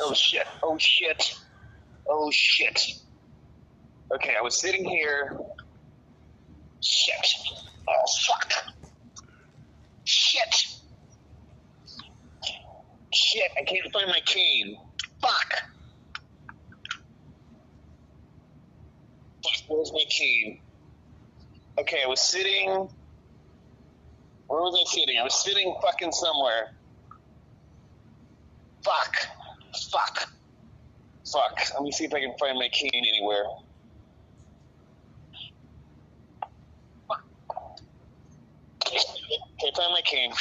oh 0.00 0.14
shit! 0.14 0.46
Oh 0.62 0.78
shit! 0.78 1.36
Oh 2.08 2.30
shit! 2.30 2.94
Okay, 4.12 4.34
I 4.38 4.42
was 4.42 4.60
sitting 4.60 4.84
here. 4.84 5.38
Shit! 6.80 7.26
Oh 7.88 8.04
fuck! 8.26 8.52
Shit! 10.04 10.66
Shit! 13.12 13.50
I 13.58 13.64
can't 13.64 13.92
find 13.92 14.08
my 14.08 14.20
cane. 14.26 14.76
Fuck! 15.20 15.54
Fuck! 19.42 19.62
Where's 19.68 19.92
my 19.92 20.04
cane? 20.10 20.60
Okay, 21.78 21.98
I 22.04 22.08
was 22.08 22.20
sitting. 22.20 22.68
Where 24.46 24.60
was 24.60 24.78
I 24.78 24.94
sitting? 24.94 25.18
I 25.18 25.24
was 25.24 25.42
sitting 25.42 25.74
fucking 25.82 26.12
somewhere. 26.12 26.74
Fuck. 28.84 29.16
Fuck. 29.90 30.33
Fuck. 31.30 31.58
Let 31.74 31.82
me 31.82 31.92
see 31.92 32.04
if 32.04 32.14
I 32.14 32.20
can 32.20 32.34
find 32.38 32.58
my 32.58 32.68
cane 32.68 32.90
anywhere. 32.94 33.44
Okay, 38.86 39.72
find 39.76 39.92
my 39.92 40.02
cane. 40.04 40.32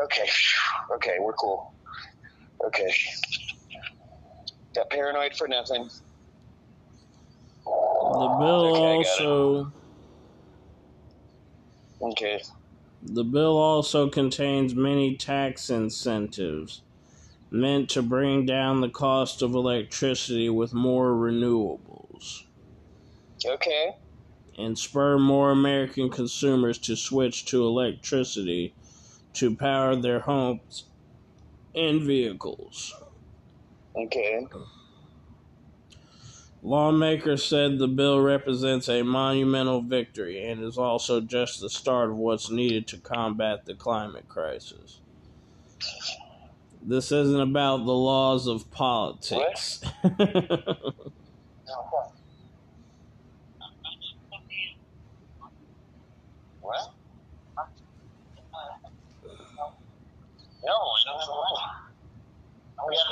Okay. 0.00 0.28
Okay, 0.94 1.16
we're 1.20 1.32
cool. 1.34 1.74
Okay. 2.64 2.92
Got 4.74 4.90
paranoid 4.90 5.34
for 5.36 5.48
nothing. 5.48 5.88
The 7.64 8.36
bill 8.38 8.66
Okay, 8.66 9.00
I 9.00 9.02
got 9.02 9.20
it. 9.20 9.26
also 9.26 9.72
Okay. 12.00 12.42
the 13.02 13.24
bill 13.24 13.56
also 13.56 14.08
contains 14.08 14.74
many 14.74 15.16
tax 15.16 15.70
incentives 15.70 16.82
meant 17.52 17.90
to 17.90 18.02
bring 18.02 18.46
down 18.46 18.80
the 18.80 18.90
cost 18.90 19.42
of 19.42 19.54
electricity 19.54 20.48
with 20.50 20.74
more 20.74 21.12
renewables 21.12 22.44
Okay. 23.44 23.96
and 24.56 24.78
spur 24.78 25.18
more 25.18 25.50
American 25.50 26.10
consumers 26.10 26.78
to 26.78 26.96
switch 26.96 27.44
to 27.44 27.64
electricity 27.66 28.74
to 29.34 29.56
power 29.56 29.96
their 29.96 30.20
homes 30.20 30.90
and 31.74 32.02
vehicles. 32.02 32.94
Okay. 33.94 34.46
Lawmakers 36.62 37.44
said 37.46 37.78
the 37.78 37.88
bill 37.88 38.20
represents 38.20 38.88
a 38.88 39.02
monumental 39.02 39.82
victory 39.82 40.44
and 40.44 40.62
is 40.62 40.78
also 40.78 41.20
just 41.20 41.60
the 41.60 41.70
start 41.70 42.10
of 42.10 42.16
what's 42.16 42.50
needed 42.50 42.86
to 42.88 42.98
combat 43.00 43.64
the 43.66 43.74
climate 43.76 44.28
crisis. 44.28 45.02
This 46.84 47.12
isn't 47.12 47.40
about 47.40 47.78
the 47.86 47.92
laws 47.92 48.48
of 48.48 48.70
politics. 48.70 49.80
What? 56.60 56.94
No, 60.64 60.70
I 60.70 60.98
don't 61.04 61.18
have 61.18 61.28
a 61.28 61.34
money. 61.34 61.58
We 62.86 62.94
have. 62.94 63.06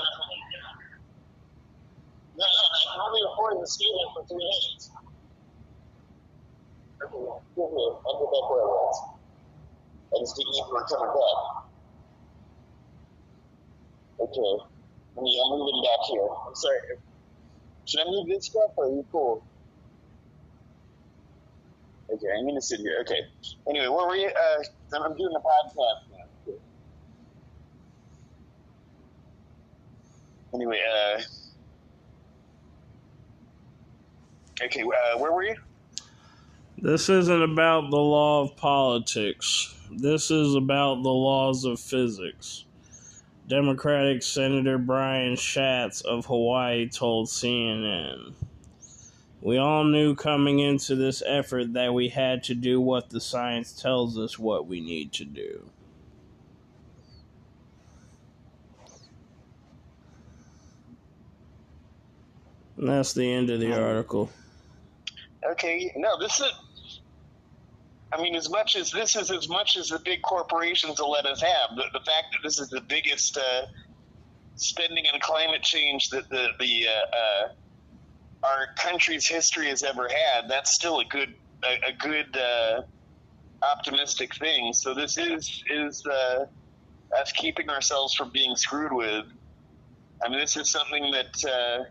Yeah, 2.38 2.46
yeah, 2.46 2.46
I 2.46 2.78
can 2.94 3.00
only 3.02 3.20
afford 3.26 3.58
to 3.58 3.66
stay 3.66 3.90
there 3.90 4.10
for 4.14 4.22
three 4.30 4.46
days. 4.46 4.90
Okay, 7.02 7.18
give 7.58 7.70
me. 7.74 7.84
I'll 8.06 8.18
go 8.22 8.26
back 8.30 8.46
where 8.50 8.62
I 10.14 10.18
just 10.22 10.36
didn't 10.36 10.54
know 10.54 10.78
if 10.78 10.90
you 10.90 10.98
back. 11.10 11.69
Okay. 14.20 14.64
Let 15.16 15.24
I'm 15.24 15.58
moving 15.58 15.82
back 15.82 16.06
here. 16.08 16.26
I'm 16.46 16.54
sorry. 16.54 16.78
Should 17.86 18.00
I 18.00 18.04
move 18.04 18.28
this 18.28 18.46
stuff 18.46 18.70
or 18.76 18.86
are 18.86 18.90
you 18.90 19.04
cool? 19.10 19.44
Okay, 22.12 22.26
I'm 22.36 22.46
gonna 22.46 22.60
sit 22.60 22.80
here. 22.80 22.98
Okay. 23.02 23.20
Anyway, 23.68 23.86
where 23.86 24.06
were 24.06 24.16
you? 24.16 24.28
Uh, 24.28 24.62
I'm 24.96 25.16
doing 25.16 25.32
the 25.32 25.40
podcast 25.40 26.02
now. 26.10 26.54
Anyway, 30.52 30.80
uh, 30.92 31.20
okay, 34.64 34.82
uh, 34.82 35.18
where 35.18 35.32
were 35.32 35.44
you? 35.44 35.54
This 36.78 37.08
isn't 37.08 37.42
about 37.42 37.90
the 37.90 37.96
law 37.96 38.42
of 38.42 38.56
politics. 38.56 39.74
This 39.92 40.30
is 40.30 40.54
about 40.54 41.02
the 41.02 41.10
laws 41.10 41.64
of 41.64 41.78
physics. 41.78 42.64
Democratic 43.50 44.22
Senator 44.22 44.78
Brian 44.78 45.34
Schatz 45.34 46.02
of 46.02 46.26
Hawaii 46.26 46.88
told 46.88 47.26
CNN. 47.26 48.32
We 49.42 49.58
all 49.58 49.82
knew 49.82 50.14
coming 50.14 50.60
into 50.60 50.94
this 50.94 51.20
effort 51.26 51.72
that 51.72 51.92
we 51.92 52.10
had 52.10 52.44
to 52.44 52.54
do 52.54 52.80
what 52.80 53.10
the 53.10 53.20
science 53.20 53.72
tells 53.72 54.16
us 54.16 54.38
what 54.38 54.68
we 54.68 54.80
need 54.80 55.12
to 55.14 55.24
do. 55.24 55.68
And 62.76 62.88
that's 62.88 63.14
the 63.14 63.32
end 63.32 63.50
of 63.50 63.58
the 63.58 63.72
um, 63.72 63.82
article. 63.82 64.30
Okay, 65.50 65.92
no, 65.96 66.20
this 66.20 66.38
is. 66.38 66.52
I 68.12 68.20
mean, 68.20 68.34
as 68.34 68.50
much 68.50 68.76
as 68.76 68.90
this 68.90 69.16
is 69.16 69.30
as 69.30 69.48
much 69.48 69.76
as 69.76 69.88
the 69.88 69.98
big 70.00 70.22
corporations 70.22 71.00
will 71.00 71.12
let 71.12 71.26
us 71.26 71.40
have, 71.40 71.76
the, 71.76 71.84
the 71.92 72.04
fact 72.04 72.32
that 72.32 72.38
this 72.42 72.58
is 72.58 72.68
the 72.68 72.80
biggest 72.80 73.36
uh, 73.36 73.66
spending 74.56 75.04
on 75.12 75.20
climate 75.20 75.62
change 75.62 76.10
that 76.10 76.28
the 76.28 76.48
the 76.58 76.86
uh, 76.88 77.16
uh, 77.16 77.48
our 78.42 78.68
country's 78.76 79.26
history 79.26 79.66
has 79.66 79.82
ever 79.82 80.08
had, 80.08 80.48
that's 80.48 80.72
still 80.72 81.00
a 81.00 81.04
good 81.04 81.34
a, 81.64 81.90
a 81.90 81.92
good 81.92 82.36
uh, 82.36 82.82
optimistic 83.62 84.34
thing. 84.36 84.72
So 84.72 84.94
this 84.94 85.16
is 85.16 85.62
is 85.70 86.04
uh, 86.06 86.46
us 87.18 87.32
keeping 87.32 87.68
ourselves 87.70 88.14
from 88.14 88.30
being 88.30 88.56
screwed 88.56 88.92
with. 88.92 89.26
I 90.22 90.28
mean, 90.28 90.38
this 90.38 90.56
is 90.56 90.68
something 90.68 91.10
that, 91.12 91.44
uh, 91.44 91.84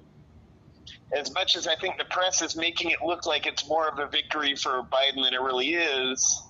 as 1.12 1.34
much 1.34 1.56
as 1.56 1.68
I 1.68 1.76
think 1.76 1.98
the 1.98 2.06
press 2.06 2.42
is 2.42 2.56
making 2.56 2.92
it 2.92 3.00
look 3.04 3.26
like 3.26 3.48
it's 3.48 3.68
more 3.68 3.88
of 3.88 4.00
a 4.00 4.08
victory 4.08 4.56
for 4.56 4.84
Biden 4.84 5.24
than 5.24 5.34
it 5.34 5.42
really 5.42 5.74
is, 5.74 6.42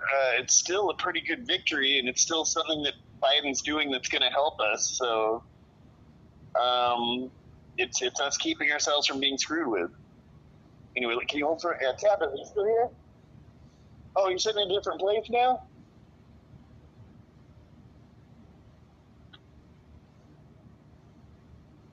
uh, 0.00 0.38
it's 0.38 0.54
still 0.54 0.90
a 0.90 0.94
pretty 0.94 1.20
good 1.20 1.46
victory, 1.46 1.98
and 1.98 2.08
it's 2.08 2.22
still 2.22 2.44
something 2.44 2.82
that 2.84 2.94
Biden's 3.22 3.62
doing 3.62 3.90
that's 3.90 4.08
going 4.08 4.22
to 4.22 4.30
help 4.30 4.60
us. 4.60 4.86
So, 4.86 5.42
um, 6.60 7.30
it's 7.76 8.02
it's 8.02 8.20
us 8.20 8.36
keeping 8.36 8.70
ourselves 8.70 9.06
from 9.06 9.20
being 9.20 9.38
screwed 9.38 9.68
with. 9.68 9.90
Anyway, 10.96 11.14
can 11.28 11.38
you 11.38 11.46
hold 11.46 11.60
for 11.60 11.74
uh, 11.74 11.92
Tab? 11.96 12.22
Are 12.22 12.34
you 12.34 12.44
still 12.44 12.66
here? 12.66 12.88
Oh, 14.16 14.28
you're 14.28 14.38
sitting 14.38 14.62
in 14.62 14.70
a 14.70 14.74
different 14.74 15.00
place 15.00 15.28
now. 15.30 15.62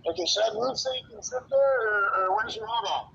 Okay, 0.10 0.26
should 0.26 0.44
I 0.44 0.54
move 0.54 0.78
so 0.78 0.90
you 0.94 1.02
can 1.10 1.22
sit 1.22 1.42
there, 1.50 1.60
or, 1.60 2.30
or 2.30 2.36
where's 2.36 2.56
your 2.56 2.66
head 2.66 2.84
at? 2.86 3.08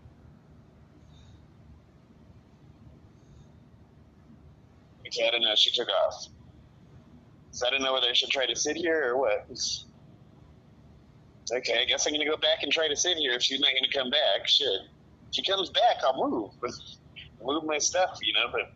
Okay, 5.07 5.27
I 5.27 5.31
don't 5.31 5.43
know. 5.43 5.55
She 5.55 5.71
took 5.71 5.89
off. 5.89 6.27
So 7.51 7.67
I 7.67 7.71
don't 7.71 7.83
know 7.83 7.93
whether 7.93 8.09
I 8.09 8.13
should 8.13 8.31
try 8.31 8.47
to 8.47 8.57
sit 8.57 8.77
here 8.77 9.13
or 9.13 9.19
what. 9.19 9.47
Okay, 11.53 11.79
I 11.81 11.85
guess 11.85 12.07
I'm 12.07 12.13
gonna 12.13 12.25
go 12.25 12.37
back 12.37 12.63
and 12.63 12.73
try 12.73 12.89
to 12.89 12.97
sit 12.97 13.17
here 13.19 13.33
if 13.33 13.43
she's 13.43 13.61
not 13.61 13.71
gonna 13.75 13.93
come 13.93 14.11
back. 14.11 14.47
Shit. 14.47 14.69
If 14.69 15.35
she 15.35 15.43
comes 15.43 15.71
back, 15.71 15.99
I'll 16.03 16.29
move. 16.29 16.51
move 17.43 17.65
my 17.65 17.79
stuff, 17.79 18.19
you 18.23 18.33
know, 18.35 18.47
but 18.53 18.73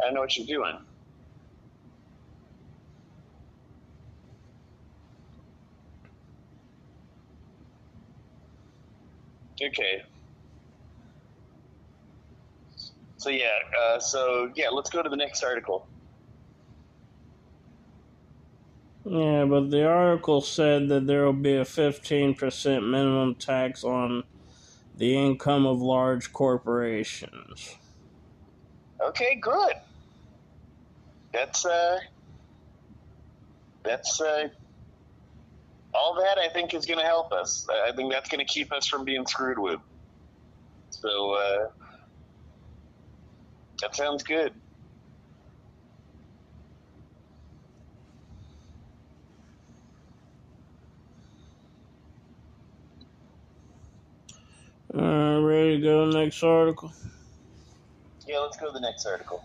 I 0.00 0.06
don't 0.06 0.14
know 0.14 0.20
what 0.20 0.36
you're 0.36 0.46
doing. 0.46 0.78
Okay. 9.68 10.02
So 13.18 13.30
yeah, 13.30 13.46
uh, 13.80 14.00
so 14.00 14.50
yeah, 14.56 14.68
let's 14.70 14.90
go 14.90 15.02
to 15.02 15.08
the 15.08 15.16
next 15.16 15.44
article. 15.44 15.86
Yeah, 19.04 19.44
but 19.46 19.70
the 19.70 19.86
article 19.86 20.40
said 20.40 20.88
that 20.88 21.06
there 21.06 21.24
will 21.24 21.32
be 21.32 21.54
a 21.54 21.64
15% 21.64 22.90
minimum 22.90 23.34
tax 23.34 23.84
on 23.84 24.24
the 24.94 25.16
income 25.16 25.66
of 25.66 25.80
large 25.80 26.32
corporations. 26.32 27.76
Okay, 29.02 29.36
good. 29.40 29.74
That's 31.32 31.64
uh 31.66 31.98
that's 33.84 34.20
uh 34.20 34.48
all 35.94 36.14
that 36.16 36.38
I 36.38 36.48
think 36.48 36.74
is 36.74 36.86
going 36.86 36.98
to 36.98 37.04
help 37.04 37.32
us. 37.32 37.66
I 37.70 37.92
think 37.94 38.12
that's 38.12 38.28
going 38.28 38.44
to 38.44 38.52
keep 38.52 38.72
us 38.72 38.86
from 38.86 39.04
being 39.04 39.26
screwed 39.26 39.58
with. 39.58 39.80
So 40.90 41.34
uh 41.34 41.66
that 43.82 43.96
sounds 43.96 44.22
good. 44.22 44.52
Uh, 54.94 55.40
ready 55.40 55.78
to 55.78 55.82
go 55.82 56.10
next 56.10 56.42
article? 56.42 56.92
Yeah, 58.26 58.38
let's 58.38 58.58
go 58.58 58.66
to 58.66 58.72
the 58.72 58.80
next 58.80 59.06
article. 59.06 59.40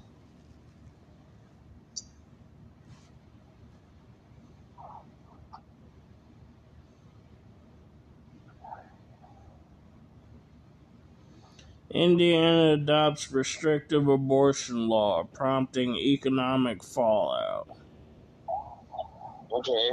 Indiana 11.91 12.73
adopts 12.73 13.31
restrictive 13.31 14.07
abortion 14.07 14.88
law, 14.88 15.23
prompting 15.34 15.95
economic 15.95 16.84
fallout. 16.84 17.69
Okay. 19.51 19.89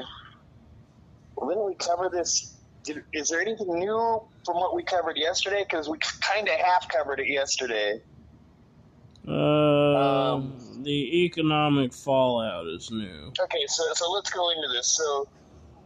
Well, 1.36 1.66
we 1.66 1.74
cover 1.76 2.10
this? 2.12 2.56
Did, 2.82 3.04
is 3.12 3.28
there 3.28 3.40
anything 3.40 3.78
new 3.78 4.22
from 4.44 4.56
what 4.56 4.74
we 4.74 4.82
covered 4.82 5.16
yesterday? 5.16 5.64
Because 5.68 5.88
we 5.88 5.98
kind 6.20 6.48
of 6.48 6.54
half 6.54 6.88
covered 6.88 7.20
it 7.20 7.28
yesterday. 7.28 8.00
Uh, 9.26 10.34
um, 10.34 10.82
the 10.82 11.24
economic 11.24 11.94
fallout 11.94 12.66
is 12.66 12.90
new. 12.90 13.32
Okay, 13.40 13.64
so 13.68 13.84
so 13.94 14.10
let's 14.10 14.30
go 14.30 14.50
into 14.50 14.68
this. 14.68 14.88
So, 14.88 15.26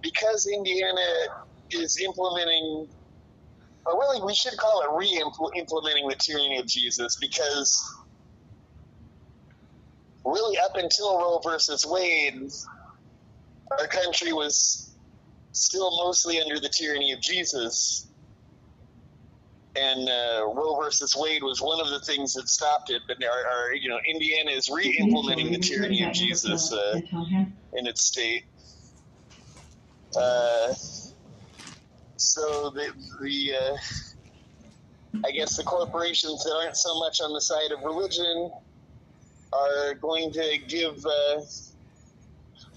because 0.02 0.48
Indiana 0.52 1.06
is 1.70 1.98
implementing 2.01 2.89
but 3.89 3.97
really, 3.97 4.20
we 4.23 4.35
should 4.35 4.55
call 4.59 4.82
it 4.82 4.89
re-implementing 4.98 6.09
the 6.09 6.16
tyranny 6.16 6.59
of 6.59 6.66
Jesus 6.66 7.16
because 7.16 7.82
really, 10.27 10.59
up 10.59 10.77
until 10.77 11.19
Roe 11.19 11.40
versus 11.43 11.86
Wade, 11.86 12.51
our 13.78 13.86
country 13.86 14.35
was 14.35 14.94
still 15.52 15.90
mostly 16.05 16.39
under 16.39 16.60
the 16.60 16.69
tyranny 16.69 17.12
of 17.12 17.23
Jesus. 17.23 18.06
And 19.74 20.06
uh, 20.06 20.44
Roe 20.52 20.77
versus 20.77 21.16
Wade 21.16 21.43
was 21.43 21.62
one 21.62 21.81
of 21.81 21.89
the 21.89 22.01
things 22.01 22.35
that 22.35 22.47
stopped 22.47 22.90
it. 22.90 23.01
But 23.09 23.16
our, 23.24 23.31
our 23.31 23.74
you 23.74 23.89
know, 23.89 23.98
Indiana 24.06 24.51
is 24.51 24.69
re-implementing 24.69 25.51
the 25.51 25.59
tyranny 25.59 26.02
of 26.02 26.12
Jesus 26.12 26.74
uh, 26.74 27.01
in 27.73 27.86
its 27.86 28.05
state. 28.05 28.44
Uh, 30.15 30.74
so 32.19 32.70
the 32.74 32.93
the 33.20 33.53
uh, 33.55 33.77
I 35.24 35.31
guess 35.31 35.57
the 35.57 35.62
corporations 35.62 36.45
that 36.45 36.53
aren't 36.53 36.77
so 36.77 36.99
much 36.99 37.20
on 37.20 37.32
the 37.32 37.40
side 37.40 37.73
of 37.73 37.82
religion 37.85 38.51
are 39.53 39.95
going 39.95 40.32
to 40.32 40.59
give 40.69 41.05
uh, 41.05 41.40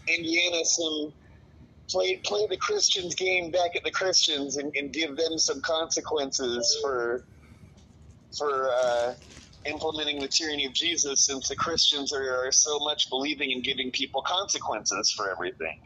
Indiana 0.07 0.63
some 0.63 1.13
play 1.89 2.17
play 2.23 2.47
the 2.49 2.57
Christians 2.57 3.15
game 3.15 3.51
back 3.51 3.75
at 3.75 3.83
the 3.83 3.91
Christians 3.91 4.57
and, 4.57 4.71
and 4.75 4.93
give 4.93 5.17
them 5.17 5.37
some 5.37 5.61
consequences 5.61 6.77
for 6.81 7.25
for 8.37 8.69
uh, 8.71 9.13
implementing 9.65 10.21
the 10.21 10.27
tyranny 10.27 10.65
of 10.65 10.73
Jesus, 10.73 11.25
since 11.25 11.49
the 11.49 11.55
Christians 11.55 12.13
are, 12.13 12.45
are 12.45 12.51
so 12.51 12.79
much 12.79 13.09
believing 13.09 13.51
in 13.51 13.61
giving 13.61 13.91
people 13.91 14.21
consequences 14.21 15.11
for 15.11 15.31
everything. 15.31 15.77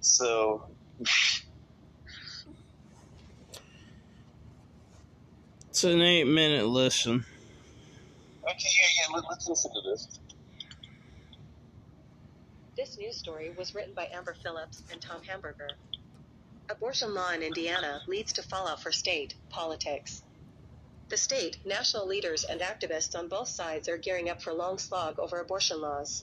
So. 0.00 0.62
It's 5.74 5.82
an 5.82 6.00
eight 6.02 6.28
minute 6.28 6.66
listen. 6.66 7.24
Okay, 8.44 8.54
yeah, 8.54 9.08
yeah, 9.10 9.16
let, 9.16 9.24
us 9.24 9.48
listen 9.48 9.72
to 9.72 9.80
this. 9.90 10.20
This 12.76 12.96
news 12.96 13.16
story 13.16 13.50
was 13.58 13.74
written 13.74 13.92
by 13.92 14.08
Amber 14.14 14.36
Phillips 14.40 14.84
and 14.92 15.02
Tom 15.02 15.20
Hamburger. 15.24 15.70
Abortion 16.70 17.12
law 17.12 17.32
in 17.32 17.42
Indiana 17.42 18.02
leads 18.06 18.32
to 18.34 18.42
fallout 18.44 18.84
for 18.84 18.92
state 18.92 19.34
politics. 19.50 20.22
The 21.08 21.16
state, 21.16 21.58
national 21.66 22.06
leaders, 22.06 22.44
and 22.44 22.60
activists 22.60 23.18
on 23.18 23.26
both 23.26 23.48
sides 23.48 23.88
are 23.88 23.98
gearing 23.98 24.30
up 24.30 24.40
for 24.40 24.50
a 24.50 24.54
long 24.54 24.78
slog 24.78 25.18
over 25.18 25.40
abortion 25.40 25.80
laws. 25.80 26.22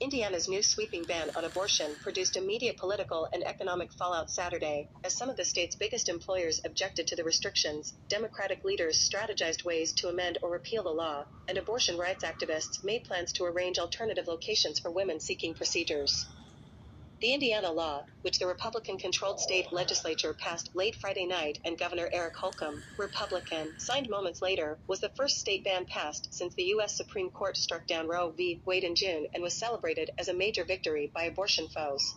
Indiana's 0.00 0.48
new 0.48 0.60
sweeping 0.60 1.06
ban 1.06 1.30
on 1.36 1.44
abortion 1.44 1.96
produced 2.02 2.34
immediate 2.34 2.76
political 2.76 3.28
and 3.32 3.46
economic 3.46 3.92
fallout 3.92 4.28
Saturday, 4.28 4.88
as 5.04 5.14
some 5.14 5.30
of 5.30 5.36
the 5.36 5.44
state's 5.44 5.76
biggest 5.76 6.08
employers 6.08 6.60
objected 6.64 7.06
to 7.06 7.14
the 7.14 7.22
restrictions, 7.22 7.94
Democratic 8.08 8.64
leaders 8.64 8.98
strategized 8.98 9.64
ways 9.64 9.92
to 9.92 10.08
amend 10.08 10.38
or 10.42 10.50
repeal 10.50 10.82
the 10.82 10.90
law, 10.90 11.24
and 11.46 11.56
abortion 11.56 11.96
rights 11.96 12.24
activists 12.24 12.82
made 12.82 13.04
plans 13.04 13.32
to 13.34 13.44
arrange 13.44 13.78
alternative 13.78 14.26
locations 14.26 14.80
for 14.80 14.90
women 14.90 15.20
seeking 15.20 15.54
procedures. 15.54 16.26
The 17.24 17.32
Indiana 17.32 17.72
law, 17.72 18.04
which 18.20 18.38
the 18.38 18.46
Republican 18.46 18.98
controlled 18.98 19.40
state 19.40 19.72
legislature 19.72 20.34
passed 20.34 20.68
late 20.74 20.94
Friday 20.94 21.24
night 21.24 21.58
and 21.64 21.78
Governor 21.78 22.10
Eric 22.12 22.36
Holcomb, 22.36 22.84
Republican, 22.98 23.78
signed 23.78 24.10
moments 24.10 24.42
later, 24.42 24.78
was 24.86 25.00
the 25.00 25.08
first 25.08 25.38
state 25.38 25.64
ban 25.64 25.86
passed 25.86 26.28
since 26.34 26.54
the 26.54 26.64
U.S. 26.64 26.94
Supreme 26.94 27.30
Court 27.30 27.56
struck 27.56 27.86
down 27.86 28.08
Roe 28.08 28.30
v. 28.32 28.60
Wade 28.66 28.84
in 28.84 28.94
June 28.94 29.26
and 29.32 29.42
was 29.42 29.56
celebrated 29.56 30.10
as 30.18 30.28
a 30.28 30.34
major 30.34 30.66
victory 30.66 31.10
by 31.14 31.22
abortion 31.22 31.66
foes. 31.66 32.16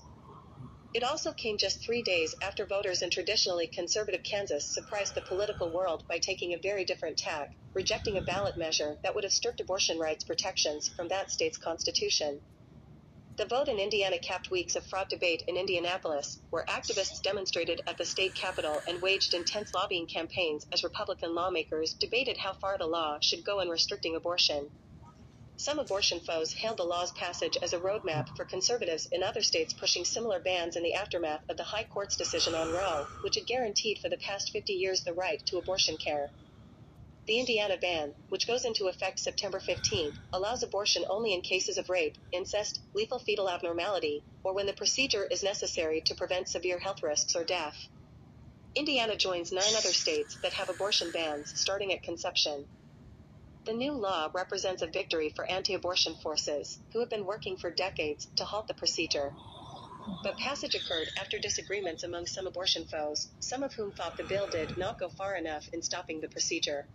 It 0.94 1.04
also 1.04 1.32
came 1.32 1.58
just 1.58 1.82
three 1.82 2.02
days 2.02 2.36
after 2.42 2.66
voters 2.66 3.02
in 3.02 3.10
traditionally 3.10 3.68
conservative 3.68 4.24
Kansas 4.24 4.66
surprised 4.74 5.16
the 5.16 5.22
political 5.22 5.72
world 5.72 6.04
by 6.10 6.18
taking 6.18 6.54
a 6.54 6.58
very 6.58 6.84
different 6.84 7.18
tack, 7.18 7.52
rejecting 7.74 8.18
a 8.18 8.22
ballot 8.22 8.58
measure 8.58 9.00
that 9.04 9.16
would 9.16 9.24
have 9.24 9.32
stripped 9.32 9.62
abortion 9.62 10.00
rights 10.00 10.26
protections 10.26 10.90
from 10.90 11.08
that 11.08 11.32
state's 11.32 11.58
constitution. 11.58 12.42
The 13.38 13.46
vote 13.46 13.68
in 13.68 13.78
Indiana 13.80 14.18
capped 14.18 14.50
weeks 14.50 14.76
of 14.76 14.84
fraught 14.84 15.10
debate 15.10 15.44
in 15.48 15.58
Indianapolis, 15.58 16.40
where 16.50 16.66
activists 16.66 17.22
demonstrated 17.22 17.84
at 17.86 17.96
the 17.96 18.04
state 18.04 18.34
capitol 18.34 18.82
and 18.88 19.00
waged 19.00 19.36
intense 19.36 19.76
lobbying 19.76 20.08
campaigns 20.08 20.66
as 20.72 20.84
Republican 20.84 21.36
lawmakers 21.36 21.94
debated 21.94 22.38
how 22.38 22.54
far 22.54 22.80
the 22.80 22.88
law 22.88 23.20
should 23.22 23.44
go 23.44 23.60
in 23.60 23.70
restricting 23.70 24.16
abortion. 24.16 24.72
Some 25.56 25.78
abortion 25.78 26.20
foes 26.20 26.54
hailed 26.54 26.78
the 26.78 26.84
law's 26.84 27.12
passage 27.12 27.58
as 27.62 27.74
a 27.74 27.80
roadmap 27.80 28.36
for 28.36 28.44
conservatives 28.44 29.08
in 29.12 29.22
other 29.22 29.44
states 29.44 29.72
pushing 29.72 30.04
similar 30.04 30.40
bans 30.40 30.76
in 30.76 30.82
the 30.82 30.96
aftermath 30.96 31.48
of 31.48 31.58
the 31.58 31.64
High 31.66 31.84
Court's 31.84 32.16
decision 32.16 32.56
on 32.56 32.70
Roe, 32.74 33.06
which 33.22 33.36
had 33.36 33.46
guaranteed 33.46 34.00
for 34.00 34.10
the 34.10 34.18
past 34.18 34.50
50 34.50 34.74
years 34.74 35.04
the 35.04 35.14
right 35.14 35.46
to 35.46 35.60
abortion 35.60 35.98
care. 35.98 36.32
The 37.28 37.40
Indiana 37.40 37.78
ban, 37.78 38.16
which 38.30 38.48
goes 38.48 38.64
into 38.64 38.88
effect 38.88 39.20
September 39.20 39.60
15, 39.60 40.18
allows 40.32 40.64
abortion 40.64 41.06
only 41.10 41.34
in 41.34 41.42
cases 41.42 41.78
of 41.78 41.90
rape, 41.90 42.18
incest, 42.32 42.80
lethal 42.94 43.20
fetal 43.20 43.50
abnormality, 43.50 44.24
or 44.44 44.54
when 44.54 44.66
the 44.66 44.74
procedure 44.74 45.26
is 45.28 45.44
necessary 45.44 46.00
to 46.02 46.16
prevent 46.16 46.48
severe 46.48 46.80
health 46.80 47.04
risks 47.04 47.36
or 47.36 47.44
death. 47.44 47.90
Indiana 48.76 49.18
joins 49.18 49.52
nine 49.52 49.76
other 49.76 49.92
states 49.92 50.38
that 50.42 50.54
have 50.54 50.70
abortion 50.70 51.12
bans 51.12 51.52
starting 51.54 51.92
at 51.92 52.02
conception. 52.02 52.70
The 53.66 53.74
new 53.74 53.92
law 53.92 54.32
represents 54.34 54.82
a 54.82 54.88
victory 54.88 55.30
for 55.30 55.46
anti 55.52 55.74
abortion 55.74 56.16
forces, 56.16 56.80
who 56.94 57.02
have 57.02 57.10
been 57.10 57.26
working 57.26 57.58
for 57.58 57.70
decades 57.72 58.30
to 58.38 58.46
halt 58.46 58.68
the 58.70 58.74
procedure. 58.74 59.34
But 60.24 60.38
passage 60.38 60.76
occurred 60.76 61.10
after 61.18 61.40
disagreements 61.40 62.04
among 62.04 62.28
some 62.28 62.48
abortion 62.48 62.86
foes, 62.86 63.28
some 63.42 63.64
of 63.64 63.74
whom 63.74 63.92
thought 63.92 64.16
the 64.16 64.24
bill 64.24 64.48
did 64.48 64.78
not 64.78 64.98
go 64.98 65.10
far 65.10 65.36
enough 65.36 65.68
in 65.74 65.82
stopping 65.82 66.22
the 66.22 66.30
procedure. 66.30 66.88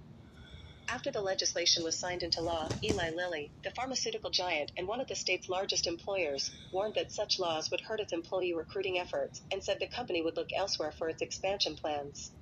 After 0.88 1.12
the 1.12 1.22
legislation 1.22 1.84
was 1.84 1.96
signed 1.96 2.24
into 2.24 2.40
law, 2.40 2.72
Eli 2.82 3.10
Lilly, 3.10 3.52
the 3.62 3.70
pharmaceutical 3.70 4.30
giant 4.30 4.72
and 4.76 4.88
one 4.88 5.00
of 5.00 5.06
the 5.06 5.14
state's 5.14 5.48
largest 5.48 5.86
employers, 5.86 6.50
warned 6.72 6.96
that 6.96 7.12
such 7.12 7.38
laws 7.38 7.70
would 7.70 7.82
hurt 7.82 8.00
its 8.00 8.12
employee 8.12 8.52
recruiting 8.52 8.98
efforts 8.98 9.42
and 9.52 9.62
said 9.62 9.78
the 9.78 9.86
company 9.86 10.22
would 10.22 10.36
look 10.36 10.50
elsewhere 10.52 10.90
for 10.90 11.08
its 11.08 11.22
expansion 11.22 11.76
plans. 11.76 12.32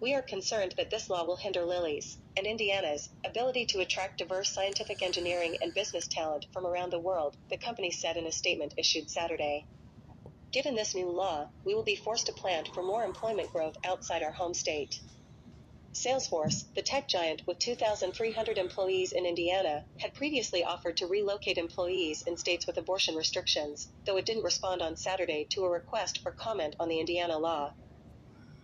We 0.00 0.12
are 0.12 0.20
concerned 0.20 0.74
that 0.76 0.90
this 0.90 1.08
law 1.08 1.24
will 1.24 1.36
hinder 1.36 1.64
Lilly's 1.64 2.18
and 2.36 2.46
Indiana's 2.46 3.08
ability 3.24 3.64
to 3.66 3.80
attract 3.80 4.18
diverse 4.18 4.50
scientific 4.50 5.00
engineering 5.00 5.56
and 5.62 5.72
business 5.72 6.06
talent 6.06 6.44
from 6.52 6.66
around 6.66 6.90
the 6.90 7.00
world, 7.00 7.38
the 7.48 7.56
company 7.56 7.90
said 7.90 8.18
in 8.18 8.26
a 8.26 8.32
statement 8.32 8.74
issued 8.76 9.08
Saturday. 9.08 9.64
Given 10.52 10.74
this 10.74 10.94
new 10.94 11.10
law, 11.10 11.48
we 11.64 11.74
will 11.74 11.84
be 11.84 11.96
forced 11.96 12.26
to 12.26 12.32
plan 12.32 12.66
for 12.74 12.82
more 12.82 13.04
employment 13.04 13.50
growth 13.50 13.76
outside 13.82 14.22
our 14.22 14.32
home 14.32 14.52
state. 14.52 15.00
Salesforce, 15.98 16.66
the 16.74 16.82
tech 16.82 17.08
giant 17.08 17.40
with 17.46 17.58
2,300 17.58 18.58
employees 18.58 19.12
in 19.12 19.24
Indiana, 19.24 19.82
had 19.96 20.12
previously 20.12 20.62
offered 20.62 20.94
to 20.98 21.06
relocate 21.06 21.56
employees 21.56 22.20
in 22.20 22.36
states 22.36 22.66
with 22.66 22.76
abortion 22.76 23.14
restrictions, 23.14 23.88
though 24.04 24.18
it 24.18 24.26
didn't 24.26 24.42
respond 24.42 24.82
on 24.82 24.94
Saturday 24.94 25.46
to 25.48 25.64
a 25.64 25.70
request 25.70 26.18
for 26.18 26.32
comment 26.32 26.76
on 26.78 26.90
the 26.90 27.00
Indiana 27.00 27.38
law. 27.38 27.72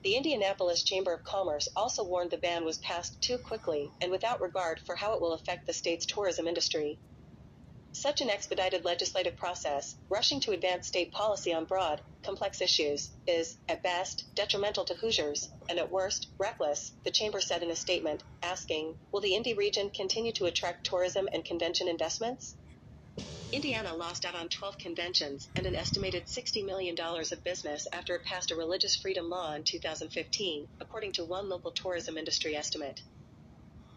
The 0.02 0.14
Indianapolis 0.14 0.82
Chamber 0.82 1.14
of 1.14 1.24
Commerce 1.24 1.70
also 1.74 2.04
warned 2.04 2.32
the 2.32 2.36
ban 2.36 2.66
was 2.66 2.76
passed 2.76 3.18
too 3.22 3.38
quickly 3.38 3.88
and 4.02 4.10
without 4.10 4.42
regard 4.42 4.78
for 4.80 4.96
how 4.96 5.14
it 5.14 5.22
will 5.22 5.32
affect 5.32 5.66
the 5.66 5.72
state's 5.72 6.04
tourism 6.04 6.46
industry. 6.46 6.98
Such 7.94 8.22
an 8.22 8.30
expedited 8.30 8.84
legislative 8.86 9.36
process, 9.36 9.96
rushing 10.08 10.40
to 10.40 10.52
advance 10.52 10.88
state 10.88 11.12
policy 11.12 11.52
on 11.52 11.66
broad, 11.66 12.02
complex 12.22 12.62
issues, 12.62 13.10
is, 13.26 13.58
at 13.68 13.82
best, 13.82 14.24
detrimental 14.34 14.86
to 14.86 14.94
Hoosiers, 14.94 15.50
and 15.68 15.78
at 15.78 15.90
worst, 15.90 16.28
reckless, 16.38 16.92
the 17.04 17.10
Chamber 17.10 17.40
said 17.40 17.62
in 17.62 17.70
a 17.70 17.76
statement, 17.76 18.24
asking, 18.42 18.96
Will 19.12 19.20
the 19.20 19.34
Indy 19.34 19.52
region 19.52 19.90
continue 19.90 20.32
to 20.32 20.46
attract 20.46 20.86
tourism 20.86 21.28
and 21.32 21.44
convention 21.44 21.86
investments? 21.86 22.56
Indiana 23.52 23.94
lost 23.94 24.24
out 24.24 24.34
on 24.34 24.48
12 24.48 24.78
conventions 24.78 25.50
and 25.54 25.66
an 25.66 25.76
estimated 25.76 26.24
$60 26.24 26.64
million 26.64 26.96
of 26.98 27.44
business 27.44 27.86
after 27.92 28.14
it 28.14 28.24
passed 28.24 28.50
a 28.50 28.56
religious 28.56 28.96
freedom 28.96 29.28
law 29.28 29.52
in 29.52 29.64
2015, 29.64 30.66
according 30.80 31.12
to 31.12 31.26
one 31.26 31.50
local 31.50 31.72
tourism 31.72 32.16
industry 32.16 32.56
estimate. 32.56 33.02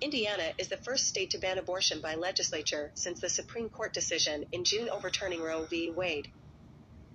Indiana 0.02 0.54
is 0.58 0.68
the 0.68 0.78
first 0.78 1.08
state 1.08 1.32
to 1.32 1.38
ban 1.38 1.58
abortion 1.58 2.02
by 2.02 2.16
legislature 2.16 2.92
since 2.96 3.22
the 3.22 3.30
Supreme 3.30 3.70
Court 3.70 3.94
decision 3.94 4.46
in 4.52 4.66
June 4.66 4.90
overturning 4.90 5.42
Roe 5.42 5.66
v. 5.66 5.90
Wade. 5.90 6.28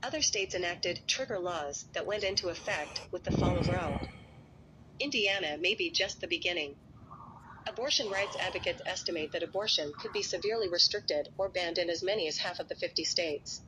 Other 0.02 0.22
states 0.22 0.54
enacted 0.54 1.00
trigger 1.06 1.38
laws 1.38 1.84
that 1.92 2.06
went 2.06 2.24
into 2.24 2.48
effect 2.48 3.00
with 3.12 3.24
the 3.24 3.30
fall 3.32 3.58
of 3.58 3.68
Roe. 3.68 3.98
Indiana 4.98 5.58
may 5.58 5.74
be 5.74 5.90
just 5.90 6.20
the 6.20 6.26
beginning. 6.26 6.74
Abortion 7.66 8.08
rights 8.10 8.36
advocates 8.40 8.82
estimate 8.86 9.32
that 9.32 9.42
abortion 9.42 9.92
could 10.00 10.12
be 10.12 10.22
severely 10.22 10.68
restricted 10.68 11.28
or 11.36 11.50
banned 11.50 11.78
in 11.78 11.90
as 11.90 12.02
many 12.02 12.28
as 12.28 12.38
half 12.38 12.60
of 12.60 12.68
the 12.68 12.74
50 12.74 13.04
states. 13.04 13.60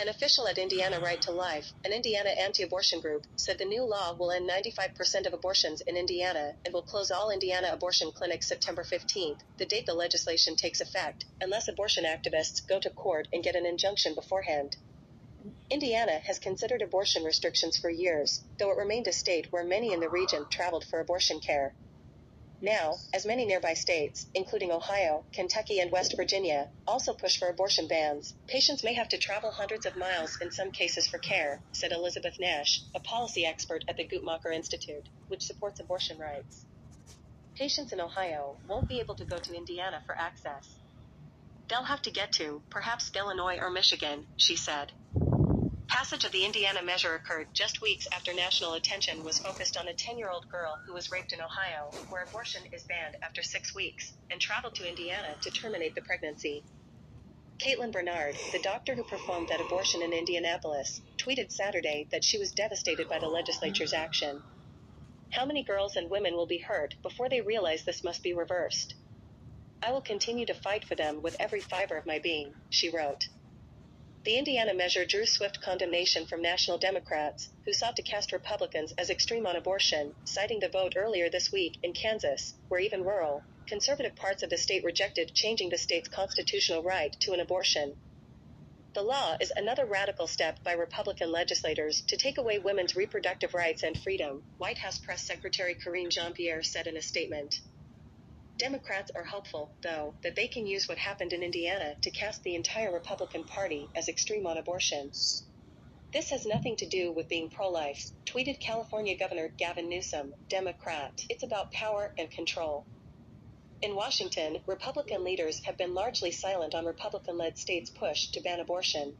An 0.00 0.08
official 0.08 0.46
at 0.46 0.58
Indiana 0.58 1.00
Right 1.00 1.20
to 1.22 1.32
Life, 1.32 1.72
an 1.84 1.92
Indiana 1.92 2.28
anti 2.30 2.62
abortion 2.62 3.00
group, 3.00 3.26
said 3.34 3.58
the 3.58 3.64
new 3.64 3.82
law 3.82 4.12
will 4.12 4.30
end 4.30 4.48
95% 4.48 5.26
of 5.26 5.32
abortions 5.32 5.80
in 5.80 5.96
Indiana 5.96 6.54
and 6.64 6.72
will 6.72 6.82
close 6.82 7.10
all 7.10 7.30
Indiana 7.30 7.72
abortion 7.72 8.12
clinics 8.12 8.46
September 8.46 8.84
15th, 8.84 9.40
the 9.56 9.66
date 9.66 9.86
the 9.86 9.94
legislation 9.94 10.54
takes 10.54 10.80
effect, 10.80 11.24
unless 11.40 11.66
abortion 11.66 12.04
activists 12.04 12.64
go 12.64 12.78
to 12.78 12.90
court 12.90 13.26
and 13.32 13.42
get 13.42 13.56
an 13.56 13.66
injunction 13.66 14.14
beforehand. 14.14 14.76
Indiana 15.68 16.20
has 16.20 16.38
considered 16.38 16.80
abortion 16.80 17.24
restrictions 17.24 17.76
for 17.76 17.90
years, 17.90 18.44
though 18.56 18.70
it 18.70 18.78
remained 18.78 19.08
a 19.08 19.12
state 19.12 19.50
where 19.50 19.64
many 19.64 19.92
in 19.92 19.98
the 19.98 20.08
region 20.08 20.46
traveled 20.48 20.84
for 20.84 21.00
abortion 21.00 21.40
care. 21.40 21.74
Now, 22.60 22.96
as 23.14 23.24
many 23.24 23.46
nearby 23.46 23.74
states, 23.74 24.26
including 24.34 24.72
Ohio, 24.72 25.24
Kentucky, 25.32 25.78
and 25.78 25.92
West 25.92 26.16
Virginia, 26.16 26.68
also 26.88 27.14
push 27.14 27.38
for 27.38 27.48
abortion 27.48 27.86
bans, 27.86 28.34
patients 28.48 28.82
may 28.82 28.94
have 28.94 29.08
to 29.10 29.18
travel 29.18 29.52
hundreds 29.52 29.86
of 29.86 29.96
miles 29.96 30.36
in 30.40 30.50
some 30.50 30.72
cases 30.72 31.06
for 31.06 31.18
care, 31.18 31.62
said 31.70 31.92
Elizabeth 31.92 32.34
Nash, 32.40 32.82
a 32.96 33.00
policy 33.00 33.46
expert 33.46 33.84
at 33.86 33.96
the 33.96 34.04
Guttmacher 34.04 34.52
Institute, 34.52 35.08
which 35.28 35.42
supports 35.42 35.78
abortion 35.78 36.18
rights. 36.18 36.66
Patients 37.54 37.92
in 37.92 38.00
Ohio 38.00 38.56
won't 38.66 38.88
be 38.88 38.98
able 38.98 39.14
to 39.14 39.24
go 39.24 39.38
to 39.38 39.56
Indiana 39.56 40.02
for 40.04 40.18
access. 40.18 40.74
They'll 41.68 41.84
have 41.84 42.02
to 42.02 42.10
get 42.10 42.32
to, 42.32 42.62
perhaps 42.70 43.12
Illinois 43.14 43.58
or 43.60 43.70
Michigan, 43.70 44.26
she 44.36 44.56
said. 44.56 44.90
Passage 45.88 46.24
of 46.24 46.32
the 46.32 46.44
Indiana 46.44 46.82
measure 46.82 47.14
occurred 47.14 47.48
just 47.54 47.80
weeks 47.80 48.06
after 48.12 48.34
national 48.34 48.74
attention 48.74 49.24
was 49.24 49.38
focused 49.38 49.76
on 49.78 49.88
a 49.88 49.94
10 49.94 50.18
year 50.18 50.30
old 50.30 50.44
girl 50.50 50.78
who 50.86 50.92
was 50.92 51.10
raped 51.10 51.32
in 51.32 51.40
Ohio, 51.40 51.94
where 52.10 52.24
abortion 52.24 52.62
is 52.74 52.84
banned 52.84 53.16
after 53.22 53.42
six 53.42 53.74
weeks, 53.74 54.12
and 54.30 54.38
traveled 54.38 54.74
to 54.74 54.86
Indiana 54.86 55.36
to 55.40 55.50
terminate 55.50 55.94
the 55.94 56.02
pregnancy. 56.02 56.62
Caitlin 57.58 57.90
Bernard, 57.90 58.36
the 58.52 58.60
doctor 58.62 58.94
who 58.94 59.04
performed 59.04 59.48
that 59.48 59.62
abortion 59.62 60.02
in 60.02 60.12
Indianapolis, 60.12 61.00
tweeted 61.18 61.50
Saturday 61.50 62.06
that 62.12 62.22
she 62.22 62.38
was 62.38 62.52
devastated 62.52 63.08
by 63.08 63.18
the 63.18 63.26
legislature's 63.28 63.94
action. 63.94 64.42
How 65.32 65.46
many 65.46 65.64
girls 65.64 65.96
and 65.96 66.10
women 66.10 66.34
will 66.34 66.46
be 66.46 66.58
hurt 66.58 66.94
before 67.02 67.30
they 67.30 67.40
realize 67.40 67.84
this 67.84 68.04
must 68.04 68.22
be 68.22 68.34
reversed? 68.34 68.94
I 69.82 69.92
will 69.92 70.02
continue 70.02 70.46
to 70.46 70.54
fight 70.54 70.84
for 70.84 70.96
them 70.96 71.22
with 71.22 71.36
every 71.40 71.60
fiber 71.60 71.96
of 71.96 72.06
my 72.06 72.18
being, 72.18 72.52
she 72.70 72.90
wrote. 72.90 73.24
The 74.28 74.36
Indiana 74.36 74.74
measure 74.74 75.06
drew 75.06 75.24
swift 75.24 75.62
condemnation 75.62 76.26
from 76.26 76.42
national 76.42 76.76
Democrats, 76.76 77.48
who 77.64 77.72
sought 77.72 77.96
to 77.96 78.02
cast 78.02 78.30
Republicans 78.30 78.92
as 78.98 79.08
extreme 79.08 79.46
on 79.46 79.56
abortion, 79.56 80.14
citing 80.26 80.60
the 80.60 80.68
vote 80.68 80.92
earlier 80.98 81.30
this 81.30 81.50
week 81.50 81.78
in 81.82 81.94
Kansas, 81.94 82.52
where 82.68 82.78
even 82.78 83.04
rural, 83.04 83.42
conservative 83.66 84.14
parts 84.16 84.42
of 84.42 84.50
the 84.50 84.58
state 84.58 84.84
rejected 84.84 85.34
changing 85.34 85.70
the 85.70 85.78
state's 85.78 86.10
constitutional 86.10 86.82
right 86.82 87.16
to 87.20 87.32
an 87.32 87.40
abortion. 87.40 87.96
The 88.92 89.00
law 89.00 89.38
is 89.40 89.50
another 89.56 89.86
radical 89.86 90.26
step 90.26 90.62
by 90.62 90.72
Republican 90.72 91.32
legislators 91.32 92.02
to 92.08 92.18
take 92.18 92.36
away 92.36 92.58
women's 92.58 92.94
reproductive 92.94 93.54
rights 93.54 93.82
and 93.82 93.98
freedom, 93.98 94.44
White 94.58 94.76
House 94.76 94.98
Press 94.98 95.22
Secretary 95.22 95.74
Karine 95.74 96.10
Jean 96.10 96.34
Pierre 96.34 96.62
said 96.62 96.86
in 96.86 96.98
a 96.98 97.02
statement. 97.02 97.54
Democrats 98.58 99.12
are 99.14 99.22
hopeful, 99.22 99.70
though, 99.82 100.14
that 100.24 100.34
they 100.34 100.48
can 100.48 100.66
use 100.66 100.88
what 100.88 100.98
happened 100.98 101.32
in 101.32 101.44
Indiana 101.44 101.94
to 102.02 102.10
cast 102.10 102.42
the 102.42 102.56
entire 102.56 102.92
Republican 102.92 103.44
Party 103.44 103.86
as 103.94 104.08
extreme 104.08 104.48
on 104.48 104.58
abortion. 104.58 105.12
This 106.12 106.30
has 106.30 106.44
nothing 106.44 106.74
to 106.76 106.86
do 106.86 107.12
with 107.12 107.28
being 107.28 107.50
pro 107.50 107.68
life, 107.68 108.10
tweeted 108.26 108.58
California 108.58 109.16
Governor 109.16 109.46
Gavin 109.56 109.88
Newsom, 109.88 110.34
Democrat. 110.48 111.12
It's 111.28 111.44
about 111.44 111.70
power 111.70 112.12
and 112.18 112.28
control. 112.32 112.84
In 113.80 113.94
Washington, 113.94 114.58
Republican 114.66 115.22
leaders 115.22 115.64
have 115.64 115.76
been 115.76 115.94
largely 115.94 116.32
silent 116.32 116.74
on 116.74 116.84
Republican 116.84 117.38
led 117.38 117.58
states' 117.58 117.90
push 117.90 118.26
to 118.32 118.40
ban 118.40 118.58
abortion. 118.58 119.16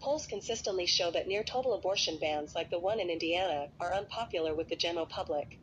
Polls 0.00 0.28
consistently 0.28 0.86
show 0.86 1.10
that 1.10 1.26
near 1.26 1.42
total 1.42 1.74
abortion 1.74 2.18
bans 2.20 2.54
like 2.54 2.70
the 2.70 2.78
one 2.78 3.00
in 3.00 3.10
Indiana 3.10 3.66
are 3.80 3.94
unpopular 3.94 4.54
with 4.54 4.68
the 4.68 4.76
general 4.76 5.06
public. 5.06 5.58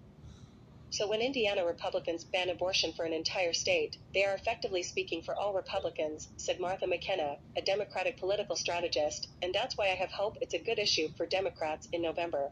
So 0.94 1.08
when 1.08 1.22
Indiana 1.22 1.66
Republicans 1.66 2.26
ban 2.26 2.50
abortion 2.50 2.92
for 2.92 3.06
an 3.06 3.14
entire 3.14 3.54
state, 3.54 3.96
they 4.14 4.26
are 4.26 4.34
effectively 4.34 4.84
speaking 4.84 5.22
for 5.22 5.34
all 5.34 5.54
Republicans, 5.54 6.28
said 6.36 6.60
Martha 6.60 6.86
McKenna, 6.86 7.38
a 7.56 7.62
Democratic 7.62 8.18
political 8.18 8.58
strategist, 8.58 9.30
and 9.42 9.56
that's 9.56 9.78
why 9.78 9.86
I 9.86 9.96
have 9.96 10.12
hope 10.12 10.38
it's 10.42 10.54
a 10.54 10.60
good 10.60 10.80
issue 10.80 11.08
for 11.16 11.26
Democrats 11.26 11.88
in 11.94 12.02
November. 12.02 12.52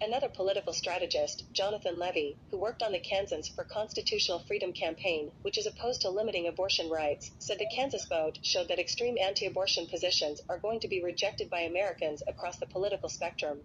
Another 0.00 0.28
political 0.28 0.72
strategist, 0.72 1.44
Jonathan 1.52 1.98
Levy, 1.98 2.36
who 2.52 2.58
worked 2.58 2.80
on 2.80 2.92
the 2.92 3.00
Kansans 3.00 3.48
for 3.48 3.64
Constitutional 3.64 4.38
Freedom 4.38 4.72
campaign, 4.72 5.32
which 5.42 5.58
is 5.58 5.66
opposed 5.66 6.02
to 6.02 6.10
limiting 6.10 6.46
abortion 6.46 6.88
rights, 6.90 7.32
said 7.40 7.58
the 7.58 7.70
Kansas 7.74 8.06
vote 8.06 8.38
showed 8.42 8.68
that 8.68 8.78
extreme 8.78 9.18
anti 9.18 9.46
abortion 9.46 9.88
positions 9.88 10.40
are 10.48 10.58
going 10.58 10.78
to 10.78 10.88
be 10.88 11.02
rejected 11.02 11.50
by 11.50 11.62
Americans 11.62 12.22
across 12.28 12.58
the 12.58 12.66
political 12.66 13.08
spectrum. 13.08 13.62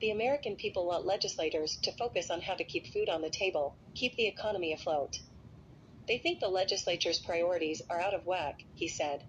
The 0.00 0.10
American 0.10 0.56
people 0.56 0.86
want 0.86 1.06
legislators 1.06 1.78
to 1.82 1.92
focus 1.92 2.30
on 2.30 2.42
how 2.42 2.54
to 2.54 2.64
keep 2.64 2.86
food 2.86 3.08
on 3.08 3.22
the 3.22 3.30
table, 3.30 3.78
keep 3.96 4.14
the 4.16 4.28
economy 4.28 4.72
afloat. 4.72 5.16
They 6.08 6.18
think 6.18 6.40
the 6.40 6.48
legislature's 6.48 7.20
priorities 7.20 7.82
are 7.90 8.00
out 8.00 8.14
of 8.14 8.26
whack, 8.26 8.60
he 8.74 8.88
said. 8.88 9.24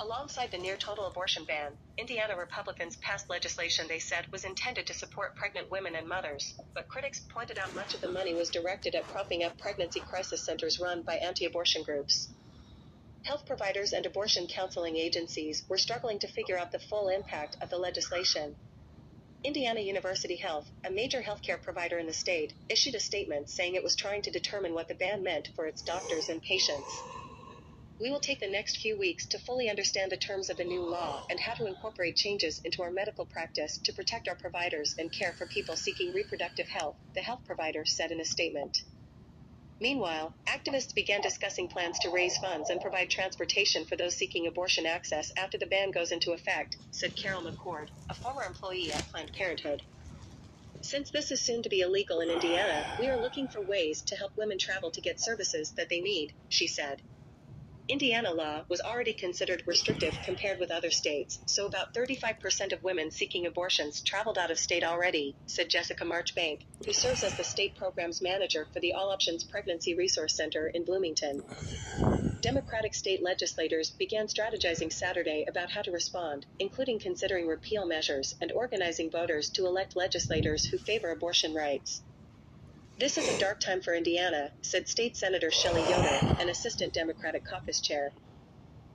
Alongside 0.00 0.50
the 0.50 0.58
near 0.58 0.76
total 0.76 1.06
abortion 1.06 1.44
ban, 1.44 1.78
Indiana 1.96 2.36
Republicans 2.36 2.96
passed 2.98 3.30
legislation 3.30 3.86
they 3.88 4.00
said 4.00 4.26
was 4.32 4.44
intended 4.44 4.86
to 4.88 4.94
support 4.94 5.36
pregnant 5.36 5.70
women 5.70 5.94
and 5.94 6.08
mothers, 6.08 6.54
but 6.74 6.88
critics 6.88 7.26
pointed 7.32 7.58
out 7.58 7.74
much 7.74 7.94
of 7.94 8.00
the 8.00 8.08
money 8.08 8.34
was 8.34 8.50
directed 8.50 8.96
at 8.96 9.08
propping 9.08 9.44
up 9.44 9.58
pregnancy 9.58 10.00
crisis 10.00 10.44
centers 10.44 10.80
run 10.80 11.02
by 11.02 11.16
anti 11.18 11.44
abortion 11.46 11.84
groups. 11.84 12.34
Health 13.24 13.46
providers 13.46 13.92
and 13.92 14.06
abortion 14.06 14.48
counseling 14.48 14.96
agencies 14.96 15.64
were 15.68 15.78
struggling 15.78 16.18
to 16.20 16.28
figure 16.28 16.58
out 16.58 16.72
the 16.72 16.80
full 16.80 17.08
impact 17.08 17.56
of 17.62 17.70
the 17.70 17.78
legislation. 17.78 18.56
Indiana 19.44 19.80
University 19.80 20.34
Health, 20.34 20.68
a 20.84 20.90
major 20.90 21.22
healthcare 21.22 21.62
provider 21.62 21.96
in 21.96 22.06
the 22.08 22.12
state, 22.12 22.52
issued 22.68 22.96
a 22.96 23.00
statement 23.00 23.48
saying 23.48 23.76
it 23.76 23.84
was 23.84 23.94
trying 23.94 24.20
to 24.22 24.32
determine 24.32 24.74
what 24.74 24.88
the 24.88 24.96
ban 24.96 25.22
meant 25.22 25.48
for 25.54 25.68
its 25.68 25.80
doctors 25.80 26.28
and 26.28 26.42
patients. 26.42 27.04
We 28.00 28.10
will 28.10 28.18
take 28.18 28.40
the 28.40 28.48
next 28.48 28.78
few 28.78 28.98
weeks 28.98 29.26
to 29.26 29.38
fully 29.38 29.70
understand 29.70 30.10
the 30.10 30.16
terms 30.16 30.50
of 30.50 30.56
the 30.56 30.64
new 30.64 30.82
law 30.82 31.22
and 31.30 31.38
how 31.38 31.54
to 31.54 31.66
incorporate 31.66 32.16
changes 32.16 32.60
into 32.64 32.82
our 32.82 32.90
medical 32.90 33.26
practice 33.26 33.78
to 33.84 33.92
protect 33.92 34.26
our 34.26 34.34
providers 34.34 34.96
and 34.98 35.12
care 35.12 35.32
for 35.32 35.46
people 35.46 35.76
seeking 35.76 36.12
reproductive 36.12 36.68
health, 36.68 36.96
the 37.14 37.22
health 37.22 37.44
provider 37.46 37.84
said 37.84 38.10
in 38.10 38.20
a 38.20 38.24
statement. 38.24 38.76
Meanwhile, 39.80 40.34
activists 40.48 40.92
began 40.92 41.20
discussing 41.20 41.68
plans 41.68 42.00
to 42.00 42.10
raise 42.10 42.36
funds 42.38 42.68
and 42.68 42.80
provide 42.80 43.10
transportation 43.10 43.84
for 43.84 43.94
those 43.96 44.16
seeking 44.16 44.46
abortion 44.48 44.86
access 44.86 45.30
after 45.36 45.56
the 45.56 45.66
ban 45.66 45.92
goes 45.92 46.10
into 46.10 46.32
effect, 46.32 46.76
said 46.90 47.14
Carol 47.14 47.42
McCord, 47.42 47.88
a 48.10 48.14
former 48.14 48.42
employee 48.42 48.92
at 48.92 49.08
Planned 49.08 49.32
Parenthood. 49.34 49.82
Since 50.82 51.10
this 51.12 51.30
is 51.30 51.42
soon 51.42 51.62
to 51.62 51.68
be 51.68 51.80
illegal 51.80 52.20
in 52.20 52.30
Indiana, 52.30 52.96
we 52.98 53.08
are 53.08 53.20
looking 53.20 53.46
for 53.46 53.60
ways 53.62 54.02
to 54.02 54.16
help 54.16 54.32
women 54.36 54.58
travel 54.58 54.90
to 54.90 55.00
get 55.00 55.20
services 55.20 55.72
that 55.76 55.88
they 55.90 56.00
need, 56.00 56.32
she 56.48 56.66
said. 56.66 57.02
Indiana 57.90 58.30
law 58.34 58.66
was 58.68 58.82
already 58.82 59.14
considered 59.14 59.62
restrictive 59.66 60.20
compared 60.20 60.58
with 60.58 60.70
other 60.70 60.90
states, 60.90 61.40
so 61.46 61.64
about 61.64 61.94
35% 61.94 62.72
of 62.72 62.82
women 62.84 63.10
seeking 63.10 63.46
abortions 63.46 64.02
traveled 64.02 64.36
out 64.36 64.50
of 64.50 64.58
state 64.58 64.84
already, 64.84 65.34
said 65.46 65.70
Jessica 65.70 66.04
Marchbank, 66.04 66.60
who 66.84 66.92
serves 66.92 67.22
as 67.24 67.34
the 67.36 67.44
state 67.44 67.74
programs 67.76 68.20
manager 68.20 68.68
for 68.74 68.80
the 68.80 68.92
All 68.92 69.10
Options 69.10 69.42
Pregnancy 69.42 69.94
Resource 69.94 70.34
Center 70.34 70.68
in 70.68 70.84
Bloomington. 70.84 71.42
Democratic 72.42 72.94
state 72.94 73.22
legislators 73.22 73.90
began 73.98 74.26
strategizing 74.26 74.92
Saturday 74.92 75.46
about 75.48 75.70
how 75.70 75.80
to 75.80 75.90
respond, 75.90 76.44
including 76.58 76.98
considering 76.98 77.46
repeal 77.46 77.86
measures 77.86 78.34
and 78.42 78.52
organizing 78.52 79.10
voters 79.10 79.48
to 79.48 79.66
elect 79.66 79.96
legislators 79.96 80.66
who 80.66 80.76
favor 80.76 81.10
abortion 81.10 81.54
rights. 81.54 82.02
This 82.98 83.16
is 83.16 83.28
a 83.28 83.38
dark 83.38 83.60
time 83.60 83.80
for 83.80 83.94
Indiana, 83.94 84.50
said 84.60 84.88
State 84.88 85.16
Senator 85.16 85.52
Shelley 85.52 85.82
Yoder, 85.82 86.34
an 86.40 86.48
assistant 86.48 86.92
Democratic 86.92 87.44
caucus 87.44 87.80
chair. 87.80 88.10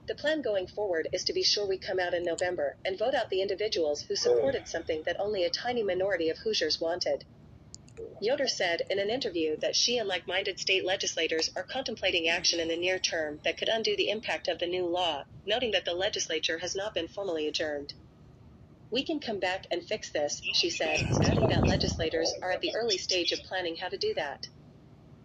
The 0.06 0.14
plan 0.14 0.42
going 0.42 0.66
forward 0.66 1.08
is 1.14 1.24
to 1.24 1.32
be 1.32 1.42
sure 1.42 1.66
we 1.66 1.78
come 1.78 1.98
out 1.98 2.12
in 2.12 2.22
November 2.22 2.76
and 2.84 2.98
vote 2.98 3.14
out 3.14 3.30
the 3.30 3.40
individuals 3.40 4.02
who 4.02 4.14
supported 4.14 4.68
something 4.68 5.04
that 5.04 5.18
only 5.18 5.42
a 5.42 5.48
tiny 5.48 5.82
minority 5.82 6.28
of 6.28 6.36
Hoosiers 6.36 6.82
wanted. 6.82 7.24
Yoder 8.20 8.46
said 8.46 8.82
in 8.90 8.98
an 8.98 9.08
interview 9.08 9.56
that 9.56 9.74
she 9.74 9.96
and 9.96 10.06
like 10.06 10.26
minded 10.26 10.60
state 10.60 10.84
legislators 10.84 11.50
are 11.56 11.62
contemplating 11.62 12.28
action 12.28 12.60
in 12.60 12.68
the 12.68 12.76
near 12.76 12.98
term 12.98 13.40
that 13.42 13.56
could 13.56 13.70
undo 13.70 13.96
the 13.96 14.10
impact 14.10 14.48
of 14.48 14.58
the 14.58 14.66
new 14.66 14.84
law, 14.84 15.24
noting 15.46 15.70
that 15.70 15.86
the 15.86 15.94
legislature 15.94 16.58
has 16.58 16.76
not 16.76 16.92
been 16.92 17.08
formally 17.08 17.48
adjourned. 17.48 17.94
We 18.94 19.02
can 19.04 19.18
come 19.18 19.40
back 19.40 19.66
and 19.72 19.82
fix 19.82 20.12
this, 20.12 20.40
she 20.52 20.70
said, 20.70 21.00
adding 21.24 21.48
that 21.48 21.66
legislators 21.66 22.32
are 22.44 22.52
at 22.52 22.60
the 22.60 22.72
early 22.76 22.96
stage 22.96 23.32
of 23.32 23.42
planning 23.42 23.74
how 23.74 23.88
to 23.88 23.98
do 23.98 24.14
that. 24.14 24.46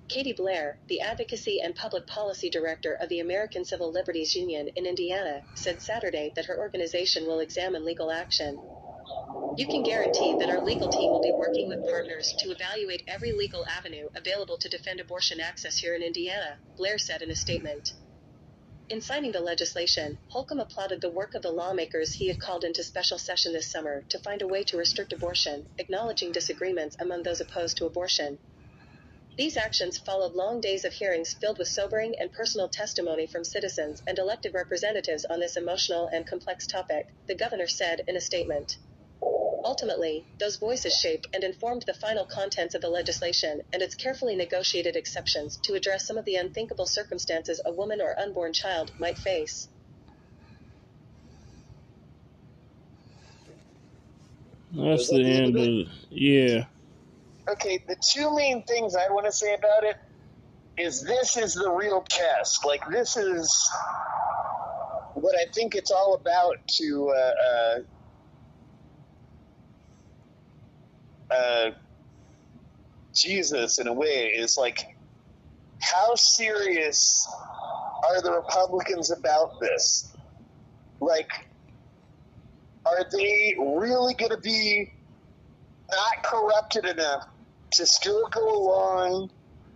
Katie 0.10 0.34
Blair, 0.34 0.80
the 0.88 1.02
Advocacy 1.02 1.62
and 1.62 1.76
Public 1.76 2.08
Policy 2.08 2.50
Director 2.50 2.96
of 2.96 3.10
the 3.10 3.20
American 3.20 3.64
Civil 3.64 3.92
Liberties 3.92 4.34
Union 4.34 4.70
in 4.76 4.88
Indiana, 4.88 5.44
said 5.54 5.84
Saturday 5.84 6.34
that 6.36 6.46
her 6.46 6.58
organization 6.58 7.28
will 7.28 7.42
examine 7.42 7.86
legal 7.86 8.10
action. 8.10 8.58
You 9.56 9.68
can 9.68 9.84
guarantee 9.84 10.34
that 10.40 10.50
our 10.50 10.66
legal 10.66 10.90
team 10.90 11.12
will 11.12 11.22
be 11.22 11.32
working 11.38 11.70
with 11.70 11.88
partners 11.92 12.34
to 12.40 12.50
evaluate 12.50 13.04
every 13.08 13.34
legal 13.34 13.68
avenue 13.68 14.10
available 14.16 14.58
to 14.58 14.70
defend 14.70 15.00
abortion 15.00 15.40
access 15.40 15.78
here 15.78 15.94
in 15.94 16.02
Indiana, 16.02 16.58
Blair 16.76 16.98
said 16.98 17.22
in 17.22 17.30
a 17.30 17.36
statement. 17.36 17.88
In 18.92 19.02
signing 19.02 19.34
the 19.34 19.40
legislation, 19.40 20.18
Holcomb 20.30 20.60
applauded 20.60 21.00
the 21.00 21.12
work 21.12 21.36
of 21.36 21.44
the 21.44 21.52
lawmakers 21.52 22.14
he 22.14 22.28
had 22.28 22.40
called 22.40 22.64
into 22.64 22.84
special 22.84 23.20
session 23.20 23.54
this 23.54 23.68
summer 23.70 24.04
to 24.10 24.18
find 24.18 24.42
a 24.42 24.48
way 24.48 24.64
to 24.64 24.78
restrict 24.78 25.14
abortion, 25.14 25.68
acknowledging 25.78 26.32
disagreements 26.32 26.96
among 27.00 27.22
those 27.22 27.40
opposed 27.40 27.78
to 27.78 27.86
abortion. 27.86 28.40
These 29.38 29.58
actions 29.58 30.00
followed 30.00 30.34
long 30.34 30.60
days 30.60 30.86
of 30.86 30.94
hearings 30.94 31.36
filled 31.36 31.60
with 31.60 31.68
sobering 31.68 32.16
and 32.20 32.34
personal 32.34 32.68
testimony 32.68 33.28
from 33.28 33.44
citizens 33.44 34.02
and 34.08 34.18
elected 34.18 34.56
representatives 34.56 35.24
on 35.24 35.40
this 35.40 35.56
emotional 35.56 36.08
and 36.08 36.26
complex 36.26 36.66
topic, 36.66 37.06
the 37.28 37.36
governor 37.36 37.68
said 37.68 38.02
in 38.08 38.18
a 38.18 38.22
statement. 38.22 38.76
Ultimately, 39.64 40.26
those 40.40 40.58
voices 40.58 40.94
shaped 40.96 41.28
and 41.34 41.44
informed 41.44 41.84
the 41.86 41.94
final 41.94 42.26
contents 42.26 42.76
of 42.76 42.82
the 42.82 42.90
legislation 42.90 43.62
and 43.74 43.82
its 43.82 43.96
carefully 43.96 44.36
negotiated 44.36 44.96
exceptions 44.96 45.58
to 45.64 45.74
address 45.74 46.08
some 46.08 46.18
of 46.18 46.26
the 46.26 46.36
unthinkable 46.36 46.86
circumstances 46.86 47.62
a 47.66 47.72
woman 47.74 48.02
or 48.02 48.18
unborn 48.20 48.54
child 48.54 48.92
might 49.00 49.18
face. 49.18 49.68
That's 54.72 55.10
the 55.10 55.18
the 55.18 55.26
end 55.26 55.46
end 55.46 55.56
of 55.56 55.62
of 55.62 55.68
it? 55.68 55.70
it. 55.70 55.88
Yeah. 56.12 56.66
Okay, 57.50 57.84
the 57.88 57.98
two 58.14 58.36
main 58.36 58.64
things 58.64 58.96
I 58.96 59.12
want 59.12 59.26
to 59.26 59.32
say 59.32 59.54
about 59.56 59.84
it 59.84 59.96
is 60.78 61.04
this 61.04 61.38
is 61.38 61.54
the 61.54 61.70
real 61.72 62.04
test. 62.10 62.66
Like 62.66 62.82
this 62.90 63.18
is 63.18 63.70
what 65.16 65.36
I 65.36 65.46
think 65.54 65.76
it's 65.76 65.92
all 65.92 66.16
about 66.16 66.56
to 66.78 67.14
uh, 67.16 67.20
uh, 67.20 67.80
uh, 71.32 71.72
Jesus 73.14 73.80
in 73.80 73.88
a 73.88 73.94
way 73.94 74.32
is 74.36 74.58
like 74.58 74.86
how 75.82 76.14
serious 76.16 77.28
are 78.08 78.22
the 78.22 78.32
Republicans 78.32 79.12
about 79.12 79.60
this? 79.62 80.16
Like, 81.00 81.30
are 82.86 83.06
they 83.12 83.56
really 83.58 84.14
going 84.14 84.32
to 84.32 84.38
be 84.38 84.92
not 85.92 86.24
corrupted 86.24 86.86
enough 86.86 87.24
to 87.74 87.86
still 87.86 88.28
go 88.32 88.64
along 88.64 89.30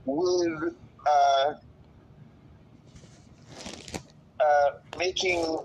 with 0.05 0.73
uh, 1.07 1.53
uh, 4.39 4.69
making 4.97 5.57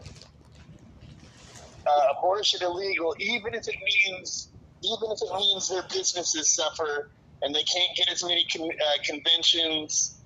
uh, 1.86 2.02
abortion 2.16 2.60
illegal, 2.62 3.14
even 3.18 3.54
if 3.54 3.66
it 3.66 3.74
means 4.06 4.50
even 4.82 5.10
if 5.10 5.18
it 5.22 5.34
means 5.36 5.68
their 5.68 5.82
businesses 5.92 6.54
suffer 6.54 7.10
and 7.42 7.54
they 7.54 7.62
can't 7.62 7.96
get 7.96 8.10
as 8.10 8.22
many 8.22 8.46
con- 8.52 8.68
uh, 8.68 9.02
conventions 9.04 10.22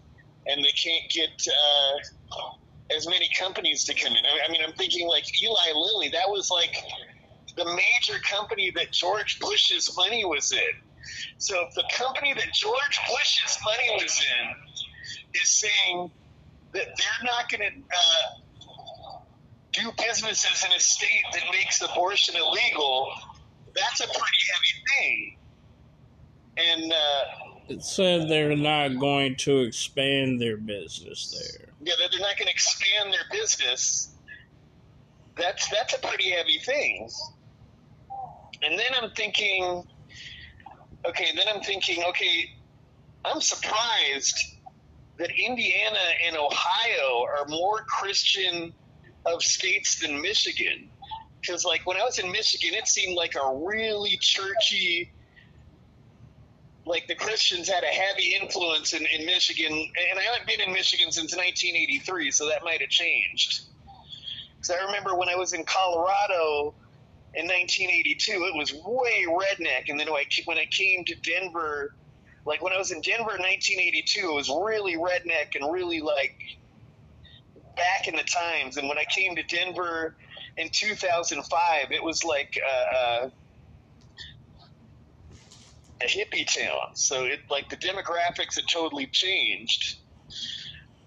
and 0.46 0.62
they 0.64 0.72
can't 0.72 1.10
get 1.10 1.30
uh, 1.48 2.96
as 2.96 3.06
many 3.06 3.28
companies 3.38 3.84
to 3.84 3.94
come 3.94 4.14
in. 4.14 4.24
I 4.24 4.50
mean, 4.50 4.60
I'm 4.66 4.74
thinking 4.74 5.08
like 5.08 5.24
Eli 5.42 5.72
Lilly. 5.74 6.08
That 6.08 6.28
was 6.28 6.50
like 6.50 6.76
the 7.56 7.64
major 7.64 8.20
company 8.28 8.72
that 8.76 8.92
George 8.92 9.38
Bush's 9.40 9.94
money 9.96 10.24
was 10.24 10.52
in. 10.52 10.58
So 11.38 11.56
if 11.66 11.74
the 11.74 11.84
company 11.92 12.32
that 12.34 12.52
George 12.54 13.00
Bush's 13.08 13.58
money 13.64 14.02
was 14.02 14.20
in 14.20 15.40
is 15.40 15.48
saying 15.48 16.10
that 16.72 16.86
they're 16.86 17.24
not 17.24 17.50
going 17.50 17.60
to 17.60 17.78
uh, 17.78 18.42
do 19.72 19.92
businesses 20.06 20.64
in 20.64 20.72
a 20.72 20.80
state 20.80 21.24
that 21.32 21.42
makes 21.50 21.80
abortion 21.82 22.36
illegal, 22.36 23.08
that's 23.74 24.00
a 24.00 24.06
pretty 24.06 24.42
heavy 24.52 24.84
thing. 24.98 25.36
And 26.56 26.92
uh, 26.92 27.52
it 27.68 27.82
said 27.82 28.28
they're 28.28 28.56
not 28.56 28.98
going 28.98 29.36
to 29.36 29.60
expand 29.60 30.40
their 30.40 30.56
business 30.56 31.30
there. 31.30 31.68
Yeah, 31.80 31.94
that 31.98 32.10
they're 32.10 32.20
not 32.20 32.36
going 32.36 32.48
to 32.48 32.52
expand 32.52 33.12
their 33.12 33.24
business. 33.30 34.10
That's 35.36 35.68
that's 35.70 35.94
a 35.94 35.98
pretty 35.98 36.30
heavy 36.30 36.58
thing. 36.58 37.08
And 38.62 38.78
then 38.78 38.88
I'm 39.00 39.10
thinking, 39.12 39.84
okay, 41.06 41.30
then 41.34 41.46
I'm 41.52 41.62
thinking, 41.62 42.04
okay, 42.04 42.50
I'm 43.24 43.40
surprised 43.40 44.36
that 45.18 45.30
Indiana 45.30 45.98
and 46.26 46.36
Ohio 46.36 47.24
are 47.24 47.46
more 47.48 47.84
Christian 47.88 48.72
of 49.26 49.42
states 49.42 50.00
than 50.00 50.20
Michigan. 50.20 50.88
Because, 51.42 51.64
like, 51.64 51.84
when 51.86 51.96
I 51.96 52.04
was 52.04 52.18
in 52.18 52.30
Michigan, 52.30 52.74
it 52.74 52.86
seemed 52.86 53.16
like 53.16 53.34
a 53.34 53.54
really 53.54 54.16
churchy, 54.20 55.10
like 56.86 57.08
the 57.08 57.16
Christians 57.16 57.68
had 57.68 57.82
a 57.82 57.88
heavy 57.88 58.36
influence 58.40 58.92
in, 58.92 59.04
in 59.06 59.26
Michigan. 59.26 59.72
And 59.72 60.18
I 60.18 60.22
haven't 60.22 60.46
been 60.46 60.60
in 60.60 60.72
Michigan 60.72 61.10
since 61.10 61.36
1983, 61.36 62.30
so 62.30 62.48
that 62.48 62.62
might 62.62 62.80
have 62.80 62.90
changed. 62.90 63.62
Because 64.54 64.70
I 64.70 64.84
remember 64.84 65.16
when 65.16 65.28
I 65.28 65.34
was 65.34 65.52
in 65.52 65.64
Colorado 65.64 66.74
in 67.34 67.46
1982, 67.46 68.32
it 68.32 68.54
was 68.56 68.72
way 68.72 69.26
redneck. 69.28 69.88
And 69.88 69.98
then 69.98 70.08
when 70.44 70.58
I 70.58 70.66
came 70.70 71.04
to 71.06 71.16
Denver, 71.16 71.96
like 72.46 72.62
when 72.62 72.72
I 72.72 72.78
was 72.78 72.92
in 72.92 73.00
Denver 73.00 73.34
in 73.34 73.42
1982, 73.42 74.20
it 74.20 74.32
was 74.32 74.48
really 74.48 74.96
redneck 74.96 75.56
and 75.60 75.72
really 75.72 76.00
like 76.00 76.36
back 77.76 78.06
in 78.06 78.14
the 78.14 78.22
times. 78.22 78.76
And 78.76 78.88
when 78.88 78.98
I 78.98 79.04
came 79.04 79.34
to 79.34 79.42
Denver 79.42 80.14
in 80.56 80.68
2005, 80.72 81.92
it 81.92 82.02
was 82.02 82.24
like 82.24 82.58
uh, 82.66 82.96
uh, 82.96 83.30
a 86.02 86.06
hippie 86.06 86.46
town. 86.46 86.94
So 86.94 87.24
it 87.24 87.40
like 87.50 87.68
the 87.68 87.76
demographics 87.76 88.56
had 88.56 88.64
totally 88.70 89.06
changed. 89.06 89.96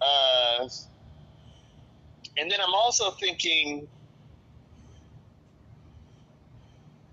Uh, 0.02 0.68
and 2.38 2.52
then 2.52 2.60
I'm 2.62 2.74
also 2.74 3.12
thinking 3.12 3.88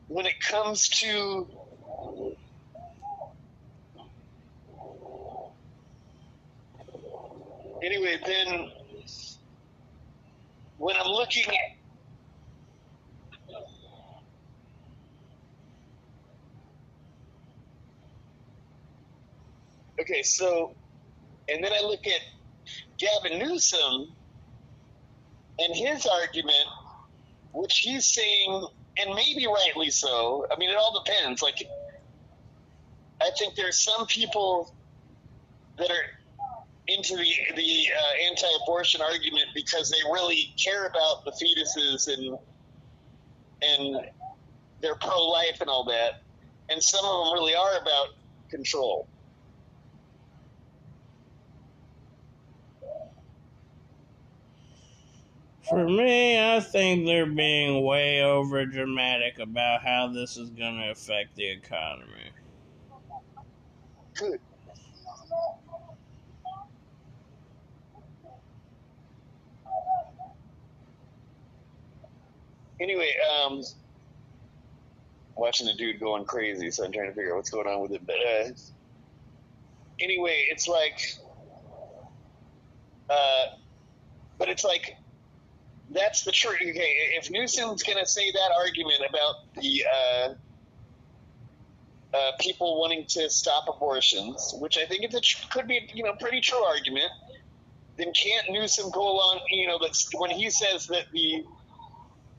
when 0.09 0.26
it 0.26 0.40
comes 0.40 0.88
to 0.88 1.46
anyway, 7.82 8.18
then 8.24 8.70
when 10.76 10.96
I'm 10.96 11.10
looking 11.10 11.44
at 11.46 11.81
Okay, 20.02 20.24
so, 20.24 20.74
and 21.48 21.62
then 21.62 21.72
I 21.72 21.80
look 21.80 22.08
at 22.08 22.20
Gavin 22.98 23.38
Newsom 23.38 24.12
and 25.60 25.76
his 25.76 26.06
argument, 26.06 26.66
which 27.52 27.78
he's 27.78 28.06
saying, 28.06 28.66
and 28.98 29.14
maybe 29.14 29.46
rightly 29.46 29.90
so. 29.90 30.44
I 30.50 30.58
mean, 30.58 30.70
it 30.70 30.76
all 30.76 31.04
depends. 31.04 31.40
Like, 31.40 31.62
I 33.20 33.30
think 33.38 33.54
there's 33.54 33.78
some 33.78 34.04
people 34.06 34.74
that 35.78 35.92
are 35.92 36.04
into 36.88 37.16
the 37.16 37.30
the 37.54 37.86
uh, 37.96 38.28
anti-abortion 38.28 39.00
argument 39.00 39.46
because 39.54 39.88
they 39.88 40.02
really 40.10 40.52
care 40.56 40.86
about 40.86 41.24
the 41.24 41.30
fetuses 41.30 42.12
and 42.12 42.36
and 43.62 44.10
they're 44.80 44.96
pro-life 44.96 45.60
and 45.60 45.70
all 45.70 45.84
that, 45.84 46.22
and 46.70 46.82
some 46.82 47.04
of 47.04 47.24
them 47.24 47.34
really 47.34 47.54
are 47.54 47.80
about 47.80 48.08
control. 48.50 49.06
For 55.68 55.89
me, 55.89 56.39
I 56.39 56.60
think 56.60 57.06
they're 57.06 57.26
being 57.26 57.84
way 57.84 58.22
over 58.22 58.66
dramatic 58.66 59.39
about 59.39 59.82
how 59.82 60.09
this 60.09 60.36
is 60.36 60.51
going 60.51 60.76
to 60.78 60.90
affect 60.90 61.36
the 61.36 61.48
economy. 61.48 62.30
Good. 64.14 64.40
Anyway, 72.80 73.12
um, 73.44 73.62
watching 75.36 75.68
the 75.68 75.74
dude 75.74 76.01
going 76.01 76.24
crazy, 76.24 76.70
so 76.72 76.84
I'm 76.84 76.90
trying 76.93 77.06
to 77.06 77.14
figure 77.14 77.32
out 77.32 77.36
what's 77.36 77.51
going 77.51 77.68
on 77.68 77.80
with 77.80 77.93
it. 77.93 78.05
But 78.05 78.16
uh, 78.16 78.51
anyway, 80.01 80.47
it's 80.51 80.66
like, 80.66 81.01
uh, 83.09 83.44
but 84.39 84.48
it's 84.48 84.64
like 84.64 84.97
that's 85.93 86.23
the 86.23 86.32
truth. 86.32 86.56
Okay, 86.60 86.94
if 87.19 87.31
Newsom's 87.31 87.82
going 87.82 87.98
to 87.98 88.06
say 88.06 88.31
that 88.31 88.51
argument 88.59 89.02
about 89.09 89.35
the 89.60 89.85
uh, 89.93 90.35
uh, 92.14 92.31
people 92.40 92.81
wanting 92.81 93.06
to 93.06 93.31
stop 93.31 93.69
abortions, 93.69 94.55
which 94.59 94.78
I 94.78 94.86
think 94.86 95.02
it's 95.02 95.14
a, 95.14 95.48
could 95.51 95.66
be 95.66 95.89
you 95.94 96.05
know 96.05 96.14
pretty 96.20 96.40
true 96.40 96.62
argument, 96.62 97.10
then 97.97 98.12
can't 98.12 98.51
Newsom 98.51 98.90
go 98.90 99.02
along? 99.02 99.40
You 99.51 99.69
know, 99.69 99.78
that's 99.81 100.09
when 100.19 100.31
he 100.31 100.51
says 100.51 100.86
that 100.89 101.06
the 101.12 101.44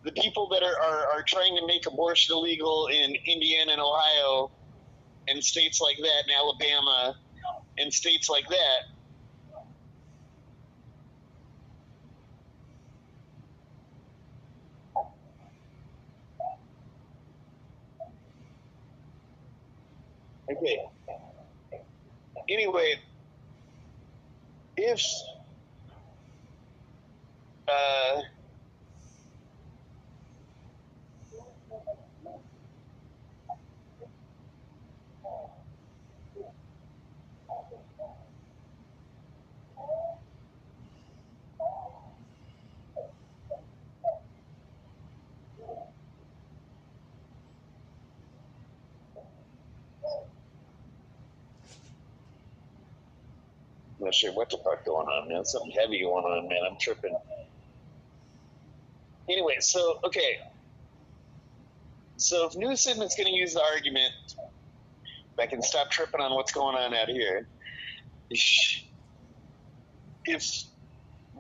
the 0.04 0.12
people 0.12 0.50
that 0.50 0.64
are, 0.64 0.80
are, 0.80 1.08
are 1.14 1.24
trying 1.24 1.56
to 1.56 1.66
make 1.66 1.88
abortion 1.88 2.36
illegal 2.36 2.88
in 2.88 3.16
Indiana 3.26 3.72
and 3.72 3.82
Ohio 3.82 4.52
and 5.28 5.42
states 5.42 5.80
like 5.80 5.98
that, 5.98 6.24
and 6.28 6.34
Alabama 6.38 7.16
and 7.78 7.94
states 7.94 8.30
like 8.30 8.48
that, 8.50 8.93
Okay. 20.54 20.78
Anyway, 22.50 23.00
if 24.78 25.02
uh, 27.68 28.22
sure 54.14 54.32
what 54.32 54.50
the 54.50 54.58
fuck 54.58 54.86
going 54.86 55.08
on, 55.08 55.30
man. 55.30 55.46
Something 55.46 55.72
heavy 55.72 56.02
going 56.02 56.24
on, 56.24 56.48
man. 56.48 56.60
I'm 56.70 56.78
tripping. 56.80 57.16
Anyway, 59.30 59.58
so 59.60 60.00
okay. 60.04 60.40
So 62.18 62.48
if 62.48 62.56
Newsom 62.56 63.02
is 63.02 63.16
going 63.16 63.28
to 63.28 63.36
use 63.36 63.54
the 63.54 63.62
argument, 63.62 64.14
I 65.40 65.48
can 65.48 65.62
stop 65.62 65.90
tripping 65.92 66.22
on 66.22 66.34
what's 66.36 66.52
going 66.52 66.76
on 66.76 66.94
out 66.94 67.10
here. 67.10 67.48
If 70.26 70.64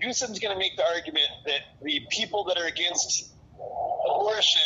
Newsom's 0.01 0.39
going 0.39 0.53
to 0.53 0.59
make 0.59 0.75
the 0.75 0.85
argument 0.85 1.27
that 1.45 1.61
the 1.81 2.01
people 2.09 2.43
that 2.45 2.57
are 2.57 2.65
against 2.65 3.31
abortion 4.09 4.61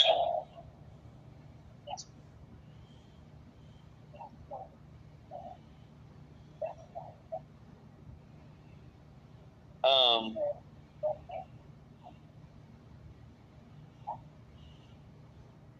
Um, 9.87 10.35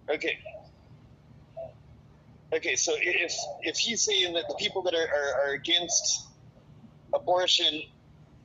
okay. 0.09 0.37
Okay, 2.53 2.75
so 2.75 2.93
if 2.97 3.33
if 3.63 3.77
he's 3.77 4.01
saying 4.01 4.33
that 4.33 4.45
the 4.47 4.55
people 4.55 4.81
that 4.83 4.93
are, 4.93 4.97
are, 4.97 5.49
are 5.49 5.53
against 5.53 6.27
abortion 7.13 7.81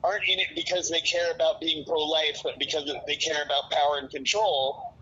aren't 0.03 0.27
in 0.27 0.39
it 0.39 0.47
because 0.55 0.89
they 0.89 0.99
care 0.99 1.31
about 1.31 1.61
being 1.61 1.85
pro-life, 1.85 2.41
but 2.43 2.59
because 2.59 2.91
they 3.07 3.15
care 3.15 3.41
about 3.43 3.71
power 3.71 3.97
and 3.99 4.09
control, 4.09 4.93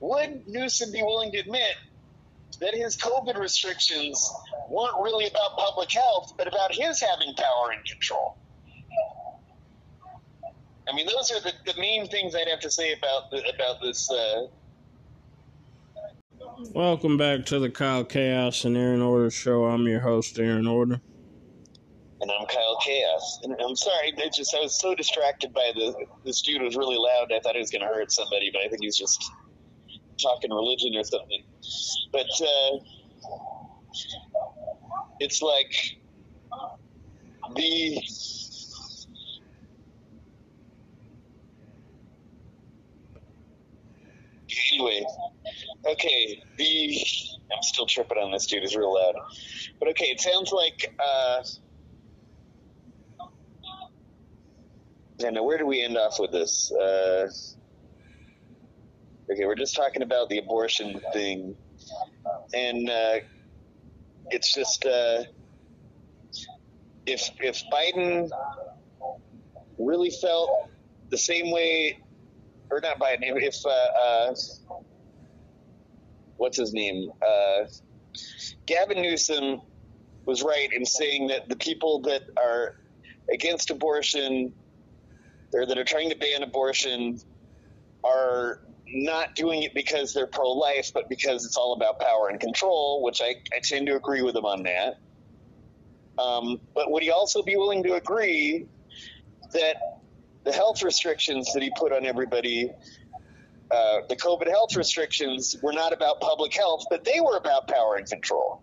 would 0.00 0.48
Newsom 0.48 0.92
be 0.92 1.02
willing 1.02 1.32
to 1.32 1.38
admit 1.38 1.74
that 2.60 2.74
his 2.74 2.96
COVID 2.96 3.38
restrictions 3.38 4.32
weren't 4.70 4.96
really 5.02 5.26
about 5.26 5.58
public 5.58 5.90
health, 5.92 6.32
but 6.38 6.48
about 6.48 6.72
his 6.72 7.00
having 7.00 7.34
power 7.34 7.72
and 7.72 7.84
control? 7.84 8.38
I 10.88 10.94
mean, 10.94 11.06
those 11.06 11.30
are 11.32 11.40
the, 11.40 11.52
the 11.72 11.78
main 11.80 12.06
things 12.08 12.34
I'd 12.34 12.48
have 12.48 12.60
to 12.60 12.70
say 12.70 12.92
about 12.92 13.30
the, 13.30 13.42
about 13.54 13.80
this. 13.82 14.10
Uh... 14.10 14.46
Welcome 16.72 17.16
back 17.16 17.44
to 17.46 17.58
the 17.58 17.70
Kyle 17.70 18.04
Chaos 18.04 18.64
and 18.64 18.76
Aaron 18.76 19.02
Order 19.02 19.30
show. 19.30 19.64
I'm 19.64 19.86
your 19.86 20.00
host, 20.00 20.38
Aaron 20.38 20.66
Order. 20.66 21.00
And 22.20 22.30
I'm 22.30 22.46
Kyle 22.46 22.78
Chaos. 22.82 23.40
And 23.42 23.54
I'm 23.60 23.76
sorry, 23.76 24.14
I 24.16 24.28
just 24.34 24.54
I 24.54 24.60
was 24.60 24.78
so 24.78 24.94
distracted 24.94 25.52
by 25.52 25.72
the 25.74 25.94
this 26.24 26.40
dude 26.40 26.62
was 26.62 26.76
really 26.76 26.96
loud. 26.96 27.32
I 27.32 27.40
thought 27.40 27.54
he 27.54 27.60
was 27.60 27.70
going 27.70 27.82
to 27.82 27.88
hurt 27.88 28.10
somebody, 28.10 28.50
but 28.52 28.62
I 28.62 28.68
think 28.68 28.82
he's 28.82 28.96
just 28.96 29.30
talking 30.22 30.50
religion 30.50 30.94
or 30.96 31.04
something. 31.04 31.42
But 32.12 32.26
uh, 32.40 32.78
it's 35.20 35.42
like 35.42 35.98
the 37.54 38.00
anyway, 44.72 45.04
okay, 45.86 46.42
the 46.56 47.00
I'm 47.52 47.62
still 47.62 47.86
tripping 47.86 48.18
on 48.18 48.32
this 48.32 48.46
dude. 48.46 48.64
Is 48.64 48.76
real 48.76 48.94
loud, 48.94 49.14
but 49.78 49.88
okay, 49.90 50.06
it 50.06 50.20
sounds 50.20 50.52
like. 50.52 50.94
Uh, 50.98 51.42
I 55.24 55.30
know 55.30 55.44
where 55.44 55.56
do 55.56 55.66
we 55.66 55.82
end 55.82 55.96
off 55.96 56.20
with 56.20 56.30
this? 56.30 56.70
Uh, 56.70 57.28
okay, 59.30 59.46
we're 59.46 59.54
just 59.54 59.74
talking 59.74 60.02
about 60.02 60.28
the 60.28 60.38
abortion 60.38 61.00
thing, 61.12 61.56
and 62.52 62.90
uh, 62.90 63.16
it's 64.30 64.54
just 64.54 64.84
uh, 64.84 65.24
if 67.06 67.30
if 67.40 67.62
Biden 67.72 68.30
really 69.78 70.10
felt 70.10 70.68
the 71.10 71.18
same 71.18 71.50
way 71.50 71.98
or 72.70 72.80
not 72.80 72.98
Biden, 72.98 73.20
if 73.22 73.56
uh, 73.64 73.70
uh, 73.70 74.34
what's 76.36 76.58
his 76.58 76.72
name, 76.72 77.10
uh, 77.26 77.64
Gavin 78.66 79.00
Newsom 79.00 79.60
was 80.24 80.42
right 80.42 80.68
in 80.72 80.84
saying 80.84 81.28
that 81.28 81.48
the 81.48 81.56
people 81.56 82.00
that 82.02 82.22
are 82.36 82.76
against 83.32 83.70
abortion 83.70 84.52
or 85.52 85.66
that 85.66 85.78
are 85.78 85.84
trying 85.84 86.10
to 86.10 86.16
ban 86.16 86.42
abortion 86.42 87.20
are 88.04 88.60
not 88.88 89.34
doing 89.34 89.62
it 89.62 89.74
because 89.74 90.12
they're 90.12 90.26
pro-life, 90.26 90.90
but 90.92 91.08
because 91.08 91.44
it's 91.44 91.56
all 91.56 91.74
about 91.74 91.98
power 92.00 92.28
and 92.28 92.40
control, 92.40 93.02
which 93.02 93.20
I, 93.20 93.36
I 93.54 93.60
tend 93.62 93.86
to 93.86 93.96
agree 93.96 94.22
with 94.22 94.36
him 94.36 94.44
on 94.44 94.62
that. 94.64 94.98
Um, 96.18 96.60
but 96.74 96.90
would 96.90 97.02
he 97.02 97.10
also 97.10 97.42
be 97.42 97.56
willing 97.56 97.82
to 97.84 97.94
agree 97.94 98.66
that 99.52 99.76
the 100.46 100.52
health 100.52 100.82
restrictions 100.84 101.52
that 101.52 101.62
he 101.62 101.70
put 101.76 101.92
on 101.92 102.06
everybody, 102.06 102.70
uh, 103.70 103.98
the 104.08 104.14
COVID 104.14 104.46
health 104.46 104.76
restrictions, 104.76 105.56
were 105.60 105.72
not 105.72 105.92
about 105.92 106.20
public 106.20 106.54
health, 106.54 106.84
but 106.88 107.04
they 107.04 107.20
were 107.20 107.36
about 107.36 107.66
power 107.66 107.96
and 107.96 108.08
control. 108.08 108.62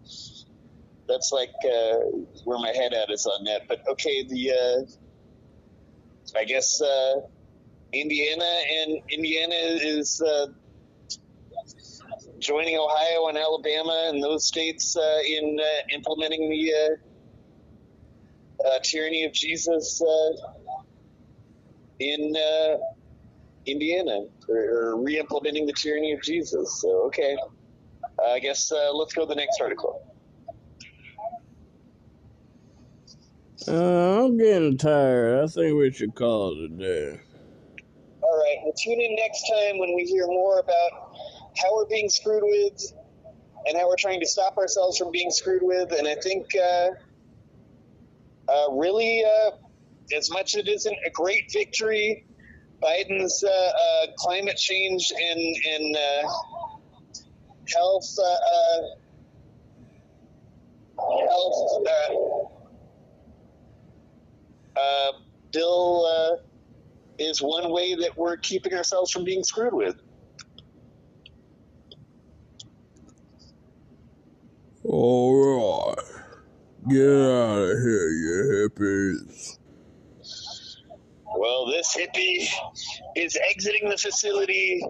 That's 1.10 1.34
like 1.34 1.52
uh, 1.66 2.00
where 2.46 2.58
my 2.58 2.70
head 2.70 2.94
at 2.94 3.12
is 3.12 3.26
on 3.26 3.44
that. 3.44 3.68
But 3.68 3.86
okay, 3.90 4.24
the 4.24 4.52
uh, 4.52 6.40
I 6.40 6.46
guess 6.46 6.82
uh, 6.82 7.16
Indiana 7.92 8.62
and 8.78 9.02
Indiana 9.10 9.54
is 9.54 10.22
uh, 10.22 10.48
joining 12.40 12.78
Ohio 12.78 13.28
and 13.28 13.38
Alabama 13.38 14.10
and 14.10 14.24
those 14.24 14.48
states 14.48 14.96
uh, 14.96 15.20
in 15.28 15.60
implementing 15.94 16.50
the 16.50 16.98
tyranny 18.84 19.26
of 19.26 19.34
Jesus 19.34 20.02
in 22.04 22.36
uh, 22.36 22.78
Indiana 23.66 24.26
or, 24.50 24.58
or 24.58 25.02
re-implementing 25.02 25.66
the 25.66 25.74
tyranny 25.74 26.14
of 26.14 26.22
Jesus. 26.22 26.82
So 26.82 27.04
okay, 27.08 27.36
uh, 28.20 28.32
I 28.32 28.40
guess 28.40 28.72
uh, 28.72 28.94
let's 28.94 29.14
go 29.14 29.22
to 29.22 29.28
the 29.28 29.36
next 29.36 29.60
article. 29.62 30.02
Uh, 33.68 34.26
I'm 34.26 34.38
getting 34.38 34.78
tired. 34.78 35.44
I 35.44 35.48
think 35.48 35.78
we 35.78 35.92
should 35.92 36.16
call 36.16 36.52
it 36.52 36.66
a 36.66 36.68
day. 36.68 37.20
All 38.22 38.38
right. 38.38 38.58
Well, 38.64 38.74
tune 38.74 39.00
in 39.00 39.16
next 39.16 39.44
time 39.48 39.80
when 39.80 39.96
we 39.96 40.04
hear 40.04 40.28
more 40.28 40.60
about 40.60 41.16
how 41.58 41.74
we're 41.76 41.88
being 41.88 42.10
screwed 42.10 42.44
with 42.44 42.94
and 43.66 43.78
how 43.78 43.88
we're 43.88 43.96
trying 43.98 44.20
to 44.20 44.26
stop 44.26 44.58
ourselves 44.58 44.98
from 44.98 45.12
being 45.12 45.32
screwed 45.32 45.62
with. 45.64 45.94
And 45.94 46.08
I 46.08 46.16
think 46.16 46.48
uh, 46.56 46.90
uh, 48.52 48.72
really 48.72 49.24
uh, 49.24 49.52
as 50.16 50.30
much 50.32 50.56
as 50.56 50.62
it 50.62 50.68
isn't 50.68 50.98
a 51.06 51.10
great 51.10 51.52
victory, 51.52 52.26
Biden's 52.82 53.44
uh, 53.44 53.50
uh, 53.50 54.08
climate 54.18 54.58
change 54.58 55.12
and, 55.18 55.56
and 55.72 55.96
uh, 55.96 56.28
health 57.74 58.16
uh, 58.20 58.26
uh, 58.26 58.82
health 61.30 61.88
uh, 64.76 65.12
bill 65.52 66.40
is 67.20 67.42
one 67.42 67.72
way 67.72 67.96
that 67.96 68.18
we're 68.18 68.38
keeping 68.38 68.74
ourselves 68.74 69.12
from 69.12 69.24
being 69.24 69.44
screwed 69.44 69.74
with. 69.74 69.96
All 74.84 75.36
right. 75.36 75.98
Get 76.90 77.00
out 77.00 77.60
of 77.60 77.80
here, 77.80 78.10
you 78.10 78.70
hippies. 78.70 79.58
Well, 81.36 81.66
this 81.66 81.96
hippie 81.96 82.48
is 83.16 83.38
exiting 83.50 83.90
the 83.90 83.98
facility 83.98 84.84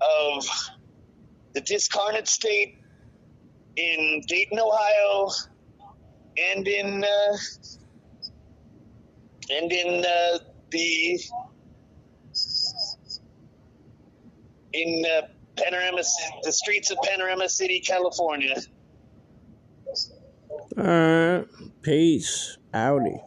of 0.00 0.46
the 1.54 1.60
discarnate 1.60 2.28
state 2.28 2.78
in 3.76 4.22
Dayton, 4.26 4.58
Ohio, 4.58 5.30
and 6.36 6.66
in 6.66 7.04
uh, 7.04 7.36
and 9.50 9.72
in 9.72 10.04
uh, 10.04 10.38
the 10.70 11.20
in 14.72 15.04
uh, 15.06 15.22
Panorama, 15.56 16.02
the 16.42 16.52
streets 16.52 16.90
of 16.90 16.98
Panorama 17.02 17.48
City, 17.48 17.80
California. 17.80 18.56
All 20.76 20.84
right, 20.84 21.46
peace, 21.82 22.58
outie. 22.74 23.22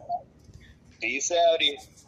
Peace 1.00 1.32
outie. 1.32 1.99